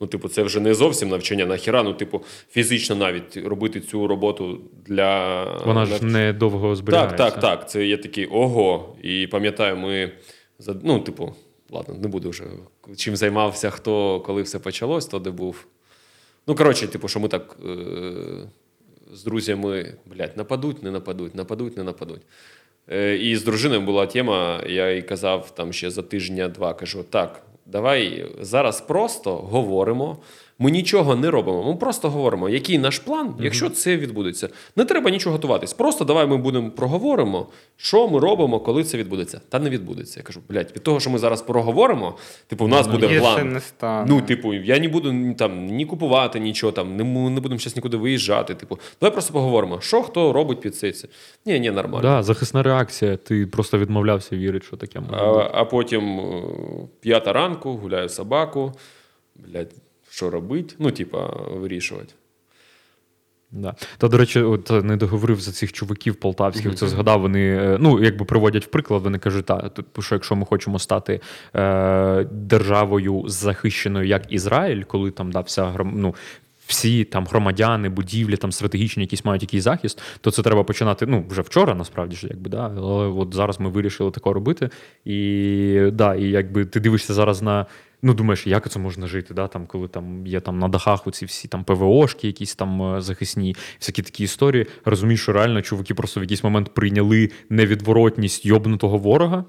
Ну, 0.02 0.08
типу, 0.08 0.28
це 0.28 0.44
вже 0.44 0.60
не 0.60 0.74
зовсім 0.74 1.10
навчання 1.10 1.46
нахіра, 1.46 1.84
ну, 1.84 1.94
типу, 1.94 2.22
фізично 2.52 2.96
навіть 2.96 3.38
робити 3.38 3.82
цю 3.82 4.08
роботу 4.08 4.62
для. 4.86 5.44
Вона 5.66 5.86
ж 5.86 6.06
не 6.06 6.34
довго 6.34 6.76
зберігається. 6.76 7.18
Так, 7.18 7.34
так, 7.34 7.42
так. 7.42 7.70
Це 7.70 7.86
я 7.86 7.98
такий 7.98 8.26
ого. 8.26 8.96
І 9.04 9.28
пам'ятаю, 9.28 9.78
ми 9.78 10.12
ну, 10.84 11.00
типу, 11.00 11.36
ладно, 11.72 11.96
не 11.96 12.08
буду 12.08 12.30
вже 12.30 12.44
чим 12.96 13.16
займався, 13.16 13.70
хто 13.70 14.20
коли 14.20 14.42
все 14.42 14.60
почалось, 14.60 15.06
то 15.06 15.20
де 15.20 15.32
був. 15.32 15.68
Ну, 16.48 16.56
коротше, 16.56 16.88
типу, 16.88 17.08
що 17.08 17.20
ми 17.20 17.28
так 17.28 17.58
е- 17.66 18.50
з 19.14 19.24
друзями, 19.24 19.94
блядь, 20.06 20.38
нападуть, 20.38 20.84
не 20.84 20.92
нападуть, 20.92 21.36
нападуть, 21.36 21.78
не 21.78 21.84
нападуть. 21.84 22.22
Е- 22.92 23.18
і 23.18 23.36
з 23.36 23.44
дружиною 23.44 23.82
була 23.82 24.06
тема, 24.06 24.64
я 24.68 24.92
їй 24.92 25.02
казав 25.02 25.52
там 25.56 25.74
ще 25.74 25.92
за 25.92 26.02
тижня-два, 26.02 26.74
кажу: 26.74 27.04
так, 27.10 27.44
давай 27.66 28.32
зараз 28.42 28.82
просто 28.82 29.36
говоримо. 29.36 30.18
Ми 30.60 30.72
нічого 30.72 31.16
не 31.16 31.32
робимо. 31.32 31.64
Ми 31.64 31.76
просто 31.76 32.10
говоримо, 32.10 32.50
який 32.50 32.78
наш 32.78 33.00
план, 33.00 33.36
якщо 33.40 33.70
це 33.70 33.98
відбудеться. 33.98 34.50
Не 34.76 34.86
треба 34.86 35.10
нічого 35.10 35.36
готуватись. 35.36 35.74
Просто 35.74 36.06
давай 36.06 36.28
ми 36.28 36.38
будемо 36.38 36.72
проговоримо, 36.72 37.48
що 37.76 38.08
ми 38.08 38.20
робимо, 38.20 38.60
коли 38.60 38.84
це 38.84 38.98
відбудеться. 38.98 39.42
Та 39.50 39.60
не 39.60 39.70
відбудеться. 39.70 40.20
Я 40.20 40.24
кажу, 40.24 40.42
блядь, 40.50 40.72
від 40.76 40.84
того, 40.84 41.00
що 41.00 41.10
ми 41.10 41.20
зараз 41.20 41.42
проговоримо, 41.42 42.18
типу, 42.48 42.66
в 42.66 42.68
нас 42.68 42.88
буде 42.88 43.20
план. 43.20 43.54
не 43.54 43.60
стане. 43.62 44.06
Ну, 44.10 44.22
типу, 44.22 44.54
я 44.54 44.80
не 44.80 44.88
буду 44.88 45.34
там 45.34 45.66
ні 45.66 45.86
купувати 45.86 46.40
нічого, 46.40 46.72
там 46.72 46.96
не, 46.96 47.04
не 47.30 47.42
будемо 47.42 47.60
зараз 47.60 47.76
нікуди 47.76 47.98
виїжджати. 47.98 48.56
Типу, 48.56 48.80
давай 49.02 49.14
просто 49.14 49.34
поговоримо, 49.34 49.82
що 49.82 50.02
хто 50.02 50.34
робить 50.34 50.62
під 50.62 50.76
це. 50.76 50.92
це. 50.92 51.08
Ні, 51.46 51.60
ні, 51.60 51.72
нормально. 51.72 52.02
Да, 52.02 52.24
захисна 52.24 52.64
реакція. 52.64 53.18
Ти 53.18 53.46
просто 53.48 53.78
відмовлявся 53.78 54.36
вірити, 54.36 54.66
що 54.66 54.78
таке 54.78 55.00
може. 55.00 55.16
А, 55.16 55.50
а 55.54 55.66
потім 55.66 56.20
е, 56.20 56.44
п'ята 57.00 57.34
ранку, 57.34 57.70
гуляю 57.70 58.10
собаку. 58.10 58.74
Блядь, 59.36 59.72
що 60.18 60.30
робити? 60.30 60.76
Ну, 60.80 60.92
типа, 60.92 61.26
вирішувати. 61.50 62.14
Да. 63.52 63.76
Та, 63.98 64.08
до 64.08 64.18
речі, 64.18 64.42
от 64.42 64.72
е, 64.72 64.82
не 64.82 64.98
договорив 64.98 65.40
за 65.42 65.52
цих 65.52 65.74
чуваків 65.74 66.16
полтавських, 66.16 66.76
це 66.76 66.88
згадав. 66.88 67.22
Вони 67.22 67.58
е, 67.58 67.78
ну, 67.80 68.04
якби 68.04 68.26
приводять 68.26 68.66
в 68.66 68.68
приклад, 68.68 69.04
вони 69.04 69.18
кажуть, 69.20 69.46
та, 69.46 69.72
що 70.00 70.16
якщо 70.16 70.36
ми 70.36 70.46
хочемо 70.46 70.80
стати 70.80 71.22
е, 71.56 72.24
державою 72.32 73.24
захищеною 73.28 74.08
як 74.08 74.32
Ізраїль, 74.32 74.84
коли 74.84 75.12
там 75.12 75.32
да, 75.32 75.40
вся 75.40 75.74
ну, 75.94 76.16
всі 76.68 77.04
там 77.04 77.26
громадяни, 77.26 77.90
будівлі, 77.90 78.38
там 78.38 78.52
стратегічні 78.52 79.04
якісь 79.04 79.26
мають 79.26 79.42
якийсь 79.42 79.64
захист, 79.64 80.02
то 80.22 80.32
це 80.32 80.42
треба 80.42 80.64
починати. 80.64 81.06
Ну, 81.06 81.26
вже 81.30 81.42
вчора, 81.42 81.76
насправді 81.76 82.16
ж, 82.16 82.28
якби, 82.30 82.50
да, 82.50 82.74
але 82.78 83.08
от 83.08 83.34
зараз 83.34 83.60
ми 83.60 83.70
вирішили 83.70 84.12
таке 84.12 84.34
робити. 84.34 84.70
І 85.06 85.80
да, 85.94 86.16
і 86.16 86.24
якби 86.24 86.66
ти 86.66 86.80
дивишся 86.80 87.14
зараз 87.14 87.42
на. 87.42 87.66
Ну, 88.02 88.14
думаєш, 88.14 88.48
як 88.48 88.70
це 88.70 88.80
можна 88.80 89.08
жити, 89.08 89.34
да? 89.34 89.48
там, 89.48 89.66
коли 89.66 89.88
там 89.88 90.28
є 90.28 90.40
там 90.40 90.60
на 90.60 90.68
дахах 90.68 91.08
оці 91.08 91.26
всі 91.26 91.48
там 91.48 91.64
ПВОшки, 91.64 92.28
якісь 92.28 92.56
там 92.56 92.96
е, 92.96 93.02
захисні, 93.02 93.56
всякі 93.80 94.02
такі 94.02 94.24
історії. 94.24 94.66
Розумієш, 94.86 95.22
що 95.22 95.34
реально 95.34 95.62
чуваки 95.62 95.94
просто 95.94 96.20
в 96.20 96.24
якийсь 96.24 96.44
момент 96.44 96.74
прийняли 96.74 97.32
невідворотність 97.50 98.46
йобнутого 98.46 98.98
ворога, 98.98 99.46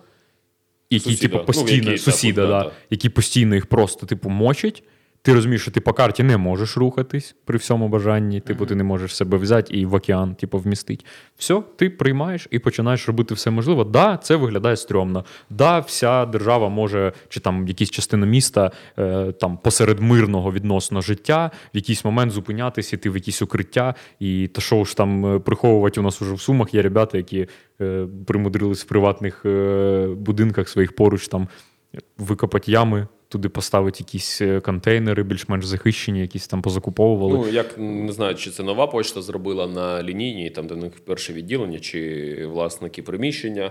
який, 0.90 1.12
Сусіда. 1.12 1.22
типу, 1.22 1.38
Ну, 1.38 1.44
постійно, 1.44 1.70
який, 1.70 1.90
да, 1.90 1.98
сусіда, 1.98 2.42
да, 2.42 2.48
да, 2.48 2.64
да. 2.64 2.70
який 2.90 3.10
постійно 3.10 3.54
їх 3.54 3.66
просто, 3.66 4.06
типу, 4.06 4.28
мочить. 4.28 4.82
Ти 5.22 5.34
розумієш, 5.34 5.62
що 5.62 5.70
ти 5.70 5.80
по 5.80 5.92
карті 5.92 6.22
не 6.22 6.36
можеш 6.36 6.76
рухатись 6.76 7.36
при 7.44 7.58
всьому 7.58 7.88
бажанні, 7.88 8.40
типу, 8.40 8.66
ти 8.66 8.74
не 8.74 8.84
можеш 8.84 9.16
себе 9.16 9.38
взяти 9.38 9.74
і 9.74 9.86
в 9.86 9.94
океан, 9.94 10.34
типу, 10.34 10.58
вмістити. 10.58 11.04
Все, 11.36 11.62
ти 11.76 11.90
приймаєш 11.90 12.48
і 12.50 12.58
починаєш 12.58 13.08
робити 13.08 13.34
все 13.34 13.50
можливе. 13.50 13.84
Да, 13.84 14.16
це 14.16 14.36
виглядає 14.36 14.76
стрьомно. 14.76 15.24
Да, 15.50 15.78
вся 15.78 16.26
держава 16.26 16.68
може, 16.68 17.12
чи 17.28 17.40
там 17.40 17.68
якісь 17.68 17.90
частина 17.90 18.26
міста 18.26 18.70
е, 18.98 19.32
там 19.32 19.58
посеред 19.58 20.00
мирного 20.00 20.52
відносно 20.52 21.00
життя, 21.00 21.50
в 21.74 21.76
якийсь 21.76 22.04
момент 22.04 22.32
зупинятися, 22.32 22.96
іти 22.96 23.10
в 23.10 23.14
якісь 23.14 23.42
укриття. 23.42 23.94
І 24.20 24.48
то 24.48 24.60
що 24.60 24.84
ж 24.84 24.96
там 24.96 25.36
е, 25.36 25.38
приховувати 25.38 26.00
у 26.00 26.02
нас 26.02 26.22
уже 26.22 26.34
в 26.34 26.40
сумах 26.40 26.74
є 26.74 26.82
ребята, 26.82 27.16
які 27.16 27.48
е, 27.80 28.06
примудрились 28.26 28.84
в 28.84 28.88
приватних 28.88 29.42
е, 29.46 30.08
будинках 30.16 30.68
своїх 30.68 30.96
поруч 30.96 31.28
там 31.28 31.48
викопати 32.18 32.72
ями, 32.72 33.06
туди 33.28 33.48
поставити 33.48 33.96
якісь 34.00 34.40
е, 34.40 34.60
контейнери, 34.60 35.22
більш-менш 35.22 35.66
захищені, 35.66 36.20
якісь 36.20 36.46
там 36.46 36.62
позакуповували. 36.62 37.38
Ну, 37.38 37.48
як 37.48 37.78
не 37.78 38.12
знаю, 38.12 38.34
чи 38.34 38.50
це 38.50 38.62
нова 38.62 38.86
почта 38.86 39.22
зробила 39.22 39.66
на 39.66 40.02
лінійній, 40.02 40.50
там, 40.50 40.66
де 40.66 40.74
в 40.74 40.78
них 40.78 40.92
перше 41.04 41.32
відділення, 41.32 41.78
чи 41.78 42.46
власники 42.52 43.02
приміщення. 43.02 43.70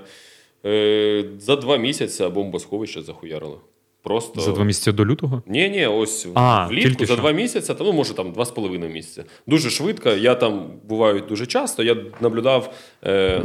Е, 0.65 1.25
за 1.39 1.55
два 1.55 1.77
місяці 1.77 2.27
бомбосховище 2.27 3.01
захуярили. 3.01 3.57
Просто 4.03 4.41
За 4.41 4.51
два 4.51 4.63
місяці 4.63 4.91
до 4.91 5.05
лютого? 5.05 5.43
Ні, 5.47 5.69
ні, 5.69 5.85
ось 5.85 6.27
А, 6.33 6.67
влітку 6.67 7.05
за 7.05 7.13
що. 7.13 7.21
два 7.21 7.31
місяці, 7.31 7.73
ну 7.79 7.93
може 7.93 8.13
там 8.13 8.31
два 8.31 8.45
з 8.45 8.51
половиною 8.51 8.91
місяця. 8.91 9.23
Дуже 9.47 9.69
швидко. 9.69 10.09
Я 10.09 10.35
там 10.35 10.71
буваю 10.83 11.23
дуже 11.29 11.45
часто. 11.45 11.83
Я 11.83 11.97
наблюдав 12.21 12.73
е, 13.05 13.41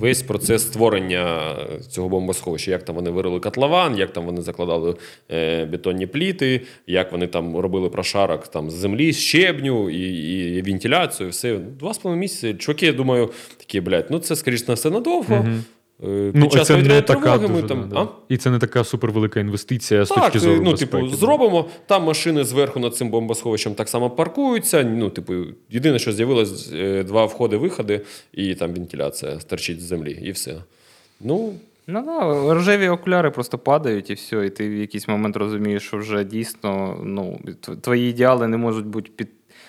весь 0.00 0.22
процес 0.22 0.62
створення 0.62 1.56
цього 1.88 2.08
бомбосховища. 2.08 2.70
Як 2.70 2.82
там 2.82 2.94
вони 2.94 3.10
вирили 3.10 3.40
котлован, 3.40 3.98
як 3.98 4.12
там 4.12 4.26
вони 4.26 4.42
закладали 4.42 4.96
е, 5.30 5.64
бетонні 5.64 6.06
пліти, 6.06 6.60
як 6.86 7.12
вони 7.12 7.26
там 7.26 7.56
робили 7.56 7.88
прошарок 7.88 8.48
там 8.48 8.70
з 8.70 8.74
землі, 8.74 9.12
з 9.12 9.18
щебню 9.18 9.90
і, 9.90 10.08
і 10.56 10.62
вентиляцію. 10.62 11.30
Все 11.30 11.58
два 11.58 11.94
з 11.94 11.98
половиною 11.98 12.20
місяці. 12.20 12.54
Чуваки, 12.54 12.86
я 12.86 12.92
думаю, 12.92 13.30
такі, 13.56 13.80
блядь, 13.80 14.06
ну 14.10 14.18
це 14.18 14.36
скоріш 14.36 14.68
на 14.68 14.74
все 14.74 14.90
надовго. 14.90 15.36
Мгм. 15.36 15.64
Е, 16.04 16.32
Ну, 16.34 16.48
час 16.48 16.66
це 16.66 16.72
не 16.72 16.78
повітряної 16.78 17.02
така 17.02 17.20
тривоги 17.20 17.48
ми 17.48 17.54
дуже, 17.54 17.66
там. 17.68 17.88
да, 17.88 17.94
да. 17.94 18.00
А? 18.00 18.08
І 18.28 18.36
це 18.36 18.50
не 18.50 18.58
така 18.58 18.84
супервелика 18.84 19.40
інвестиція 19.40 20.04
з 20.04 20.08
Так, 20.08 20.24
точки 20.24 20.38
зору 20.38 20.60
ну, 20.62 20.70
безпеки. 20.70 21.02
типу, 21.02 21.16
зробимо. 21.16 21.68
Там 21.86 22.02
машини 22.04 22.44
зверху 22.44 22.80
над 22.80 22.96
цим 22.96 23.10
бомбосховищем 23.10 23.74
так 23.74 23.88
само 23.88 24.10
паркуються. 24.10 24.82
Ну, 24.82 25.10
типу, 25.10 25.34
єдине, 25.70 25.98
що 25.98 26.12
з'явилось 26.12 26.72
е, 26.74 27.02
два 27.02 27.24
входи-виходи, 27.24 28.00
і 28.32 28.54
там 28.54 28.72
вентиляція 28.72 29.40
стерчить 29.40 29.80
з 29.80 29.84
землі, 29.84 30.18
і 30.22 30.30
все. 30.30 30.54
Ну, 31.20 31.52
Ну 31.86 32.02
да, 32.02 32.20
рожеві 32.54 32.88
окуляри 32.88 33.30
просто 33.30 33.58
падають 33.58 34.10
і 34.10 34.14
все, 34.14 34.46
і 34.46 34.50
ти 34.50 34.68
в 34.68 34.72
якийсь 34.72 35.08
момент 35.08 35.36
розумієш, 35.36 35.82
що 35.82 35.96
вже 35.96 36.24
дійсно 36.24 37.00
ну, 37.04 37.40
твої 37.80 38.10
ідеали 38.10 38.48
не 38.48 38.56
можуть 38.56 38.86
бути 38.86 39.10
під. 39.16 39.28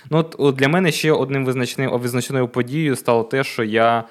Ну, 0.10 0.18
от, 0.18 0.36
от 0.38 0.56
для 0.56 0.68
мене 0.68 0.92
ще 0.92 1.12
одним 1.12 1.46
визначним, 1.46 2.00
визначною 2.00 2.48
подією 2.48 2.96
стало 2.96 3.24
те, 3.24 3.44
що 3.44 3.64
я 3.64 4.04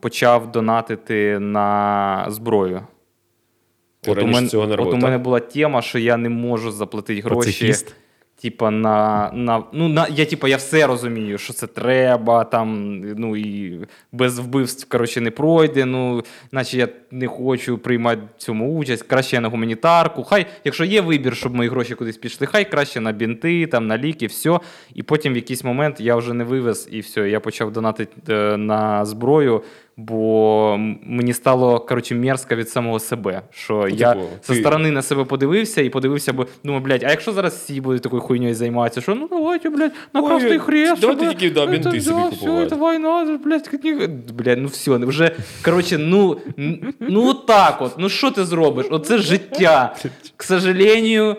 почав 0.00 0.52
донатити 0.52 1.38
на 1.38 2.26
зброю. 2.28 2.80
Ти 4.00 4.10
От 4.10 4.22
у, 4.22 4.26
мене, 4.26 4.48
цього 4.48 4.66
не 4.66 4.76
от 4.76 4.94
у 4.94 4.96
мене 4.96 5.18
була 5.18 5.40
тема, 5.40 5.82
що 5.82 5.98
я 5.98 6.16
не 6.16 6.28
можу 6.28 6.70
заплатити 6.70 7.20
гроші. 7.20 7.36
Пацифіст. 7.36 7.96
Типа 8.40 8.70
на, 8.70 9.30
на 9.34 9.64
ну 9.72 9.88
на 9.88 10.06
я 10.10 10.24
типа 10.24 10.48
я 10.48 10.56
все 10.56 10.86
розумію, 10.86 11.38
що 11.38 11.52
це 11.52 11.66
треба, 11.66 12.44
там 12.44 13.00
ну 13.00 13.36
і 13.36 13.80
без 14.12 14.38
вбивств 14.38 14.88
коротше 14.88 15.20
не 15.20 15.30
пройде. 15.30 15.84
Ну, 15.84 16.22
наче 16.52 16.76
я 16.76 16.88
не 17.10 17.26
хочу 17.26 17.78
приймати 17.78 18.22
цьому 18.36 18.78
участь. 18.78 19.02
Краще 19.02 19.36
я 19.36 19.40
на 19.40 19.48
гуманітарку. 19.48 20.24
Хай, 20.24 20.46
якщо 20.64 20.84
є 20.84 21.00
вибір, 21.00 21.36
щоб 21.36 21.54
мої 21.54 21.70
гроші 21.70 21.94
кудись 21.94 22.16
пішли, 22.16 22.46
хай 22.46 22.70
краще 22.70 23.00
на 23.00 23.12
бінти, 23.12 23.66
там 23.66 23.86
на 23.86 23.98
ліки, 23.98 24.26
все. 24.26 24.60
І 24.94 25.02
потім 25.02 25.32
в 25.32 25.36
якийсь 25.36 25.64
момент 25.64 26.00
я 26.00 26.16
вже 26.16 26.34
не 26.34 26.44
вивез, 26.44 26.88
і 26.90 27.00
все. 27.00 27.28
Я 27.30 27.40
почав 27.40 27.72
донатити 27.72 28.34
е, 28.34 28.56
на 28.56 29.04
зброю, 29.04 29.62
бо 29.98 30.76
мені 31.02 31.32
стало 31.32 31.80
коротше 31.80 32.14
мерзко 32.14 32.54
від 32.54 32.68
самого 32.68 33.00
себе. 33.00 33.42
Що 33.50 33.88
я 33.88 34.12
типу, 34.12 34.26
зі 34.46 34.52
ти- 34.52 34.60
сторони 34.60 34.90
на 34.90 35.02
себе 35.02 35.24
подивився 35.24 35.80
і 35.80 35.90
подивився, 35.90 36.32
бо 36.32 36.46
думаю, 36.64 36.84
блядь, 36.84 37.02
а 37.04 37.10
якщо 37.10 37.32
зараз 37.32 37.54
всі 37.54 37.80
будуть 37.80 38.02
такою 38.02 38.22
хуйньою 38.22 38.54
займатися, 38.54 39.00
що 39.00 39.14
ну 39.14 39.28
давайте, 39.28 39.70
блядь, 39.70 39.92
на 40.14 40.22
красний 40.22 40.58
хрест. 40.58 41.00
давайте 41.00 41.24
щоб, 41.24 41.38
тільки, 41.38 41.54
да, 41.54 41.66
це, 41.66 42.00
собі 42.00 42.16
да, 42.16 42.30
купувати. 42.30 42.66
Все, 42.66 42.76
це 42.76 42.76
війна, 42.76 43.38
блядь, 43.44 44.30
блядь, 44.32 44.58
ну 44.58 44.68
все, 44.68 44.96
вже, 44.96 45.36
коротше, 45.64 45.98
ну, 45.98 46.40
ну 47.00 47.34
так 47.34 47.82
от, 47.82 47.98
ну 47.98 48.08
що 48.08 48.30
ти 48.30 48.44
зробиш? 48.44 48.86
Оце 48.90 49.18
життя. 49.18 49.96
К 50.36 50.44
сожалению, 50.44 51.36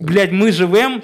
блядь, 0.00 0.32
ми 0.32 0.52
живемо 0.52 1.00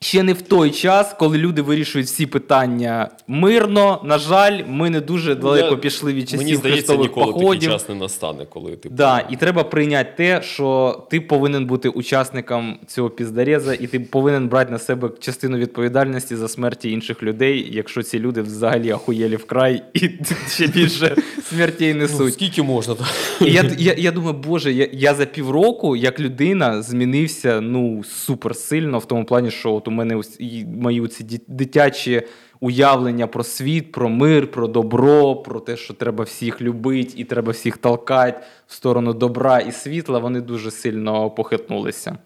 ще 0.00 0.22
не 0.22 0.32
в 0.32 0.42
той 0.42 0.70
час, 0.70 1.14
коли 1.18 1.38
люди 1.38 1.62
вирішують 1.62 2.06
всі 2.06 2.26
питання 2.26 3.10
мирно. 3.26 4.00
На 4.04 4.18
жаль, 4.18 4.62
ми 4.66 4.90
не 4.90 5.00
дуже 5.00 5.34
далеко 5.34 5.70
Я- 5.70 5.76
пішли 5.76 6.12
від 6.12 6.28
часів 6.28 6.38
Мені 6.38 6.56
здається, 6.56 6.96
ніколи 6.96 7.32
такий 7.32 7.68
час 7.68 7.88
не 7.88 7.94
настане, 7.94 8.46
коли 8.48 8.76
типу, 8.76 8.94
Да, 8.94 9.26
і 9.30 9.36
треба 9.36 9.64
прийняти 9.64 10.10
те, 10.16 10.42
що 10.42 10.98
ти 11.10 11.20
повинен 11.20 11.66
бути 11.66 11.88
учасником 11.88 12.78
цього 12.86 13.10
піздареза, 13.10 13.74
і 13.74 13.86
ти 13.86 14.00
повинен 14.00 14.48
брати 14.48 14.72
на 14.72 14.78
себе 14.78 15.10
частину 15.20 15.56
відповідальності 15.56 16.36
за 16.36 16.48
смерті 16.48 16.90
інших 16.90 17.22
людей, 17.22 17.68
якщо 17.72 18.02
ці 18.02 18.18
люди 18.18 18.42
взагалі 18.42 18.90
ахуєлі 18.90 19.36
вкрай 19.36 19.82
і 19.94 20.00
ще 20.48 20.66
більше 20.66 21.16
смертей 21.42 21.94
ну, 21.94 22.00
несуть. 22.00 22.34
скільки 22.34 22.62
можна? 22.62 22.94
І 23.40 23.52
я, 23.52 23.70
я, 23.78 23.94
я 23.98 24.10
думаю, 24.10 24.34
боже, 24.34 24.72
я, 24.72 24.88
я 24.92 25.14
за 25.14 25.26
півроку 25.26 25.96
як 25.96 26.20
людина 26.20 26.82
змінився 26.82 27.60
ну 27.60 28.04
супер 28.04 28.56
сильно 28.56 28.98
в 28.98 29.04
тому 29.04 29.24
плані, 29.24 29.50
що 29.50 29.80
у 29.88 29.90
мене 29.90 30.16
ось 30.16 30.40
мої 30.66 31.08
ці 31.08 31.40
дитячі 31.48 32.22
уявлення 32.60 33.26
про 33.26 33.44
світ, 33.44 33.92
про 33.92 34.08
мир, 34.08 34.50
про 34.50 34.68
добро, 34.68 35.36
про 35.36 35.60
те, 35.60 35.76
що 35.76 35.94
треба 35.94 36.24
всіх 36.24 36.60
любити 36.60 37.12
і 37.16 37.24
треба 37.24 37.52
всіх 37.52 37.76
толкати 37.76 38.40
в 38.66 38.74
сторону 38.74 39.12
добра 39.12 39.58
і 39.58 39.72
світла, 39.72 40.18
вони 40.18 40.40
дуже 40.40 40.70
сильно 40.70 41.30
похитнулися. 41.30 42.18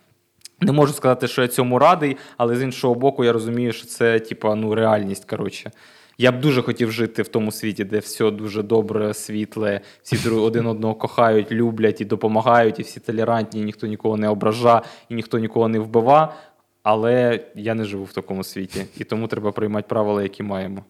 Не 0.61 0.73
можу 0.73 0.93
сказати, 0.93 1.29
що 1.29 1.43
я 1.43 1.49
цьому 1.49 1.79
радий, 1.79 2.17
але 2.37 2.57
з 2.57 2.63
іншого 2.63 2.95
боку, 2.95 3.25
я 3.25 3.33
розумію, 3.33 3.73
що 3.73 3.87
це 3.87 4.21
типа 4.21 4.55
ну 4.55 4.75
реальність. 4.75 5.25
Коротше. 5.25 5.71
Я 6.19 6.33
б 6.33 6.41
дуже 6.41 6.63
хотів 6.63 6.93
жити 6.93 7.23
в 7.23 7.29
тому 7.29 7.53
світі, 7.53 7.85
де 7.85 7.99
все 7.99 8.31
дуже 8.31 8.63
добре, 8.63 9.15
світле, 9.15 9.81
всі 10.03 10.29
один 10.29 10.67
одного 10.67 10.95
кохають, 10.95 11.53
люблять 11.53 12.01
і 12.01 12.05
допомагають, 12.05 12.79
і 12.79 12.83
всі 12.83 13.01
толерантні, 13.01 13.61
і 13.61 13.65
ніхто 13.65 13.87
нікого 13.87 14.17
не 14.17 14.29
обража, 14.29 14.83
і 15.09 15.15
ніхто 15.15 15.39
нікого 15.39 15.69
не 15.69 15.79
вбива. 15.79 16.35
Але 16.83 17.41
я 17.55 17.74
не 17.74 17.85
живу 17.85 18.05
в 18.05 18.12
такому 18.12 18.45
світі, 18.45 18.85
і 18.97 19.05
тому 19.05 19.26
треба 19.28 19.53
приймати 19.53 19.87
правила, 19.89 20.22
які 20.22 20.43
маємо. 20.43 20.85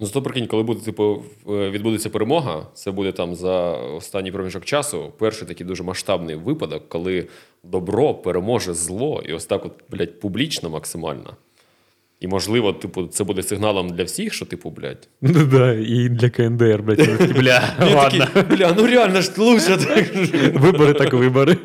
Ну, 0.00 0.06
зато 0.06 0.22
прикинь, 0.22 0.46
коли 0.46 0.62
буде, 0.62 0.80
типу, 0.84 1.22
в- 1.44 1.70
відбудеться 1.70 2.10
перемога, 2.10 2.66
це 2.74 2.90
буде 2.90 3.12
там 3.12 3.34
за 3.34 3.70
останній 3.72 4.32
проміжок 4.32 4.64
часу. 4.64 5.12
Перший 5.18 5.48
такий 5.48 5.66
дуже 5.66 5.82
масштабний 5.82 6.36
випадок, 6.36 6.88
коли 6.88 7.28
добро 7.64 8.14
переможе 8.14 8.74
зло, 8.74 9.22
і 9.28 9.32
ось 9.32 9.46
так, 9.46 9.64
от, 9.66 9.72
блядь, 9.90 10.20
публічно 10.20 10.70
максимально. 10.70 11.36
І, 12.22 12.28
можливо, 12.28 12.72
типу, 12.72 13.06
це 13.06 13.24
буде 13.24 13.42
сигналом 13.42 13.88
для 13.90 14.04
всіх, 14.04 14.32
що, 14.34 14.46
типу, 14.46 14.70
блядь. 14.70 15.08
Ну 15.20 15.46
да, 15.46 15.72
і 15.72 16.08
для 16.08 16.30
КНДР, 16.30 16.82
блядь, 16.82 16.98
вони 16.98 17.16
такі, 17.18 17.32
бля, 17.32 17.62
ладно. 17.94 18.26
такий, 18.34 18.56
бля, 18.56 18.74
ну 18.76 18.86
реально 18.86 19.20
ж 19.20 19.30
лучше 19.38 19.76
так. 19.76 20.06
Вибори 20.62 20.92
так 20.94 21.12
вибори. 21.12 21.56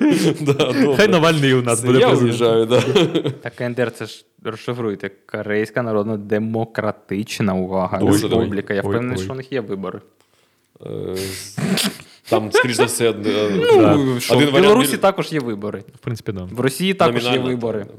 Да, 0.41 0.53
добре. 0.53 0.95
Хай 0.97 1.07
Навальний 1.07 1.53
у 1.53 1.61
нас 1.61 1.77
Все, 1.79 1.87
буде 1.87 1.99
Я 1.99 2.07
президентом. 2.07 2.47
уїжджаю, 2.49 2.65
да. 2.65 3.29
Так 3.41 3.55
КНДР 3.55 3.91
це 3.91 4.05
ж 4.05 4.25
розшифруйте. 4.43 5.11
Корейська 5.25 5.81
народно 5.81 6.17
демократична 6.17 7.53
увага. 7.53 7.99
Ой, 8.01 8.11
Республіка. 8.11 8.73
Я 8.73 8.81
ой, 8.81 8.89
впевнений, 8.89 9.17
ой. 9.17 9.23
що 9.23 9.33
у 9.33 9.35
них 9.35 9.51
є 9.51 9.61
вибори. 9.61 10.01
Е, 10.85 11.15
Там, 12.29 12.51
скоріш 12.51 12.75
за 12.75 12.85
все, 12.85 13.09
е, 13.09 13.15
Ну, 13.95 14.19
що, 14.19 14.35
один 14.35 14.49
в 14.49 14.53
Білорусі 14.53 14.97
також 14.97 15.31
є 15.33 15.39
вибори. 15.39 15.83
В 15.95 15.97
принципі, 15.99 16.31
да. 16.31 16.43
В 16.51 16.59
Росії 16.59 16.93
також 16.93 17.23
є 17.23 17.29
Номінально, 17.29 17.49
вибори. 17.55 17.79
так, 17.79 17.87
да. 17.87 17.93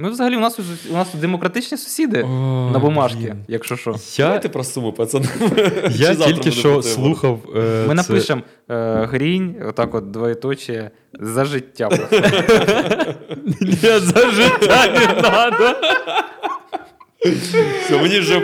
Ну, 0.00 0.10
взагалі, 0.10 0.36
у 0.36 0.40
нас 0.40 0.58
у 0.90 0.92
нас 0.92 1.14
демократичні 1.14 1.78
сусіди 1.78 2.22
О, 2.22 2.70
на 2.72 2.78
бумажки, 2.78 3.18
блін. 3.20 3.34
якщо 3.48 3.76
що. 3.76 3.90
Я, 4.16 4.24
Давайте 4.24 4.48
про 4.48 4.64
суму, 4.64 4.92
пацани. 4.92 5.26
я 5.90 6.14
тільки 6.14 6.50
що 6.52 6.72
про 6.72 6.82
слухав. 6.82 7.40
е, 7.56 7.58
Ми 7.58 7.88
це- 7.88 7.94
напишемо 7.94 8.42
е, 8.70 9.06
грінь, 9.12 9.54
отак 9.68 9.94
от 9.94 10.10
двоєточие, 10.10 10.90
за 11.20 11.44
життя. 11.44 11.88
Ні, 13.60 13.76
за 13.82 14.30
життя 14.30 14.86
не 14.92 15.22
надо. 15.22 15.74
Все, 17.84 18.02
мені 18.02 18.20
вже 18.20 18.34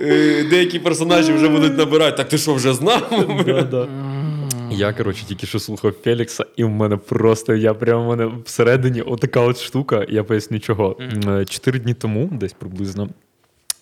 е, 0.00 0.44
деякі 0.50 0.78
персонажі 0.78 1.32
вже 1.32 1.48
будуть 1.48 1.78
набирати. 1.78 2.16
Так 2.16 2.28
ти 2.28 2.38
що 2.38 2.54
вже 2.54 2.74
знав? 2.74 3.24
Да, 3.46 3.62
да. 3.62 3.88
Я, 4.74 4.92
коротше, 4.92 5.24
тільки 5.26 5.46
що 5.46 5.58
слухав 5.58 5.92
Фелікса, 5.92 6.44
і 6.56 6.64
в 6.64 6.68
мене 6.68 6.96
просто 6.96 7.54
я 7.54 7.74
прямо 7.74 8.04
в 8.04 8.08
мене 8.08 8.32
всередині 8.44 9.02
отака 9.02 9.40
от 9.40 9.60
штука, 9.60 10.06
я 10.08 10.24
поясню 10.24 10.60
чого. 10.60 10.96
Е, 11.28 11.44
Чотири 11.44 11.78
дні 11.78 11.94
тому, 11.94 12.28
десь 12.32 12.52
приблизно. 12.52 13.08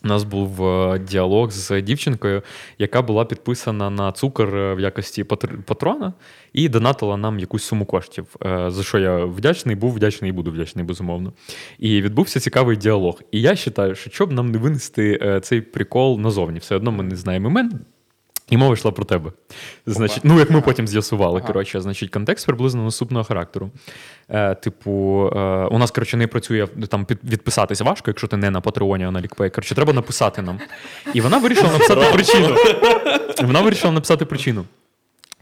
У 0.05 0.09
нас 0.09 0.25
був 0.25 0.67
е, 0.67 0.99
діалог 0.99 1.51
з 1.51 1.81
дівчинкою, 1.83 2.43
яка 2.79 3.03
була 3.03 3.25
підписана 3.25 3.91
на 3.91 4.13
цукор 4.13 4.57
е, 4.57 4.75
в 4.75 4.81
якості 4.81 5.25
патр- 5.25 5.63
патрона 5.63 6.13
і 6.53 6.69
донатила 6.69 7.17
нам 7.17 7.39
якусь 7.39 7.65
суму 7.65 7.85
коштів. 7.87 8.27
За 8.67 8.83
що 8.83 8.99
я 8.99 9.25
вдячний, 9.25 9.77
був 9.77 9.93
вдячний 9.95 10.29
і 10.31 10.33
буду 10.33 10.51
вдячний, 10.51 10.85
безумовно. 10.85 11.33
І 11.79 12.03
відбувся 12.03 12.41
цікавий 12.41 12.77
діалог. 12.77 13.21
І 13.31 13.41
я 13.41 13.51
вважаю, 13.51 13.95
що 13.95 14.11
щоб 14.11 14.33
нам 14.33 14.51
не 14.51 14.59
винести 14.59 15.41
цей 15.43 15.61
прикол 15.61 16.21
назовні, 16.21 16.59
все 16.59 16.77
одно 16.77 16.93
ми 16.93 17.03
не 17.03 17.17
знаємо 17.17 17.49
імен. 17.49 17.81
І 18.51 18.57
мова 18.57 18.75
йшла 18.75 18.91
про 18.91 19.05
тебе. 19.05 19.33
Значить, 19.87 20.25
ну 20.25 20.39
як 20.39 20.51
ми 20.51 20.61
потім 20.61 20.89
з'ясували, 20.89 21.39
Ага. 21.39 21.47
коротше, 21.47 21.81
значить, 21.81 22.11
контекст 22.11 22.47
приблизно 22.47 22.85
наступного 22.85 23.25
характеру. 23.25 23.71
Е, 24.29 24.55
типу, 24.55 24.91
е, 25.37 25.39
у 25.71 25.79
нас, 25.79 25.91
коротше, 25.91 26.17
не 26.17 26.27
працює 26.27 26.67
там 26.67 27.07
відписатись 27.25 27.33
відписатися 27.53 27.85
важко, 27.85 28.11
якщо 28.11 28.27
ти 28.27 28.37
не 28.37 28.51
на 28.51 28.61
Патреоні, 28.61 29.05
а 29.05 29.11
на 29.11 29.21
Лікпей. 29.21 29.51
Коротше, 29.51 29.75
треба 29.75 29.93
написати 29.93 30.43
нам. 30.43 30.61
І 31.15 31.21
вона 31.21 31.39
вирішила 31.39 31.73
написати 31.73 32.07
причину. 32.13 32.57
Вона 33.43 33.61
вирішила 33.61 33.93
написати 33.93 34.25
причину. 34.25 34.65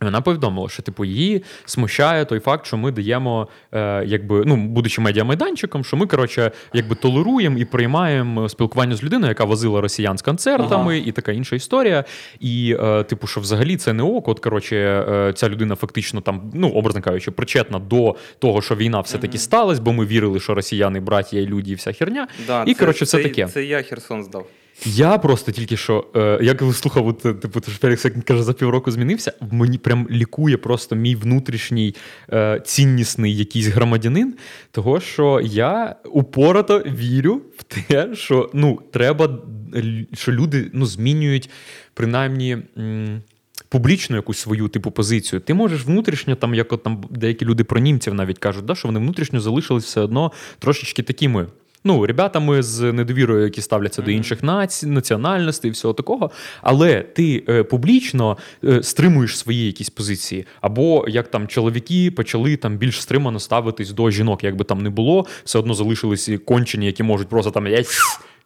Вона 0.00 0.20
повідомила, 0.20 0.68
що 0.68 0.82
типу 0.82 1.04
її 1.04 1.42
смущає 1.64 2.24
той 2.24 2.40
факт, 2.40 2.66
що 2.66 2.76
ми 2.76 2.90
даємо, 2.92 3.48
е, 3.72 4.04
якби 4.06 4.42
ну, 4.46 4.56
будучи 4.56 5.00
медіамайданчиком, 5.00 5.84
що 5.84 5.96
ми 5.96 6.06
коротше, 6.06 6.50
якби 6.72 6.94
толеруємо 6.94 7.58
і 7.58 7.64
приймаємо 7.64 8.48
спілкування 8.48 8.96
з 8.96 9.04
людиною, 9.04 9.28
яка 9.28 9.44
возила 9.44 9.80
росіян 9.80 10.18
з 10.18 10.22
концертами, 10.22 10.98
і 10.98 11.12
така 11.12 11.32
інша 11.32 11.56
історія. 11.56 12.04
І, 12.40 12.76
е, 12.80 13.02
типу, 13.02 13.26
що 13.26 13.40
взагалі 13.40 13.76
це 13.76 13.92
не 13.92 14.02
ок. 14.02 14.28
От 14.28 14.40
коротше, 14.40 14.76
е, 14.76 15.32
ця 15.32 15.48
людина 15.48 15.74
фактично 15.74 16.20
там, 16.20 16.50
ну 16.54 16.68
образно 16.68 17.02
кажучи, 17.02 17.30
причетна 17.30 17.78
до 17.78 18.16
того, 18.38 18.62
що 18.62 18.76
війна 18.76 19.00
все-таки 19.00 19.38
сталася, 19.38 19.82
бо 19.82 19.92
ми 19.92 20.06
вірили, 20.06 20.40
що 20.40 20.54
росіяни 20.54 21.00
браття 21.00 21.38
і 21.38 21.46
люди, 21.46 21.70
і 21.70 21.74
вся 21.74 21.92
херня. 21.92 22.28
Да, 22.46 22.64
і 22.66 22.74
коротше, 22.74 23.04
все 23.04 23.16
це, 23.16 23.22
таке. 23.22 23.46
Це 23.46 23.64
я 23.64 23.82
Херсон 23.82 24.24
здав. 24.24 24.46
Я 24.84 25.18
просто 25.18 25.52
тільки 25.52 25.76
що, 25.76 26.06
е, 26.16 26.38
я 26.42 26.54
коли 26.54 26.74
слухав, 26.74 27.06
от, 27.06 27.26
е, 27.26 27.34
типу, 27.34 27.60
то 27.60 27.70
ж 27.72 27.78
Фелікс 27.78 28.04
як 28.04 28.24
каже, 28.24 28.42
за 28.42 28.52
півроку 28.52 28.90
змінився. 28.90 29.32
Мені 29.50 29.78
прям 29.78 30.06
лікує 30.10 30.56
просто 30.56 30.96
мій 30.96 31.14
внутрішній 31.14 31.94
е, 32.32 32.62
ціннісний 32.64 33.36
якийсь 33.36 33.66
громадянин, 33.66 34.34
того 34.70 35.00
що 35.00 35.40
я 35.44 35.96
упорото 36.12 36.78
вірю 36.78 37.42
в 37.56 37.62
те, 37.62 38.14
що 38.14 38.50
ну, 38.54 38.82
треба, 38.92 39.38
що 40.14 40.32
люди 40.32 40.70
ну, 40.72 40.86
змінюють 40.86 41.50
принаймні. 41.94 42.58
М- 42.78 43.22
Публічну 43.68 44.16
якусь 44.16 44.38
свою 44.38 44.68
типу 44.68 44.90
позицію. 44.90 45.40
Ти 45.40 45.54
можеш 45.54 45.84
внутрішньо, 45.84 46.34
там, 46.34 46.54
як 46.54 46.72
от 46.72 46.82
там 46.82 47.04
деякі 47.10 47.44
люди 47.44 47.64
про 47.64 47.80
німців 47.80 48.14
навіть 48.14 48.38
кажуть, 48.38 48.64
да, 48.64 48.74
що 48.74 48.88
вони 48.88 49.00
внутрішньо 49.00 49.40
залишились 49.40 49.84
все 49.84 50.00
одно 50.00 50.32
трошечки 50.58 51.02
такими. 51.02 51.46
Ну, 51.84 52.06
ребятами 52.06 52.62
з 52.62 52.92
недовірою, 52.92 53.44
які 53.44 53.62
ставляться 53.62 54.02
до 54.02 54.10
інших 54.10 54.42
націй, 54.42 54.86
національностей, 54.86 55.68
і 55.68 55.72
всього 55.72 55.94
такого. 55.94 56.30
Але 56.62 57.02
ти 57.02 57.44
е, 57.48 57.62
публічно 57.62 58.38
е, 58.64 58.82
стримуєш 58.82 59.38
свої 59.38 59.66
якісь 59.66 59.90
позиції. 59.90 60.46
Або 60.60 61.04
як 61.08 61.28
там 61.28 61.48
чоловіки 61.48 62.10
почали 62.10 62.56
там 62.56 62.76
більш 62.76 63.02
стримано 63.02 63.40
ставитись 63.40 63.90
до 63.90 64.10
жінок, 64.10 64.44
як 64.44 64.56
би 64.56 64.64
там 64.64 64.82
не 64.82 64.90
було, 64.90 65.26
все 65.44 65.58
одно 65.58 65.74
залишилися 65.74 66.38
кончені, 66.38 66.86
які 66.86 67.02
можуть 67.02 67.28
просто 67.28 67.50
там 67.50 67.66
«Ей, 67.66 67.86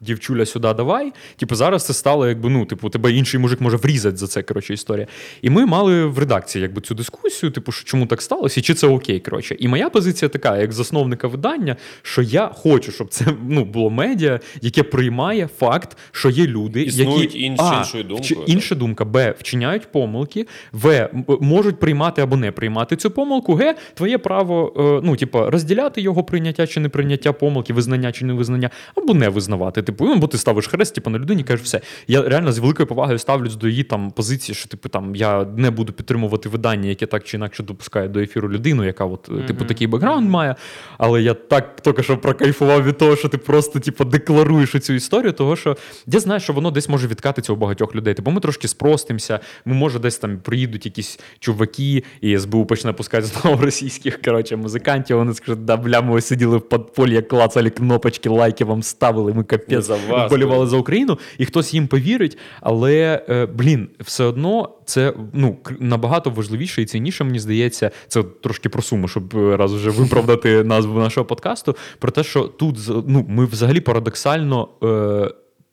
дівчуля 0.01 0.47
сюди 0.47 0.75
давай. 0.75 1.13
Типу, 1.37 1.55
зараз 1.55 1.87
це 1.87 1.95
стало, 1.95 2.29
якби 2.29 2.51
ну, 2.51 2.65
типу, 2.65 2.91
тебе 2.91 3.13
інший 3.13 3.41
мужик 3.41 3.61
може 3.61 3.77
врізати 3.77 4.17
за 4.17 4.27
це. 4.27 4.43
Коротше, 4.43 4.75
історія. 4.75 5.07
І 5.43 5.51
ми 5.51 5.67
мали 5.67 6.05
в 6.05 6.19
редакції 6.19 6.63
якби 6.63 6.81
цю 6.81 6.95
дискусію, 6.95 7.51
типу, 7.51 7.73
що 7.73 7.85
чому 7.85 8.07
так 8.07 8.23
сталося, 8.23 8.61
і 8.61 8.63
чи 8.63 8.75
це 8.75 8.87
окей. 8.87 9.21
Коротше. 9.21 9.57
І 9.59 9.69
моя 9.69 9.91
позиція 9.91 10.29
така, 10.29 10.59
як 10.59 10.73
засновника 10.73 11.29
видання, 11.29 11.77
що 12.03 12.23
я 12.23 12.51
хочу, 12.55 12.93
щоб 12.93 13.09
це 13.09 13.27
ну, 13.49 13.65
було 13.65 13.91
медіа, 13.91 14.41
яке 14.63 14.83
приймає 14.83 15.49
факт, 15.59 15.97
що 16.13 16.31
є 16.31 16.47
люди, 16.47 16.83
Існують 16.83 17.21
які 17.21 17.41
інші- 17.41 17.65
а, 17.65 17.79
іншою 17.79 18.05
думкою, 18.05 18.41
інша 18.47 18.75
думка, 18.75 19.05
Б, 19.05 19.35
вчиняють 19.39 19.93
помилки, 19.93 20.47
В, 20.73 21.09
можуть 21.41 21.81
приймати 21.81 22.23
або 22.23 22.37
не 22.37 22.53
приймати 22.53 22.97
цю 22.97 23.11
помилку, 23.11 23.55
Г, 23.55 23.75
твоє 23.95 24.19
право, 24.19 24.73
е, 24.77 25.07
ну, 25.07 25.17
типу, 25.17 25.51
розділяти 25.51 26.01
його 26.01 26.25
прийняття 26.25 26.67
чи 26.67 26.81
не 26.81 26.89
прийняття 26.89 27.33
помилки, 27.33 27.73
визнання 27.73 28.13
чи 28.13 28.25
не 28.25 28.33
визнання, 28.33 28.71
або 28.95 29.15
не 29.15 29.29
визнавати. 29.29 29.83
Типу, 29.95 30.05
ну, 30.05 30.17
бо 30.17 30.27
ти 30.27 30.39
ставиш 30.39 30.67
хрест, 30.67 30.95
типу, 30.95 31.11
на 31.11 31.19
людині 31.19 31.45
кажеш, 31.45 31.67
все. 31.67 31.81
Я 32.09 32.23
реально 32.23 32.53
з 32.53 32.59
великою 32.59 32.87
повагою 32.87 33.19
ставлюсь 33.19 33.57
до 33.57 33.69
її 33.69 33.85
там 33.85 34.11
позиції, 34.11 34.57
що 34.57 34.69
типу 34.69 34.89
там 34.89 35.17
я 35.17 35.45
не 35.45 35.71
буду 35.71 35.93
підтримувати 35.93 36.49
видання, 36.49 36.89
яке 36.89 37.07
так 37.07 37.25
чи 37.25 37.37
інакше 37.37 37.63
допускає 37.63 38.09
до 38.09 38.21
ефіру 38.21 38.51
людину, 38.51 38.85
яка 38.85 39.05
от, 39.05 39.31
е, 39.39 39.47
типу, 39.47 39.65
такий 39.65 39.87
бекграунд 39.87 40.31
має. 40.31 40.57
Але 40.99 41.23
я 41.23 41.35
так 41.35 41.81
тільки 41.81 42.03
що 42.03 42.19
прокайфував 42.19 42.85
від 42.85 42.99
того, 42.99 43.17
що 43.17 43.29
ти 43.29 43.39
просто 43.39 43.81
типу, 43.81 44.05
декларуєш 44.05 44.71
цю 44.71 44.93
історію, 44.93 45.33
того 45.33 45.57
що 45.57 45.77
я 46.07 46.21
знаю, 46.21 46.41
що 46.41 46.53
воно 46.53 46.71
десь 46.71 46.89
може 46.89 47.07
відкатитися 47.07 47.53
у 47.53 47.57
багатьох 47.57 47.95
людей. 47.95 48.15
Типу, 48.15 48.31
ми 48.31 48.41
трошки 48.41 48.69
спростимося, 48.69 49.41
ми 49.65 49.75
може 49.75 49.99
десь 49.99 50.19
там 50.19 50.39
приїдуть 50.39 50.87
якісь 50.87 51.21
чуваки, 51.39 52.05
і 52.21 52.39
СБУ 52.39 52.67
почне 52.67 52.93
пускати 52.93 53.27
знову 53.27 53.63
російських 53.63 54.23
коротше, 54.23 54.57
музикантів. 54.57 55.17
Вони 55.17 55.35
скажуть, 55.35 55.65
да 55.65 55.77
бля, 55.77 56.01
ми 56.03 56.21
сиділи 56.21 56.57
в 56.57 56.69
подпольі, 56.69 57.23
клацали 57.23 57.71
кнопочки, 57.71 58.29
лайки 58.29 58.65
вам 58.65 58.83
ставили. 58.83 59.33
Ми 59.33 59.45
Ми 59.69 59.74
капець 59.75 59.87
за 59.87 60.13
вас, 60.13 60.31
вболівали 60.31 60.67
за 60.67 60.77
Україну, 60.77 61.19
і 61.39 61.45
хтось 61.45 61.75
їм 61.75 61.87
повірить. 61.87 62.39
Але 62.61 63.25
е, 63.29 63.47
блін, 63.47 63.89
все 64.01 64.25
одно 64.25 64.69
це 64.85 65.15
ну 65.33 65.57
набагато 65.81 66.31
важливіше 66.31 66.83
і 66.83 66.87
цінніше, 66.87 67.25
мені 67.25 67.39
здається. 67.39 67.91
Це 68.09 68.23
трошки 68.23 68.69
про 68.69 68.83
суму, 68.83 69.09
щоб 69.09 69.37
е, 69.37 69.57
раз 69.57 69.75
вже 69.75 69.91
виправдати 69.91 70.65
назву 70.65 70.99
нашого 70.99 71.27
подкасту. 71.27 71.77
Про 71.99 72.11
те, 72.11 72.25
що 72.25 72.43
тут 72.43 72.77
ну, 73.07 73.27
ми 73.29 73.45
взагалі 73.45 73.81
парадоксально. 73.81 74.69
Е, 74.83 75.31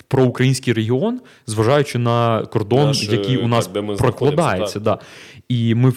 про 0.08 0.24
український 0.24 0.74
регіон, 0.74 1.22
зважаючи 1.48 2.00
на 2.00 2.46
кордон, 2.46 2.86
Наш, 2.86 3.10
е, 3.10 3.12
який 3.12 3.38
у 3.38 3.48
нас 3.48 3.68
так, 3.68 3.98
прокладається. 3.98 4.80
знаходимося, 4.80 4.80
Да. 4.80 5.00
І 5.50 5.76
ми 5.76 5.94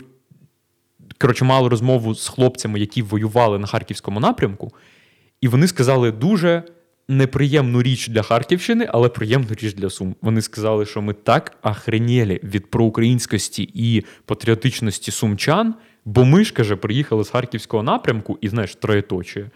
коротше, 1.19 1.45
мали 1.45 1.69
розмову 1.69 2.15
з 2.15 2.29
хлопцями, 2.29 2.81
які 2.81 3.03
воювали 3.03 3.59
на 3.59 3.67
харківському 3.67 4.21
напрямку, 4.21 4.73
і 5.41 5.49
вони 5.49 5.69
сказали 5.69 6.13
дуже 6.13 6.63
неприємну 7.09 7.83
річ 7.83 8.09
для 8.09 8.23
Харківщини, 8.23 8.89
але 8.93 9.09
приємну 9.09 9.49
річ 9.51 9.75
для 9.75 9.91
Сум. 9.91 10.17
Вони 10.23 10.43
сказали, 10.43 10.87
що 10.87 11.03
ми 11.03 11.13
так 11.13 11.57
охренєлі 11.63 12.41
від 12.45 12.71
проукраїнськості 12.71 13.71
і 13.75 14.05
патріотичності 14.25 15.11
сумчан, 15.11 15.75
бо 16.05 16.25
ми 16.25 16.45
ж 16.45 16.53
каже, 16.53 16.77
приїхали 16.77 17.25
з 17.25 17.31
харківського 17.31 17.83
напрямку 17.83 18.39
і 18.41 18.49
знаєш, 18.49 18.75
троєточие. 18.75 19.51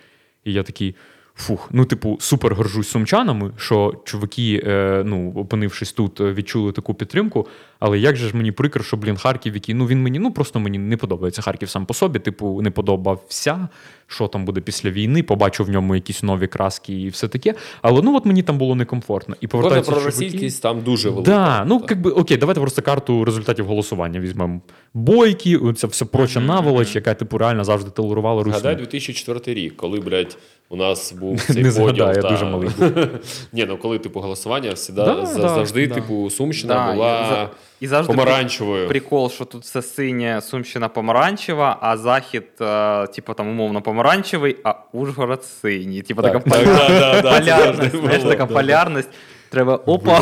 І 0.44 0.52
я 0.52 0.62
такий. 0.62 0.94
Фух, 1.40 1.68
ну, 1.72 1.84
типу, 1.84 2.18
супер 2.20 2.54
горжусь 2.54 2.88
сумчанами, 2.88 3.52
що 3.56 4.02
чуваки, 4.04 4.62
е, 4.66 5.02
ну, 5.06 5.32
опинившись 5.36 5.92
тут, 5.92 6.20
е, 6.20 6.32
відчули 6.32 6.72
таку 6.72 6.94
підтримку. 6.94 7.46
Але 7.80 7.98
як 7.98 8.16
же 8.16 8.28
ж 8.28 8.36
мені 8.36 8.52
прикро, 8.52 8.84
що, 8.84 8.96
блін, 8.96 9.16
Харків, 9.16 9.54
який, 9.54 9.74
ну 9.74 9.86
він 9.86 10.02
мені, 10.02 10.18
ну 10.18 10.32
просто 10.32 10.60
мені 10.60 10.78
не 10.78 10.96
подобається 10.96 11.42
Харків 11.42 11.68
сам 11.70 11.86
по 11.86 11.94
собі, 11.94 12.18
типу, 12.18 12.62
не 12.62 12.70
подобався, 12.70 13.68
що 14.06 14.28
там 14.28 14.44
буде 14.44 14.60
після 14.60 14.90
війни, 14.90 15.22
побачив 15.22 15.66
в 15.66 15.70
ньому 15.70 15.94
якісь 15.94 16.22
нові 16.22 16.46
краски 16.46 17.00
і 17.00 17.08
все 17.08 17.28
таке. 17.28 17.54
Але 17.82 18.02
ну 18.02 18.16
от 18.16 18.24
мені 18.26 18.42
там 18.42 18.58
було 18.58 18.74
некомфортно. 18.74 19.34
І 19.40 19.46
Кожна 19.46 19.58
повертаються 19.58 19.90
чуваки. 19.92 20.10
проросійськість 20.10 20.62
там 20.62 20.80
дуже 20.80 21.10
велика. 21.10 21.30
Да, 21.30 21.64
ну 21.64 21.80
как 21.80 22.00
би 22.00 22.10
окей, 22.10 22.36
давайте 22.36 22.60
просто 22.60 22.82
карту 22.82 23.24
результатів 23.24 23.66
голосування 23.66 24.20
візьмемо. 24.20 24.60
Бойки, 24.94 25.60
ця 25.76 25.86
вся 25.86 26.04
проча 26.04 26.40
наволоч, 26.40 26.94
яка 26.94 27.14
типу 27.14 27.38
реально 27.38 27.64
завжди 27.64 27.90
толерувала 27.90 28.42
Гадай 28.42 28.74
Русь. 28.74 28.88
2004 28.88 29.54
рік, 29.54 29.76
коли, 29.76 30.00
блядь, 30.00 30.38
у 30.68 30.76
нас 30.76 31.12
був 31.12 31.40
цей 31.40 31.62
Не 31.62 31.70
згадаю, 31.70 32.16
я 32.16 32.22
та- 32.22 32.30
дуже 32.30 32.44
малий 32.44 32.68
Ні, 33.52 33.64
ну 33.68 33.76
коли 33.76 33.98
типу 33.98 34.20
голосування, 34.20 34.72
всіда, 34.72 35.04
Да, 35.14 35.26
за- 35.26 35.48
завжди, 35.48 35.86
да. 35.86 35.94
типу, 35.94 36.30
Сумщина 36.30 36.92
була 36.92 37.50
і 37.80 37.86
завжди 37.86 38.12
помаранчевою. 38.12 38.88
Прикол, 38.88 39.30
що 39.30 39.44
тут 39.44 39.62
все 39.62 39.82
синє, 39.82 40.40
Сумщина 40.40 40.88
помаранчева, 40.88 41.78
а 41.80 41.96
захід, 41.96 42.44
е, 42.60 43.06
типу 43.06 43.34
там 43.34 43.48
умовно 43.48 43.82
помаранчевий, 43.82 44.56
а 44.64 44.74
Ужгород 44.92 45.44
синій. 45.44 46.02
Типу 46.02 46.22
Так, 46.22 46.32
така 46.32 47.20
полярність. 47.20 47.96
Знаєш, 47.96 48.22
така 48.22 48.46
полярність. 48.46 49.08
Треба 49.50 49.76
опа, 49.76 50.20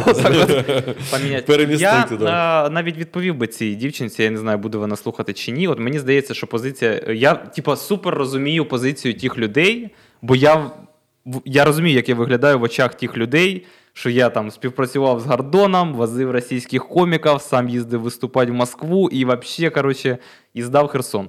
поміняти. 1.11 1.45
Перемістити, 1.47 2.15
Я 2.15 2.19
да. 2.21 2.67
е, 2.67 2.71
навіть 2.71 2.97
відповів 2.97 3.35
би 3.35 3.47
цій 3.47 3.75
дівчинці, 3.75 4.23
я 4.23 4.31
не 4.31 4.39
знаю, 4.39 4.59
буде 4.59 4.79
вона 4.79 4.97
слухати 4.97 5.33
чи 5.33 5.53
ні. 5.53 5.69
От 5.69 5.79
мені 5.79 5.99
здається, 5.99 6.35
що 6.35 6.47
позиція. 6.47 7.01
Я, 7.09 7.35
типа, 7.35 7.77
супер 7.77 8.15
розумію 8.15 8.65
позицію 8.65 9.15
тих 9.15 9.39
людей, 9.39 9.91
бо 10.23 10.37
я, 10.37 10.71
я 11.45 11.65
розумію, 11.65 11.97
як 11.97 12.09
я 12.09 12.15
виглядаю 12.15 12.59
в 12.59 12.63
очах 12.63 12.95
тих 12.95 13.17
людей, 13.17 13.67
що 13.97 14.11
я 14.11 14.31
там 14.31 14.51
співпрацював 14.51 15.21
з 15.21 15.27
Гордоном, 15.27 15.95
возив 15.95 16.31
російських 16.31 16.89
коміків, 16.89 17.41
сам 17.41 17.69
їздив 17.69 18.01
виступати 18.01 18.53
в 18.53 18.55
Москву 18.55 19.09
і 19.09 19.25
взагалі, 19.25 19.71
коротше, 19.75 20.19
і 20.55 20.63
здав 20.63 20.89
Херсон. 20.89 21.29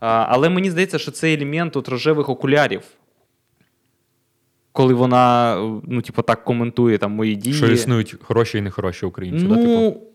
А, 0.00 0.26
але 0.28 0.48
мені 0.48 0.70
здається, 0.70 0.98
що 0.98 1.10
це 1.10 1.34
елемент 1.34 1.76
от 1.76 1.88
рожевих 1.88 2.28
окулярів. 2.28 2.82
Коли 4.72 4.94
вона, 4.94 5.56
ну, 5.88 6.02
типу, 6.02 6.22
так 6.22 6.44
коментує 6.44 6.98
там 6.98 7.12
мої 7.12 7.36
дії. 7.36 7.54
Що 7.54 7.66
існують 7.66 8.16
хороші 8.22 8.58
і 8.58 8.60
нехороші 8.60 9.06
українці. 9.06 9.44
Ну, 9.44 9.54
да, 9.54 9.62
типу? 9.62 10.05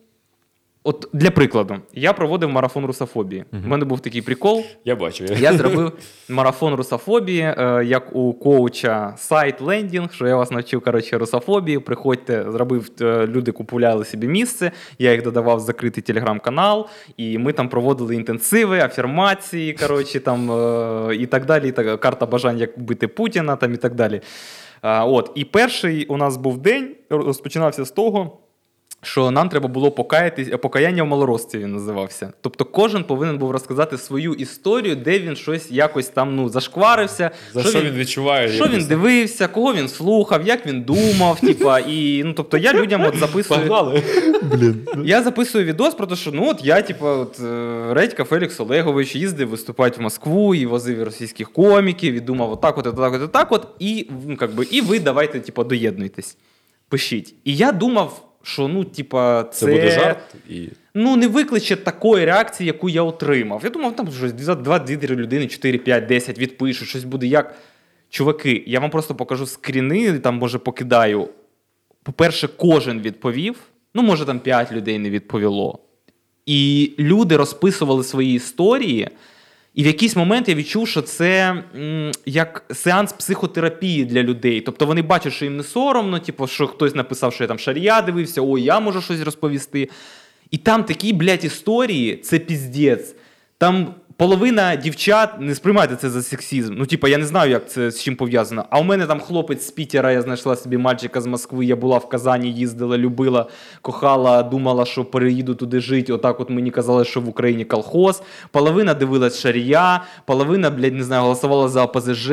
От 0.84 1.10
для 1.14 1.32
прикладу, 1.32 1.76
я 1.94 2.14
проводив 2.14 2.50
марафон 2.50 2.86
русофобії. 2.86 3.46
У 3.66 3.68
мене 3.68 3.86
був 3.86 4.00
такий 4.00 4.22
прикол. 4.22 4.64
Я 4.86 4.96
бачу. 4.96 5.24
Я 5.24 5.54
зробив 5.54 5.92
марафон 6.30 6.74
русофобії, 6.74 7.42
е, 7.42 7.84
як 7.86 8.16
у 8.16 8.34
коуча 8.34 9.14
сайт 9.18 9.62
лендінг, 9.62 10.14
що 10.14 10.28
я 10.28 10.36
вас 10.36 10.52
навчив 10.52 10.82
коротше, 10.82 11.18
русофобії. 11.18 11.80
Приходьте, 11.80 12.46
зробив 12.50 12.92
е, 13.02 13.28
люди 13.28 13.52
купували 13.52 14.06
собі 14.06 14.28
місце. 14.28 14.72
Я 15.00 15.12
їх 15.12 15.24
додавав 15.24 15.58
в 15.58 15.60
закритий 15.60 16.04
телеграм-канал, 16.04 16.88
і 17.18 17.38
ми 17.38 17.54
там 17.54 17.70
проводили 17.70 18.16
інтенсиви, 18.16 18.80
афірмації, 18.80 19.74
коротше, 19.74 20.20
там 20.20 20.52
е, 20.52 21.16
і 21.16 21.26
так 21.26 21.46
далі. 21.46 21.68
І 21.68 21.72
так, 21.72 22.00
карта 22.00 22.26
бажань, 22.26 22.58
як 22.58 22.80
бити 22.80 23.08
Путіна, 23.08 23.56
там 23.56 23.74
і 23.74 23.78
так 23.78 23.96
далі. 23.96 24.22
А, 24.82 25.06
От, 25.06 25.32
і 25.36 25.46
перший 25.46 26.06
у 26.06 26.18
нас 26.18 26.38
був 26.38 26.58
день, 26.58 26.96
розпочинався 27.10 27.86
з 27.86 27.92
того. 27.92 28.41
Що 29.04 29.32
нам 29.32 29.50
треба 29.50 29.68
було 29.68 29.92
покаятись, 29.92 30.48
покаяння 30.62 31.04
в 31.04 31.08
малорості 31.08 31.58
він 31.58 31.74
називався. 31.74 32.34
Тобто 32.42 32.66
кожен 32.66 33.04
повинен 33.04 33.38
був 33.38 33.52
розказати 33.52 33.98
свою 33.98 34.34
історію, 34.34 34.96
де 34.96 35.20
він 35.20 35.36
щось 35.36 35.72
якось 35.72 36.08
там 36.08 36.36
ну 36.36 36.50
зашкварився. 36.50 37.32
За 37.54 37.64
що 37.64 37.82
він 37.82 37.94
відчуває? 37.94 38.50
Що 38.50 38.68
він 38.68 38.88
дивився, 38.88 39.48
кого 39.48 39.74
він 39.74 39.88
слухав, 39.88 40.48
як 40.48 40.66
він 40.66 40.82
думав. 40.82 41.40
Типа, 41.42 41.80
і 41.80 42.24
ну 42.26 42.34
тобто 42.34 42.58
я 42.58 42.74
людям 42.74 43.06
от 43.06 43.18
записую. 43.18 43.60
Погнали. 43.60 44.04
Я 45.04 45.24
записую 45.24 45.66
відос 45.66 45.94
про 45.94 46.08
те, 46.08 46.16
що 46.16 46.32
ну 46.32 46.50
от 46.50 46.66
я, 46.66 46.82
типа, 46.82 47.16
от 47.16 47.40
е, 47.40 47.86
Редька 47.94 48.24
Фелікс 48.24 48.60
Олегович 48.60 49.16
їздив 49.16 49.50
виступати 49.50 50.00
в 50.00 50.02
Москву 50.02 50.56
і 50.56 50.66
возив 50.66 51.04
російських 51.04 51.52
коміків, 51.52 52.14
і 52.14 52.20
думав, 52.20 52.52
отак, 52.52 52.78
от, 52.78 52.88
отак, 52.88 53.14
от, 53.14 53.22
отак, 53.22 53.52
от, 53.52 53.68
і 53.80 54.08
ну, 54.28 54.38
как 54.38 54.56
би, 54.56 54.68
і 54.72 54.82
ви 54.82 55.00
давайте, 55.00 55.40
типа, 55.40 55.64
доєднуйтесь. 55.64 56.38
Пишіть. 56.90 57.36
І 57.44 57.56
я 57.56 57.72
думав, 57.72 58.31
що 58.44 58.68
ну, 58.68 58.84
типа, 58.84 59.44
це, 59.44 59.66
Це 59.66 59.72
буде 59.72 59.92
жарт 59.92 60.36
і. 60.50 60.70
ну, 60.94 61.16
не 61.16 61.28
викличе 61.28 61.76
такої 61.76 62.26
реакції, 62.26 62.68
яку 62.68 62.90
я 62.90 63.04
отримав. 63.04 63.62
Я 63.64 63.70
думав, 63.70 63.96
там 63.96 64.12
щось 64.12 64.32
2-2 64.32 65.16
людини, 65.16 65.48
4, 65.48 65.78
5, 65.78 66.06
10 66.06 66.40
відпишуть, 66.40 66.88
щось 66.88 67.04
буде 67.04 67.28
як. 67.28 67.56
Чуваки, 68.10 68.64
я 68.68 68.80
вам 68.80 68.90
просто 68.90 69.16
покажу 69.16 69.46
скріни, 69.46 70.20
там, 70.20 70.36
може, 70.36 70.58
покидаю. 70.58 71.28
По-перше, 72.04 72.50
кожен 72.58 73.02
відповів. 73.02 73.56
Ну, 73.94 74.02
може, 74.02 74.26
там 74.26 74.40
5 74.40 74.72
людей 74.72 75.00
не 75.00 75.10
відповіло. 75.10 75.80
І 76.46 76.92
люди 77.00 77.38
розписували 77.38 78.04
свої 78.04 78.34
історії. 78.34 79.10
І 79.74 79.84
в 79.84 79.86
якийсь 79.86 80.16
момент 80.16 80.50
я 80.50 80.56
відчув, 80.56 80.88
що 80.88 81.02
це 81.02 81.64
як 82.26 82.64
сеанс 82.74 83.14
психотерапії 83.14 84.06
для 84.06 84.24
людей. 84.24 84.62
Тобто 84.62 84.86
вони 84.86 85.02
бачать, 85.02 85.34
що 85.34 85.46
їм 85.46 85.58
не 85.58 85.64
соромно, 85.64 86.20
типу, 86.20 86.48
що 86.48 86.68
хтось 86.68 86.96
написав, 86.96 87.34
що 87.34 87.44
я 87.44 87.48
там 87.48 87.60
шарія 87.60 88.02
дивився, 88.02 88.42
ой, 88.42 88.64
я 88.64 88.80
можу 88.80 89.02
щось 89.02 89.22
розповісти. 89.22 89.90
І 90.52 90.58
там 90.58 90.84
такі, 90.84 91.14
блядь, 91.14 91.46
історії, 91.46 92.16
це 92.16 92.40
піздець. 92.40 93.16
Там 93.58 93.96
половина 94.22 94.76
дівчат 94.76 95.30
не 95.40 95.56
сприймайте 95.56 95.96
це 95.96 96.10
за 96.10 96.22
сексізм. 96.22 96.74
Ну, 96.78 96.86
типа, 96.86 97.10
я 97.10 97.18
не 97.18 97.26
знаю, 97.26 97.52
як 97.52 97.70
це 97.70 97.92
з 97.92 98.04
чим 98.04 98.16
пов'язано. 98.16 98.66
А 98.70 98.80
у 98.80 98.84
мене 98.84 99.06
там 99.06 99.20
хлопець 99.20 99.68
з 99.68 99.72
Пітера, 99.72 100.12
я 100.12 100.22
знайшла 100.22 100.56
собі 100.56 100.78
мальчика 100.78 101.22
з 101.22 101.26
Москви, 101.26 101.66
я 101.66 101.76
була 101.76 101.98
в 101.98 102.10
Казані, 102.10 102.52
їздила, 102.52 102.98
любила, 102.98 103.46
кохала, 103.82 104.44
думала, 104.44 104.86
що 104.86 105.06
переїду 105.06 105.56
туди 105.56 105.80
жити. 105.80 106.14
Отак 106.14 106.40
от 106.40 106.50
мені 106.50 106.72
казали, 106.72 107.06
що 107.06 107.22
в 107.22 107.30
Україні 107.30 107.66
колхоз. 107.66 108.24
Половина 108.52 108.94
дивилась 108.94 109.40
Шарія, 109.40 110.04
половина, 110.26 110.70
блядь, 110.70 110.96
не 110.96 111.04
знаю, 111.04 111.22
голосувала 111.22 111.68
за 111.68 111.84
ОПЗЖ. 111.84 112.32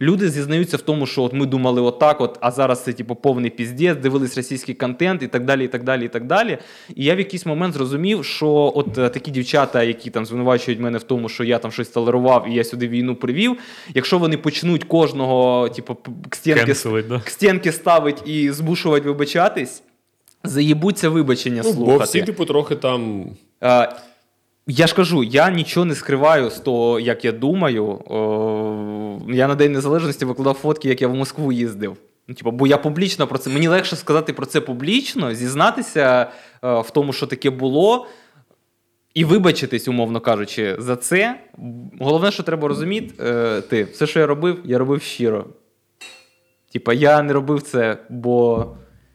Люди 0.00 0.30
зізнаються 0.30 0.76
в 0.76 0.80
тому, 0.80 1.06
що 1.06 1.22
от 1.22 1.32
ми 1.32 1.46
думали 1.46 1.80
отак, 1.80 2.20
от, 2.20 2.38
а 2.40 2.50
зараз 2.50 2.84
це 2.84 2.92
типу 2.92 3.14
повний 3.14 3.50
піздець, 3.50 3.98
дивились 3.98 4.36
російський 4.36 4.74
контент 4.74 5.22
і 5.22 5.26
так 5.26 5.44
далі, 5.44 5.64
і 5.64 5.68
так 5.68 5.84
далі, 5.84 6.04
і 6.04 6.08
так 6.08 6.26
далі. 6.26 6.58
І 6.94 7.04
я 7.04 7.14
в 7.14 7.18
якийсь 7.18 7.46
момент 7.46 7.74
зрозумів, 7.74 8.24
що 8.24 8.72
от 8.74 8.98
е, 8.98 9.08
такі 9.08 9.30
дівчата, 9.30 9.82
які 9.82 10.10
там 10.10 10.26
звинувачують 10.26 10.80
мене 10.80 10.98
в 10.98 11.02
тому, 11.02 11.27
що 11.28 11.44
я 11.44 11.58
там 11.58 11.72
щось 11.72 11.88
толерував 11.88 12.48
і 12.48 12.54
я 12.54 12.64
сюди 12.64 12.88
війну 12.88 13.16
привів. 13.16 13.58
Якщо 13.94 14.18
вони 14.18 14.36
почнуть 14.36 14.84
кожного, 14.84 15.68
типу, 15.68 15.94
к 16.28 16.36
стінки, 16.36 16.74
да? 17.08 17.20
к 17.20 17.30
стінки 17.30 17.72
ставить 17.72 18.28
і 18.28 18.50
змушувати 18.52 19.08
вибачатись, 19.08 19.82
заїбуться 20.44 21.08
вибачення 21.08 21.62
Ну, 21.64 21.72
бо 21.72 21.76
слухати. 21.76 22.04
всі, 22.04 22.22
типу, 22.22 22.44
трохи 22.44 22.76
там. 22.76 23.26
Е, 23.62 23.92
я 24.66 24.86
ж 24.86 24.94
кажу, 24.94 25.24
я 25.24 25.50
нічого 25.50 25.86
не 25.86 25.94
скриваю 25.94 26.50
з 26.50 26.60
того, 26.60 27.00
як 27.00 27.24
я 27.24 27.32
думаю. 27.32 27.86
О, 27.86 29.18
я 29.28 29.48
на 29.48 29.54
День 29.54 29.72
Незалежності 29.72 30.24
викладав 30.24 30.54
фотки, 30.54 30.88
як 30.88 31.02
я 31.02 31.08
в 31.08 31.14
Москву 31.14 31.52
їздив. 31.52 31.96
Ну, 32.28 32.34
типу, 32.34 32.50
бо 32.50 32.66
я 32.66 32.78
публічно 32.78 33.26
про 33.26 33.38
це. 33.38 33.50
Мені 33.50 33.68
легше 33.68 33.96
сказати 33.96 34.32
про 34.32 34.46
це 34.46 34.60
публічно, 34.60 35.34
зізнатися 35.34 36.26
е, 36.64 36.80
в 36.80 36.90
тому, 36.90 37.12
що 37.12 37.26
таке 37.26 37.50
було, 37.50 38.06
і 39.14 39.24
вибачитись, 39.24 39.88
умовно 39.88 40.20
кажучи, 40.20 40.76
за 40.78 40.96
це. 40.96 41.40
Головне, 42.00 42.30
що 42.30 42.42
треба 42.42 42.68
розуміти, 42.68 43.14
е, 43.24 43.60
ти, 43.60 43.84
все, 43.84 44.06
що 44.06 44.20
я 44.20 44.26
робив, 44.26 44.60
я 44.64 44.78
робив 44.78 45.02
щиро. 45.02 45.46
Типа, 46.72 46.92
я 46.92 47.22
не 47.22 47.32
робив 47.32 47.62
це, 47.62 47.98
бо 48.10 48.66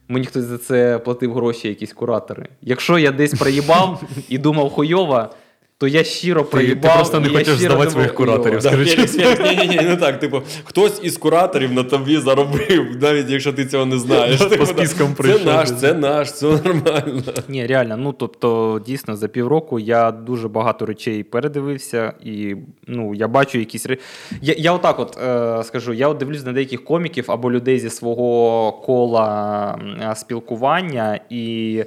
мені 0.08 0.26
хтось 0.26 0.44
за 0.44 0.58
це 0.58 0.98
платив 0.98 1.34
гроші, 1.34 1.68
якісь 1.68 1.92
куратори. 1.92 2.48
Якщо 2.62 2.98
я 2.98 3.12
десь 3.12 3.34
проїбав 3.34 4.02
і 4.28 4.38
думав 4.38 4.70
хуйова, 4.70 5.30
то 5.78 5.86
я 5.88 6.04
щиро 6.04 6.44
проїбав. 6.44 6.94
просто 6.94 7.20
не 7.20 7.28
хочеш 7.28 7.44
щиро 7.46 7.58
здавати 7.58 7.90
своїх 7.90 8.14
кураторів. 8.14 8.54
Да, 8.60 8.68
Скажи, 8.68 8.84
Фелікс, 8.84 9.16
Фелікс, 9.16 9.40
ні, 9.50 9.56
ні, 9.68 9.76
ні, 9.76 9.88
не 9.88 9.96
так. 9.96 10.18
Типу, 10.20 10.42
хтось 10.64 11.00
із 11.02 11.16
кураторів 11.16 11.72
на 11.72 11.82
тобі 11.82 12.16
заробив, 12.18 12.86
навіть 13.00 13.30
якщо 13.30 13.52
ти 13.52 13.66
цього 13.66 13.86
не 13.86 13.98
знаєш. 13.98 14.38
По 14.38 14.44
Типу, 14.44 14.66
спискам 14.66 15.08
Це 15.08 15.14
прийшов. 15.22 15.46
наш, 15.46 15.70
це 15.72 15.94
наш, 15.94 16.32
це 16.32 16.46
нормально. 16.46 17.22
Ні, 17.48 17.66
реально, 17.66 17.96
ну 17.96 18.12
тобто, 18.12 18.80
дійсно, 18.86 19.16
за 19.16 19.28
півроку 19.28 19.78
я 19.78 20.10
дуже 20.10 20.48
багато 20.48 20.86
речей 20.86 21.22
передивився, 21.22 22.12
і 22.24 22.56
ну, 22.86 23.14
я 23.14 23.28
бачу 23.28 23.58
якісь 23.58 23.86
ре- 23.86 23.98
Я, 24.42 24.54
я 24.58 24.72
отак 24.72 24.98
от 24.98 25.18
е, 25.22 25.64
скажу: 25.64 25.92
я 25.92 26.08
от 26.08 26.16
дивлюсь 26.16 26.44
на 26.46 26.52
деяких 26.52 26.84
коміків 26.84 27.24
або 27.28 27.52
людей 27.52 27.78
зі 27.78 27.90
свого 27.90 28.72
кола 28.72 29.78
спілкування, 30.14 31.20
і 31.30 31.76
е, 31.80 31.86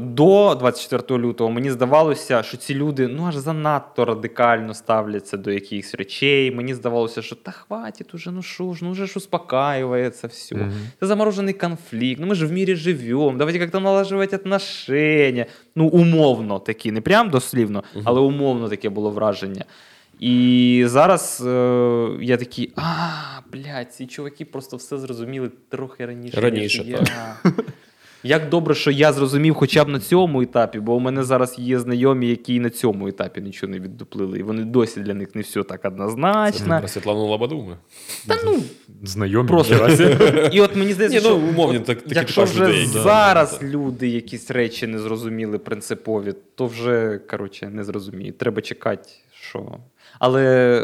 до 0.00 0.54
24 0.54 1.20
лютого 1.20 1.50
мені 1.50 1.70
здавалося, 1.70 2.42
що 2.42 2.56
ці 2.56 2.74
люди 2.74 3.08
ну 3.08 3.26
аж 3.26 3.36
занадто 3.36 4.04
радикально 4.04 4.74
ставляться 4.74 5.36
до 5.36 5.50
якихось 5.52 5.94
речей. 5.94 6.50
Мені 6.50 6.74
здавалося, 6.74 7.22
що 7.22 7.36
та 7.36 7.50
хватить 7.50 8.14
уже, 8.14 8.30
ну 8.30 8.42
що 8.42 8.74
ж, 8.74 8.84
ну 8.84 8.92
вже 8.92 9.06
ж 9.06 9.12
успокаюється 9.16 10.26
все. 10.26 10.54
Мгм. 10.54 10.72
Это 11.00 11.06
замороженный 11.06 11.52
конфликт. 11.52 12.20
Ну 12.20 12.26
мы 12.26 12.34
же 12.34 12.46
в 12.46 12.52
мире 12.52 12.74
живем. 12.74 13.38
Давайте 13.38 13.58
как-то 13.58 13.80
налаживать 13.80 14.34
отношения. 14.34 15.46
Ну, 15.74 15.86
умовно 15.88 16.58
такі, 16.58 16.92
не 16.92 17.00
прям 17.00 17.30
дослівно, 17.30 17.84
але 18.04 18.20
умовно 18.20 18.68
таке 18.68 18.88
було 18.88 19.10
враження. 19.10 19.64
І 20.20 20.84
зараз 20.86 21.42
е, 21.46 22.08
я 22.20 22.36
такий, 22.36 22.72
а, 22.76 23.40
блядь, 23.52 23.92
ці 23.94 24.06
чуваки 24.06 24.44
просто 24.44 24.76
все 24.76 24.98
зрозуміли 24.98 25.50
трохи 25.68 26.06
раніше. 26.06 26.40
Раніше, 26.40 26.84
ніж 26.84 26.90
я. 26.90 27.36
Як 28.27 28.49
добре, 28.49 28.75
що 28.75 28.91
я 28.91 29.13
зрозумів 29.13 29.55
хоча 29.55 29.83
б 29.83 29.87
на 29.87 29.99
цьому 29.99 30.41
етапі, 30.41 30.79
бо 30.79 30.95
у 30.95 30.99
мене 30.99 31.23
зараз 31.23 31.59
є 31.59 31.79
знайомі, 31.79 32.27
які 32.27 32.55
і 32.55 32.59
на 32.59 32.69
цьому 32.69 33.07
етапі 33.07 33.41
нічого 33.41 33.71
не 33.71 33.79
віддуплили. 33.79 34.39
І 34.39 34.43
вони 34.43 34.63
досі 34.63 34.99
для 34.99 35.13
них 35.13 35.35
не 35.35 35.41
все 35.41 35.63
так 35.63 35.85
однозначно. 35.85 36.79
Про 36.79 36.87
Світлану 36.87 37.25
Лободу 37.25 37.61
ми. 37.61 37.77
Та 38.27 38.35
ну, 38.45 38.63
Знайомі. 39.03 39.47
Просто. 39.47 39.89
І 40.51 40.61
от 40.61 40.75
мені 40.75 40.93
здається, 40.93 41.19
ну, 41.23 41.25
що 41.25 41.35
умовні, 41.35 41.79
так- 41.79 42.01
такі 42.01 42.15
якщо 42.15 42.43
вже 42.43 42.67
людей, 42.67 42.85
зараз 42.85 43.59
Да, 43.61 43.67
люди 43.67 44.07
якісь 44.07 44.51
речі 44.51 44.87
не 44.87 44.99
зрозуміли 44.99 45.57
принципові, 45.57 46.33
то 46.55 46.65
вже 46.65 47.19
коротше 47.29 47.69
не 47.69 47.83
зрозуміють. 47.83 48.37
Треба 48.37 48.61
чекати, 48.61 49.09
що. 49.31 49.77
Але 50.19 50.81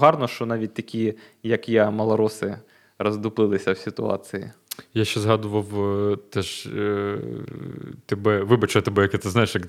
гарно, 0.00 0.28
що 0.28 0.46
навіть 0.46 0.74
такі, 0.74 1.14
як 1.42 1.68
я, 1.68 1.90
малороси, 1.90 2.56
роздуплилися 2.98 3.72
в 3.72 3.78
ситуації. 3.78 4.50
Я 4.94 5.04
ще 5.04 5.20
згадував 5.20 5.84
е, 6.12 6.16
теж 6.30 6.66
е, 6.66 7.16
тебе, 8.06 8.42
вибач, 8.42 8.76
я 8.76 8.82
тебе, 8.82 9.02
як 9.02 9.18
ти 9.18 9.30
знаєш, 9.30 9.54
як 9.54 9.66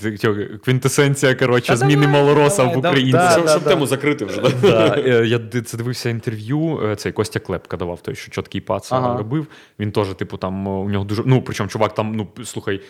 квінтесенція, 0.61 1.35
коротше, 1.35 1.75
зміни 1.75 2.07
малороса 2.07 2.63
в 2.63 2.71
да- 2.81 2.89
українців. 2.89 3.11
да, 3.19 3.31
Щоб, 3.31 3.45
да, 3.45 3.51
щоб 3.51 3.63
да. 3.63 3.69
тему 3.69 3.85
закрити 3.87 4.25
вже. 4.25 4.41
да? 4.61 4.95
Е, 5.05 5.27
я 5.27 5.39
це 5.65 5.77
дивився 5.77 6.09
інтерв'ю. 6.09 6.79
Цей 6.97 7.11
Костя 7.11 7.39
Клепка 7.39 7.77
давав 7.77 8.01
той, 8.01 8.15
що 8.15 8.31
чіткий 8.31 8.61
пац 8.61 8.91
Ага. 8.91 9.17
робив. 9.17 9.47
Він 9.79 9.91
теж, 9.91 10.07
типу, 10.07 10.37
там 10.37 10.67
у 10.67 10.89
нього 10.89 11.05
дуже. 11.05 11.23
Ну, 11.25 11.41
причому 11.41 11.69
чувак 11.69 11.93
там, 11.93 12.11
ну 12.15 12.27
слухай, 12.43 12.81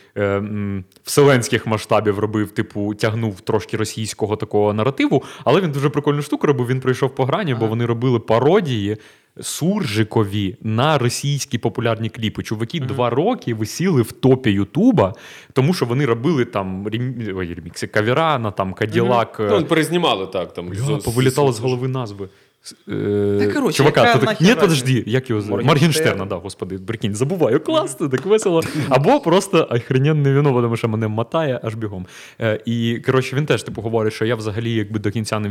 вселенських 1.03 1.68
масштабів 1.68 2.19
робив, 2.19 2.52
типу, 2.52 2.94
тягнув 2.95 3.41
трошки 3.41 3.77
російського 3.77 4.35
такого 4.35 4.73
наративу, 4.73 5.23
але 5.44 5.61
він 5.61 5.72
дуже 5.72 5.89
прикольну 5.89 6.22
штуку 6.22 6.48
робив. 6.48 6.68
Він 6.68 6.80
прийшов 6.80 7.15
по 7.15 7.26
грані, 7.26 7.56
бо 7.56 7.68
вони 7.68 7.85
робили 7.85 8.19
пародії. 8.19 8.98
Суржикові 9.41 10.57
на 10.61 10.97
російські 10.97 11.57
популярні 11.57 12.09
кліпи. 12.09 12.43
Чуваки 12.43 12.80
два 12.80 13.09
роки 13.09 13.53
висіли 13.53 14.01
в 14.01 14.11
топі 14.11 14.51
Ютуба, 14.51 15.14
тому 15.53 15.73
що 15.73 15.85
вони 15.85 16.05
робили 16.05 16.45
там 16.45 16.88
рем... 16.88 17.15
ой, 17.35 17.53
ремікси 17.53 17.88
Кавірана, 17.88 18.51
там 18.51 18.73
Каділак. 18.73 19.38
е, 19.39 19.47
Ну, 19.51 19.65
перезнімали 19.65 20.27
так. 20.27 20.53
Там, 20.53 20.69
Бля, 20.69 20.97
повилітало 20.97 21.51
з 21.51 21.59
голови 21.59 21.88
назви. 21.88 22.30
Е, 22.89 23.38
Та, 23.39 23.53
коротше, 23.53 23.77
чувака, 23.77 24.14
то 24.14 24.26
так, 24.26 24.41
ні, 24.41 24.55
подожди, 24.55 25.03
як 25.07 25.30
його 25.30 25.41
звати? 25.41 25.64
Моргенштерн. 25.64 26.05
Моргенштерна, 26.07 26.26
да, 26.26 26.35
господи, 26.35 26.77
прикинь, 26.77 27.15
забуваю, 27.15 27.59
класно, 27.59 28.09
так 28.09 28.26
весело. 28.26 28.61
Або 28.89 29.19
просто 29.19 29.68
охрененне 29.72 30.34
вино, 30.34 30.61
тому 30.61 30.77
що 30.77 30.89
мене 30.89 31.07
мотає 31.07 31.59
аж 31.64 31.76
бігом. 31.76 32.05
Е, 32.41 32.59
і, 32.65 33.01
коротше, 33.05 33.35
він 33.35 33.45
теж 33.45 33.64
типу 33.64 33.81
говорить, 33.81 34.14
що 34.14 34.26
я 34.26 34.35
взагалі 34.35 34.72
якби 34.73 34.99
до 34.99 35.11
кінця 35.11 35.39
не 35.39 35.49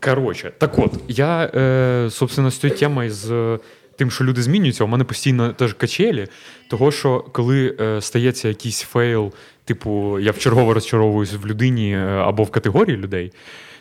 Коротше, 0.00 0.52
так 0.58 0.78
от, 0.78 0.92
я, 1.08 1.44
е, 1.44 2.08
собственно, 2.10 2.50
з 2.50 2.58
цією 2.58 2.78
темою 2.78 3.10
з 3.10 3.30
е, 3.30 3.58
тим, 3.96 4.10
що 4.10 4.24
люди 4.24 4.42
змінюються, 4.42 4.84
у 4.84 4.86
мене 4.86 5.04
постійно 5.04 5.52
теж 5.52 5.72
качелі, 5.72 6.26
того, 6.68 6.92
що 6.92 7.20
коли 7.32 7.76
е, 7.80 8.00
стається 8.00 8.48
якийсь 8.48 8.80
фейл, 8.80 9.32
типу, 9.64 10.18
я 10.18 10.32
вчергово 10.32 10.74
розчаровуюсь 10.74 11.32
в 11.32 11.46
людині 11.46 11.92
е, 11.92 11.98
або 12.00 12.42
в 12.42 12.50
категорії 12.50 12.96
людей, 12.96 13.32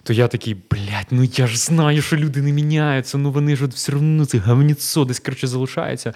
то 0.03 0.13
я 0.13 0.27
такий, 0.27 0.57
блядь, 0.71 1.07
ну 1.11 1.23
я 1.35 1.47
ж 1.47 1.57
знаю, 1.57 2.01
що 2.01 2.17
люди 2.17 2.41
не 2.41 2.51
міняються, 2.51 3.17
ну 3.17 3.31
вони 3.31 3.55
ж 3.55 3.65
от 3.65 3.73
все 3.73 3.95
одно 3.95 4.25
це 4.25 4.37
говніцо 4.37 5.05
десь 5.05 5.19
коротше 5.19 5.47
залишається. 5.47 6.13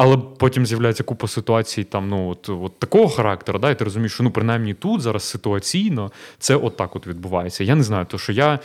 Але 0.00 0.16
потім 0.16 0.66
з'являється 0.66 1.02
купа 1.02 1.28
ситуацій 1.28 1.84
там, 1.84 2.08
ну, 2.08 2.28
от, 2.28 2.48
от 2.48 2.78
такого 2.78 3.08
характеру, 3.08 3.58
да, 3.58 3.70
і 3.70 3.78
ти 3.78 3.84
розумієш, 3.84 4.12
що 4.12 4.22
ну, 4.22 4.30
принаймні 4.30 4.74
тут 4.74 5.00
зараз 5.00 5.24
ситуаційно 5.24 6.12
це 6.38 6.56
от 6.56 6.76
так 6.76 6.96
от 6.96 7.06
відбувається. 7.06 7.64
Я 7.64 7.74
не 7.74 7.82
знаю, 7.82 8.06
то 8.06 8.18
що 8.18 8.32
я 8.32 8.58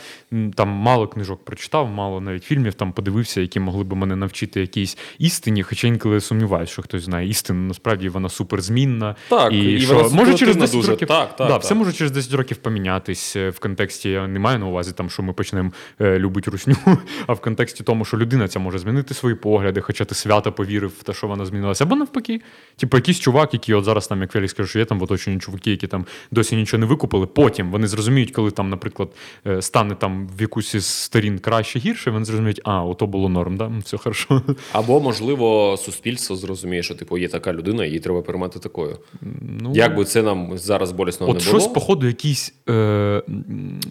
там 0.54 0.68
мало 0.68 1.08
книжок 1.08 1.44
прочитав, 1.44 1.90
мало 1.90 2.20
навіть 2.20 2.44
фільмів 2.44 2.74
там 2.74 2.92
подивився, 2.92 3.40
які 3.40 3.60
могли 3.60 3.84
б 3.84 3.92
мене 3.92 4.16
навчити 4.16 4.60
якійсь 4.60 4.98
істині, 5.18 5.62
хоча 5.62 5.88
інколи 5.88 6.20
сумніваюся, 6.20 6.72
що 6.72 6.82
хтось 6.82 7.02
знає 7.02 7.28
істину, 7.28 7.60
насправді 7.60 8.08
вона 8.08 8.28
суперзмінна. 8.28 9.16
Так, 9.28 9.52
і, 9.52 9.72
і 9.72 9.80
що 9.80 9.94
вона 9.94 10.08
може 10.08 10.34
через 10.34 10.54
ситуативна 10.54 10.60
10 10.60 10.76
дуже. 10.76 10.90
років 10.90 11.08
Так, 11.08 11.36
так, 11.36 11.48
да, 11.48 11.52
так. 11.52 11.62
все 11.62 11.74
може 11.74 11.92
через 11.92 12.10
10 12.12 12.34
років 12.34 12.56
помінятись 12.56 13.36
е, 13.36 13.50
в 13.50 13.58
контексті. 13.58 14.10
Я 14.10 14.26
не 14.26 14.38
маю 14.38 14.58
на 14.58 14.66
увазі, 14.66 14.92
там, 14.92 15.10
що 15.10 15.22
ми 15.22 15.32
почнемо 15.32 15.72
е, 16.00 16.18
любити 16.18 16.50
русню, 16.50 16.76
а 17.26 17.32
в 17.32 17.40
контексті 17.40 17.84
тому, 17.84 18.04
що 18.04 18.18
людина 18.18 18.48
ця 18.48 18.58
може 18.58 18.78
змінити 18.78 19.14
свої 19.14 19.34
погляди, 19.34 19.80
хоча 19.80 20.04
ти 20.04 20.14
свято 20.14 20.52
повірив 20.52 20.92
в 21.00 21.02
те, 21.02 21.12
що 21.12 21.23
вона 21.26 21.46
змінилася. 21.46 21.84
Або 21.84 21.96
навпаки, 21.96 22.40
типу, 22.76 22.96
якийсь 22.96 23.20
чувак, 23.20 23.54
який 23.54 23.74
от 23.74 23.84
зараз 23.84 24.06
там, 24.06 24.20
як 24.20 24.32
Фелікс 24.32 24.52
каже, 24.52 24.68
що 24.68 24.78
є 24.78 24.84
там 24.84 24.98
в 24.98 25.02
оточенні 25.02 25.38
чуваки, 25.38 25.70
які 25.70 25.86
там 25.86 26.06
досі 26.30 26.56
нічого 26.56 26.80
не 26.80 26.86
викупили. 26.86 27.26
Потім 27.26 27.70
вони 27.70 27.86
зрозуміють, 27.86 28.30
коли 28.30 28.50
там, 28.50 28.70
наприклад, 28.70 29.08
е, 29.46 29.62
стане 29.62 29.94
там 29.94 30.28
в 30.38 30.40
якусь 30.40 30.74
із 30.74 30.86
сторін 30.86 31.38
краще 31.38 31.78
гірше, 31.78 32.10
вони 32.10 32.24
зрозуміють, 32.24 32.60
а, 32.64 32.84
ото 32.84 33.06
було 33.06 33.28
норм, 33.28 33.56
да? 33.56 33.70
все 33.84 33.96
хорошо. 33.96 34.42
Або, 34.72 35.00
можливо, 35.00 35.76
суспільство 35.76 36.36
зрозуміє, 36.36 36.82
що 36.82 36.94
типу 36.94 37.18
є 37.18 37.28
така 37.28 37.52
людина, 37.52 37.84
її 37.84 38.00
треба 38.00 38.22
приймати 38.22 38.58
такою. 38.58 38.98
Ну, 39.60 39.72
Як 39.74 39.96
би 39.96 40.04
це 40.04 40.22
нам 40.22 40.58
зараз 40.58 40.92
болісно 40.92 41.28
От 41.28 41.38
не 41.38 41.44
було. 41.44 41.60
щось, 41.60 41.72
походу, 41.72 42.06
якісь, 42.06 42.54
е, 42.68 43.22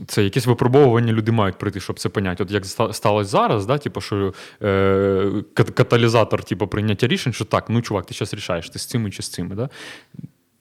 це 0.08 0.24
якесь 0.24 0.46
випробовування 0.46 1.14
люди 1.14 1.32
мають 1.32 1.58
пройти, 1.58 1.80
щоб 1.80 2.00
це 2.00 2.10
поняти. 2.10 2.44
От 2.44 2.52
як 2.52 2.66
сталося 2.66 3.30
зараз, 3.30 3.66
да, 3.66 3.78
типу, 3.78 4.02
що 4.02 4.34
е, 4.64 5.44
каталізатор 5.54 6.44
типу, 6.44 6.68
прийняття 6.68 7.08
рішень, 7.08 7.23
що 7.32 7.46
так, 7.46 7.70
ну 7.70 7.82
чувак, 7.82 8.06
ти 8.06 8.14
зараз 8.14 8.34
рішаєш, 8.34 8.70
ти 8.70 8.80
з 8.80 8.86
цими 8.86 9.12
чи 9.12 9.24
з 9.24 9.30
цими. 9.30 9.56
Да? 9.56 9.70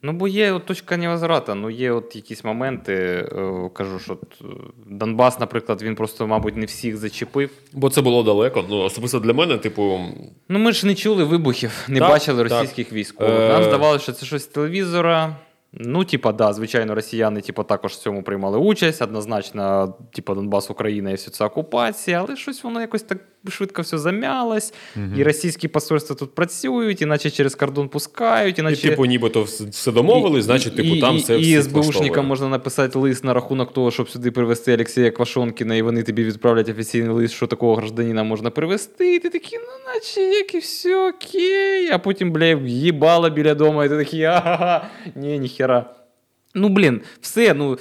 Ну, 0.05 0.13
бо 0.13 0.29
є 0.29 0.53
от 0.53 0.65
точка 0.65 0.97
невозврата. 0.97 1.55
Ну, 1.55 1.71
є 1.71 1.93
от 1.93 2.17
якісь 2.17 2.45
моменти, 2.45 2.95
е, 2.95 3.71
кажу, 3.75 3.99
що 3.99 4.13
от, 4.13 4.41
е, 4.41 4.45
Донбас, 4.87 5.41
наприклад, 5.41 5.83
він 5.83 5.95
просто, 5.95 6.27
мабуть, 6.27 6.57
не 6.57 6.67
всіх 6.67 6.97
зачепив. 6.97 7.51
Бо 7.73 7.91
це 7.91 8.03
було 8.03 8.23
далеко. 8.23 8.65
Ну, 8.69 8.79
особисто 8.79 9.21
для 9.21 9.33
мене, 9.33 9.59
типу, 9.59 10.01
Ну, 10.49 10.59
ми 10.59 10.73
ж 10.73 10.87
не 10.87 10.95
чули 10.95 11.25
вибухів, 11.25 11.85
не 11.89 11.99
Так, 11.99 12.09
бачили 12.09 12.43
так. 12.43 12.53
російських 12.53 12.93
військових. 12.93 13.41
Е. 13.41 13.49
Нам 13.49 13.65
здавалося, 13.65 14.03
що 14.03 14.13
це 14.13 14.27
щось 14.27 14.43
з 14.43 14.47
телевізора. 14.47 15.37
Ну, 15.73 16.05
типа, 16.05 16.33
да, 16.33 16.53
звичайно, 16.53 16.95
росіяни 16.95 17.41
типа, 17.41 17.63
також 17.63 17.93
в 17.93 17.97
цьому 17.97 18.23
приймали 18.23 18.59
участь. 18.59 19.03
Однозначно, 19.03 19.95
типа, 20.13 20.35
Донбас, 20.35 20.71
Україна 20.71 21.11
і 21.11 21.15
все 21.15 21.31
це 21.31 21.45
окупація, 21.45 22.25
але 22.27 22.37
щось 22.37 22.65
воно 22.65 22.81
якось 22.81 23.03
так 23.03 23.19
швидко 23.51 23.83
все 23.83 23.99
зам'ялось. 23.99 24.75
І 25.17 25.23
російські 25.23 25.69
посольства 25.69 26.17
тут 26.17 26.35
працюють, 26.35 27.03
іначе 27.03 27.31
через 27.31 27.55
кордон 27.55 27.89
пускають, 27.89 28.59
і, 28.59 28.61
іначе. 28.61 28.89
типу, 28.89 29.05
нібито 29.07 29.43
все- 29.43 29.65
все 29.65 29.93
домовились, 29.93 30.45
значить, 30.45 30.77
типу, 30.77 31.01
там 31.01 31.17
все 31.17 31.35
і, 31.39 31.41
всіх 31.43 31.59
і 31.59 31.63
СБУшникам 31.63 32.27
можна 32.27 32.49
написати 32.49 32.99
лист 32.99 33.25
на 33.25 33.35
рахунок 33.35 33.73
того, 33.73 33.91
щоб 33.91 34.11
сюди 34.11 34.31
привезти 34.31 34.75
Олексія 34.75 35.11
Квашонкіна, 35.11 35.75
і 35.75 35.83
вони 35.83 36.03
тобі 36.03 36.25
відправлять 36.25 36.69
офіційний 36.69 37.11
лист, 37.11 37.35
що 37.35 37.47
такого 37.47 37.75
гражданина 37.75 38.23
можна 38.25 38.51
привезти. 38.51 39.15
І 39.15 39.19
ти 39.19 39.29
такий, 39.31 39.59
ну 39.59 39.95
наче 39.95 40.21
як 40.21 40.55
і 40.55 40.59
все 40.59 41.09
окей. 41.09 41.91
А 41.93 41.99
потім, 41.99 42.31
бля, 42.33 42.47
їбало 42.67 43.31
біля 43.31 43.55
дому, 43.55 43.85
і 43.85 43.89
ти 43.89 43.97
такий, 43.97 44.23
ага, 44.25 44.89
ні, 45.15 45.39
ніхера. 45.39 45.95
Ну, 46.55 46.69
блін, 46.69 47.01
все, 47.21 47.55
ну. 47.55 47.79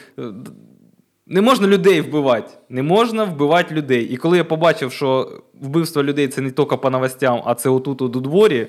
Не 1.32 1.42
можна 1.42 1.68
людей 1.68 2.02
вбивати. 2.02 2.52
Не 2.70 2.84
можна 2.84 3.24
вбивати 3.24 3.76
людей. 3.76 4.04
І 4.04 4.18
коли 4.18 4.38
я 4.38 4.44
побачив, 4.44 4.92
що 4.92 5.42
вбивство 5.62 6.04
людей 6.04 6.28
це 6.28 6.42
не 6.42 6.52
тільки 6.52 6.78
по 6.78 6.90
новостям, 6.90 7.42
а 7.46 7.56
це 7.56 7.70
отут, 7.70 8.02
от 8.02 8.16
у 8.16 8.20
дворі, 8.20 8.68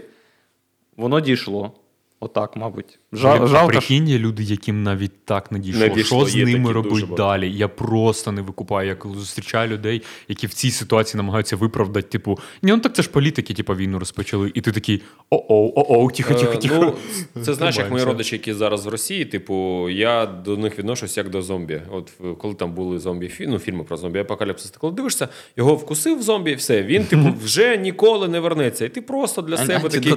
воно 0.96 1.20
дійшло. 1.20 1.72
Отак, 2.22 2.56
мабуть. 2.56 2.98
Жал, 3.12 3.38
Блін, 3.38 3.48
жалко, 3.48 3.68
прикинь, 3.68 4.08
є 4.08 4.18
люди, 4.18 4.42
яким 4.42 4.82
навіть 4.82 5.24
так 5.24 5.52
не 5.52 5.58
дійшло. 5.58 5.98
Що 5.98 6.24
з 6.24 6.34
ними 6.34 6.72
робити 6.72 7.06
далі? 7.16 7.52
Я 7.52 7.68
просто 7.68 8.32
не 8.32 8.42
викупаю. 8.42 8.88
Я 8.88 8.94
коли 8.94 9.14
зустрічаю 9.14 9.70
людей, 9.70 10.02
які 10.28 10.46
в 10.46 10.54
цій 10.54 10.70
ситуації 10.70 11.16
намагаються 11.18 11.56
виправдати, 11.56 12.08
типу, 12.08 12.38
ні, 12.62 12.72
ну 12.72 12.78
так 12.78 12.94
це 12.94 13.02
ж 13.02 13.10
політики, 13.10 13.54
типу, 13.54 13.74
війну 13.74 13.98
розпочали. 13.98 14.52
І 14.54 14.60
ти 14.60 14.72
такий 14.72 15.02
о-оу, 15.30 15.72
о-оу, 15.76 16.10
тихо, 16.10 16.34
тихо, 16.34 16.52
Е, 16.52 16.56
тихо. 16.56 16.94
Ну, 17.34 17.42
це 17.42 17.54
знаєш, 17.54 17.78
як 17.78 17.90
мої 17.90 18.04
родичі, 18.04 18.36
які 18.36 18.52
зараз 18.52 18.86
в 18.86 18.88
Росії, 18.88 19.24
типу, 19.24 19.88
я 19.88 20.26
до 20.26 20.56
них 20.56 20.78
відношусь 20.78 21.16
як 21.16 21.30
до 21.30 21.42
зомбі. 21.42 21.82
От 21.92 22.12
коли 22.38 22.54
там 22.54 22.72
були 22.72 22.98
зомбі, 22.98 23.30
ну, 23.40 23.58
фільми 23.58 23.84
про 23.84 23.96
зомбі 23.96 24.18
апокаліпсис, 24.18 24.70
ти 24.70 24.78
коли 24.78 24.92
дивишся, 24.92 25.28
його 25.56 25.74
вкусив 25.74 26.22
зомбі, 26.22 26.54
все, 26.54 26.82
він, 26.82 27.04
типу, 27.04 27.34
вже 27.44 27.76
ніколи 27.76 28.28
не 28.28 28.40
вернеться. 28.40 28.84
І 28.84 28.88
ти 28.88 29.02
просто 29.02 29.42
для 29.42 29.56
себе 29.56 29.88
такий. 29.88 30.12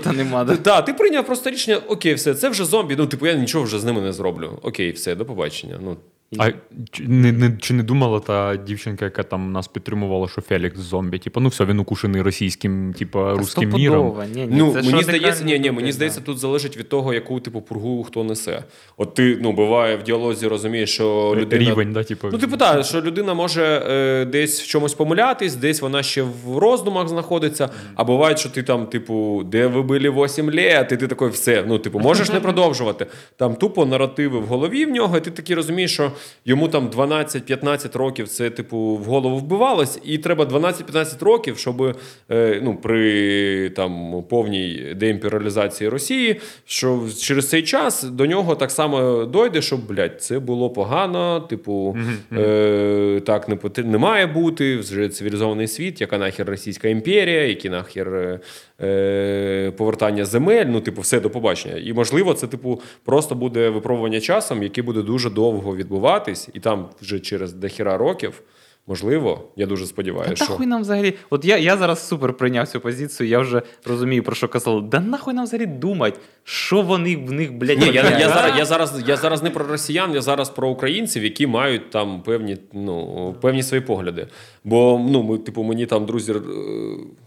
ти 0.81 0.93
прийняв 0.93 1.25
просто 1.25 1.49
рішення, 1.49 1.77
окей, 1.95 2.13
все, 2.13 2.35
це 2.35 2.49
вже 2.49 2.65
зомбі. 2.65 2.95
Ну, 2.95 3.07
типу, 3.07 3.27
я 3.27 3.33
нічого 3.33 3.63
вже 3.63 3.79
з 3.79 3.83
ними 3.83 4.01
не 4.01 4.13
зроблю. 4.13 4.59
Окей, 4.61 4.91
все, 4.91 5.15
до 5.15 5.25
побачення. 5.25 5.79
Ну, 5.83 5.97
А 6.37 6.51
чи 6.91 7.03
не, 7.03 7.31
не, 7.31 7.57
чи 7.61 7.73
не 7.73 7.83
думала 7.83 8.19
та 8.19 8.55
дівчинка, 8.55 9.05
яка 9.05 9.23
там 9.23 9.51
нас 9.51 9.67
підтримувала, 9.67 10.27
що 10.27 10.41
Фелікс 10.41 10.79
зомбі? 10.79 11.19
Типу, 11.19 11.39
ну 11.39 11.49
все, 11.49 11.65
він 11.65 11.79
укушений 11.79 12.21
російським, 12.21 12.93
типу, 12.93 13.29
руським 13.29 13.69
міром. 13.69 14.15
Ні, 14.35 14.41
ні, 14.41 14.55
ну, 14.57 14.73
це 14.73 14.81
мені 14.81 15.03
здається, 15.03 15.43
ні, 15.43 15.59
ні, 15.59 15.71
мені 15.71 15.91
здається, 15.91 16.21
тут 16.21 16.37
залежить 16.37 16.77
від 16.77 16.89
того, 16.89 17.13
яку 17.13 17.39
типу 17.39 17.61
пургу 17.61 18.03
хто 18.03 18.23
несе. 18.23 18.63
От 18.97 19.13
ти 19.13 19.37
ну 19.41 19.51
буває 19.51 19.97
в 19.97 20.03
діалозі 20.03 20.47
розумієш, 20.47 20.93
що 20.93 21.35
людина 21.37 21.71
Рівень, 21.71 21.93
да, 21.93 22.03
типу. 22.03 22.27
Ну, 22.31 22.37
типу, 22.37 22.57
так, 22.57 22.85
що 22.85 23.01
людина 23.01 23.33
може 23.33 23.63
е, 23.63 24.25
десь 24.25 24.61
в 24.61 24.67
чомусь 24.67 24.93
помилятись, 24.93 25.55
десь 25.55 25.81
вона 25.81 26.03
ще 26.03 26.21
в 26.21 26.57
роздумах 26.57 27.07
знаходиться. 27.07 27.69
А 27.95 28.03
буває, 28.03 28.37
що 28.37 28.49
ти 28.49 28.63
там, 28.63 28.85
типу, 28.85 29.43
де 29.45 29.67
ви 29.67 29.81
були 29.81 30.09
8 30.09 30.53
лет, 30.53 30.91
і 30.91 30.97
ти 30.97 31.07
такий, 31.07 31.27
все, 31.27 31.63
ну, 31.67 31.79
типу, 31.79 31.99
можеш 31.99 32.29
не 32.29 32.39
продовжувати. 32.45 33.07
Там 33.37 33.55
тупо 33.55 33.85
наративи 33.85 34.39
в 34.39 34.45
голові 34.45 34.85
в 34.85 34.89
нього, 34.89 35.17
і 35.17 35.21
ти 35.21 35.31
такий 35.31 35.55
розумієш, 35.55 35.93
що 35.93 36.11
йому 36.45 36.67
там 36.67 36.89
12-15 36.89 37.97
років 37.97 38.27
це, 38.27 38.49
типу, 38.49 38.77
в 38.77 39.03
голову 39.03 39.37
вбивалось, 39.37 39.99
і 40.03 40.17
треба 40.17 40.45
12-15 40.45 41.23
років, 41.25 41.57
щоб 41.57 41.97
е, 42.31 42.59
ну, 42.63 42.75
при 42.75 43.69
там, 43.69 44.23
повній 44.29 44.93
деімперіалізації 44.95 45.89
Росії, 45.89 46.41
що 46.65 47.03
через 47.21 47.49
цей 47.49 47.63
час 47.63 48.03
до 48.03 48.25
нього 48.25 48.55
так 48.55 48.71
само 48.71 49.25
дойде, 49.25 49.61
що, 49.61 49.77
блядь, 49.77 50.21
це 50.21 50.39
було 50.39 50.69
погано, 50.69 51.39
типу, 51.39 51.97
е, 52.33 53.21
так 53.25 53.49
не, 53.49 53.57
не 53.83 53.97
має 53.97 54.27
бути, 54.27 54.77
вже 54.77 55.09
цивілізований 55.09 55.67
світ, 55.67 56.01
яка 56.01 56.17
нахер 56.17 56.47
Російська 56.47 56.87
імперія, 56.87 57.47
які 57.47 57.69
нахер 57.69 58.39
е, 58.81 59.71
повертання 59.77 60.25
земель, 60.25 60.65
ну, 60.65 60.81
типу, 60.81 61.01
все 61.01 61.19
до 61.19 61.29
побачення. 61.29 61.75
І 61.75 61.93
можливо, 61.93 62.33
це, 62.33 62.47
типу, 62.47 62.81
просто 63.03 63.35
буде 63.35 63.69
випробування 63.69 64.21
часом, 64.21 64.63
яке 64.63 64.81
буде 64.81 65.01
дуже 65.01 65.29
довго 65.29 65.75
відбуватись, 65.75 66.49
і 66.53 66.59
там 66.59 66.89
вже 67.01 67.19
через 67.19 67.53
дохіра 67.53 67.97
років. 67.97 68.41
Можливо, 68.87 69.41
я 69.55 69.65
дуже 69.65 69.83
Та 69.83 69.87
сподіваюся, 69.87 70.35
що 70.35 70.53
нахуй 70.53 70.65
нам 70.65 70.81
взагалі. 70.81 71.13
От 71.29 71.45
я, 71.45 71.57
я 71.57 71.77
зараз 71.77 72.07
супер 72.07 72.33
прийняв 72.33 72.67
цю 72.67 72.79
позицію, 72.79 73.29
я 73.29 73.39
вже 73.39 73.61
розумію, 73.85 74.23
про 74.23 74.35
що 74.35 74.47
казали. 74.47 74.81
Да 74.81 74.99
нахуй 74.99 75.33
нам 75.33 75.45
взагалі 75.45 75.65
думати, 75.65 76.19
що 76.43 76.81
вони 76.81 77.17
в 77.17 77.31
них, 77.31 77.53
блядь, 77.53 77.79
Ні, 77.79 77.85
я, 77.85 77.91
я, 77.91 78.03
роблять? 78.03 78.29
зараз, 78.29 78.57
я, 78.57 78.65
зараз, 78.65 79.03
я 79.07 79.17
зараз 79.17 79.43
не 79.43 79.49
про 79.49 79.67
росіян, 79.67 80.13
я 80.13 80.21
зараз 80.21 80.49
про 80.49 80.69
українців, 80.69 81.23
які 81.23 81.47
мають 81.47 81.89
там 81.89 82.21
певні, 82.21 82.57
ну, 82.73 83.35
певні 83.41 83.63
свої 83.63 83.81
погляди. 83.81 84.27
Бо 84.63 85.05
ну, 85.09 85.23
ми, 85.23 85.37
типу, 85.37 85.63
мені 85.63 85.85
там 85.85 86.05
друзі, 86.05 86.31
е, 86.31 86.35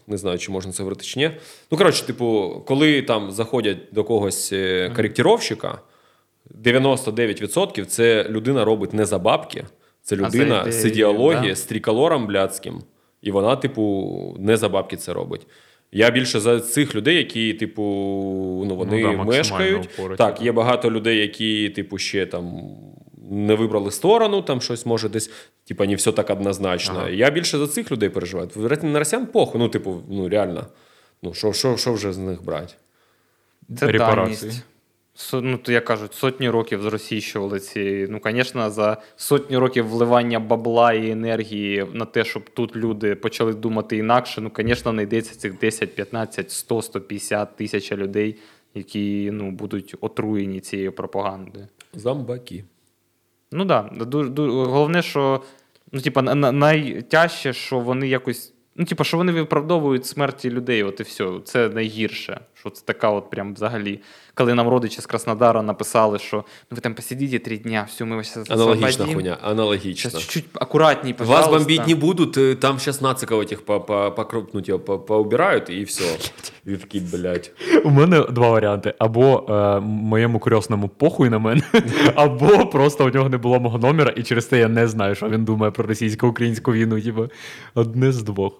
не 0.06 0.16
знаю, 0.16 0.38
чи 0.38 0.52
можна 0.52 0.72
це 0.72 0.82
говорити 0.82 1.04
чи 1.04 1.18
ні. 1.18 1.30
Ну, 1.70 1.78
коротше, 1.78 2.06
типу, 2.06 2.62
коли 2.66 3.02
там 3.02 3.30
заходять 3.30 3.78
до 3.92 4.04
когось 4.04 4.52
е, 4.52 4.92
коректіровщика, 4.96 5.78
99% 6.64 7.84
це 7.84 8.26
людина 8.28 8.64
робить 8.64 8.92
не 8.92 9.04
за 9.04 9.18
бабки, 9.18 9.64
це 10.08 10.16
людина 10.16 10.60
ідеєю, 10.60 10.72
з 10.72 10.84
ідеології, 10.84 11.48
да. 11.48 11.56
з 11.56 11.62
триколором 11.62 12.26
блядським, 12.26 12.82
і 13.22 13.30
вона, 13.30 13.56
типу, 13.56 14.36
не 14.38 14.56
за 14.56 14.68
бабки 14.68 14.96
це 14.96 15.12
робить. 15.12 15.46
Я 15.92 16.10
більше 16.10 16.40
за 16.40 16.60
цих 16.60 16.94
людей, 16.94 17.16
які, 17.16 17.54
типу, 17.54 17.82
ну, 18.66 18.76
вони 18.76 19.02
да, 19.02 19.24
мешкають. 19.24 19.88
упороть, 19.94 20.18
Так, 20.18 20.36
да. 20.38 20.44
є 20.44 20.52
багато 20.52 20.90
людей, 20.90 21.18
які, 21.18 21.70
типу, 21.70 21.98
ще 21.98 22.26
там 22.26 22.60
не 23.30 23.54
вибрали 23.54 23.90
сторону, 23.90 24.42
там 24.42 24.60
щось 24.60 24.86
може 24.86 25.08
десь, 25.08 25.30
типа, 25.64 25.86
не 25.86 25.94
все 25.94 26.12
так 26.12 26.30
однозначно. 26.30 26.98
Ага. 26.98 27.10
Я 27.10 27.30
більше 27.30 27.58
за 27.58 27.66
цих 27.66 27.92
людей 27.92 28.08
переживаю. 28.08 28.48
На 28.82 28.98
росіян 28.98 29.26
похуй, 29.26 29.60
ну, 29.60 29.68
типу, 29.68 30.02
ну 30.08 30.28
реально. 30.28 30.66
Ну, 31.22 31.34
що, 31.34 31.52
що, 31.52 31.76
що 31.76 31.92
вже 31.92 32.12
з 32.12 32.18
них 32.18 32.44
брати? 32.44 32.74
Це 33.78 33.86
Репарації. 33.86 34.50
даність. 34.50 34.64
Ну, 35.32 35.58
то 35.58 35.72
як 35.72 35.84
кажуть, 35.84 36.14
сотні 36.14 36.50
років 36.50 36.82
зросійщували 36.82 37.60
ці. 37.60 38.06
Ну, 38.10 38.20
звісно, 38.24 38.70
за 38.70 39.02
сотні 39.16 39.56
років 39.56 39.88
вливання 39.88 40.40
бабла 40.40 40.92
і 40.92 41.10
енергії 41.10 41.86
на 41.92 42.04
те, 42.04 42.24
щоб 42.24 42.50
тут 42.50 42.76
люди 42.76 43.14
почали 43.14 43.54
думати 43.54 43.96
інакше. 43.96 44.40
Ну, 44.40 44.50
звісно, 44.56 44.92
знайдеться 44.92 45.38
цих 45.38 45.58
10, 45.58 45.94
15, 45.94 46.50
100, 46.50 46.82
150 46.82 47.56
тисяч 47.56 47.92
людей, 47.92 48.36
які 48.74 49.30
ну, 49.32 49.50
будуть 49.50 49.94
отруєні 50.00 50.60
цією 50.60 50.92
пропагандою. 50.92 51.68
Зомбаки. 51.94 52.64
Ну 53.52 53.66
так, 53.66 53.92
да. 54.06 54.42
головне, 54.46 55.02
що 55.02 55.42
ну, 55.92 56.00
типа, 56.00 56.22
на- 56.22 56.34
на- 56.34 56.52
найтяжче, 56.52 57.52
що 57.52 57.78
вони 57.78 58.08
якось. 58.08 58.54
Ну, 58.76 58.84
типа, 58.84 59.04
що 59.04 59.16
вони 59.16 59.32
виправдовують 59.32 60.06
смерті 60.06 60.50
людей, 60.50 60.82
от 60.82 61.00
і 61.00 61.02
все. 61.02 61.40
Це 61.44 61.68
найгірше. 61.68 62.40
Що 62.60 62.70
це 62.70 62.82
така, 62.84 63.10
от 63.10 63.30
прям 63.30 63.54
взагалі. 63.54 64.00
Коли 64.34 64.54
нам 64.54 64.68
родичі 64.68 65.00
з 65.00 65.06
Краснодара 65.06 65.62
написали, 65.62 66.18
що 66.18 66.36
ну 66.36 66.74
ви 66.74 66.80
там 66.80 66.94
посидите 66.94 67.38
три 67.38 67.58
дня, 67.58 67.86
все, 67.88 68.04
ми 68.04 68.16
вас 68.16 68.34
зараз 68.34 68.50
Аналогічна 68.50 69.06
хуйня, 69.06 69.38
аналогічна. 69.42 70.10
Сейчас 70.10 70.22
чуть-чуть 70.22 70.44
пожалуйста. 70.52 71.24
Вас 71.24 71.48
бомбить 71.48 71.86
не 71.86 71.94
будут, 71.94 72.36
э, 72.36 72.56
там 72.56 72.78
сейчас 72.78 73.00
нациков 73.00 73.40
этих 73.40 73.64
по, 73.64 73.80
по, 73.80 74.10
по, 74.10 74.46
ну, 74.52 74.60
типа, 74.60 74.78
по, 74.78 74.98
поубирают, 74.98 75.70
и 75.70 75.84
все. 75.84 76.04
Такие, 76.64 77.04
блядь. 77.12 77.50
У 77.84 77.90
мене 77.90 78.20
два 78.30 78.50
варіанти: 78.50 78.94
або 78.98 79.46
е, 79.48 79.80
моєму 79.80 80.38
крьосному 80.38 80.88
похуй 80.88 81.30
на 81.30 81.38
мене, 81.38 81.62
або 82.14 82.66
просто 82.66 83.04
у 83.04 83.08
нього 83.10 83.28
не 83.28 83.38
було 83.38 83.60
мого 83.60 83.78
номера, 83.78 84.12
і 84.16 84.22
через 84.22 84.46
те 84.46 84.58
я 84.58 84.68
не 84.68 84.88
знаю, 84.88 85.14
що 85.14 85.28
він 85.28 85.44
думає 85.44 85.72
про 85.72 85.86
російсько-українську 85.86 86.72
війну. 86.72 87.00
Типу, 87.00 87.28
одне 87.74 88.12
з 88.12 88.22
двох. 88.22 88.52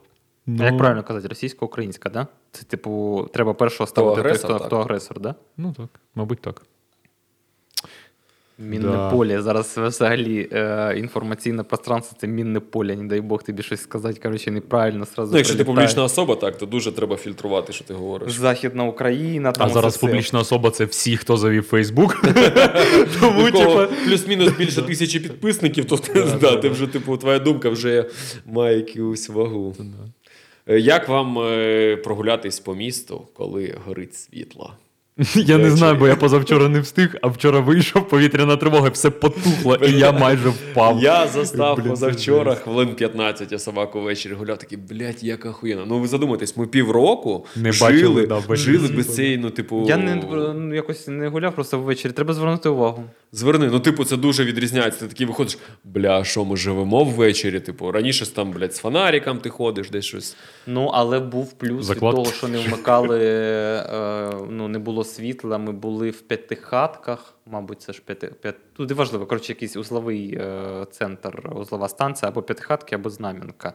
А 0.49 0.51
Ну, 0.51 0.65
Як 0.65 0.79
правильно 0.79 1.03
казати, 1.03 1.29
російсько-українська, 1.29 2.11
да? 2.11 2.27
Це, 2.53 2.63
типу, 2.65 3.27
треба 3.33 3.55
першого 3.55 3.87
ставити 3.87 4.15
той, 4.15 4.25
агресор, 4.25 4.51
хто, 4.51 4.59
так. 4.59 4.67
хто 4.67 4.77
агресор, 4.79 5.21
да? 5.21 5.35
Ну 5.57 5.75
так, 5.77 6.01
мабуть, 6.15 6.41
так. 6.41 6.63
Мінне 8.61 8.89
Да. 8.93 9.11
поле. 9.11 9.43
Зараз 9.43 9.79
взагалі 9.79 10.49
е, 10.53 10.95
інформаційне 10.99 11.63
пространство 11.63 12.17
це 12.21 12.27
мінне 12.27 12.61
поле. 12.61 12.97
Не 12.97 13.05
дай 13.09 13.21
Бог 13.21 13.43
тобі 13.43 13.63
щось 13.63 13.81
сказати. 13.83 14.21
Коротше, 14.23 14.51
неправильно 14.51 15.07
сразу. 15.07 15.33
Ну, 15.33 15.39
якщо 15.39 15.57
ти 15.57 15.65
публічна 15.65 16.05
особа, 16.05 16.35
так, 16.35 16.59
то 16.59 16.67
дуже 16.67 16.93
треба 16.93 17.17
фільтрувати, 17.17 17.73
що 17.73 17.85
ти 17.85 17.95
говориш. 17.95 18.33
Західна 18.33 18.85
Україна, 18.85 19.53
там 19.53 19.67
а 19.67 19.71
зараз 19.71 19.97
все. 19.97 20.07
публічна 20.07 20.41
особа 20.41 20.71
це 20.71 20.85
всі, 20.85 21.17
хто 21.17 21.37
завів 21.37 21.63
Фейсбук. 21.63 22.23
Тому, 23.21 23.49
У 23.49 23.53
кого 23.53 23.87
типу, 23.87 23.95
плюс-мінус 24.05 24.53
більше 24.59 24.83
тисячі 24.83 25.21
підписників, 25.21 25.85
то 25.85 25.97
ти, 25.97 26.23
ти 26.63 26.69
вже, 26.69 26.87
типу, 26.87 27.17
твоя 27.17 27.39
думка 27.39 27.69
вже 27.69 28.05
має 28.47 28.77
якусь 28.77 29.29
вагу. 29.29 29.77
Е, 30.69 30.81
Як 30.81 31.09
вам 31.09 31.39
е, 31.39 31.97
прогулятись 31.97 32.61
по 32.61 32.75
місту, 32.75 33.29
коли 33.35 33.75
горить 33.87 34.15
світло? 34.15 34.75
я 35.35 35.59
не 35.59 35.71
знаю, 35.71 35.97
бо 35.97 36.09
я 36.09 36.17
позавчора 36.17 36.69
не 36.69 36.81
встиг, 36.81 37.17
а 37.23 37.29
вчора 37.29 37.61
вийшов 37.61 38.09
повітряна 38.09 38.57
тривога, 38.57 38.89
все 38.89 39.11
потухло, 39.11 39.75
і 39.77 39.93
я 39.93 40.13
майже 40.13 40.49
впав. 40.49 41.03
Я 41.03 41.27
застав 41.27 41.77
Блін, 41.77 41.89
позавчора 41.89 42.55
хвилин 42.55 42.95
15, 42.95 43.53
я 43.53 43.59
собаку 43.59 44.01
ввечері 44.01 44.33
гуляв, 44.33 44.59
такий, 44.59 44.79
блядь, 44.79 45.25
як 45.25 45.47
охуєнно. 45.47 45.87
Ну 45.87 45.99
ви 45.99 46.09
задумайтесь, 46.09 46.57
ми 46.57 46.67
півроку 46.67 47.47
Не 47.57 47.73
жили, 47.73 47.93
бачили, 47.93 48.27
да, 48.27 48.43
без 48.49 48.59
жили 48.59 48.89
без 48.89 49.15
цієї, 49.15 49.39
ну, 49.39 49.51
типу. 49.51 49.85
Я 49.89 49.97
не 49.97 50.15
ну, 50.15 50.75
якось 50.75 51.09
не 51.09 51.29
гуляв 51.29 51.55
просто 51.55 51.79
ввечері. 51.79 52.13
Треба 52.13 52.35
звернути 52.35 52.69
увагу. 52.69 53.05
Зверни, 53.33 53.69
ну, 53.73 53.81
типу, 53.81 54.05
це 54.05 54.17
дуже 54.17 54.45
відрізняється. 54.45 55.01
Ти 55.01 55.09
такий 55.09 55.27
виходиш, 55.27 55.59
бля, 55.85 56.25
що 56.25 56.45
ми 56.45 56.57
живемо 56.57 57.05
ввечері? 57.05 57.61
Типу, 57.61 57.93
раніше 57.93 58.25
ж 58.25 58.35
там, 58.35 58.51
блядь, 58.51 58.75
з 58.75 58.79
фонариком 58.79 59.39
ти 59.39 59.51
ходиш, 59.51 59.91
десь 59.91 60.05
щось. 60.05 60.37
Ну, 60.67 60.87
але 60.95 61.21
був 61.21 61.53
плюс 61.53 61.87
Закладки. 61.87 62.19
від 62.19 62.25
того, 62.25 62.37
що 62.37 62.49
не 62.49 62.59
вмикали, 62.59 63.21
е, 63.23 64.33
ну, 64.51 64.69
не 64.69 64.79
було 64.79 65.05
світла. 65.05 65.59
Ми 65.59 65.73
були 65.73 66.11
в 66.11 66.21
п'ятихатках. 66.21 67.35
Мабуть, 67.47 67.83
це 67.83 67.93
ж 67.93 68.03
п'яти, 68.05 68.27
п'ят... 68.27 68.57
Тут 68.73 68.93
важливо, 68.93 69.27
коротше, 69.27 69.53
якийсь 69.53 69.77
узловий 69.77 70.35
е, 70.35 70.87
центр, 70.91 71.53
узлова 71.57 71.89
станція 71.89 72.29
або 72.29 72.43
п'ятихатки, 72.43 72.95
або 72.95 73.11
знам'янка. 73.11 73.73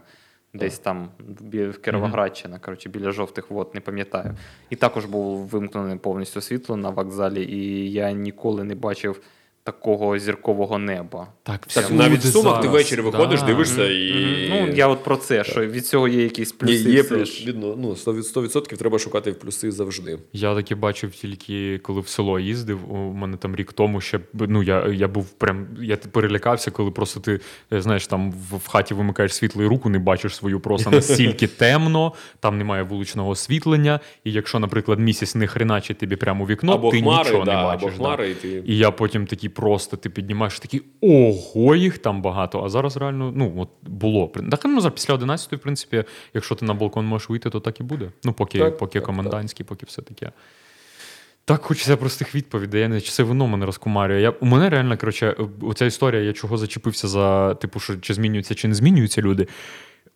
Десь 0.53 0.79
там 0.79 1.09
в 1.51 1.73
Кіровоградщина, 1.73 2.59
коротше, 2.59 2.89
біля 2.89 3.11
жовтих 3.11 3.51
вод, 3.51 3.71
не 3.73 3.81
пам'ятаю. 3.81 4.37
І 4.69 4.75
також 4.75 5.05
був 5.05 5.37
вимкнене 5.37 5.95
повністю 5.95 6.41
світло 6.41 6.77
на 6.77 6.89
вокзалі, 6.89 7.43
і 7.43 7.91
я 7.91 8.11
ніколи 8.11 8.63
не 8.63 8.75
бачив 8.75 9.21
такого 9.63 10.19
зіркового 10.19 10.77
неба. 10.77 11.27
Так, 11.43 11.65
Так, 11.67 11.91
навіть 11.91 12.19
в 12.19 12.31
сумах 12.31 12.61
ти 12.61 12.67
ввечері 12.67 13.01
виходиш, 13.01 13.39
да. 13.39 13.45
дивишся 13.45 13.89
і. 13.89 14.49
Ну, 14.49 14.67
я 14.75 14.87
от 14.87 15.03
про 15.03 15.17
це, 15.17 15.43
що 15.43 15.65
від 15.65 15.87
цього 15.87 16.07
є 16.07 16.23
якісь 16.23 16.51
плюси. 16.51 16.73
Є, 16.73 16.91
є 16.91 17.03
плюс, 17.03 17.29
ж. 17.29 17.45
видно, 17.45 17.75
ну, 17.77 17.89
100% 17.89 18.77
треба 18.77 18.99
шукати 18.99 19.31
в 19.31 19.39
плюси 19.39 19.71
завжди. 19.71 20.19
Я 20.33 20.55
таки 20.55 20.75
бачив 20.75 21.11
тільки 21.11 21.77
коли 21.77 22.01
в 22.01 22.07
село 22.07 22.39
їздив. 22.39 22.93
У 22.93 23.13
мене 23.13 23.37
там 23.37 23.55
рік 23.55 23.73
тому 23.73 24.01
ще 24.01 24.19
ну 24.33 24.63
я, 24.63 24.87
я 24.87 25.07
був 25.07 25.29
прям 25.29 25.67
я 25.81 25.97
перелякався, 25.97 26.71
коли 26.71 26.91
просто 26.91 27.19
ти 27.19 27.39
е, 27.73 27.81
знаєш, 27.81 28.07
там 28.07 28.31
в, 28.31 28.57
в 28.57 28.67
хаті 28.67 28.93
вимикаєш 28.93 29.33
світло 29.33 29.63
і 29.63 29.67
руку 29.67 29.89
не 29.89 29.99
бачиш 29.99 30.35
свою 30.35 30.59
просто 30.59 30.91
настільки 30.91 31.47
темно, 31.63 32.13
там 32.39 32.57
немає 32.57 32.83
вуличного 32.83 33.29
освітлення. 33.29 33.99
І 34.23 34.31
якщо, 34.31 34.59
наприклад, 34.59 34.99
місяць 34.99 35.35
не 35.35 35.47
хреначить 35.47 35.97
тобі 35.97 36.15
прямо 36.15 36.43
у 36.43 36.47
вікно, 36.47 36.73
або 36.73 36.91
ти 36.91 37.01
хмари, 37.01 37.23
нічого 37.29 37.45
да, 37.45 37.57
не 37.57 37.63
бачиш. 37.63 37.83
або 37.83 37.97
хмари, 37.97 38.29
і 38.29 38.33
ти. 38.33 38.63
І 38.65 38.77
я 38.77 38.91
потім 38.91 39.27
такий 39.27 39.49
просто 39.53 39.97
ти 39.97 40.09
піднімаєш 40.09 40.59
такий 40.59 40.81
ого, 41.01 41.75
їх 41.75 41.97
там 41.97 42.21
багато. 42.21 42.63
А 42.63 42.69
зараз 42.69 42.97
реально 42.97 43.33
ну 43.35 43.53
от 43.57 43.69
було. 43.81 44.31
Так 44.51 44.61
ну 44.65 44.81
зараз 44.81 44.93
після 44.93 45.13
11, 45.13 45.53
в 45.53 45.57
принципі, 45.57 46.03
якщо 46.33 46.55
ти 46.55 46.65
на 46.65 46.73
балкон 46.73 47.05
можеш 47.05 47.29
вийти, 47.29 47.49
то 47.49 47.59
так 47.59 47.79
і 47.79 47.83
буде. 47.83 48.11
Ну, 48.23 48.33
поки, 48.33 48.59
Так, 48.59 48.77
поки 48.77 48.99
так, 48.99 49.05
комендантський, 49.05 49.65
поки 49.65 49.85
все 49.85 50.01
таке. 50.01 50.31
Так, 51.45 51.63
хочеться 51.63 51.97
простих 51.97 52.35
відповідей. 52.35 52.81
Я 52.81 52.87
не 52.87 53.01
чи 53.01 53.11
це 53.11 53.23
воно 53.23 53.47
мене 53.47 53.65
розкумарює. 53.65 54.21
Я, 54.21 54.29
у 54.29 54.45
мене 54.45 54.69
реально, 54.69 54.97
коротше, 54.97 55.35
оця 55.61 55.85
історія, 55.85 56.21
я 56.21 56.33
чого 56.33 56.57
зачепився 56.57 57.07
за 57.07 57.55
типу, 57.55 57.79
що 57.79 57.97
чи 57.97 58.13
змінюються, 58.13 58.55
чи 58.55 58.67
не 58.67 58.75
змінюються 58.75 59.21
люди. 59.21 59.47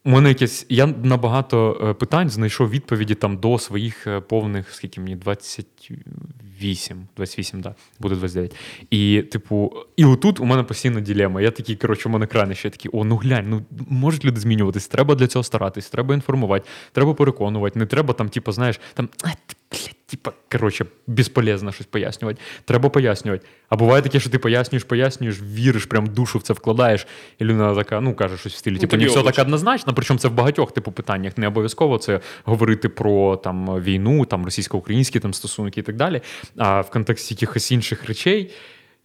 У 0.07 0.09
мене 0.09 0.29
якесь. 0.29 0.65
Я 0.69 0.87
на 0.87 1.17
багато 1.17 1.81
е, 1.83 1.93
питань 1.93 2.29
знайшов 2.29 2.69
відповіді 2.69 3.15
там 3.15 3.37
до 3.37 3.59
своїх 3.59 4.07
е, 4.07 4.19
повних, 4.19 4.73
скільки 4.73 5.01
мені 5.01 5.15
28, 5.15 7.07
28, 7.15 7.61
да, 7.61 7.75
буде 7.99 8.15
29. 8.15 8.55
І, 8.89 9.21
типу, 9.21 9.73
і 9.97 10.05
отут 10.05 10.39
у 10.39 10.45
мене 10.45 10.63
постійна 10.63 11.01
ділема. 11.01 11.41
Я 11.41 11.51
такий, 11.51 11.75
коротше, 11.75 12.09
у 12.09 12.11
мене 12.11 12.27
крайне 12.27 12.55
ще 12.55 12.69
такі, 12.69 12.89
о, 12.93 13.03
ну 13.03 13.15
глянь, 13.15 13.49
ну 13.49 13.61
можуть 13.89 14.25
люди 14.25 14.39
змінюватись, 14.39 14.87
треба 14.87 15.15
для 15.15 15.27
цього 15.27 15.43
старатись, 15.43 15.89
треба 15.89 16.13
інформувати, 16.13 16.65
треба 16.91 17.13
переконувати, 17.13 17.79
не 17.79 17.85
треба 17.85 18.13
там, 18.13 18.29
типу, 18.29 18.51
знаєш, 18.51 18.79
там. 18.93 19.09
«А, 19.23 19.27
блядь, 19.71 19.96
Типа, 20.09 20.31
коротше, 20.51 20.85
безполезно 21.07 21.71
щось 21.71 21.87
пояснювати. 21.87 22.41
Треба 22.65 22.89
пояснювати. 22.89 23.45
А 23.69 23.75
буває 23.75 24.01
таке, 24.01 24.19
що 24.19 24.29
ти 24.29 24.39
пояснюєш, 24.39 24.83
пояснюєш, 24.83 25.41
віриш, 25.41 25.85
прям 25.85 26.07
душу 26.07 26.39
в 26.39 26.41
це 26.41 26.53
вкладаєш, 26.53 27.07
і 27.39 27.43
людина 27.43 27.75
така, 27.75 28.01
ну 28.01 28.15
каже 28.15 28.37
щось 28.37 28.53
в 28.53 28.57
стилі. 28.57 28.73
Ну, 28.73 28.79
Типу, 28.79 28.97
не 28.97 29.05
все 29.05 29.23
так 29.23 29.39
однозначно, 29.39 29.93
причому 29.93 30.19
це 30.19 30.27
в 30.27 30.33
багатьох 30.33 30.71
типу 30.71 30.91
питаннях. 30.91 31.37
Не 31.37 31.47
обов'язково 31.47 31.97
це 31.97 32.19
говорити 32.43 32.89
про 32.89 33.37
там 33.37 33.81
війну, 33.81 34.25
там 34.25 34.45
російсько-українські 34.45 35.19
там 35.19 35.33
стосунки 35.33 35.79
і 35.79 35.83
так 35.83 35.95
далі. 35.95 36.21
А 36.57 36.81
в 36.81 36.89
контексті 36.89 37.33
якихось 37.33 37.71
інших 37.71 38.05
речей. 38.05 38.51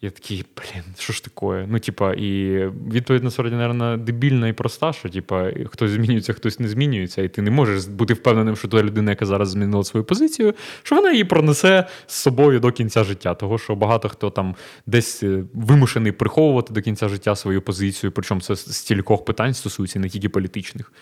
Я 0.04 0.10
такий, 0.10 0.44
блін, 0.56 0.84
що 0.98 1.12
ж 1.12 1.24
таке? 1.24 1.66
Ну, 1.68 1.78
типа, 1.78 2.14
і 2.14 2.58
відповідь 2.92 3.24
насправді, 3.24 3.56
мабуть, 3.56 4.04
дебільна 4.04 4.48
і 4.48 4.52
проста, 4.52 4.92
що 4.92 5.08
типа, 5.08 5.50
хтось 5.66 5.90
змінюється, 5.90 6.32
хтось 6.32 6.60
не 6.60 6.68
змінюється, 6.68 7.22
і 7.22 7.28
ти 7.28 7.42
не 7.42 7.50
можеш 7.50 7.84
бути 7.84 8.14
впевненим, 8.14 8.56
що 8.56 8.68
та 8.68 8.82
людина, 8.82 9.10
яка 9.10 9.26
зараз 9.26 9.50
змінила 9.50 9.84
свою 9.84 10.04
позицію, 10.04 10.54
що 10.82 10.96
вона 10.96 11.10
її 11.10 11.24
пронесе 11.24 11.86
з 12.06 12.14
собою 12.14 12.60
до 12.60 12.72
кінця 12.72 13.04
життя. 13.04 13.34
Того, 13.34 13.58
що 13.58 13.74
багато 13.74 14.08
хто 14.08 14.30
там 14.30 14.56
десь 14.86 15.22
е, 15.22 15.44
вимушений 15.54 16.12
приховувати 16.12 16.74
до 16.74 16.82
кінця 16.82 17.08
життя 17.08 17.36
свою 17.36 17.62
позицію, 17.62 18.12
причому 18.12 18.40
це 18.40 18.56
стількох 18.56 19.24
питань 19.24 19.54
стосується, 19.54 19.98
не 19.98 20.08
тільки 20.08 20.28
політичних. 20.28 20.92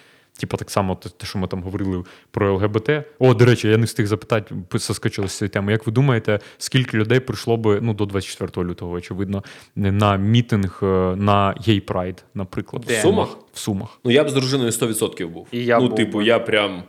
Типа 0.41 0.57
так 0.57 0.71
само, 0.71 0.95
те, 0.95 1.09
те, 1.09 1.27
що 1.27 1.39
ми 1.39 1.49
там 1.49 1.63
говорили 1.63 2.05
про 2.31 2.55
ЛГБТ. 2.55 2.91
О, 3.19 3.35
до 3.35 3.45
речі, 3.45 3.69
я 3.69 3.77
не 3.77 3.87
встиг 3.87 4.07
запитати, 4.07 4.55
соскочили 4.79 5.29
з 5.29 5.33
цієї 5.33 5.51
теми. 5.51 5.73
Як 5.73 5.87
ви 5.87 5.93
думаєте, 5.93 6.41
скільки 6.59 6.97
людей 6.97 7.21
прийшло 7.21 7.57
би 7.57 7.79
ну, 7.83 7.95
до 7.95 8.07
24 8.07 8.69
лютого, 8.69 8.93
очевидно, 8.93 9.45
на 9.77 10.17
мітинг 10.17 10.81
е, 10.83 10.87
на 11.17 11.55
гей 11.67 11.81
прайд, 11.81 12.25
наприклад, 12.35 12.85
Де? 12.87 12.99
В 12.99 13.03
Сумах? 13.03 13.29
В 13.53 13.59
Сумах. 13.59 14.01
Ну, 14.05 14.11
я 14.11 14.25
б 14.25 14.29
з 14.29 14.33
дружиною 14.33 14.71
100% 14.71 15.29
був. 15.29 15.47
І 15.53 15.65
я 15.65 15.79
ну, 15.79 15.89
був 15.89 15.97
типу, 15.97 16.19
би. 16.19 16.25
я 16.25 16.39
прям. 16.39 16.83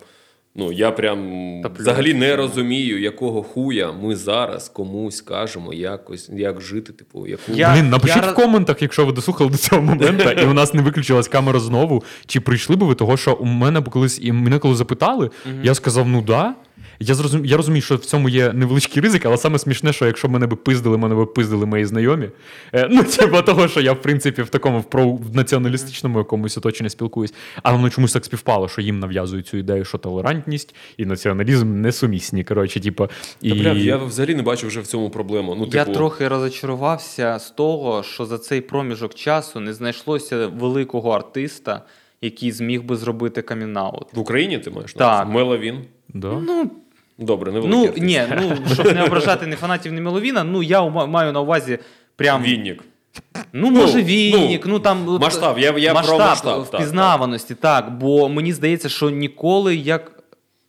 Ну, 0.56 0.72
я 0.72 0.92
прям 0.92 1.20
Топлю. 1.64 1.82
взагалі 1.82 2.14
не 2.14 2.36
розумію, 2.36 3.02
якого 3.02 3.44
хуя 3.44 3.92
ми 3.92 4.16
зараз 4.16 4.70
комусь 4.70 5.22
кажемо, 5.22 5.74
якось, 5.74 6.30
як 6.30 6.62
жити, 6.62 6.94
типу, 6.94 7.28
яку. 7.28 7.52
Я- 7.56 7.74
Блін, 7.74 7.90
напишіть 7.90 8.24
я- 8.24 8.32
в 8.32 8.36
коментах, 8.36 8.82
якщо 8.82 9.06
ви 9.06 9.12
дослухали 9.12 9.50
до 9.50 9.58
цього 9.58 9.82
моменту, 9.82 10.30
і 10.42 10.46
у 10.46 10.54
нас 10.54 10.74
не 10.74 10.82
виключилась 10.82 11.28
камера 11.28 11.60
знову. 11.60 12.04
Чи 12.26 12.40
прийшли 12.42 12.76
би 12.76 12.86
ви 12.88 12.96
того, 12.96 13.18
що 13.18 13.34
у 13.34 13.46
мене 13.46 13.82
колись 13.82 14.20
і 14.22 14.32
мене 14.32 14.60
коли 14.60 14.76
запитали, 14.76 15.30
я 15.64 15.74
сказав, 15.76 16.08
ну 16.08 16.22
да. 16.22 16.56
Я 17.02 17.16
зрозум... 17.16 17.46
я 17.46 17.58
розумію, 17.58 17.82
що 17.82 17.96
в 17.96 18.06
цьому 18.06 18.30
є 18.30 18.54
невеличкий 18.54 19.04
ризик, 19.04 19.26
але 19.26 19.38
саме 19.38 19.60
смішне, 19.60 19.94
що 19.94 20.06
якщо 20.06 20.30
мене 20.30 20.48
би 20.48 20.56
пиздили, 20.56 20.98
мене 20.98 21.16
би 21.16 21.26
пиздили 21.26 21.66
мої 21.66 21.86
знайомі. 21.86 22.30
Е, 22.74 22.88
ну, 22.92 23.04
типу 23.18 23.42
того, 23.42 23.68
що 23.68 23.82
я, 23.82 23.94
в 23.94 24.02
принципі, 24.02 24.42
в 24.42 24.50
такому 24.50 24.80
в, 24.80 24.84
про... 24.84 25.12
в 25.12 25.36
націоналістичному 25.36 26.18
якомусь 26.18 26.58
оточенні 26.58 26.90
спілкуюсь. 26.90 27.34
Але 27.64 27.78
воно 27.78 27.90
чомусь 27.90 28.14
так 28.14 28.26
співпало, 28.26 28.68
що 28.68 28.82
їм 28.82 29.00
нав'язують 29.00 29.48
цю 29.48 29.58
ідею, 29.58 29.86
що 29.86 29.98
толерантність 29.98 30.76
і 30.98 31.06
націоналізм 31.06 31.82
несумісні. 31.82 32.44
Коротше, 32.44 32.80
типу, 32.80 33.08
і... 33.42 33.50
Та, 33.50 33.56
бля, 33.56 33.72
я 33.72 33.98
взагалі 33.98 34.36
не 34.36 34.44
бачу 34.44 34.68
вже 34.68 34.82
в 34.82 34.88
цьому 34.88 35.10
проблему. 35.10 35.56
Ну, 35.56 35.70
Я 35.72 35.84
типу, 35.84 35.98
трохи 35.98 36.28
розочарувався 36.28 37.40
з 37.40 37.52
того, 37.52 38.04
що 38.04 38.26
за 38.26 38.38
цей 38.38 38.62
проміжок 38.62 39.14
часу 39.14 39.60
не 39.60 39.74
знайшлося 39.74 40.48
великого 40.48 41.12
артиста, 41.12 41.82
який 42.22 42.52
зміг 42.52 42.84
би 42.84 42.96
зробити 42.96 43.42
камінаут. 43.42 44.08
в 44.14 44.20
Україні 44.20 44.58
ти 44.58 44.70
маєш? 44.70 44.94
Так. 44.94 45.28
Меловін. 45.28 45.80
Да? 46.14 46.40
Ну, 46.42 46.72
Добре, 47.22 47.52
не 47.52 47.60
ну 47.60 47.94
ні, 47.98 48.24
ну 48.42 48.58
щоб 48.74 48.86
не 48.86 49.04
ображати 49.04 49.48
не 49.48 49.56
фанатів, 49.56 49.94
не 49.94 50.02
Меловіна, 50.02 50.44
ну 50.44 50.64
я 50.64 50.90
маю 50.90 51.32
на 51.34 51.42
увазі 51.42 51.80
прям. 52.16 52.44
Вінник. 52.44 52.84
Ну, 53.54 53.72
може, 53.72 53.98
Ну, 53.98 54.04
Вінник, 54.04 54.66
ну, 54.66 54.80
там. 54.80 55.18
масштаб, 55.22 55.60
я- 55.60 55.78
я 55.78 55.94
про 55.94 56.18
масштаб, 56.18 56.42
так, 56.44 56.66
впізнаваності, 56.66 57.56
так, 57.56 57.98
Бо 57.98 58.30
мені 58.30 58.54
здається, 58.54 58.90
що 58.90 59.10
ніколи 59.10 59.76
як. 59.76 60.12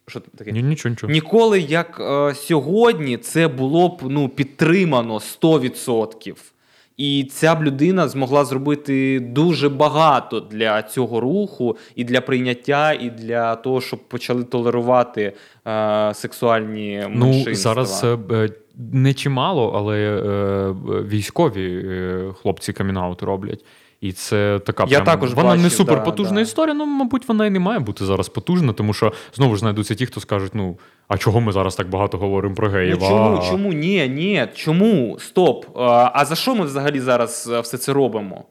Що 0.09 0.21
таке? 0.21 0.53
Ні, 0.53 0.63
нічого, 0.63 0.91
нічого. 0.91 1.13
Ніколи 1.13 1.61
як 1.61 2.01
е, 2.01 2.35
сьогодні 2.35 3.17
це 3.17 3.49
було 3.49 3.89
б 3.89 4.01
ну, 4.03 4.29
підтримано 4.29 5.15
100%. 5.15 6.52
І 6.97 7.25
ця 7.25 7.55
б 7.55 7.63
людина 7.63 8.09
змогла 8.09 8.45
зробити 8.45 9.21
дуже 9.21 9.69
багато 9.69 10.41
для 10.41 10.83
цього 10.83 11.21
руху, 11.21 11.77
і 11.95 12.05
для 12.05 12.21
прийняття, 12.21 12.93
і 12.93 13.11
для 13.11 13.57
того, 13.57 13.81
щоб 13.81 14.09
почали 14.09 14.45
толерувати 14.45 15.33
е, 15.67 16.15
сексуальні 16.15 17.05
Ну, 17.11 17.45
зараз 17.55 18.05
е, 18.05 18.19
е, 18.31 18.49
не 18.93 19.15
чимало, 19.15 19.73
але 19.77 19.99
е, 19.99 20.73
військові 21.09 21.83
е, 21.85 22.33
хлопці 22.43 22.73
камінаут 22.73 23.23
роблять. 23.23 23.65
І 24.03 24.13
це 24.13 24.61
така 24.67 24.83
Я 24.89 25.01
прям, 25.01 25.05
також 25.05 25.35
вона 25.35 25.51
не 25.51 25.63
бачив, 25.63 25.73
супер 25.73 26.05
потужна 26.05 26.35
да, 26.35 26.41
історія. 26.41 26.75
Ну, 26.75 26.87
мабуть, 26.87 27.29
вона 27.29 27.47
і 27.47 27.51
не 27.51 27.59
має 27.59 27.79
бути 27.79 28.05
зараз 28.05 28.29
потужна, 28.29 28.73
тому 28.73 28.93
що 28.93 29.13
знову 29.35 29.55
ж 29.55 29.61
знайдуться 29.61 29.95
ті, 29.95 30.07
хто 30.07 30.21
скажуть: 30.21 30.55
ну 30.55 30.79
а 31.09 31.19
чого 31.19 31.41
ми 31.41 31.53
зараз 31.53 31.77
так 31.77 31.89
багато 31.91 32.19
говоримо 32.19 32.55
про 32.55 32.69
геїв? 32.69 32.99
Ну, 33.01 33.09
чому, 33.09 33.39
А, 33.39 33.51
чому? 33.51 33.73
Ні, 33.73 34.09
ні, 34.09 34.47
чому? 34.55 35.17
Стоп. 35.19 35.67
А, 35.79 36.11
а 36.15 36.25
за 36.25 36.35
що 36.35 36.55
ми 36.55 36.65
взагалі 36.65 37.01
зараз 37.01 37.51
е, 37.53 37.61
все 37.61 37.79
це 37.79 37.93
робимо? 37.93 38.45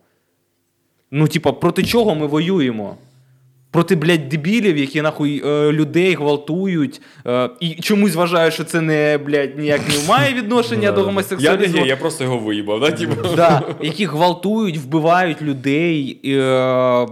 Ну, 1.12 1.28
типа, 1.28 1.52
проти 1.52 1.84
чого 1.84 2.16
ми 2.16 2.28
воюємо? 2.28 2.96
Проти, 3.72 3.96
блядь, 3.96 4.30
дебілів, 4.30 4.78
які 4.78 5.02
нахуй 5.02 5.42
е, 5.46 5.72
людей 5.72 6.16
гвалтують, 6.16 7.02
е, 7.28 7.50
і 7.60 7.70
чомусь 7.70 8.16
вважають, 8.16 8.54
що 8.54 8.64
це 8.64 8.82
не, 8.82 9.20
блядь, 9.26 9.58
ніяк 9.60 9.82
не 9.90 10.08
має 10.10 10.34
відношення 10.38 10.92
до 10.92 11.00
Я 11.00 11.06
гомосексуалізму. 11.06 11.80
гей, 11.80 11.88
я 11.88 11.98
просто 11.98 12.24
його 12.24 12.38
виїбав. 12.38 12.80
Да? 12.80 12.92
Типу. 12.92 13.36
Да, 13.36 13.62
які 13.82 14.06
гвалтують, 14.06 14.78
вбивають 14.78 15.42
людей, 15.42 16.20
е, 16.26 17.08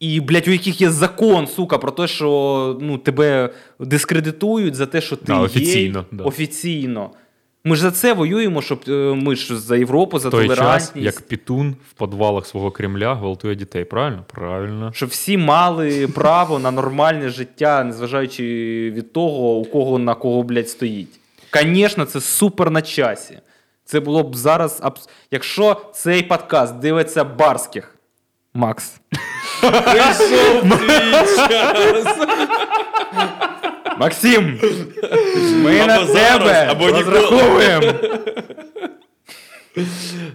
і, 0.00 0.20
блядь, 0.20 0.48
у 0.48 0.50
яких 0.50 0.80
є 0.80 0.90
закон, 0.90 1.46
сука, 1.46 1.78
про 1.78 1.90
те, 1.90 2.06
що 2.06 2.78
ну, 2.80 2.98
тебе 2.98 3.50
дискредитують 3.80 4.74
за 4.74 4.86
те, 4.86 5.00
що 5.00 5.16
ти 5.16 5.24
Да, 5.26 5.38
офіційно, 5.38 6.04
да. 6.12 6.24
офіційно. 6.24 7.10
Ми 7.66 7.76
ж 7.76 7.82
за 7.82 7.90
це 7.90 8.12
воюємо, 8.12 8.62
щоб 8.62 8.80
е, 8.88 8.90
ми 9.14 9.36
ж 9.36 9.56
за 9.60 9.76
Європу, 9.76 10.18
за 10.18 10.30
той 10.30 10.48
час, 10.48 10.56
толерантність. 10.58 11.04
як 11.06 11.20
Пітун 11.20 11.76
в 11.90 11.92
подвалах 11.92 12.46
свого 12.46 12.70
Кремля 12.70 13.14
гвалтує 13.14 13.54
дітей. 13.54 13.84
Правильно? 13.84 14.24
Правильно. 14.32 14.92
Щоб 14.94 15.08
всі 15.08 15.38
мали 15.38 16.08
право 16.14 16.58
на 16.58 16.70
нормальне 16.70 17.28
життя, 17.28 17.84
незважаючи 17.84 18.42
від 18.94 19.12
того, 19.12 19.56
у 19.56 19.64
кого 19.64 19.98
на 19.98 20.14
кого, 20.14 20.42
блядь, 20.42 20.68
стоїть. 20.68 21.20
Звісно, 21.62 22.04
це 22.04 22.20
супер 22.20 22.70
на 22.70 22.82
часі. 22.82 23.38
Це 23.84 24.00
було 24.00 24.22
б 24.22 24.36
зараз. 24.36 24.80
абс- 24.82 25.08
Якщо 25.30 25.76
цей 25.94 26.22
подкаст 26.22 26.74
дивиться 26.74 27.24
барських. 27.24 27.94
Макс. 28.54 29.00
Прийшов 29.60 30.60
твій 30.78 31.48
час. 31.48 32.06
Максим! 34.00 34.60
Ми 35.62 35.78
Або 35.80 35.86
на 35.86 36.06
тебе 36.06 36.66
або 36.70 36.86
розраховуємо. 36.88 37.92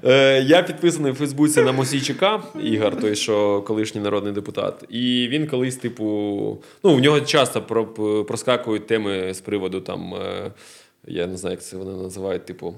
Е, 0.06 0.42
Я 0.48 0.64
підписаний 0.64 1.12
в 1.12 1.16
Фейсбуці 1.16 1.62
на 1.62 1.72
Мосійчика 1.72 2.44
Ігор, 2.64 3.00
той, 3.02 3.16
що 3.16 3.62
колишній 3.62 4.02
народний 4.02 4.34
депутат. 4.34 4.84
І 4.90 5.28
він 5.32 5.48
колись, 5.48 5.76
типу, 5.76 6.04
ну, 6.84 6.96
в 6.96 7.00
нього 7.00 7.22
часто 7.22 7.62
про- 7.62 8.24
проскакують 8.28 8.88
теми 8.88 9.34
з 9.34 9.42
приводу 9.42 9.82
там, 9.82 10.14
е, 10.16 10.52
я 11.08 11.28
не 11.28 11.38
знаю, 11.38 11.54
як 11.54 11.64
це 11.64 11.78
вони 11.78 12.04
називають, 12.04 12.46
типу, 12.46 12.76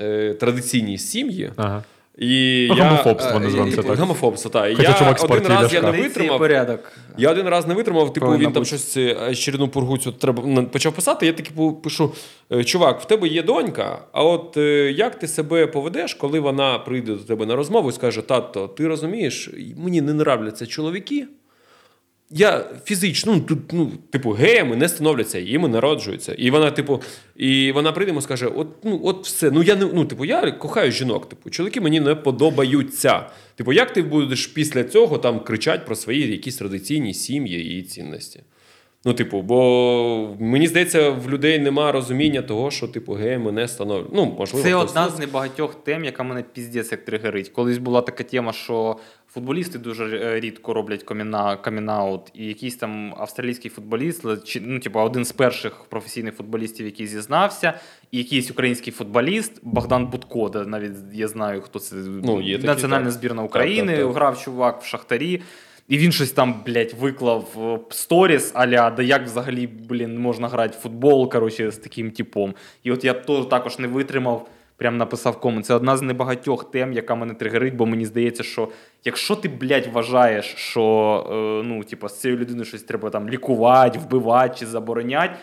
е, 0.00 0.34
традиційні 0.34 0.98
сім'ї. 0.98 1.52
Ага. 1.56 1.82
І 2.18 2.68
Гомофобство 2.70 3.32
я, 3.32 3.38
називаємо 3.38 3.76
це 3.76 3.82
так. 3.82 3.98
Гомофобство, 3.98 4.50
так. 4.50 4.76
Хоча 4.76 4.88
я 4.88 4.98
чувак 4.98 5.18
з 5.18 5.24
один 5.24 5.46
раз 5.46 5.74
я 5.74 5.82
не 5.82 5.90
витримав. 5.90 6.38
порядок. 6.38 6.92
Я 7.18 7.30
один 7.30 7.48
раз 7.48 7.66
не 7.66 7.74
витримав, 7.74 8.12
типу, 8.12 8.26
Повинна 8.26 8.44
він 8.44 8.52
там 8.52 8.62
бути. 8.62 8.66
щось 8.66 8.96
е, 8.96 9.28
очередну 9.30 9.68
пургу 9.68 9.98
цю 9.98 10.12
треба 10.12 10.62
почав 10.62 10.92
писати. 10.92 11.26
Я 11.26 11.32
таки 11.32 11.50
пишу: 11.84 12.12
«Е, 12.52 12.64
чувак, 12.64 13.00
в 13.00 13.04
тебе 13.04 13.28
є 13.28 13.42
донька, 13.42 13.98
а 14.12 14.24
от 14.24 14.56
е, 14.56 14.92
як 14.92 15.18
ти 15.18 15.28
себе 15.28 15.66
поведеш, 15.66 16.14
коли 16.14 16.40
вона 16.40 16.78
прийде 16.78 17.12
до 17.12 17.18
тебе 17.24 17.46
на 17.46 17.56
розмову 17.56 17.88
і 17.90 17.92
скаже: 17.92 18.22
Тато, 18.22 18.68
ти 18.68 18.88
розумієш, 18.88 19.50
мені 19.76 20.00
не 20.00 20.12
нравляться 20.12 20.66
чоловіки. 20.66 21.26
Я 22.30 22.70
фізично, 22.84 23.32
ну 23.34 23.40
тут, 23.40 23.72
ну, 23.72 23.92
типу, 24.10 24.30
геями 24.30 24.76
не 24.76 24.88
становляться, 24.88 25.38
їми 25.38 25.68
народжуються. 25.68 26.32
І 26.32 26.50
вона, 26.50 26.70
типу, 26.70 27.02
і 27.36 27.72
вона 27.72 27.92
прийде 27.92 28.14
і 28.18 28.20
скаже: 28.20 28.46
от, 28.46 28.68
ну, 28.84 29.00
от 29.04 29.26
все. 29.26 29.50
Ну 29.50 29.62
я 29.62 29.76
не 29.76 29.84
ну, 29.84 30.04
типу, 30.04 30.24
я 30.24 30.50
кохаю 30.50 30.92
жінок. 30.92 31.28
Типу, 31.28 31.50
чоловіки 31.50 31.80
мені 31.80 32.00
не 32.00 32.14
подобаються. 32.14 33.30
Типу, 33.54 33.72
як 33.72 33.92
ти 33.92 34.02
будеш 34.02 34.46
після 34.46 34.84
цього 34.84 35.18
там 35.18 35.40
кричати 35.40 35.82
про 35.86 35.96
свої 35.96 36.30
якісь 36.30 36.56
традиційні 36.56 37.14
сім'ї 37.14 37.78
і 37.78 37.82
цінності? 37.82 38.40
Ну, 39.06 39.12
типу, 39.12 39.42
бо 39.42 40.36
мені 40.40 40.66
здається, 40.66 41.10
в 41.10 41.30
людей 41.30 41.58
нема 41.58 41.92
розуміння 41.92 42.42
того, 42.42 42.70
що 42.70 42.88
типу 42.88 43.12
геями 43.12 43.52
не 43.52 43.68
становлять. 43.68 44.10
Ну, 44.12 44.36
можливо, 44.38 44.64
Це 44.68 44.74
одна 44.74 45.08
з 45.08 45.18
небагатьох 45.18 45.74
тем, 45.74 46.04
яка 46.04 46.22
мене 46.22 46.44
піздець 46.52 46.92
як 46.92 47.04
тригерить. 47.04 47.48
Колись 47.48 47.78
була 47.78 48.00
така 48.00 48.24
тема, 48.24 48.52
що 48.52 48.96
футболісти 49.28 49.78
дуже 49.78 50.18
е, 50.18 50.40
рідко 50.40 50.74
роблять 50.74 51.02
каміна, 51.02 51.56
камінаут, 51.56 52.20
і 52.34 52.46
якийсь 52.46 52.76
там 52.76 53.14
австралійський 53.18 53.70
футболіст, 53.70 54.44
чи, 54.44 54.60
ну, 54.60 54.78
типу, 54.78 54.98
один 55.00 55.24
з 55.24 55.32
перших 55.32 55.84
професійних 55.88 56.34
футболістів, 56.34 56.86
який 56.86 57.06
зізнався, 57.06 57.72
і 58.10 58.18
якийсь 58.18 58.50
український 58.50 58.92
футболіст, 58.92 59.60
Богдан 59.62 60.06
Будко, 60.06 60.48
де 60.48 60.64
навіть 60.64 60.92
я 61.12 61.28
знаю, 61.28 61.60
хто 61.60 61.78
це 61.78 61.96
Ну, 62.24 62.40
є 62.40 62.58
національна 62.58 63.04
так. 63.04 63.12
збірна 63.12 63.42
Так, 63.42 63.50
України, 63.50 63.96
так, 63.96 64.06
так. 64.06 64.14
грав 64.14 64.38
чувак 64.38 64.82
в 64.82 64.86
Шахтарі. 64.86 65.42
І 65.88 65.98
він 65.98 66.12
щось 66.12 66.30
там, 66.30 66.62
блядь, 66.66 66.94
виклав 67.00 67.56
е, 67.58 67.78
сторіс, 67.90 68.52
аля, 68.54 68.90
да 68.90 69.02
як 69.02 69.24
взагалі, 69.24 69.66
блін, 69.66 70.18
можна 70.18 70.48
грати 70.48 70.78
в 70.78 70.80
футбол, 70.80 71.30
коротше, 71.30 71.70
з 71.70 71.76
таким 71.76 72.10
типом. 72.10 72.54
І 72.82 72.92
от 72.92 73.04
я 73.04 73.12
теж 73.14 73.44
також 73.44 73.78
не 73.78 73.88
витримав, 73.88 74.48
прям 74.76 74.96
написав 74.96 75.40
комент. 75.40 75.66
Це 75.66 75.74
одна 75.74 75.96
з 75.96 76.02
небагатьох 76.02 76.70
тем, 76.70 76.92
яка 76.92 77.14
мене 77.14 77.34
тригерить, 77.34 77.76
бо 77.76 77.86
мені 77.86 78.06
здається, 78.06 78.42
що 78.42 78.68
якщо 79.04 79.36
ти, 79.36 79.48
блядь, 79.48 79.86
вважаєш, 79.92 80.54
що 80.56 80.82
е, 81.30 81.66
ну, 81.68 81.84
типу, 81.84 82.08
з 82.08 82.20
цією 82.20 82.40
людиною 82.40 82.64
щось 82.64 82.82
треба 82.82 83.10
там 83.10 83.28
лікувати, 83.28 83.98
вбивати 83.98 84.58
чи 84.58 84.66
забороняти, 84.66 85.34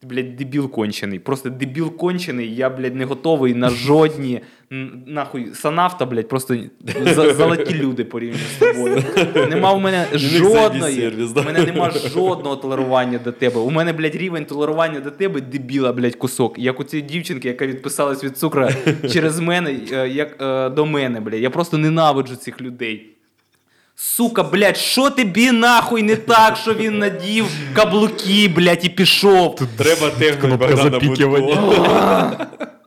ти, 0.00 0.06
блядь, 0.06 0.36
дебіл 0.36 0.70
кончений. 0.70 1.18
Просто 1.18 1.50
дебіл 1.50 1.96
кончений. 1.96 2.54
Я, 2.54 2.70
блядь, 2.70 2.96
не 2.96 3.04
готовий 3.04 3.54
на 3.54 3.70
жодні. 3.70 4.40
Нахуй, 5.06 5.54
санавта, 5.54 6.06
блядь, 6.06 6.28
просто 6.28 6.56
золоті 7.36 7.74
люди 7.74 8.04
порівняно 8.04 8.44
з 8.56 8.58
тобою. 8.58 9.04
Нема 9.50 9.72
у 9.72 9.78
мене 9.78 10.06
жодної. 10.14 10.96
сервіс, 10.96 11.30
да? 11.30 11.40
У 11.40 11.44
мене 11.44 11.64
нема 11.64 11.90
жодного 11.90 12.56
толерування 12.56 13.18
до 13.18 13.32
тебе. 13.32 13.60
У 13.60 13.70
мене, 13.70 13.92
блядь, 13.92 14.16
рівень 14.16 14.44
толерування 14.44 15.00
до 15.00 15.10
тебе 15.10 15.40
дебіла, 15.40 15.92
блядь, 15.92 16.14
кусок. 16.14 16.58
Як 16.58 16.80
у 16.80 16.84
цієї 16.84 17.08
дівчинки, 17.08 17.48
яка 17.48 17.66
відписалась 17.66 18.24
від 18.24 18.38
цукра 18.38 18.72
через 19.12 19.40
мене, 19.40 19.76
е, 19.92 20.08
як 20.08 20.42
е, 20.42 20.68
до 20.68 20.86
мене, 20.86 21.20
блядь. 21.20 21.40
Я 21.40 21.50
просто 21.50 21.78
ненавиджу 21.78 22.36
цих 22.36 22.60
людей. 22.60 23.06
Сука, 23.96 24.42
блядь, 24.42 24.76
що 24.76 25.10
тобі 25.10 25.52
нахуй 25.52 26.02
не 26.02 26.16
так, 26.16 26.56
що 26.56 26.74
він 26.74 26.98
надів 26.98 27.46
каблуки, 27.74 28.50
блядь, 28.56 28.84
і 28.84 28.88
пішов. 28.88 29.56
Тут 29.56 29.68
Треба 29.76 30.10
тегнути 30.10 30.46
кнопка 30.46 30.66
Богдана 30.66 30.90
запікування. 30.90 32.46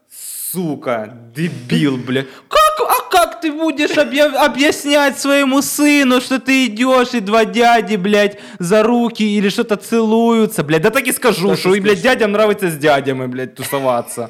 Будко. 0.53 0.53
Сука, 0.53 1.15
дебил, 1.37 1.97
блядь. 1.97 2.27
Как, 2.49 2.89
а 2.91 3.11
как 3.11 3.41
ты 3.45 3.53
будешь 3.53 3.97
объя- 3.99 4.35
объяснять 4.47 5.19
своему 5.19 5.61
сыну, 5.61 6.21
что 6.21 6.39
ты 6.39 6.67
идешь 6.67 7.15
и 7.15 7.21
два 7.21 7.45
дяди, 7.45 7.97
блядь, 7.97 8.39
за 8.59 8.83
руки 8.83 9.37
или 9.37 9.51
что-то 9.51 9.77
целуются, 9.77 10.63
блядь? 10.65 10.83
Да 10.83 10.91
так 10.91 11.07
и 11.07 11.13
скажу, 11.13 11.49
Так 11.49 11.59
и 11.59 11.61
что 11.61 11.75
и, 11.75 11.81
блядь, 11.81 11.99
скажи. 11.99 12.15
дядям 12.15 12.33
нравится 12.33 12.67
с 12.71 12.77
дядями, 12.77 13.27
блядь, 13.27 13.55
тусоваться. 13.55 14.29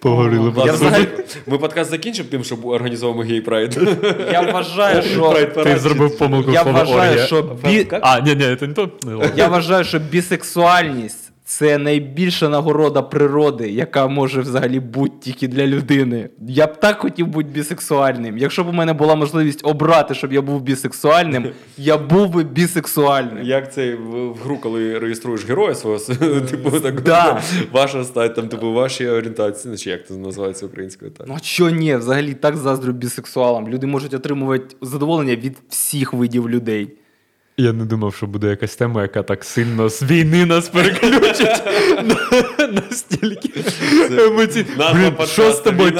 Поговорили. 0.00 0.44
Я 0.46 0.50
про 0.52 0.64
це. 0.66 0.72
взагалі, 0.72 1.08
Ми 1.46 1.58
подкаст 1.58 1.90
закінчимо 1.90 2.28
тим, 2.30 2.44
що 2.44 2.54
організовуємо 2.56 3.22
гей-прайд. 3.32 3.78
я 4.32 4.40
вважаю, 4.40 5.02
що, 5.02 5.46
Ти 5.64 5.78
зробив 5.78 6.18
помилку 6.18 6.50
я 6.50 6.62
слово 6.62 6.78
вважаю, 6.78 7.10
оргія. 7.10 7.26
що 7.26 7.42
бі... 7.42 7.86
А, 8.02 8.20
ні, 8.20 8.34
ні, 8.34 8.56
це 8.60 8.66
не 8.66 8.74
то. 8.74 8.90
Ну, 9.02 9.18
ладно. 9.18 9.32
Я 9.36 9.48
вважаю, 9.48 9.84
що 9.84 9.98
бісексуальність 9.98 11.27
Це 11.49 11.77
найбільша 11.77 12.49
нагорода 12.49 13.01
природи, 13.01 13.69
яка 13.69 14.07
може 14.07 14.41
взагалі 14.41 14.79
бути 14.79 15.13
тільки 15.19 15.47
для 15.47 15.67
людини. 15.67 16.29
Я 16.47 16.67
б 16.67 16.79
так 16.79 16.99
хотів 16.99 17.27
бути 17.27 17.49
бісексуальним. 17.49 18.37
Якщо 18.37 18.63
б 18.63 18.67
у 18.67 18.71
мене 18.71 18.93
була 18.93 19.15
можливість 19.15 19.59
обрати, 19.63 20.13
щоб 20.13 20.33
я 20.33 20.41
був 20.41 20.61
бісексуальним, 20.61 21.45
я 21.77 21.97
був 21.97 22.29
би 22.29 22.43
бісексуальним. 22.43 23.43
Як 23.43 23.73
це 23.73 23.95
в, 23.95 24.33
гру, 24.43 24.57
коли 24.57 24.99
реєструєш 24.99 25.45
героя 25.45 25.75
свого, 25.75 25.99
типу, 26.51 26.79
так, 26.79 27.01
Да. 27.01 27.41
ваша 27.71 28.03
стать, 28.03 28.35
там, 28.35 28.47
типу, 28.47 28.73
ваші 28.73 29.07
орієнтації, 29.07 29.77
чи 29.77 29.89
як 29.89 30.07
це 30.07 30.13
називається 30.13 30.65
українською, 30.65 31.11
так. 31.11 31.27
Ну 31.27 31.33
а 31.37 31.43
що 31.43 31.69
ні, 31.69 31.95
взагалі 31.95 32.33
так 32.33 32.57
заздрю 32.57 32.93
бісексуалам. 32.93 33.67
Люди 33.67 33.87
можуть 33.87 34.13
отримувати 34.13 34.75
задоволення 34.81 35.35
від 35.35 35.57
всіх 35.69 36.13
видів 36.13 36.49
людей. 36.49 36.98
Я 37.59 37.73
не 37.73 37.85
думав, 37.85 38.15
що 38.15 38.27
буде 38.27 38.47
якась 38.47 38.75
тема, 38.75 39.01
яка 39.01 39.23
так 39.23 39.43
сильно 39.43 39.89
з 39.89 40.03
війни 40.03 40.45
нас 40.45 40.69
переключить 40.69 41.63
настільки 42.73 43.63
емоційно. 44.11 45.25
Що 45.25 45.51
з 45.51 45.59
тобою. 45.59 45.91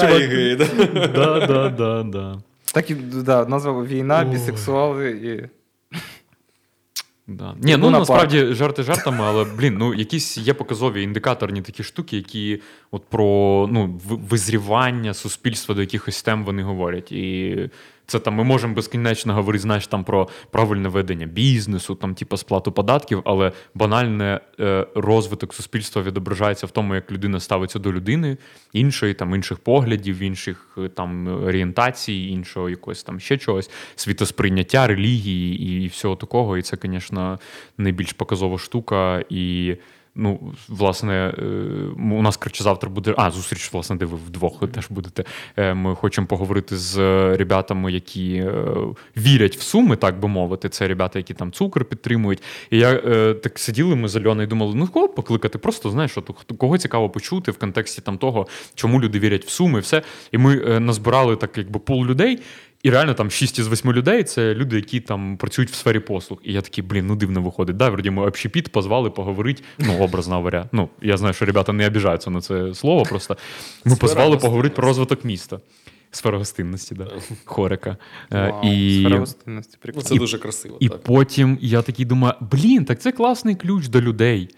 Да, 1.14 1.46
да, 1.46 1.68
да, 1.68 2.02
да. 2.02 2.38
Так 2.74 2.90
і 2.90 2.94
да, 2.94 3.44
назва 3.44 3.84
війна, 3.84 4.24
бісексуали 4.24 5.10
і. 5.10 5.48
Да. 7.26 7.54
Ні, 7.60 7.76
ну 7.76 7.90
насправді 7.90 8.46
жарти 8.46 8.82
жартами, 8.82 9.24
але 9.24 9.44
блін, 9.44 9.76
ну 9.78 9.94
якісь 9.94 10.38
є 10.38 10.54
показові 10.54 11.02
індикаторні 11.02 11.62
такі 11.62 11.82
штуки, 11.82 12.16
які 12.16 12.62
от 12.90 13.02
про 13.04 13.68
ну, 13.72 14.00
визрівання 14.04 15.14
суспільства 15.14 15.74
до 15.74 15.80
якихось 15.80 16.22
тем 16.22 16.44
вони 16.44 16.62
говорять. 16.62 17.12
І 17.12 17.56
це 18.10 18.18
там 18.18 18.34
ми 18.34 18.44
можемо 18.44 18.74
безкінечно 18.74 19.34
говорити, 19.34 19.62
знаєш, 19.62 19.86
там 19.86 20.04
про 20.04 20.28
правильне 20.50 20.88
ведення 20.88 21.26
бізнесу, 21.26 21.94
там, 21.94 22.14
типу, 22.14 22.36
сплату 22.36 22.72
податків, 22.72 23.22
але 23.24 23.52
банальне 23.74 24.40
е, 24.60 24.86
розвиток 24.94 25.54
суспільства 25.54 26.02
відображається 26.02 26.66
в 26.66 26.70
тому, 26.70 26.94
як 26.94 27.12
людина 27.12 27.40
ставиться 27.40 27.78
до 27.78 27.92
людини, 27.92 28.36
іншої, 28.72 29.14
там, 29.14 29.34
інших 29.34 29.58
поглядів, 29.58 30.18
інших 30.18 30.78
е, 30.78 30.88
там 30.88 31.26
орієнтацій, 31.44 32.14
іншого 32.14 32.70
якогось 32.70 33.02
там 33.02 33.20
ще 33.20 33.38
чогось, 33.38 33.70
світосприйняття, 33.96 34.86
релігії 34.86 35.62
і, 35.62 35.84
і 35.84 35.86
всього 35.86 36.16
такого. 36.16 36.58
І 36.58 36.62
це, 36.62 36.76
звісно, 36.82 37.38
найбільш 37.78 38.12
показова 38.12 38.58
штука. 38.58 39.24
І 39.28 39.76
Ну, 40.14 40.52
власне, 40.68 41.34
е, 41.38 41.42
у 42.16 42.22
нас 42.22 42.36
коротше, 42.36 42.64
завтра 42.64 42.90
буде. 42.90 43.14
А, 43.16 43.30
зустріч, 43.30 43.72
власне, 43.72 43.96
де 43.96 44.04
ви 44.04 44.16
вдвох 44.26 44.68
теж 44.72 44.86
будете. 44.90 45.24
Е, 45.56 45.74
Ми 45.74 45.94
хочемо 45.94 46.26
поговорити 46.26 46.76
з 46.76 46.98
ребятами, 47.36 47.92
які 47.92 48.34
е, 48.34 48.64
вірять 49.16 49.56
в 49.56 49.60
суми, 49.62 49.96
так 49.96 50.20
би 50.20 50.28
мовити. 50.28 50.68
Це 50.68 50.88
ребята, 50.88 51.18
які 51.18 51.34
там 51.34 51.52
цукор 51.52 51.84
підтримують. 51.84 52.42
І 52.70 52.78
я 52.78 52.90
е, 52.90 53.34
так 53.34 53.58
сиділи 53.58 53.96
ми 53.96 54.08
з 54.08 54.16
Альоною 54.16 54.46
і 54.46 54.50
думали, 54.50 54.74
ну 54.74 54.86
кого 54.86 55.08
покликати? 55.08 55.58
Просто 55.58 55.90
знаєш, 55.90 56.18
от, 56.18 56.30
кого 56.58 56.78
цікаво 56.78 57.10
почути 57.10 57.50
в 57.50 57.58
контексті 57.58 58.02
там 58.02 58.18
того, 58.18 58.46
чому 58.74 59.00
люди 59.00 59.18
вірять 59.18 59.44
в 59.44 59.48
суми, 59.48 59.78
і 59.78 59.82
все. 59.82 60.02
І 60.32 60.38
ми 60.38 60.62
е, 60.68 60.80
назбирали 60.80 61.36
так, 61.36 61.58
якби 61.58 61.80
пул 61.80 62.06
людей. 62.06 62.38
І 62.82 62.90
реально 62.90 63.14
там 63.14 63.30
6 63.30 63.58
із 63.58 63.68
8 63.68 63.92
людей 63.92 64.24
це 64.24 64.54
люди, 64.54 64.76
які 64.76 65.00
там 65.00 65.36
працюють 65.36 65.70
в 65.70 65.74
сфері 65.74 65.98
послуг. 65.98 66.38
І 66.44 66.52
я 66.52 66.60
такий, 66.60 66.84
блін, 66.84 67.06
ну 67.06 67.16
дивно 67.16 67.42
виходить. 67.42 67.76
Да, 67.76 67.90
вроді 67.90 68.10
ми 68.10 68.26
общепіт 68.26 68.72
позвали 68.72 69.10
поговорити. 69.10 69.62
Ну, 69.78 69.98
образно 69.98 70.34
говоря. 70.34 70.68
Ну, 70.72 70.88
я 71.02 71.16
знаю, 71.16 71.34
що 71.34 71.44
ребята 71.44 71.72
не 71.72 71.86
обіжаються 71.86 72.30
на 72.30 72.40
це 72.40 72.74
слово. 72.74 73.02
Просто 73.02 73.36
ми 73.84 73.90
Сфера 73.96 74.00
позвали 74.08 74.36
поговорити 74.36 74.74
про 74.74 74.88
розвиток 74.88 75.24
міста. 75.24 75.60
Сфера 76.10 76.38
гостинності, 76.38 76.94
да. 76.94 77.08
Хорика. 77.44 77.96
Е, 78.32 78.50
Вау, 78.50 78.72
і... 78.72 79.00
сфера 79.00 79.18
гостинності, 79.18 79.78
прикольно. 79.80 80.04
це 80.04 80.14
І- 80.14 80.18
дуже 80.18 80.38
красиво. 80.38 80.76
І 80.80 80.88
так. 80.88 81.02
потім 81.02 81.58
я 81.60 81.82
такий 81.82 82.04
думаю: 82.04 82.34
блін, 82.40 82.84
так 82.84 83.00
це 83.00 83.12
класний 83.12 83.54
ключ 83.54 83.88
до 83.88 84.00
людей. 84.00 84.48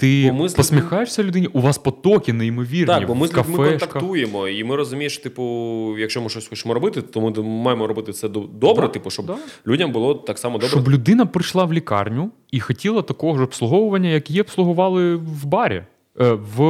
Ти 0.00 0.30
Бо 0.32 0.42
ми 0.42 0.48
посміхаєшся 0.48 1.22
людині, 1.22 1.46
у 1.46 1.60
вас 1.60 1.78
потоки 1.78 2.32
неймовірні. 2.32 2.86
Так, 2.86 3.06
бо 3.06 3.14
ми 3.14 3.28
з 3.28 3.36
людьми 3.36 3.56
контактуємо, 3.56 4.48
і 4.48 4.64
ми 4.64 4.76
розуміємо, 4.76 5.10
що, 5.10 5.22
типу, 5.22 5.94
якщо 5.98 6.22
ми 6.22 6.28
щось 6.28 6.48
хочемо 6.48 6.74
робити, 6.74 7.02
то 7.02 7.20
ми 7.20 7.42
маємо 7.42 7.86
робити 7.86 8.12
це 8.12 8.28
добре, 8.28 8.86
Да, 8.86 8.88
типу, 8.88 9.10
щоб 9.10 9.26
да. 9.26 9.36
людям 9.66 9.92
було 9.92 10.14
так 10.14 10.38
само 10.38 10.58
добре. 10.58 10.68
Щоб 10.68 10.88
людина 10.88 11.26
прийшла 11.26 11.64
в 11.64 11.72
лікарню 11.72 12.30
і 12.50 12.60
хотіла 12.60 13.02
такого 13.02 13.38
ж 13.38 13.44
обслуговування, 13.44 14.08
як 14.08 14.30
її 14.30 14.40
обслугували 14.40 15.16
в 15.16 15.44
барі. 15.44 15.82
Е, 16.20 16.32
В, 16.56 16.62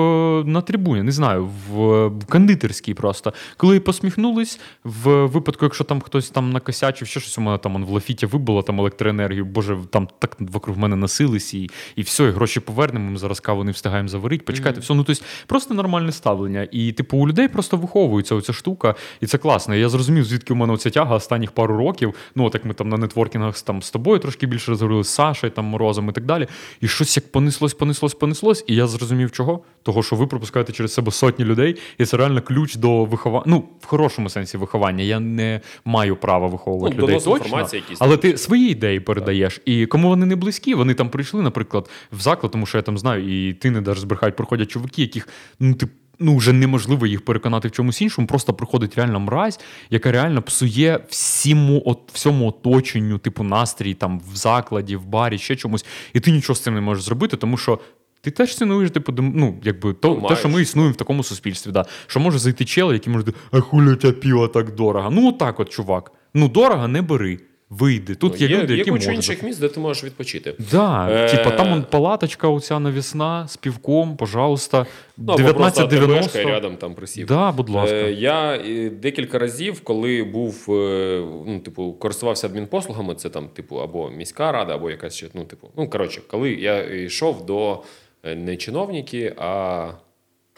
на 0.46 0.60
трибуні, 0.60 1.02
не 1.02 1.12
знаю, 1.12 1.48
в, 1.70 2.06
в 2.06 2.24
кондитерській 2.26 2.94
просто. 2.94 3.32
Коли 3.56 3.80
посміхнулись, 3.80 4.60
в 4.84 5.26
випадку, 5.26 5.64
якщо 5.64 5.84
там 5.84 6.00
хтось 6.00 6.30
там 6.30 6.52
накосячив, 6.52 7.08
ще 7.08 7.20
щось 7.20 7.38
у 7.38 7.40
мене 7.40 7.58
там 7.58 7.76
он, 7.76 7.84
в 7.84 7.90
лафіті 7.90 8.26
вибило 8.26 8.62
там 8.62 8.80
електроенергію, 8.80 9.44
боже, 9.44 9.78
там 9.90 10.08
так 10.18 10.36
вокруг 10.40 10.78
мене 10.78 10.96
носились, 10.96 11.54
і, 11.54 11.70
і 11.96 12.02
все, 12.02 12.24
і 12.24 12.30
гроші 12.30 12.60
повернемо. 12.60 13.10
Ми 13.10 13.18
зараз 13.18 13.40
каву 13.40 13.64
не 13.64 13.72
встигаємо 13.72 14.08
заварити. 14.08 14.44
Почекайте, 14.44 14.80
все. 14.80 14.94
Ну 14.94 15.04
тобто 15.04 15.24
просто 15.46 15.74
нормальне 15.74 16.12
ставлення. 16.12 16.68
І 16.70 16.92
типу 16.92 17.18
у 17.18 17.28
людей 17.28 17.48
просто 17.48 17.76
виховується 17.76 18.34
оця 18.34 18.52
штука, 18.52 18.94
і 19.20 19.26
це 19.26 19.38
класно. 19.38 19.74
Я 19.74 19.88
зрозумів, 19.88 20.24
звідки 20.24 20.52
у 20.52 20.56
мене 20.56 20.72
оця 20.72 20.90
тяга 20.90 21.16
останніх 21.16 21.52
пару 21.52 21.76
років. 21.76 22.14
Ну, 22.34 22.44
от 22.44 22.54
як 22.54 22.64
ми 22.64 22.74
там 22.74 22.88
на 22.88 22.96
нетворкінгах 22.96 23.60
там 23.60 23.82
з 23.82 23.90
тобою 23.90 24.18
трошки 24.18 24.46
більше 24.46 24.70
розговорили, 24.70 25.04
з 25.04 25.08
Сашею, 25.08 25.50
там 25.50 25.64
Морозом 25.64 26.08
і 26.08 26.12
так 26.12 26.24
далі. 26.24 26.46
І 26.80 26.88
щось 26.88 27.16
як 27.16 27.32
понеслось, 27.32 27.74
понеслось, 27.74 28.14
понеслось. 28.14 28.64
І 28.66 28.74
я 28.74 28.86
зрозумів, 28.86 29.30
чого? 29.40 29.60
Того, 29.82 30.02
що 30.02 30.16
ви 30.16 30.26
пропускаєте 30.26 30.72
через 30.72 30.94
себе 30.94 31.12
сотні 31.12 31.44
людей, 31.44 31.76
і 31.98 32.04
це 32.04 32.16
реально 32.16 32.42
ключ 32.42 32.76
до 32.76 33.04
виховання. 33.04 33.44
Ну, 33.46 33.64
в 33.80 33.86
хорошому 33.86 34.28
сенсі 34.28 34.56
виховання. 34.56 35.04
Я 35.04 35.20
не 35.20 35.60
маю 35.84 36.16
права 36.16 36.46
виховувати 36.46 36.96
Ну, 36.98 37.02
людей. 37.02 37.20
Точно, 37.24 37.68
але 37.98 38.16
ти 38.16 38.38
свої 38.38 38.70
ідеї 38.70 39.00
передаєш. 39.00 39.60
І 39.64 39.86
кому 39.86 40.08
вони 40.08 40.26
не 40.26 40.36
близькі, 40.36 40.74
вони 40.74 40.94
там 40.94 41.08
прийшли, 41.08 41.42
наприклад, 41.42 41.90
в 42.12 42.20
заклад, 42.20 42.52
тому 42.52 42.66
що 42.66 42.78
я 42.78 42.82
там 42.82 42.98
знаю, 42.98 43.48
і 43.48 43.54
ти 43.54 43.70
не 43.70 43.80
даш 43.80 43.98
збрехать, 44.00 44.36
приходять 44.36 44.70
чуваки, 44.70 45.02
яких 45.02 45.28
ну 45.60 45.74
ти. 45.74 45.88
Ну, 46.22 46.36
вже 46.36 46.52
неможливо 46.52 47.06
їх 47.06 47.24
переконати 47.24 47.68
в 47.68 47.70
чомусь 47.70 48.02
іншому. 48.02 48.26
Просто 48.28 48.54
приходить 48.54 48.96
реальна 48.96 49.18
мразь, 49.18 49.60
яка 49.90 50.12
реально 50.12 50.42
псує 50.42 51.00
всьому, 51.08 51.82
от, 51.86 51.98
всьому 52.12 52.48
оточенню, 52.48 53.18
типу 53.18 53.42
настрій 53.44 53.94
там 53.94 54.20
в 54.32 54.36
закладі, 54.36 54.96
в 54.96 55.04
барі, 55.04 55.38
ще 55.38 55.56
чомусь. 55.56 55.84
І 56.12 56.20
ти 56.20 56.30
нічого 56.30 56.54
з 56.56 56.60
цим 56.60 56.74
не 56.74 56.80
можеш 56.80 57.04
зробити, 57.04 57.36
тому 57.36 57.56
що 57.56 57.78
ти 58.20 58.30
теж 58.30 58.56
цінуєш, 58.56 58.90
типу, 58.90 59.12
ну, 59.18 59.54
якби 59.62 59.92
то, 59.92 60.14
те, 60.28 60.36
що 60.36 60.48
ми 60.48 60.62
існуємо 60.62 60.92
в 60.92 60.96
такому 60.96 61.22
суспільстві. 61.24 61.70
Да. 61.70 61.84
Що 62.06 62.20
може 62.20 62.38
зайти 62.38 62.64
чел, 62.64 62.92
який 62.92 63.12
може 63.12 63.24
а 63.50 63.60
хуля 63.60 63.96
тебе 63.96 64.12
піва 64.12 64.48
так 64.48 64.74
дорого. 64.74 65.10
Ну, 65.10 65.28
отак, 65.28 65.60
от, 65.60 65.68
чувак. 65.68 66.12
Ну, 66.34 66.48
дорого 66.48 66.88
не 66.88 67.02
бери. 67.02 67.38
Вийди. 67.70 68.14
Тут 68.14 68.32
Ну, 68.40 68.46
є, 68.46 68.48
люди, 68.48 68.76
які 68.76 68.92
можуть. 68.92 69.14
інших 69.14 69.42
місць, 69.42 69.58
де 69.58 69.68
ти 69.68 69.80
можеш 69.80 70.04
відпочити. 70.04 70.54
Да, 70.72 71.08
Е, 71.10 71.30
типа 71.30 71.50
там 71.50 71.72
он 71.72 71.84
палаточка 71.90 72.48
оця 72.48 72.78
навісна 72.78 73.48
з 73.48 73.56
півком, 73.56 74.16
пожалуйста. 74.16 74.86
Ну, 75.16 75.32
або 75.32 75.36
просто 75.54 75.82
АТБшка 75.82 75.84
1990. 75.84 76.44
рядом 76.48 76.76
там 76.76 76.94
присів. 76.94 77.26
Да, 77.26 77.52
будь 77.52 77.68
ласка. 77.70 77.94
Е, 77.96 78.12
я 78.12 78.54
е, 78.56 78.90
декілька 78.90 79.38
разів, 79.38 79.80
коли 79.80 80.22
був, 80.22 80.66
е, 80.68 81.24
ну, 81.46 81.60
типу, 81.64 81.92
користувався 81.92 82.46
адмінпослугами, 82.46 83.14
це 83.14 83.28
там, 83.28 83.48
типу, 83.48 83.76
або 83.76 84.10
міська 84.10 84.52
рада, 84.52 84.74
або 84.74 84.90
якась 84.90 85.14
ще, 85.14 85.26
ну, 85.34 85.44
типу, 85.44 85.68
ну, 85.76 85.90
коротше, 85.90 86.20
коли 86.26 86.50
я 86.52 86.82
йшов 87.04 87.46
до 87.46 87.72
е, 87.72 87.76
не 88.24 88.56
чиновники, 88.56 89.34
а 89.38 89.92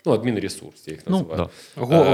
ну, 0.06 0.12
адмінресурс, 0.12 0.88
я 0.88 0.94
їх 0.94 1.02
Ну, 1.06 1.26
да. 1.36 1.48
Го, 1.76 2.04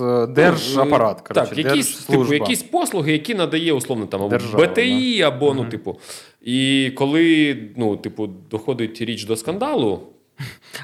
Е, 0.00 0.26
е. 0.26 0.84
Ну, 0.84 0.90
коротше, 0.90 1.50
так, 1.54 1.58
якісь, 1.58 1.96
типу, 1.96 2.34
якісь 2.34 2.62
послуги, 2.62 3.12
які 3.12 3.34
надає 3.34 3.72
условно 3.72 4.06
там 4.06 4.20
або 4.20 4.30
Держава, 4.30 4.66
БТІ, 4.66 5.22
або 5.22 5.54
ну, 5.54 5.64
типу. 5.64 5.98
І 6.42 6.90
коли 6.94 7.56
ну, 7.76 7.96
типу, 7.96 8.26
доходить 8.26 9.00
річ 9.00 9.24
до 9.24 9.36
скандалу. 9.36 10.00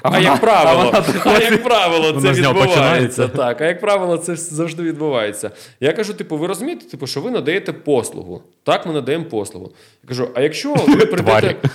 А, 0.01 0.09
вона- 0.09 0.21
як 0.21 0.41
правило, 0.41 0.91
а 0.93 0.99
вона 0.99 1.21
а 1.25 1.39
як 1.39 1.63
правило, 1.63 2.21
це 2.21 2.31
відбувається. 2.31 3.27
Так, 3.27 3.61
а 3.61 3.65
як 3.65 3.81
правило, 3.81 4.17
це 4.17 4.35
завжди 4.35 4.83
відбувається. 4.83 5.51
Я 5.79 5.93
кажу: 5.93 6.13
типу, 6.13 6.37
ви 6.37 6.47
розумієте, 6.47 6.85
типу, 6.85 7.07
що 7.07 7.21
ви 7.21 7.31
надаєте 7.31 7.73
послугу. 7.73 8.41
Так, 8.63 8.85
ми 8.85 8.93
надаємо 8.93 9.25
послугу. 9.25 9.71
Я 10.03 10.07
кажу, 10.07 10.29
а 10.35 10.41
якщо 10.41 10.73
ви 10.73 10.95
прийдете. 11.05 11.55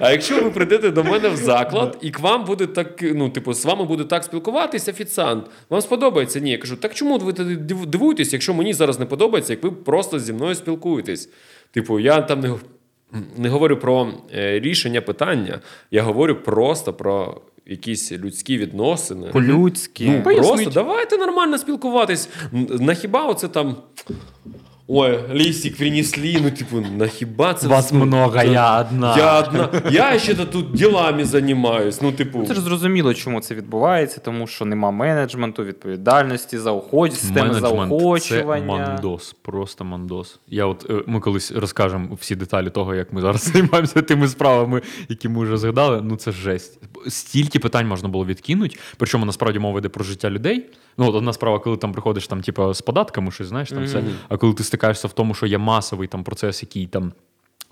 А 0.00 0.12
якщо 0.12 0.44
ви 0.44 0.50
прийдете 0.50 0.90
до 0.90 1.04
мене 1.04 1.28
в 1.28 1.36
заклад, 1.36 1.98
і 2.00 2.10
к 2.10 2.22
вам 2.22 2.44
буде 2.44 2.66
так, 2.66 2.88
ну, 3.02 3.30
типу, 3.30 3.54
з 3.54 3.64
вами 3.64 3.84
буде 3.84 4.04
так 4.04 4.24
спілкуватись 4.24 4.88
офіціант, 4.88 5.44
вам 5.70 5.80
сподобається? 5.80 6.40
Ні. 6.40 6.50
Я 6.50 6.58
кажу, 6.58 6.76
так 6.76 6.94
чому 6.94 7.18
ви 7.18 7.32
тоді 7.32 7.54
дивуєтесь, 7.86 8.32
якщо 8.32 8.54
мені 8.54 8.72
зараз 8.72 8.98
не 8.98 9.06
подобається, 9.06 9.52
як 9.52 9.62
ви 9.62 9.70
просто 9.70 10.18
зі 10.18 10.32
мною 10.32 10.54
спілкуєтесь? 10.54 11.28
Типу, 11.72 12.00
я 12.00 12.20
там 12.20 12.40
не, 12.40 12.50
не 13.36 13.48
говорю 13.48 13.76
про 13.76 14.12
е, 14.34 14.60
рішення 14.60 15.00
питання, 15.00 15.60
я 15.90 16.02
говорю 16.02 16.34
просто 16.34 16.92
про 16.92 17.40
якісь 17.66 18.12
людські 18.12 18.58
відносини. 18.58 19.28
По-людськи. 19.32 20.06
Ну, 20.10 20.22
Поясніть. 20.22 20.48
просто 20.54 20.70
давайте 20.70 21.18
нормально 21.18 21.58
спілкуватись. 21.58 22.28
На 22.68 22.94
хіба 22.94 23.26
оце 23.26 23.48
там. 23.48 23.76
Ой, 24.88 25.18
листик 25.32 25.76
принесли, 25.76 26.38
ну, 26.42 26.50
типу, 26.50 26.80
на 26.80 27.06
хіба 27.06 27.54
це 27.54 27.68
Вас 27.68 27.92
ну, 27.92 28.04
много, 28.04 28.38
це- 28.38 28.48
я 28.48 28.80
одна. 28.80 29.16
Я 29.16 29.40
одна. 29.40 29.82
Я 29.90 30.18
ще 30.18 30.34
тут 30.34 30.72
ділами 30.72 31.24
займаюсь. 31.24 32.02
Ну, 32.02 32.12
типу, 32.12 32.44
Це 32.46 32.54
ж 32.54 32.60
зрозуміло, 32.60 33.14
чому 33.14 33.40
це 33.40 33.54
відбувається, 33.54 34.20
тому 34.24 34.46
що 34.46 34.64
нема 34.64 34.90
менеджменту, 34.90 35.64
відповідальності, 35.64 36.58
заохоч... 36.58 37.12
системи 37.12 37.48
Менеджмент 37.48 37.88
заохочування. 37.88 38.84
Це 38.84 38.90
мандос, 38.92 39.36
просто 39.42 39.84
мандос. 39.84 40.38
Я 40.48 40.66
от 40.66 40.86
е, 40.90 41.02
ми 41.06 41.20
колись 41.20 41.52
розкажемо 41.52 42.08
всі 42.20 42.36
деталі 42.36 42.70
того, 42.70 42.94
як 42.94 43.12
ми 43.12 43.20
зараз 43.20 43.42
займаємося 43.52 44.02
тими 44.02 44.28
справами, 44.28 44.82
які 45.08 45.28
ми 45.28 45.44
вже 45.44 45.56
згадали. 45.56 46.00
Ну 46.02 46.16
це 46.16 46.32
жесть. 46.32 46.80
Стільки 47.08 47.58
питань 47.58 47.88
можна 47.88 48.08
було 48.08 48.26
відкинути. 48.26 48.76
Причому 48.96 49.24
насправді 49.24 49.58
мова 49.58 49.78
йде 49.78 49.88
про 49.88 50.04
життя 50.04 50.30
людей. 50.30 50.66
Ну, 50.98 51.08
от 51.08 51.14
одна 51.14 51.32
справа, 51.32 51.58
коли 51.58 51.76
там 51.76 51.92
приходиш 51.92 52.26
там, 52.28 52.40
типу, 52.42 52.74
з 52.74 52.82
податками, 52.82 53.30
щось 53.30 53.46
знаєш, 53.46 53.68
там 53.68 53.84
все. 53.84 54.02
А 54.28 54.36
коли 54.36 54.54
ти 54.54 54.64
стикаєшся 54.76 55.08
в 55.08 55.12
тому, 55.12 55.34
що 55.34 55.46
є 55.46 55.58
масовий 55.58 56.08
там 56.08 56.24
процес, 56.24 56.62
який 56.62 56.86
там. 56.86 57.12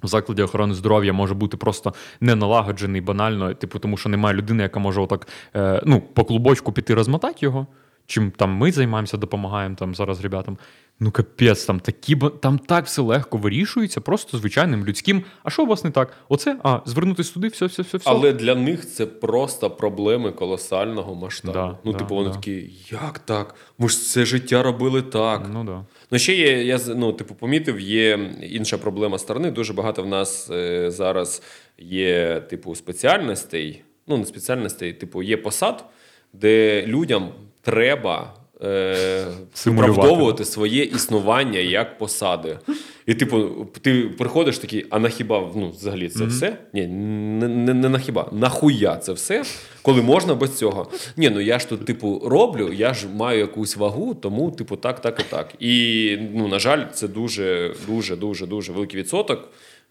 В 0.02 0.06
закладі 0.06 0.42
охорони 0.42 0.74
здоров'я 0.74 1.12
може 1.12 1.34
бути 1.34 1.56
просто 1.56 1.94
не 2.20 2.34
налагоджений 2.34 3.00
банально, 3.00 3.54
типу, 3.54 3.78
тому 3.78 3.96
що 3.96 4.08
немає 4.08 4.36
людини, 4.36 4.62
яка 4.62 4.80
може 4.80 5.00
отак 5.00 5.28
е, 5.56 5.82
ну, 5.86 6.00
по 6.00 6.24
клубочку 6.24 6.72
піти 6.72 6.94
розмотати 6.94 7.38
його. 7.40 7.66
Чим 8.06 8.30
там 8.30 8.50
ми 8.50 8.72
займаємося, 8.72 9.16
допомагаємо 9.16 9.74
там 9.74 9.94
зараз 9.94 10.20
ребятам. 10.20 10.58
Ну 11.00 11.10
капець, 11.10 11.64
там 11.64 11.80
такі 11.80 12.16
там 12.40 12.58
так 12.58 12.86
все 12.86 13.02
легко 13.02 13.38
вирішується, 13.38 14.00
просто 14.00 14.38
звичайним 14.38 14.84
людським. 14.84 15.22
А 15.42 15.50
що 15.50 15.62
у 15.62 15.66
вас 15.66 15.84
не 15.84 15.90
так? 15.90 16.16
Оце, 16.28 16.56
а, 16.62 16.80
звернутися 16.86 17.34
туди, 17.34 17.48
все, 17.48 17.66
все, 17.66 17.82
все, 17.82 17.98
все. 17.98 18.10
Але 18.10 18.32
для 18.32 18.54
них 18.54 18.86
це 18.86 19.06
просто 19.06 19.70
проблеми 19.70 20.32
колосального 20.32 21.14
масштабу. 21.14 21.52
Да, 21.52 21.78
ну, 21.84 21.92
да, 21.92 21.98
типу, 21.98 22.14
вони 22.14 22.28
да. 22.28 22.34
такі, 22.34 22.70
як 22.90 23.18
так? 23.18 23.54
Ми 23.78 23.88
ж 23.88 24.00
це 24.00 24.24
життя 24.24 24.62
робили 24.62 25.02
так. 25.02 25.46
Ну 25.52 25.64
да. 25.64 25.84
Ну, 26.10 26.18
ще 26.18 26.34
є, 26.34 26.64
я 26.64 26.80
ну, 26.88 27.12
типу, 27.12 27.34
помітив, 27.34 27.80
є 27.80 28.30
інша 28.42 28.78
проблема 28.78 29.18
сторони. 29.18 29.50
Дуже 29.50 29.72
багато 29.72 30.02
в 30.02 30.06
нас 30.06 30.50
е, 30.50 30.90
зараз 30.90 31.42
є, 31.78 32.40
типу, 32.40 32.74
спеціальностей. 32.74 33.82
Ну, 34.06 34.16
не 34.16 34.24
спеціальностей, 34.24 34.92
типу, 34.92 35.22
є 35.22 35.36
посад, 35.36 35.84
де 36.32 36.86
людям 36.86 37.32
треба. 37.62 38.43
Е, 38.64 39.26
виправдовувати 39.66 40.44
своє 40.44 40.82
існування 40.84 41.58
як 41.58 41.98
посади. 41.98 42.58
І, 43.06 43.14
типу, 43.14 43.66
ти 43.80 44.02
приходиш 44.02 44.58
такий, 44.58 44.86
а 44.90 44.98
на 44.98 45.08
хіба 45.08 45.50
ну, 45.56 45.70
взагалі 45.70 46.08
це 46.08 46.24
все? 46.24 46.56
Ні, 46.72 46.86
не, 46.86 47.48
не, 47.48 47.74
не 47.74 47.88
на 47.88 47.98
хіба. 47.98 48.28
Нахуя 48.32 48.96
це 48.96 49.12
все, 49.12 49.44
коли 49.82 50.02
можна 50.02 50.34
без 50.34 50.58
цього? 50.58 50.90
Ні, 51.16 51.30
ну 51.30 51.40
я 51.40 51.58
ж 51.58 51.68
тут, 51.68 51.84
типу, 51.84 52.22
роблю, 52.26 52.72
я 52.72 52.94
ж 52.94 53.06
маю 53.16 53.38
якусь 53.38 53.76
вагу, 53.76 54.14
тому, 54.14 54.50
типу, 54.50 54.76
так, 54.76 55.00
так 55.00 55.20
і 55.20 55.30
так. 55.30 55.54
І, 55.60 56.18
ну, 56.34 56.48
на 56.48 56.58
жаль, 56.58 56.84
це 56.92 57.08
дуже, 57.08 57.74
дуже, 57.86 58.16
дуже, 58.16 58.46
дуже 58.46 58.72
великий 58.72 59.00
відсоток. 59.00 59.48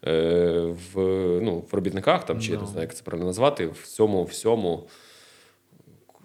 е, 0.08 0.76
В, 0.94 1.00
ну, 1.44 1.64
в 1.72 1.76
робітниках 1.76 2.26
там, 2.26 2.40
чи 2.41 2.52
я 2.52 2.58
не 2.60 2.66
знаю, 2.68 2.82
як 2.82 2.95
це 2.95 3.04
правильно 3.04 3.28
назвати, 3.28 3.66
в 3.84 3.88
цьому 3.88 4.24
всьому, 4.24 4.88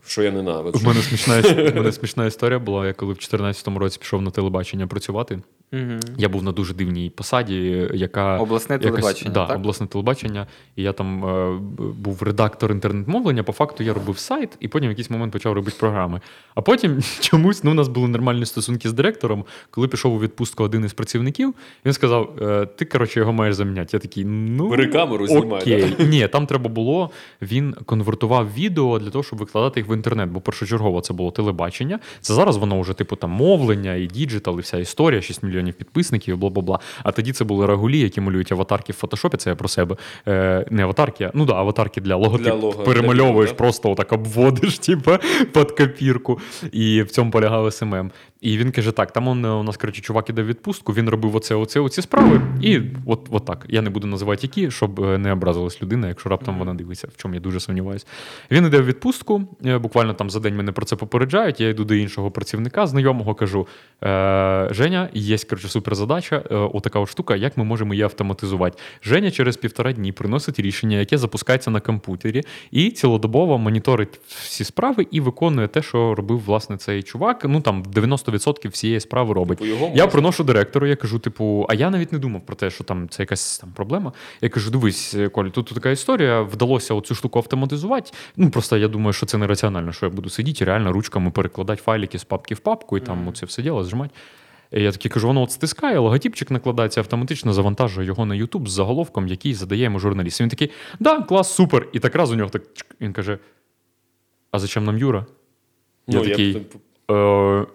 що 0.08 0.22
я 0.22 0.30
ненавиджу. 0.32 0.78
У 0.84 0.88
мене 0.88 1.02
смішна, 1.02 1.42
у 1.72 1.74
мене 1.74 1.92
смішна 1.98 2.26
історія 2.26 2.58
була. 2.58 2.86
Я 2.86 2.92
коли 2.92 3.12
в 3.12 3.16
2014 3.16 3.68
році 3.68 3.98
пішов 4.00 4.22
на 4.22 4.30
телебачення 4.30 4.86
працювати. 4.86 5.40
Угу. 5.72 6.00
Я 6.18 6.28
був 6.28 6.42
на 6.42 6.52
дуже 6.52 6.74
дивній 6.74 7.10
посаді, 7.10 7.88
яка 7.94 8.38
Обласне 8.38 8.74
якось- 8.74 8.90
телебачення, 8.90 9.30
Да, 9.30 9.46
так? 9.46 9.56
обласне 9.56 9.86
телебачення. 9.86 10.46
І 10.76 10.82
я 10.82 10.92
там 10.92 11.24
е, 11.24 11.58
був 11.78 12.22
редактор 12.22 12.72
інтернет-мовлення. 12.72 13.42
По 13.42 13.52
факту 13.52 13.82
я 13.84 13.94
робив 13.94 14.18
сайт, 14.18 14.56
і 14.60 14.68
потім 14.68 14.88
в 14.88 14.90
якийсь 14.92 15.10
момент 15.10 15.32
почав 15.32 15.52
робити 15.52 15.76
програми. 15.80 16.20
А 16.54 16.60
потім 16.60 16.98
чомусь 17.20 17.64
ну, 17.64 17.70
у 17.70 17.74
нас 17.74 17.88
були 17.88 18.08
нормальні 18.08 18.46
стосунки 18.46 18.88
з 18.88 18.92
директором. 18.92 19.44
Коли 19.70 19.88
пішов 19.88 20.14
у 20.14 20.20
відпустку 20.20 20.64
один 20.64 20.84
із 20.84 20.92
працівників, 20.92 21.54
він 21.84 21.92
сказав: 21.92 22.32
е, 22.42 22.66
Ти 22.66 22.84
коротше 22.84 23.20
його 23.20 23.32
маєш 23.32 23.54
заміняти. 23.54 23.90
Я 23.92 24.00
такий, 24.00 24.24
ну 24.24 24.68
Бери 24.68 24.86
камеру, 24.86 25.26
знімай, 25.26 25.60
Okay. 25.60 25.96
Ні, 25.98 26.28
там 26.28 26.46
треба 26.46 26.68
було. 26.70 27.10
Він 27.42 27.72
конвертував 27.72 28.54
відео 28.54 28.98
для 28.98 29.10
того, 29.10 29.24
щоб 29.24 29.38
викладати 29.38 29.80
їх 29.80 29.88
в 29.88 29.94
інтернет. 29.96 30.30
Бо 30.30 30.40
першочергово 30.40 31.00
це 31.00 31.14
було 31.14 31.30
телебачення. 31.30 31.98
Це 32.20 32.34
зараз 32.34 32.56
воно 32.56 32.80
вже 32.80 32.92
типу 32.92 33.16
там 33.16 33.30
мовлення 33.30 33.94
і 33.94 34.06
digital, 34.06 34.58
і 34.58 34.62
вся 34.62 34.78
історія, 34.78 35.22
6 35.22 35.42
мільйонів 35.42 35.57
підписників, 35.62 36.36
bla 36.38 36.50
bla 36.50 36.62
bla. 36.62 36.78
А 37.02 37.12
тоді 37.12 37.32
це 37.32 37.44
були 37.44 37.66
рагулі, 37.66 37.98
які 37.98 38.20
малюють 38.20 38.52
аватарки 38.52 38.92
в 38.92 38.96
фотошопі. 38.96 39.36
Це 39.36 39.50
я 39.50 39.56
про 39.56 39.68
себе. 39.68 39.96
Е, 40.28 40.66
не 40.70 40.82
аватарки, 40.82 41.30
ну 41.34 41.44
да, 41.44 41.54
аватарки 41.54 42.00
для 42.00 42.16
логотип. 42.16 42.44
Для 42.46 42.52
лого, 42.54 42.82
Перемальовуєш, 42.82 43.50
для 43.50 43.56
просто 43.56 43.90
отак 43.90 44.12
обводиш, 44.12 44.78
типу, 44.88 45.10
під 45.52 45.70
копірку. 45.70 46.40
І 46.72 47.02
в 47.02 47.10
цьому 47.10 47.30
полягав 47.30 47.72
SMM. 47.72 48.10
І 48.40 48.58
він 48.58 48.72
каже: 48.72 48.92
так, 48.92 49.12
там 49.12 49.28
он, 49.28 49.44
е, 49.44 49.48
у 49.50 49.62
нас 49.62 49.76
коротше, 49.76 50.02
чувак 50.02 50.30
іде 50.30 50.42
в 50.42 50.46
відпустку, 50.46 50.92
він 50.92 51.08
робив 51.08 51.36
оце, 51.36 51.54
оце, 51.54 51.80
оці 51.80 52.02
справи. 52.02 52.40
І 52.62 52.80
от, 53.06 53.26
от 53.30 53.44
так. 53.44 53.66
Я 53.68 53.82
не 53.82 53.90
буду 53.90 54.06
називати 54.06 54.40
які, 54.42 54.70
щоб 54.70 55.00
е, 55.00 55.18
не 55.18 55.32
образилась 55.32 55.82
людина, 55.82 56.08
якщо 56.08 56.28
раптом 56.28 56.58
вона 56.58 56.74
дивиться, 56.74 57.08
в 57.14 57.16
чому 57.16 57.34
я 57.34 57.40
дуже 57.40 57.60
сумніваюся. 57.60 58.06
Він 58.50 58.66
іде 58.66 58.78
в 58.78 58.84
відпустку. 58.84 59.42
е, 59.66 59.78
Буквально 59.78 60.14
там 60.14 60.30
за 60.30 60.40
день 60.40 60.56
мене 60.56 60.72
про 60.72 60.84
це 60.84 60.96
попереджають. 60.96 61.60
Я 61.60 61.68
йду 61.68 61.84
до 61.84 61.94
іншого 61.94 62.30
працівника, 62.30 62.86
знайомого, 62.86 63.34
кажу: 63.34 63.66
Женя, 64.70 65.08
є 65.14 65.38
коротше, 65.48 65.68
суперзадача, 65.68 66.42
е, 66.50 66.54
отака 66.54 67.00
от 67.00 67.10
штука, 67.10 67.36
як 67.36 67.56
ми 67.56 67.64
можемо 67.64 67.94
її 67.94 68.04
автоматизувати. 68.04 68.78
Женя 69.02 69.30
через 69.30 69.56
півтора 69.56 69.92
дні 69.92 70.12
приносить 70.12 70.60
рішення, 70.60 70.98
яке 70.98 71.18
запускається 71.18 71.70
на 71.70 71.80
комп'ютері, 71.80 72.42
і 72.70 72.90
цілодобово 72.90 73.58
моніторить 73.58 74.20
всі 74.28 74.64
справи 74.64 75.06
і 75.10 75.20
виконує 75.20 75.68
те, 75.68 75.82
що 75.82 76.14
робив 76.14 76.44
власне 76.44 76.76
цей 76.76 77.02
чувак. 77.02 77.44
Ну 77.48 77.60
там 77.60 77.82
90% 77.82 78.68
всієї 78.70 79.00
справи 79.00 79.34
робить. 79.34 79.58
Типу, 79.58 79.68
його 79.70 79.84
Я 79.84 79.90
можна. 79.90 80.06
приношу 80.06 80.44
директору, 80.44 80.86
я 80.86 80.96
кажу, 80.96 81.18
типу, 81.18 81.66
а 81.68 81.74
я 81.74 81.90
навіть 81.90 82.12
не 82.12 82.18
думав 82.18 82.46
про 82.46 82.56
те, 82.56 82.70
що 82.70 82.84
там 82.84 83.08
це 83.08 83.22
якась 83.22 83.58
там 83.58 83.70
проблема. 83.74 84.12
Я 84.40 84.48
кажу, 84.48 84.70
дивись, 84.70 85.16
Коль, 85.32 85.46
тут 85.46 85.66
така 85.74 85.90
історія, 85.90 86.40
вдалося 86.40 86.94
оцю 86.94 87.14
штуку 87.14 87.38
автоматизувати. 87.38 88.10
Ну 88.36 88.50
просто 88.50 88.76
я 88.76 88.88
думаю, 88.88 89.12
що 89.12 89.26
це 89.26 89.38
нераціонально, 89.38 89.92
що 89.92 90.06
я 90.06 90.10
буду 90.12 90.30
сидіти 90.30 90.64
реально 90.64 90.92
ручками 90.92 91.30
перекладати 91.30 91.82
файлики 91.82 92.18
з 92.18 92.24
папки 92.24 92.54
в 92.54 92.58
папку 92.58 92.96
і 92.96 93.00
там 93.00 93.28
оце 93.28 93.46
все 93.46 93.62
діло 93.62 93.84
зжимати. 93.84 94.14
Я 94.70 94.92
такий 94.92 95.10
кажу, 95.10 95.26
воно 95.26 95.42
от 95.42 95.50
стискає, 95.50 95.98
логотипчик 95.98 96.50
накладається, 96.50 97.00
автоматично 97.00 97.52
завантажує 97.52 98.06
його 98.06 98.26
на 98.26 98.34
YouTube 98.34 98.66
з 98.66 98.72
заголовком, 98.72 99.28
який 99.28 99.54
задає 99.54 99.82
йому 99.82 99.98
журналіст. 99.98 100.40
Він 100.40 100.48
такий, 100.48 100.70
да, 101.00 101.22
клас, 101.22 101.54
супер. 101.54 101.88
І 101.92 101.98
так 101.98 102.14
раз 102.14 102.32
у 102.32 102.34
нього 102.34 102.50
так 102.50 102.62
він 103.00 103.12
каже: 103.12 103.38
А 104.50 104.58
зачем 104.58 104.84
нам 104.84 104.98
Юра? 104.98 105.26
Я 106.06 106.18
ну, 106.18 106.28
такий. 106.28 106.66
Я... 107.10 107.66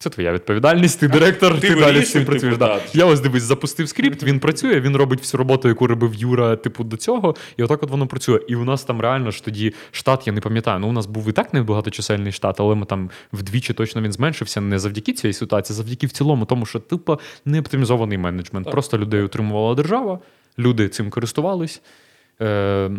це 0.00 0.10
твоя 0.10 0.32
відповідальність, 0.32 1.00
ти 1.00 1.08
директор, 1.08 1.60
Ти 1.60 1.68
ти, 1.68 1.80
далі 1.80 2.02
з 2.04 2.12
цим 2.12 2.24
працюєш. 2.24 2.54
типу, 2.54 2.66
Да. 2.66 2.80
Я 2.94 3.04
ось 3.04 3.20
дивись, 3.20 3.42
запустив 3.42 3.88
скрипт, 3.88 4.22
він 4.22 4.40
працює, 4.40 4.80
він 4.80 4.96
робить 4.96 5.20
всю 5.20 5.38
роботу, 5.38 5.68
яку 5.68 5.86
робив 5.86 6.14
Юра, 6.14 6.56
типу, 6.56 6.84
до 6.84 6.96
цього, 6.96 7.34
і 7.56 7.62
отак 7.62 7.82
от 7.82 7.90
воно 7.90 8.06
працює. 8.06 8.40
І 8.48 8.56
у 8.56 8.64
нас 8.64 8.84
там 8.84 9.00
реально 9.00 9.30
ж 9.30 9.44
тоді 9.44 9.74
штат, 9.90 10.26
я 10.26 10.32
не 10.32 10.40
пам'ятаю. 10.40 10.78
Ну, 10.78 10.88
у 10.88 10.92
нас 10.92 11.06
був 11.06 11.28
і 11.28 11.32
так 11.32 11.54
небагаточисельний 11.54 12.32
штат, 12.32 12.60
але 12.60 12.74
ми 12.74 12.86
там 12.86 13.10
вдвічі 13.32 13.74
точно 13.74 14.02
він 14.02 14.12
зменшився 14.12 14.60
не 14.60 14.78
завдяки 14.78 15.12
цій 15.12 15.32
ситуації, 15.32 15.74
а 15.74 15.76
завдяки 15.76 16.06
в 16.06 16.10
цілому, 16.10 16.44
тому 16.44 16.66
що 16.66 16.78
типу 16.78 17.18
не 17.44 17.60
оптимізований 17.60 18.18
менеджмент. 18.18 18.64
Так. 18.64 18.72
Просто 18.72 18.98
людей 18.98 19.22
утримувала 19.22 19.74
держава, 19.74 20.18
люди 20.58 20.88
цим 20.88 21.10
користувались. 21.10 21.82
Е, 22.40 22.90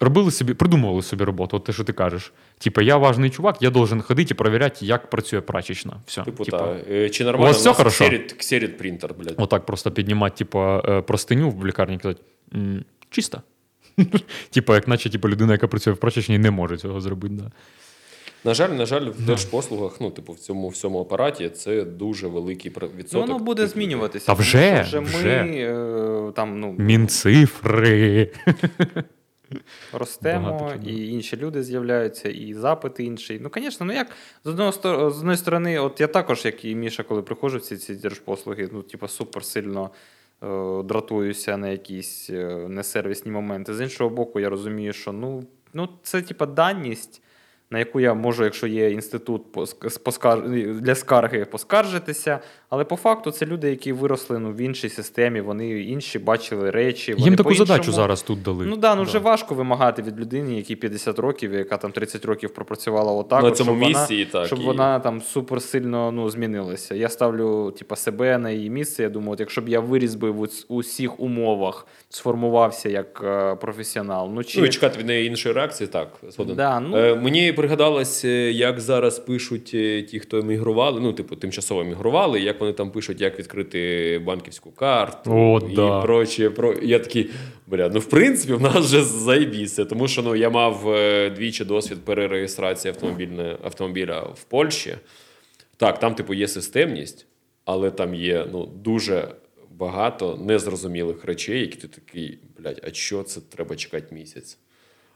Робили 0.00 0.30
собі, 0.30 0.54
придумували 0.54 1.02
собі 1.02 1.24
роботу, 1.24 1.56
от 1.56 1.64
те, 1.64 1.72
що 1.72 1.84
ти 1.84 1.92
кажеш. 1.92 2.32
Типа, 2.62 2.82
я 2.82 2.96
важний 2.96 3.30
чувак, 3.30 3.56
я 3.62 3.70
должен 3.70 4.02
ходити 4.02 4.34
і 4.34 4.34
перевіряти, 4.34 4.86
як 4.86 5.10
працює 5.10 5.40
прачечна. 5.40 5.96
Все. 6.06 6.22
Типу, 6.22 6.44
типа, 6.44 6.58
та. 6.58 6.76
Е, 6.90 7.10
Чи 7.10 7.24
нормально 7.24 7.44
у 7.44 7.48
вас 7.52 7.56
все 7.60 7.72
хорошо? 7.72 8.04
ксерит, 8.04 8.32
ксерит 8.32 8.78
принтер, 8.78 9.14
блядь. 9.18 9.34
Отак 9.36 9.66
просто 9.66 9.90
піднімати, 9.90 10.36
типа, 10.36 10.82
е, 10.88 11.00
простиню 11.02 11.50
в 11.50 11.66
лікарні 11.66 11.94
і 11.94 11.98
казати, 11.98 12.20
«М, 12.54 12.84
чисто. 13.10 13.42
Типа, 14.50 14.74
як 14.74 14.88
наче 14.88 15.10
типу, 15.10 15.28
людина, 15.28 15.52
яка 15.52 15.68
працює 15.68 15.92
в 15.92 15.96
прачечній, 15.96 16.38
не 16.38 16.50
може 16.50 16.76
цього 16.76 17.00
зробити. 17.00 17.34
Да. 17.34 17.50
На 18.44 18.54
жаль, 18.54 18.68
на 18.70 18.86
жаль, 18.86 19.04
в 19.10 19.20
держпослугах, 19.26 20.00
ну, 20.00 20.10
типу, 20.10 20.32
в 20.32 20.38
цьому 20.38 20.68
всьому 20.68 21.00
апараті 21.00 21.48
це 21.48 21.84
дуже 21.84 22.26
великий 22.26 22.70
про- 22.70 22.88
Ну, 23.12 23.20
воно 23.20 23.38
буде 23.38 23.66
змінюватися. 23.66 24.26
Та 24.26 24.32
вже, 24.32 24.82
вже. 24.82 25.00
ми 25.00 25.48
е, 25.58 26.32
там, 26.36 26.60
ну, 26.60 26.74
Мінцифри. 26.78 28.30
ростемо, 29.92 30.72
і 30.86 31.08
інші 31.08 31.36
люди 31.36 31.62
з'являються, 31.62 32.28
і 32.28 32.54
запит 32.54 33.00
інший. 33.00 33.40
Ну, 33.42 33.50
звісно, 33.54 33.86
ну 33.86 33.92
як 33.92 34.10
з 34.44 34.48
одного 34.48 34.72
з 35.10 35.18
одної 35.18 35.36
сторони, 35.36 35.78
от 35.78 36.00
я 36.00 36.06
також, 36.06 36.44
як 36.44 36.64
і 36.64 36.74
Міша, 36.74 37.02
коли 37.02 37.22
приходжу 37.22 37.58
в 37.58 37.60
ці, 37.60 37.76
ці 37.76 37.94
держпослуги, 37.94 38.68
ну, 38.72 38.82
типу, 38.82 39.08
супер 39.08 39.44
сильно 39.44 39.90
е, 40.42 40.82
дратуюся 40.82 41.56
на 41.56 41.68
якісь 41.68 42.30
е, 42.30 42.66
несервісні 42.68 43.32
моменти. 43.32 43.74
З 43.74 43.80
іншого 43.80 44.10
боку, 44.10 44.40
я 44.40 44.48
розумію, 44.48 44.92
що 44.92 45.12
ну, 45.12 45.44
ну 45.72 45.88
це 46.02 46.22
типу 46.22 46.46
даність. 46.46 47.22
на 47.70 47.78
яку 47.78 48.00
я 48.00 48.14
можу, 48.14 48.44
якщо 48.44 48.66
є 48.66 48.90
інститут 48.90 49.42
для 50.80 50.94
скарги, 50.94 51.44
поскаржитися. 51.44 52.40
Але 52.70 52.84
по 52.84 52.96
факту 52.96 53.30
це 53.30 53.46
люди, 53.46 53.70
які 53.70 53.92
виросли 53.92 54.38
ну, 54.38 54.52
в 54.52 54.60
іншій 54.60 54.88
системі, 54.88 55.40
вони 55.40 55.68
інші 55.68 56.18
бачили 56.18 56.70
речі. 56.70 57.12
Вони 57.14 57.24
Їм 57.24 57.36
таку 57.36 57.48
по-іншому- 57.48 57.66
задачу 57.66 57.92
зараз 57.92 58.22
тут 58.22 58.42
дали. 58.42 58.66
Ну 58.66 58.76
да, 58.76 58.94
ну 58.94 59.02
вже 59.02 59.18
важко 59.18 59.54
вимагати 59.54 60.02
від 60.02 60.20
людини, 60.20 60.56
якій 60.56 60.76
50 60.76 61.18
років, 61.18 61.52
яка 61.52 61.76
там 61.76 61.92
30 61.92 62.24
років 62.24 62.54
пропрацювала 62.54 63.12
отак, 63.12 63.42
На 63.42 63.50
цьому 63.50 63.70
щоб 63.70 63.88
місці 63.88 64.14
і 64.14 64.18
вона, 64.18 64.30
так, 64.32 64.46
щоб 64.46 64.60
і- 64.60 64.64
вона 64.64 64.98
там 64.98 65.20
супер 65.20 65.62
сильно 65.62 66.12
ну, 66.12 66.30
змінилася. 66.30 66.94
Я 66.94 67.08
ставлю 67.08 67.70
типа, 67.70 67.96
себе 67.96 68.38
на 68.38 68.50
її 68.50 68.70
місце. 68.70 69.02
Я 69.02 69.08
думаю, 69.08 69.32
от 69.32 69.40
якщо 69.40 69.60
б 69.60 69.68
я 69.68 69.80
виріс 69.80 70.14
би 70.14 70.30
в 70.30 70.48
усіх 70.68 71.20
умовах, 71.20 71.86
сформувався 72.08 72.88
як 72.88 73.22
е, 73.24 73.54
професіонал. 73.54 74.30
Ну, 74.34 74.44
чи... 74.44 74.60
Ну 74.60 74.66
і 74.66 74.68
чекати 74.68 74.98
від 74.98 75.06
неї 75.06 75.28
іншої 75.28 75.54
реакції, 75.54 75.88
так. 75.88 76.08
згоден. 76.28 76.56
Да, 76.56 76.80
ну- 76.80 76.96
е, 76.96 77.14
мені 77.14 77.52
пригадалось, 77.52 78.24
е, 78.24 78.52
як 78.52 78.80
зараз 78.80 79.18
пишуть 79.18 79.70
е, 79.74 80.02
ті, 80.02 80.18
хто 80.18 80.38
емігрували, 80.38 81.00
ну, 81.00 81.12
типу, 81.12 81.36
тимчасово 81.36 81.80
емігрували, 81.80 82.40
як 82.40 82.59
вони 82.60 82.72
там 82.72 82.90
пишуть, 82.90 83.20
як 83.20 83.38
відкрити 83.38 84.22
банківську 84.26 84.70
карту 84.70 85.30
О, 85.32 85.60
і 85.70 85.74
да. 85.74 86.00
прочее. 86.00 86.50
Про... 86.50 86.74
Я 86.82 86.98
такий, 86.98 87.30
бля, 87.66 87.88
ну 87.94 88.00
в 88.00 88.04
принципі, 88.04 88.52
в 88.52 88.60
нас 88.60 88.76
вже 88.76 89.04
заєбіться, 89.04 89.84
тому 89.84 90.08
що 90.08 90.22
ну, 90.22 90.36
я 90.36 90.50
мав 90.50 90.90
е, 90.90 91.30
двічі 91.30 91.64
досвід 91.64 91.98
перереєстрації 92.04 92.94
автомобільне- 92.94 93.56
автомобіля 93.62 94.20
в 94.20 94.44
Польщі. 94.44 94.94
Так, 95.76 95.98
там, 95.98 96.14
типу, 96.14 96.34
є 96.34 96.48
системність, 96.48 97.26
але 97.64 97.90
там 97.90 98.14
є 98.14 98.46
ну, 98.52 98.66
дуже 98.66 99.28
багато 99.70 100.36
незрозумілих 100.36 101.24
речей, 101.24 101.60
які 101.60 101.76
ти 101.76 101.88
такий, 101.88 102.38
блядь, 102.58 102.80
а 102.84 102.92
що 102.92 103.22
це 103.22 103.40
треба 103.40 103.76
чекати 103.76 104.14
місяць? 104.14 104.58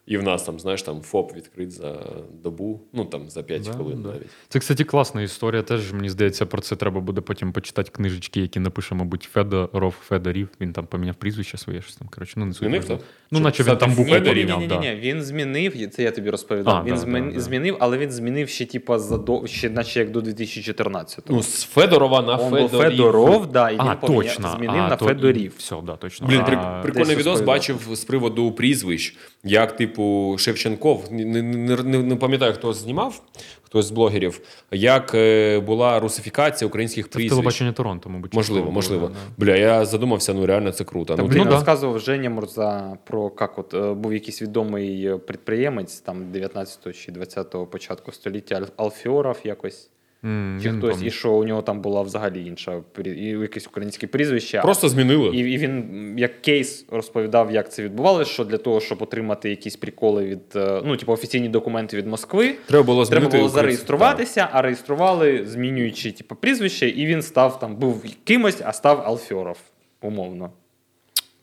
І 0.07 0.17
в 0.19 0.23
нас 0.23 0.43
там, 0.43 0.61
знаєш, 0.61 0.83
там 0.83 1.01
ФОП 1.01 1.37
відкрит 1.37 1.73
за 1.73 1.97
добу, 2.43 2.81
ну 2.93 3.05
там 3.05 3.31
за 3.31 3.43
5 3.43 3.63
Да, 3.63 3.71
хвилин 3.71 4.03
да. 4.03 4.09
навіть. 4.09 4.27
Це, 4.49 4.59
кстати, 4.59 4.85
класна 4.85 5.23
історія. 5.23 5.63
Теж 5.63 5.93
мені 5.93 6.09
здається, 6.11 6.47
про 6.47 6.61
це 6.63 6.77
треба 6.77 7.01
буде 7.01 7.21
потім 7.21 7.53
почитати 7.53 7.91
книжечки, 7.91 8.41
які 8.41 8.61
напише, 8.61 8.95
мабуть, 8.95 9.23
Федоров, 9.33 9.95
Федорів. 10.07 10.49
Він 10.61 10.73
там 10.73 10.87
поміняв 10.87 11.15
прізвище 11.15 11.59
своє, 11.59 11.83
щось 11.83 11.97
там. 11.97 12.09
Коротше, 12.09 12.35
ну 12.37 12.45
не 12.47 12.53
суть. 12.53 12.87
Так? 12.87 13.01
Ну, 13.31 13.39
Чи 13.39 13.45
наче 13.45 13.63
він 13.63 13.77
там 13.77 13.91
букви 13.95 14.13
Федорів? 14.13 14.59
ні, 14.59 14.67
да. 14.67 14.81
ні, 14.81 14.89
ні, 14.89 14.95
він 15.01 15.23
змінив, 15.23 15.91
це 15.91 16.03
я 16.03 16.11
тобі 16.11 16.31
розповідав. 16.31 16.77
А, 16.77 16.83
він 16.85 16.95
да, 16.95 17.01
змін- 17.01 17.29
да, 17.29 17.35
да. 17.35 17.41
змінив, 17.41 17.77
але 17.81 17.99
він 17.99 18.11
змінив 18.11 18.49
ще, 18.49 18.67
типа, 18.67 18.99
задо... 18.99 19.47
ще, 19.47 19.71
наче 19.71 19.99
як 20.01 20.11
до 20.11 20.21
2014-го. 20.21 21.23
Ну, 21.37 21.43
з 21.43 21.65
Федорова 21.65 22.23
на 22.23 22.37
Он 22.37 22.51
Федорів. 22.51 22.91
Федоров, 22.91 23.53
да, 23.53 23.71
і 23.71 23.77
А, 23.79 23.85
він 23.93 23.99
поміняв- 24.01 24.25
точно. 24.25 24.55
змінив 24.57 24.81
а, 24.83 24.89
на 24.89 24.97
то- 24.97 25.05
Федорів. 25.07 25.53
Все, 25.59 25.77
да, 25.87 25.97
точно. 25.97 26.27
Блін, 26.27 26.41
А, 26.41 26.81
прикольний 26.83 27.17
відос 27.17 27.41
бачив 27.41 27.89
з 27.93 28.05
приводу 28.05 28.53
прізвищ, 28.53 29.17
як, 29.45 29.77
типу, 29.77 30.37
Шевченков, 30.39 31.13
не, 31.13 31.43
не, 31.43 32.03
не, 32.03 32.17
пам'ятаю, 32.17 32.53
хто 32.53 32.73
знімав, 32.73 33.23
хтось 33.63 33.87
з 33.87 33.91
блогерів, 33.91 34.41
як 34.71 35.15
е, 35.15 35.61
була 35.61 36.01
русифікація 36.01 36.69
українських 36.69 37.05
Це 37.05 37.11
прізвищ. 37.11 37.31
телебачення 37.31 37.73
Торонто, 37.73 38.11
мабуть. 38.11 38.35
Можливо, 38.35 38.71
можливо. 38.71 39.07
було, 39.07 39.13
да. 39.39 39.45
Бля, 39.45 39.57
я 39.57 39.85
задумався, 39.85 40.35
ну 40.35 40.47
реально 40.47 40.73
це 40.73 40.85
круто. 40.85 41.17
Там 41.17 41.27
ну, 41.27 41.33
він 41.33 41.39
ну, 41.39 41.45
да. 41.45 41.51
розказував 41.51 41.99
Женя 41.99 42.31
Мурза 42.31 42.99
про 43.05 43.33
як 43.41 43.59
от 43.59 43.75
е, 43.75 43.93
був 43.93 44.15
якийсь 44.15 44.43
відомий 44.43 45.07
е, 45.07 45.19
підприємець 45.19 46.01
там 46.01 46.25
19-го 46.35 46.93
чи 46.93 47.13
20-го 47.13 47.67
початку 47.67 48.13
століття 48.13 48.67
Алфіоров 48.77 49.41
якось. 49.45 49.91
М, 50.25 50.61
Чи 50.63 50.71
хтось, 50.71 51.03
і 51.03 51.11
що 51.11 51.33
у 51.33 51.45
нього 51.45 51.63
там 51.63 51.81
була 51.81 52.03
взагалі 52.03 52.47
інша 52.47 52.83
і 53.05 53.25
якесь 53.25 53.67
українське 53.67 54.07
прізвище. 54.07 54.61
Просто 54.61 54.89
змінили. 54.89 55.37
І, 55.37 55.39
і 55.39 55.59
він 55.59 56.15
як 56.19 56.43
кейс 56.43 56.87
розповідав, 56.91 57.53
як 57.53 57.73
це 57.73 57.83
відбувалося, 57.83 58.31
що 58.31 58.45
для 58.45 58.59
того, 58.59 58.81
щоб 58.81 59.03
отримати 59.03 59.51
якісь 59.51 59.77
приколи 59.77 60.25
від 60.25 60.57
е, 60.57 60.83
ну, 60.85 60.97
типу, 60.97 61.13
офіційні 61.13 61.49
документи 61.49 61.97
від 61.97 62.07
Москви, 62.07 62.55
Треба 62.67 62.83
було 62.85 63.07
треба 63.07 63.29
було 63.29 63.49
зареєструватися, 63.49 64.49
а 64.53 64.63
реєстрували, 64.63 65.45
змінюючи 65.47 66.13
типу, 66.13 66.35
прізвище, 66.35 66.89
і 66.89 67.07
він 67.07 67.23
став 67.23 67.61
там, 67.61 67.77
був 67.77 68.05
кимось, 68.25 68.63
а 68.65 68.73
став 68.73 69.01
Алфьоров, 69.01 69.59
умовно. 70.03 70.51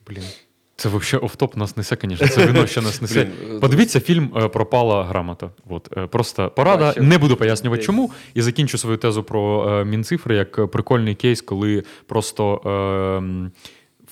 Блін. 0.06 0.22
Це 0.82 0.88
взагалі 0.88 1.26
офтоп 1.26 1.56
нас 1.56 1.76
несе, 1.76 1.96
звісно. 2.02 2.28
Це 2.28 2.46
вино 2.46 2.66
ще 2.66 2.80
нас 2.80 3.02
несе. 3.02 3.28
Подивіться 3.60 4.00
фільм 4.00 4.32
е, 4.36 4.48
Пропала 4.48 5.04
грамота. 5.04 5.50
От, 5.68 5.88
е, 5.96 6.06
просто 6.06 6.50
порада. 6.56 6.86
Бачу. 6.86 7.02
Не 7.02 7.18
буду 7.18 7.36
пояснювати, 7.36 7.82
чому. 7.82 8.10
І 8.34 8.42
закінчу 8.42 8.78
свою 8.78 8.96
тезу 8.96 9.22
про 9.22 9.68
е, 9.80 9.84
мінцифри 9.84 10.36
як 10.36 10.70
прикольний 10.70 11.14
кейс, 11.14 11.42
коли 11.42 11.82
просто. 12.06 12.60
Е, 13.48 13.50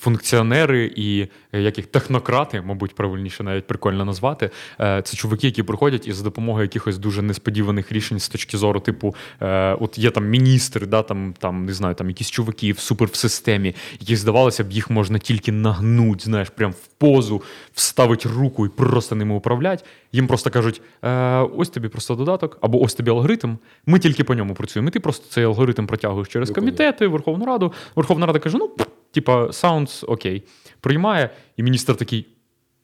Функціонери 0.01 0.91
і 0.95 1.27
е, 1.53 1.61
як 1.61 1.77
їх 1.77 1.87
технократи, 1.87 2.61
мабуть, 2.61 2.95
правильніше 2.95 3.43
навіть 3.43 3.67
прикольно 3.67 4.05
назвати. 4.05 4.49
е, 4.79 5.01
Це 5.01 5.17
чуваки, 5.17 5.47
які 5.47 5.63
приходять 5.63 6.07
і 6.07 6.11
за 6.13 6.23
допомогою 6.23 6.63
якихось 6.63 6.97
дуже 6.97 7.21
несподіваних 7.21 7.91
рішень 7.91 8.19
з 8.19 8.29
точки 8.29 8.57
зору, 8.57 8.79
типу, 8.79 9.15
е, 9.41 9.73
от 9.73 9.97
є 9.97 10.11
там 10.11 10.27
міністр, 10.29 10.87
да, 10.87 11.01
там, 11.03 11.33
там 11.39 11.65
не 11.65 11.73
знаю, 11.73 11.95
там 11.95 12.07
якісь 12.09 12.29
чуваки 12.31 12.71
в 12.71 12.79
супер 12.79 13.07
в 13.07 13.15
системі, 13.15 13.75
які 13.99 14.15
здавалося 14.15 14.63
б, 14.63 14.71
їх 14.71 14.89
можна 14.89 15.19
тільки 15.19 15.51
нагнуть, 15.51 16.23
знаєш, 16.23 16.49
прям 16.49 16.71
в 16.71 16.87
позу, 16.97 17.41
вставить 17.73 18.25
руку 18.25 18.65
і 18.65 18.69
просто 18.69 19.15
ними 19.15 19.35
управлять. 19.35 19.85
Їм 20.11 20.27
просто 20.27 20.49
кажуть: 20.49 20.81
е, 21.03 21.37
ось 21.37 21.69
тобі 21.69 21.87
просто 21.87 22.15
додаток, 22.15 22.57
або 22.61 22.81
ось 22.83 22.93
тобі 22.93 23.09
алгоритм. 23.11 23.55
Ми 23.85 23.99
тільки 23.99 24.23
по 24.23 24.35
ньому 24.35 24.53
працюємо. 24.53 24.89
І 24.89 24.91
ти 24.91 24.99
просто 24.99 25.25
цей 25.29 25.43
алгоритм 25.43 25.85
протягуєш 25.87 26.27
через 26.27 26.49
комітети, 26.51 27.07
Верховну 27.07 27.45
Раду. 27.45 27.73
Верховна 27.95 28.25
Рада 28.25 28.39
каже: 28.39 28.57
ну, 28.57 28.69
типа, 29.11 29.45
sounds 29.45 30.05
окей. 30.07 30.43
Приймає, 30.81 31.29
і 31.57 31.63
міністр 31.63 31.95
такий: 31.95 32.27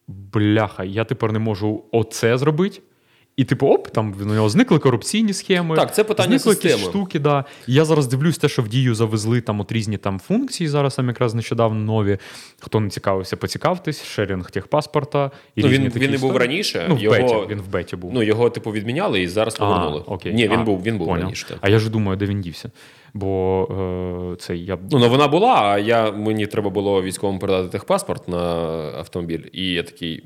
бляха, 0.07 0.83
я 0.83 1.03
тепер 1.03 1.31
не 1.31 1.39
можу 1.39 1.83
оце 1.91 2.37
зробити. 2.37 2.81
І, 3.37 3.43
типу, 3.43 3.67
оп, 3.67 3.87
там 3.87 4.13
в 4.13 4.25
нього 4.25 4.49
зникли 4.49 4.79
корупційні 4.79 5.33
схеми. 5.33 5.75
Так, 5.75 5.95
це 5.95 6.03
питання 6.03 6.39
зникли 6.39 6.69
якісь 6.69 6.85
штуки, 6.87 7.19
да. 7.19 7.45
І 7.67 7.73
я 7.73 7.85
зараз 7.85 8.07
дивлюсь 8.07 8.37
те, 8.37 8.49
що 8.49 8.61
в 8.61 8.67
дію 8.67 8.95
завезли 8.95 9.41
там 9.41 9.59
от 9.59 9.71
різні 9.71 9.97
там 9.97 10.19
функції. 10.19 10.67
Зараз 10.67 10.95
там 10.95 11.07
якраз 11.07 11.33
нещодавно 11.33 11.79
нові. 11.79 12.17
Хто 12.59 12.79
не 12.79 12.89
цікавився, 12.89 13.37
поцікавтесь, 13.37 14.03
шерінг 14.03 14.51
техпаспорта. 14.51 15.31
І 15.55 15.61
Ну, 15.61 15.67
різні 15.67 15.85
він, 15.85 15.91
такі 15.91 16.05
він 16.05 16.11
не 16.11 16.17
був 16.17 16.37
раніше. 16.37 16.85
Ну, 16.89 16.95
в 16.95 16.99
його, 16.99 17.15
беті, 17.17 17.35
він 17.49 17.61
в 17.61 17.67
беті 17.67 17.95
був. 17.95 18.11
Ну, 18.13 18.23
його, 18.23 18.49
типу, 18.49 18.71
відміняли 18.71 19.21
і 19.21 19.27
зараз 19.27 19.55
повернули. 19.55 20.03
А, 20.07 20.11
окей. 20.11 20.33
Ні, 20.33 20.47
він 20.47 20.59
А, 20.59 20.63
був, 20.63 20.83
він 20.83 20.97
був 20.97 21.07
поняв. 21.07 21.23
раніше. 21.23 21.45
так. 21.47 21.57
А 21.61 21.69
я 21.69 21.79
ж 21.79 21.89
думаю, 21.89 22.17
де 22.17 22.25
він 22.25 22.41
дівся. 22.41 22.71
Бо 23.13 23.67
е, 24.33 24.35
це 24.35 24.55
я 24.55 24.77
Ну, 24.91 25.09
вона 25.09 25.27
була, 25.27 25.53
а 25.53 25.77
я, 25.77 26.11
мені 26.11 26.47
треба 26.47 26.69
було 26.69 27.01
військовому 27.01 27.39
передати 27.39 27.69
техпаспорт 27.69 28.27
на 28.27 28.37
автомобіль. 28.97 29.43
І 29.53 29.71
я 29.71 29.83
такий. 29.83 30.23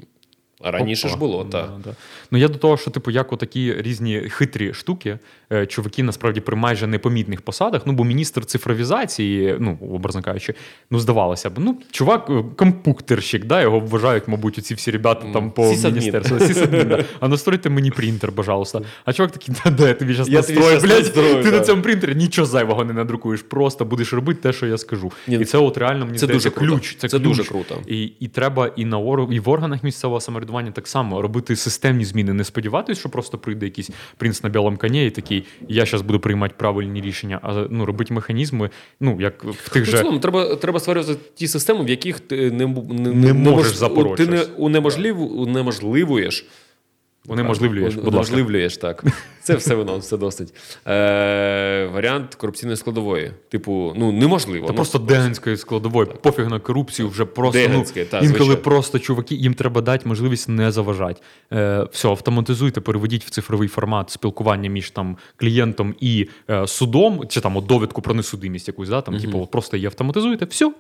А 0.64 0.72
раніше 0.72 1.08
Опа. 1.08 1.14
ж 1.14 1.20
було, 1.20 1.44
так. 1.46 1.70
да. 1.84 1.96
Ну 2.32 2.38
я 2.38 2.48
до 2.48 2.58
того, 2.58 2.78
що 2.78 2.92
типу, 2.92 3.12
як 3.12 3.34
отакі 3.34 3.74
різні 3.78 4.20
хитрі 4.20 4.74
штуки, 4.74 5.20
е, 5.54 5.66
чуваки 5.66 6.04
насправді 6.04 6.40
при 6.42 6.56
майже 6.56 6.88
непомітних 6.88 7.42
посадах. 7.42 7.82
Ну, 7.86 7.94
бо 7.94 8.04
міністр 8.04 8.46
цифровізації, 8.46 9.58
ну, 9.60 9.78
образно 9.94 10.22
кажучи, 10.22 10.54
ну 10.92 11.00
здавалося 11.00 11.50
б, 11.50 11.54
ну, 11.58 11.78
чувак, 11.92 12.28
е, 12.30 12.44
компуктерщик, 12.56 13.46
да, 13.46 13.62
його 13.62 13.80
вважають, 13.80 14.28
мабуть, 14.28 14.58
оці 14.58 14.74
всі 14.74 14.92
ребята 14.92 15.26
там 15.34 15.52
по 15.52 15.64
міністерству. 15.64 16.38
Да. 16.72 17.04
А 17.20 17.28
настройте 17.28 17.70
мені 17.70 17.92
принтер, 17.92 18.32
пожалуйста. 18.32 18.82
А 19.06 19.14
чувак 19.14 19.32
такий, 19.32 19.56
да, 19.64 19.72
да, 19.72 19.88
я 19.88 19.94
тобі 19.94 20.14
зараз 20.14 20.30
настрою, 20.30 20.80
блядь, 20.82 21.14
ти 21.44 21.52
на 21.52 21.60
цьому 21.60 21.82
принтері 21.82 22.16
нічого 22.16 22.46
зайвого 22.46 22.86
не 22.86 22.94
надрукуєш, 22.94 23.42
просто 23.42 23.86
будеш 23.86 24.14
робити 24.14 24.40
те, 24.42 24.54
що 24.54 24.68
я 24.68 24.78
скажу. 24.78 25.12
Ні, 25.28 25.36
І 25.36 25.46
це 25.46 25.58
от 25.58 25.78
реально 25.78 26.06
мені 26.06 26.18
це 26.18 26.26
здається, 26.26 26.50
дуже 26.50 26.60
круто. 26.60 26.74
ключ. 26.74 26.96
Це, 26.98 27.08
Це 27.08 27.18
ключ. 27.18 27.28
дуже 27.28 27.44
круто. 27.44 27.78
І, 27.88 28.04
і 28.04 28.28
треба 28.28 28.72
і 28.76 28.86
на 28.86 28.98
і 29.32 29.40
в 29.40 29.50
органах 29.50 29.84
місцевого 29.84 30.22
самоврядування 30.22 30.51
так 30.72 30.88
само 30.88 31.22
робити 31.22 31.56
системні 31.56 32.06
зміни, 32.06 32.34
не 32.34 32.44
сподіватися, 32.44 33.00
що 33.00 33.10
просто 33.10 33.38
прийде 33.38 33.66
якийсь 33.66 33.90
принц 34.18 34.44
на 34.44 34.50
білому 34.50 34.78
коні 34.78 35.06
і 35.06 35.10
такий, 35.10 35.44
я 35.68 35.86
зараз 35.86 36.02
буду 36.02 36.20
приймати 36.20 36.54
правильні 36.58 37.02
рішення, 37.02 37.40
а 37.44 37.66
ну 37.70 37.86
робити 37.86 38.14
механізми, 38.14 38.70
ну 39.00 39.22
як 39.22 39.44
в 39.44 39.70
тих 39.70 39.84
Ну, 39.86 39.92
же. 39.92 39.98
цілому, 39.98 40.20
треба, 40.20 40.56
треба 40.56 40.80
створювати 40.80 41.16
ті 41.36 41.48
системи, 41.48 41.86
в 41.86 41.90
яких 41.90 42.20
ти 42.20 42.52
не, 42.52 42.68
не, 42.68 43.14
Не 43.14 43.34
можеш 43.34 43.76
запорожити. 43.76 44.26
Ти 44.26 44.32
не 44.32 44.44
унеможливуєш. 44.44 46.46
Унеможливлюєш, 47.32 47.96
будь 47.96 48.04
ласка. 48.04 48.10
Унеможливлюєш, 48.10 48.78
так. 48.78 49.04
Це 49.44 49.56
все 49.56 49.76
воно, 49.76 49.98
все 49.98 50.18
досить. 50.18 50.54
Е, 50.88 51.90
варіант 51.94 52.36
корупційної 52.36 52.78
складової. 52.78 53.32
Типу, 53.50 53.94
ну, 53.96 54.12
неможливо. 54.12 54.66
Та 54.66 54.72
ну, 54.72 54.76
просто 54.76 55.00
дегенської 55.00 55.58
складової, 55.58 56.10
пофіг 56.22 56.48
на 56.50 56.60
корупцію, 56.60 57.10
вже 57.10 57.26
просто 57.26 57.70
ну, 57.74 57.84
та, 57.84 58.02
інколи 58.02 58.28
звичайно. 58.28 58.58
просто 58.58 59.00
чуваки, 59.00 59.36
їм 59.36 59.54
треба 59.54 59.82
дати 59.82 60.10
можливість 60.10 60.50
не 60.50 60.72
заважати. 60.72 61.22
Е, 61.54 61.88
все, 61.92 62.08
автоматизуйте, 62.08 62.82
переведіть 62.82 63.26
в 63.26 63.30
цифровий 63.30 63.68
формат 63.68 64.10
спілкування 64.10 64.70
між 64.70 64.92
там 64.92 65.18
клієнтом 65.36 65.96
і 66.00 66.30
е, 66.50 66.68
судом, 66.68 67.28
чи 67.30 67.42
там 67.42 67.58
от 67.58 67.66
довідку 67.66 68.02
про 68.02 68.14
несудимість 68.14 68.68
якусь, 68.68 68.90
да, 68.90 69.02
там, 69.02 69.20
типу, 69.20 69.40
от 69.40 69.52
просто 69.52 69.78
її 69.78 69.88
автоматизуєте, 69.88 70.46
все, 70.46 70.74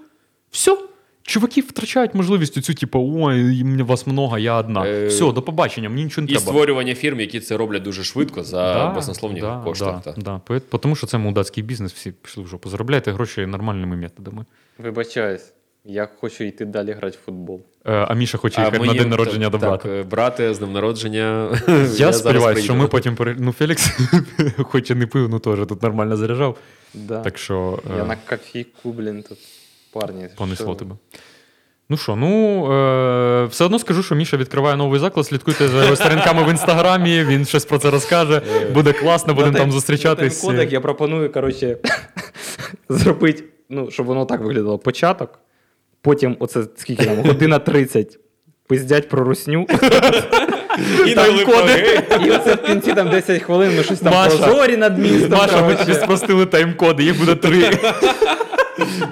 все. 0.51 0.77
Чуваки 1.23 1.61
втрачають 1.61 2.13
можливість 2.15 2.63
цю, 2.63 2.73
типу, 2.73 3.11
ой, 3.15 3.63
мене 3.63 3.83
вас 3.83 4.07
много, 4.07 4.37
я 4.37 4.55
одна. 4.55 4.87
Е, 4.87 5.07
Все, 5.07 5.31
до 5.31 5.41
побачення, 5.41 5.89
мені 5.89 6.03
нічого 6.03 6.25
не 6.25 6.31
І 6.31 6.35
треба. 6.35 6.51
створювання 6.51 6.95
фірм, 6.95 7.19
які 7.19 7.39
це 7.39 7.57
роблять 7.57 7.83
дуже 7.83 8.03
швидко 8.03 8.43
за 8.43 8.91
баснословні 8.95 9.43
кошти. 9.63 9.85
Да, 9.85 10.13
та. 10.13 10.41
да. 10.49 10.77
Тому 10.77 10.95
що 10.95 11.07
це 11.07 11.17
мудацький 11.17 11.63
бізнес, 11.63 11.93
всі 11.93 12.11
пішли 12.11 12.43
в 12.43 12.47
жопу. 12.47 12.69
Заробляйте 12.69 13.11
гроші 13.11 13.45
нормальними 13.45 13.95
методами. 13.95 14.45
Вибачаюсь, 14.77 15.53
я 15.85 16.07
хочу 16.19 16.43
йти 16.43 16.65
далі 16.65 16.91
грати 16.91 17.17
в 17.21 17.25
футбол. 17.25 17.61
Е, 17.85 17.93
А 17.93 18.13
Міша 18.13 18.37
хоче 18.37 18.61
їхати 18.61 18.79
на 18.85 18.93
день 18.93 19.09
народження 19.09 19.49
до 19.49 19.57
так, 19.57 19.69
брата. 19.69 19.89
е, 19.89 20.03
брати 20.03 20.53
з 20.53 20.59
днем 20.59 20.73
народження. 20.73 21.57
Я, 21.67 21.85
зараз 21.85 22.19
сподіваюся, 22.19 22.61
що 22.61 22.75
ми 22.75 22.87
потім 22.87 23.15
пере... 23.15 23.35
Ну, 23.39 23.51
Фелікс, 23.51 23.91
хоч 24.57 24.91
і 24.91 24.95
не 24.95 25.07
пив, 25.07 25.29
ну 25.29 25.39
теж 25.39 25.59
тут 25.67 25.83
нормально 25.83 26.17
заряджав. 26.17 26.57
Да. 26.93 27.19
Так 27.21 27.37
що 27.37 27.79
Я 27.97 28.03
е, 28.03 28.07
на 28.07 28.15
кофійку, 28.29 28.91
блін, 28.91 29.23
тут 29.29 29.37
парні. 29.93 30.27
понесло 30.37 30.65
що- 30.65 30.75
тебе. 30.75 30.95
Ну 31.91 31.97
що, 31.97 32.15
ну 32.15 32.63
е, 32.73 33.45
все 33.45 33.65
одно 33.65 33.79
скажу, 33.79 34.03
що 34.03 34.15
Міша 34.15 34.37
відкриває 34.37 34.75
новий 34.75 34.99
заклад. 34.99 35.25
Слідкуйте 35.25 35.67
за 35.67 35.83
його 35.83 35.95
сторінками 35.95 36.43
в 36.43 36.49
інстаграмі. 36.49 37.23
Він 37.23 37.45
щось 37.45 37.65
про 37.65 37.77
це 37.79 37.89
розкаже. 37.89 38.41
Буде 38.73 38.93
класно, 38.93 39.33
будемо 39.33 39.57
там 39.57 39.71
зустрічатись. 39.71 40.43
Тайм-кодек 40.43 40.73
я 40.73 40.81
пропоную, 40.81 41.31
коротше, 41.31 41.77
зробити, 42.89 43.43
ну, 43.69 43.91
щоб 43.91 44.05
воно 44.05 44.25
так 44.25 44.41
виглядало. 44.41 44.79
Початок, 44.79 45.39
потім 46.01 46.37
оце 46.39 46.63
скільки 46.75 47.05
там, 47.05 47.17
година 47.17 47.59
30. 47.59 48.19
Пиздять 48.67 49.09
про 49.09 49.23
русню. 49.23 49.65
І 51.07 51.15
Тайм-коди. 51.15 52.01
І 52.25 52.31
оце 52.31 52.55
в 52.55 52.63
кінці 52.63 52.93
там 52.93 53.09
10 53.09 53.41
хвилин 53.41 53.77
ми 53.77 53.83
щось 53.83 53.99
там 53.99 54.13
Маша. 54.13 54.37
про 54.37 54.77
над 54.77 54.99
містом. 54.99 55.31
Маша, 55.31 55.67
ми 55.67 55.75
тобі 55.75 55.93
спростили 55.93 56.45
тайм-коди, 56.45 57.03
їх 57.03 57.19
буде 57.19 57.35
три. 57.35 57.69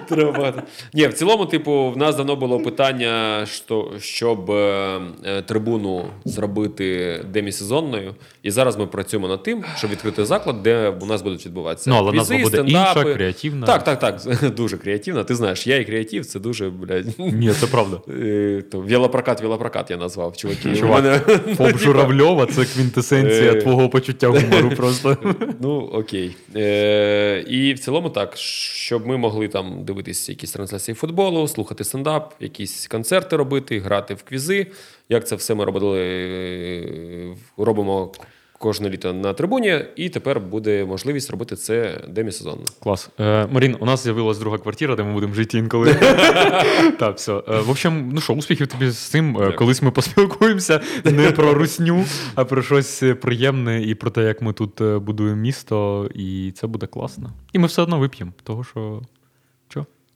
Треба. 0.09 0.63
Ні, 0.93 1.07
в 1.07 1.13
цілому, 1.13 1.45
типу, 1.45 1.91
в 1.91 1.97
нас 1.97 2.15
давно 2.15 2.35
було 2.35 2.59
питання, 2.59 3.45
що, 3.45 3.91
щоб 3.99 4.51
е, 4.51 4.99
е, 5.25 5.41
трибуну 5.41 6.05
зробити 6.25 7.19
демісезонною. 7.33 8.15
І 8.43 8.51
зараз 8.51 8.77
ми 8.77 8.87
працюємо 8.87 9.27
над 9.27 9.43
тим, 9.43 9.63
щоб 9.77 9.91
відкрити 9.91 10.25
заклад, 10.25 10.63
де 10.63 10.89
у 11.01 11.05
нас 11.05 11.21
будуть 11.21 11.45
відбуватися. 11.45 11.89
Ну, 11.89 11.95
але 11.95 12.11
назва 12.11 12.37
буде 12.37 12.49
стендапи. 12.49 12.99
інша, 12.99 13.13
креативна. 13.13 13.67
Так, 13.67 13.83
так, 13.83 13.99
так. 13.99 14.51
Дуже 14.55 14.77
креативна. 14.77 15.23
Ти 15.23 15.35
знаєш, 15.35 15.67
я 15.67 15.77
і 15.79 15.85
креатив, 15.85 16.25
це 16.25 16.39
дуже, 16.39 16.69
блядь. 16.69 17.19
Ні, 17.19 17.51
це 17.53 17.67
правда. 17.67 18.01
е, 18.23 18.63
то 18.71 18.79
Велопрокат, 18.79 19.41
велопрокат 19.41 19.91
я 19.91 19.97
назвав, 19.97 20.37
чуваки. 20.37 20.75
Чувак, 20.75 21.03
мене- 21.03 21.19
Фоб 21.55 21.77
Журавльова 21.77 22.45
це 22.45 22.65
квінтесенція 22.65 23.51
Е. 23.51 23.55
твого 23.61 23.89
почуття 23.89 24.27
гумору 24.27 24.69
просто. 24.77 25.17
Ну, 25.61 25.89
окей. 25.93 26.35
Е, 26.55 27.43
і 27.47 27.73
в 27.73 27.79
цілому 27.79 28.09
так, 28.09 28.37
щоб 28.37 29.07
ми 29.07 29.17
могли 29.17 29.47
там 29.47 29.58
дивитися 29.83 30.31
якісь 30.31 30.51
трансляції 30.51 30.95
футболу, 30.95 31.47
слухати 31.47 31.83
стендап, 31.83 32.33
якісь 32.39 32.87
концерти 32.87 33.35
робити, 33.35 33.79
грати 33.79 34.13
в 34.13 34.23
квізи. 34.23 34.67
Як 35.09 35.27
це 35.27 35.35
все 35.35 35.55
ми 35.55 35.65
робили, 35.65 35.99
е, 35.99 37.35
робимо 37.57 38.11
кожне 38.59 38.89
літо 38.89 39.13
на 39.13 39.33
трибуні, 39.33 39.81
і 39.95 40.09
тепер 40.09 40.39
буде 40.39 40.85
можливість 40.85 41.31
робити 41.31 41.55
це 41.55 42.01
демісезонно. 42.07 42.63
Клас. 42.83 43.09
Е, 43.19 43.47
Марін, 43.51 43.77
у 43.79 43.85
нас 43.85 44.03
з'явилась 44.03 44.37
друга 44.37 44.57
квартира, 44.57 44.95
де 44.95 45.03
ми 45.03 45.13
будемо 45.13 45.33
жити 45.33 45.57
інколи. 45.57 45.95
Так, 46.99 47.17
все. 47.17 47.33
Е, 47.33 47.59
В 47.59 47.69
общем, 47.69 48.09
ну 48.13 48.21
що, 48.21 48.33
успіхів 48.33 48.67
тобі 48.67 48.89
з 48.89 48.97
цим. 48.97 49.37
Е, 49.37 49.51
Колись 49.51 49.81
ми 49.81 49.91
поспілкуємося 49.91 50.81
не 51.05 51.31
про 51.31 51.53
русню, 51.53 52.05
а 52.35 52.45
про 52.45 52.61
щось 52.61 53.03
приємне 53.21 53.83
і 53.83 53.95
про 53.95 54.11
те, 54.11 54.23
як 54.23 54.41
ми 54.41 54.53
тут 54.53 54.81
будуємо 55.03 55.41
місто, 55.41 56.09
і 56.15 56.51
це 56.55 56.67
буде 56.67 56.87
класно. 56.87 57.33
І 57.53 57.59
ми 57.59 57.67
все 57.67 57.81
одно 57.81 57.99
вип'ємо, 57.99 58.31
того 58.43 58.63
що. 58.63 59.01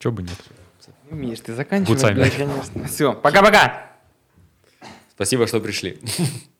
Чо? 0.04 0.12
бы 0.12 0.22
нет? 0.22 0.38
Миш, 1.12 1.40
ты 1.40 1.56
конечно. 1.64 1.96
Все, 2.88 3.14
пока-пока. 3.14 3.90
Спасибо, 5.16 5.48
что 5.48 5.62
прийшли. 5.62 5.98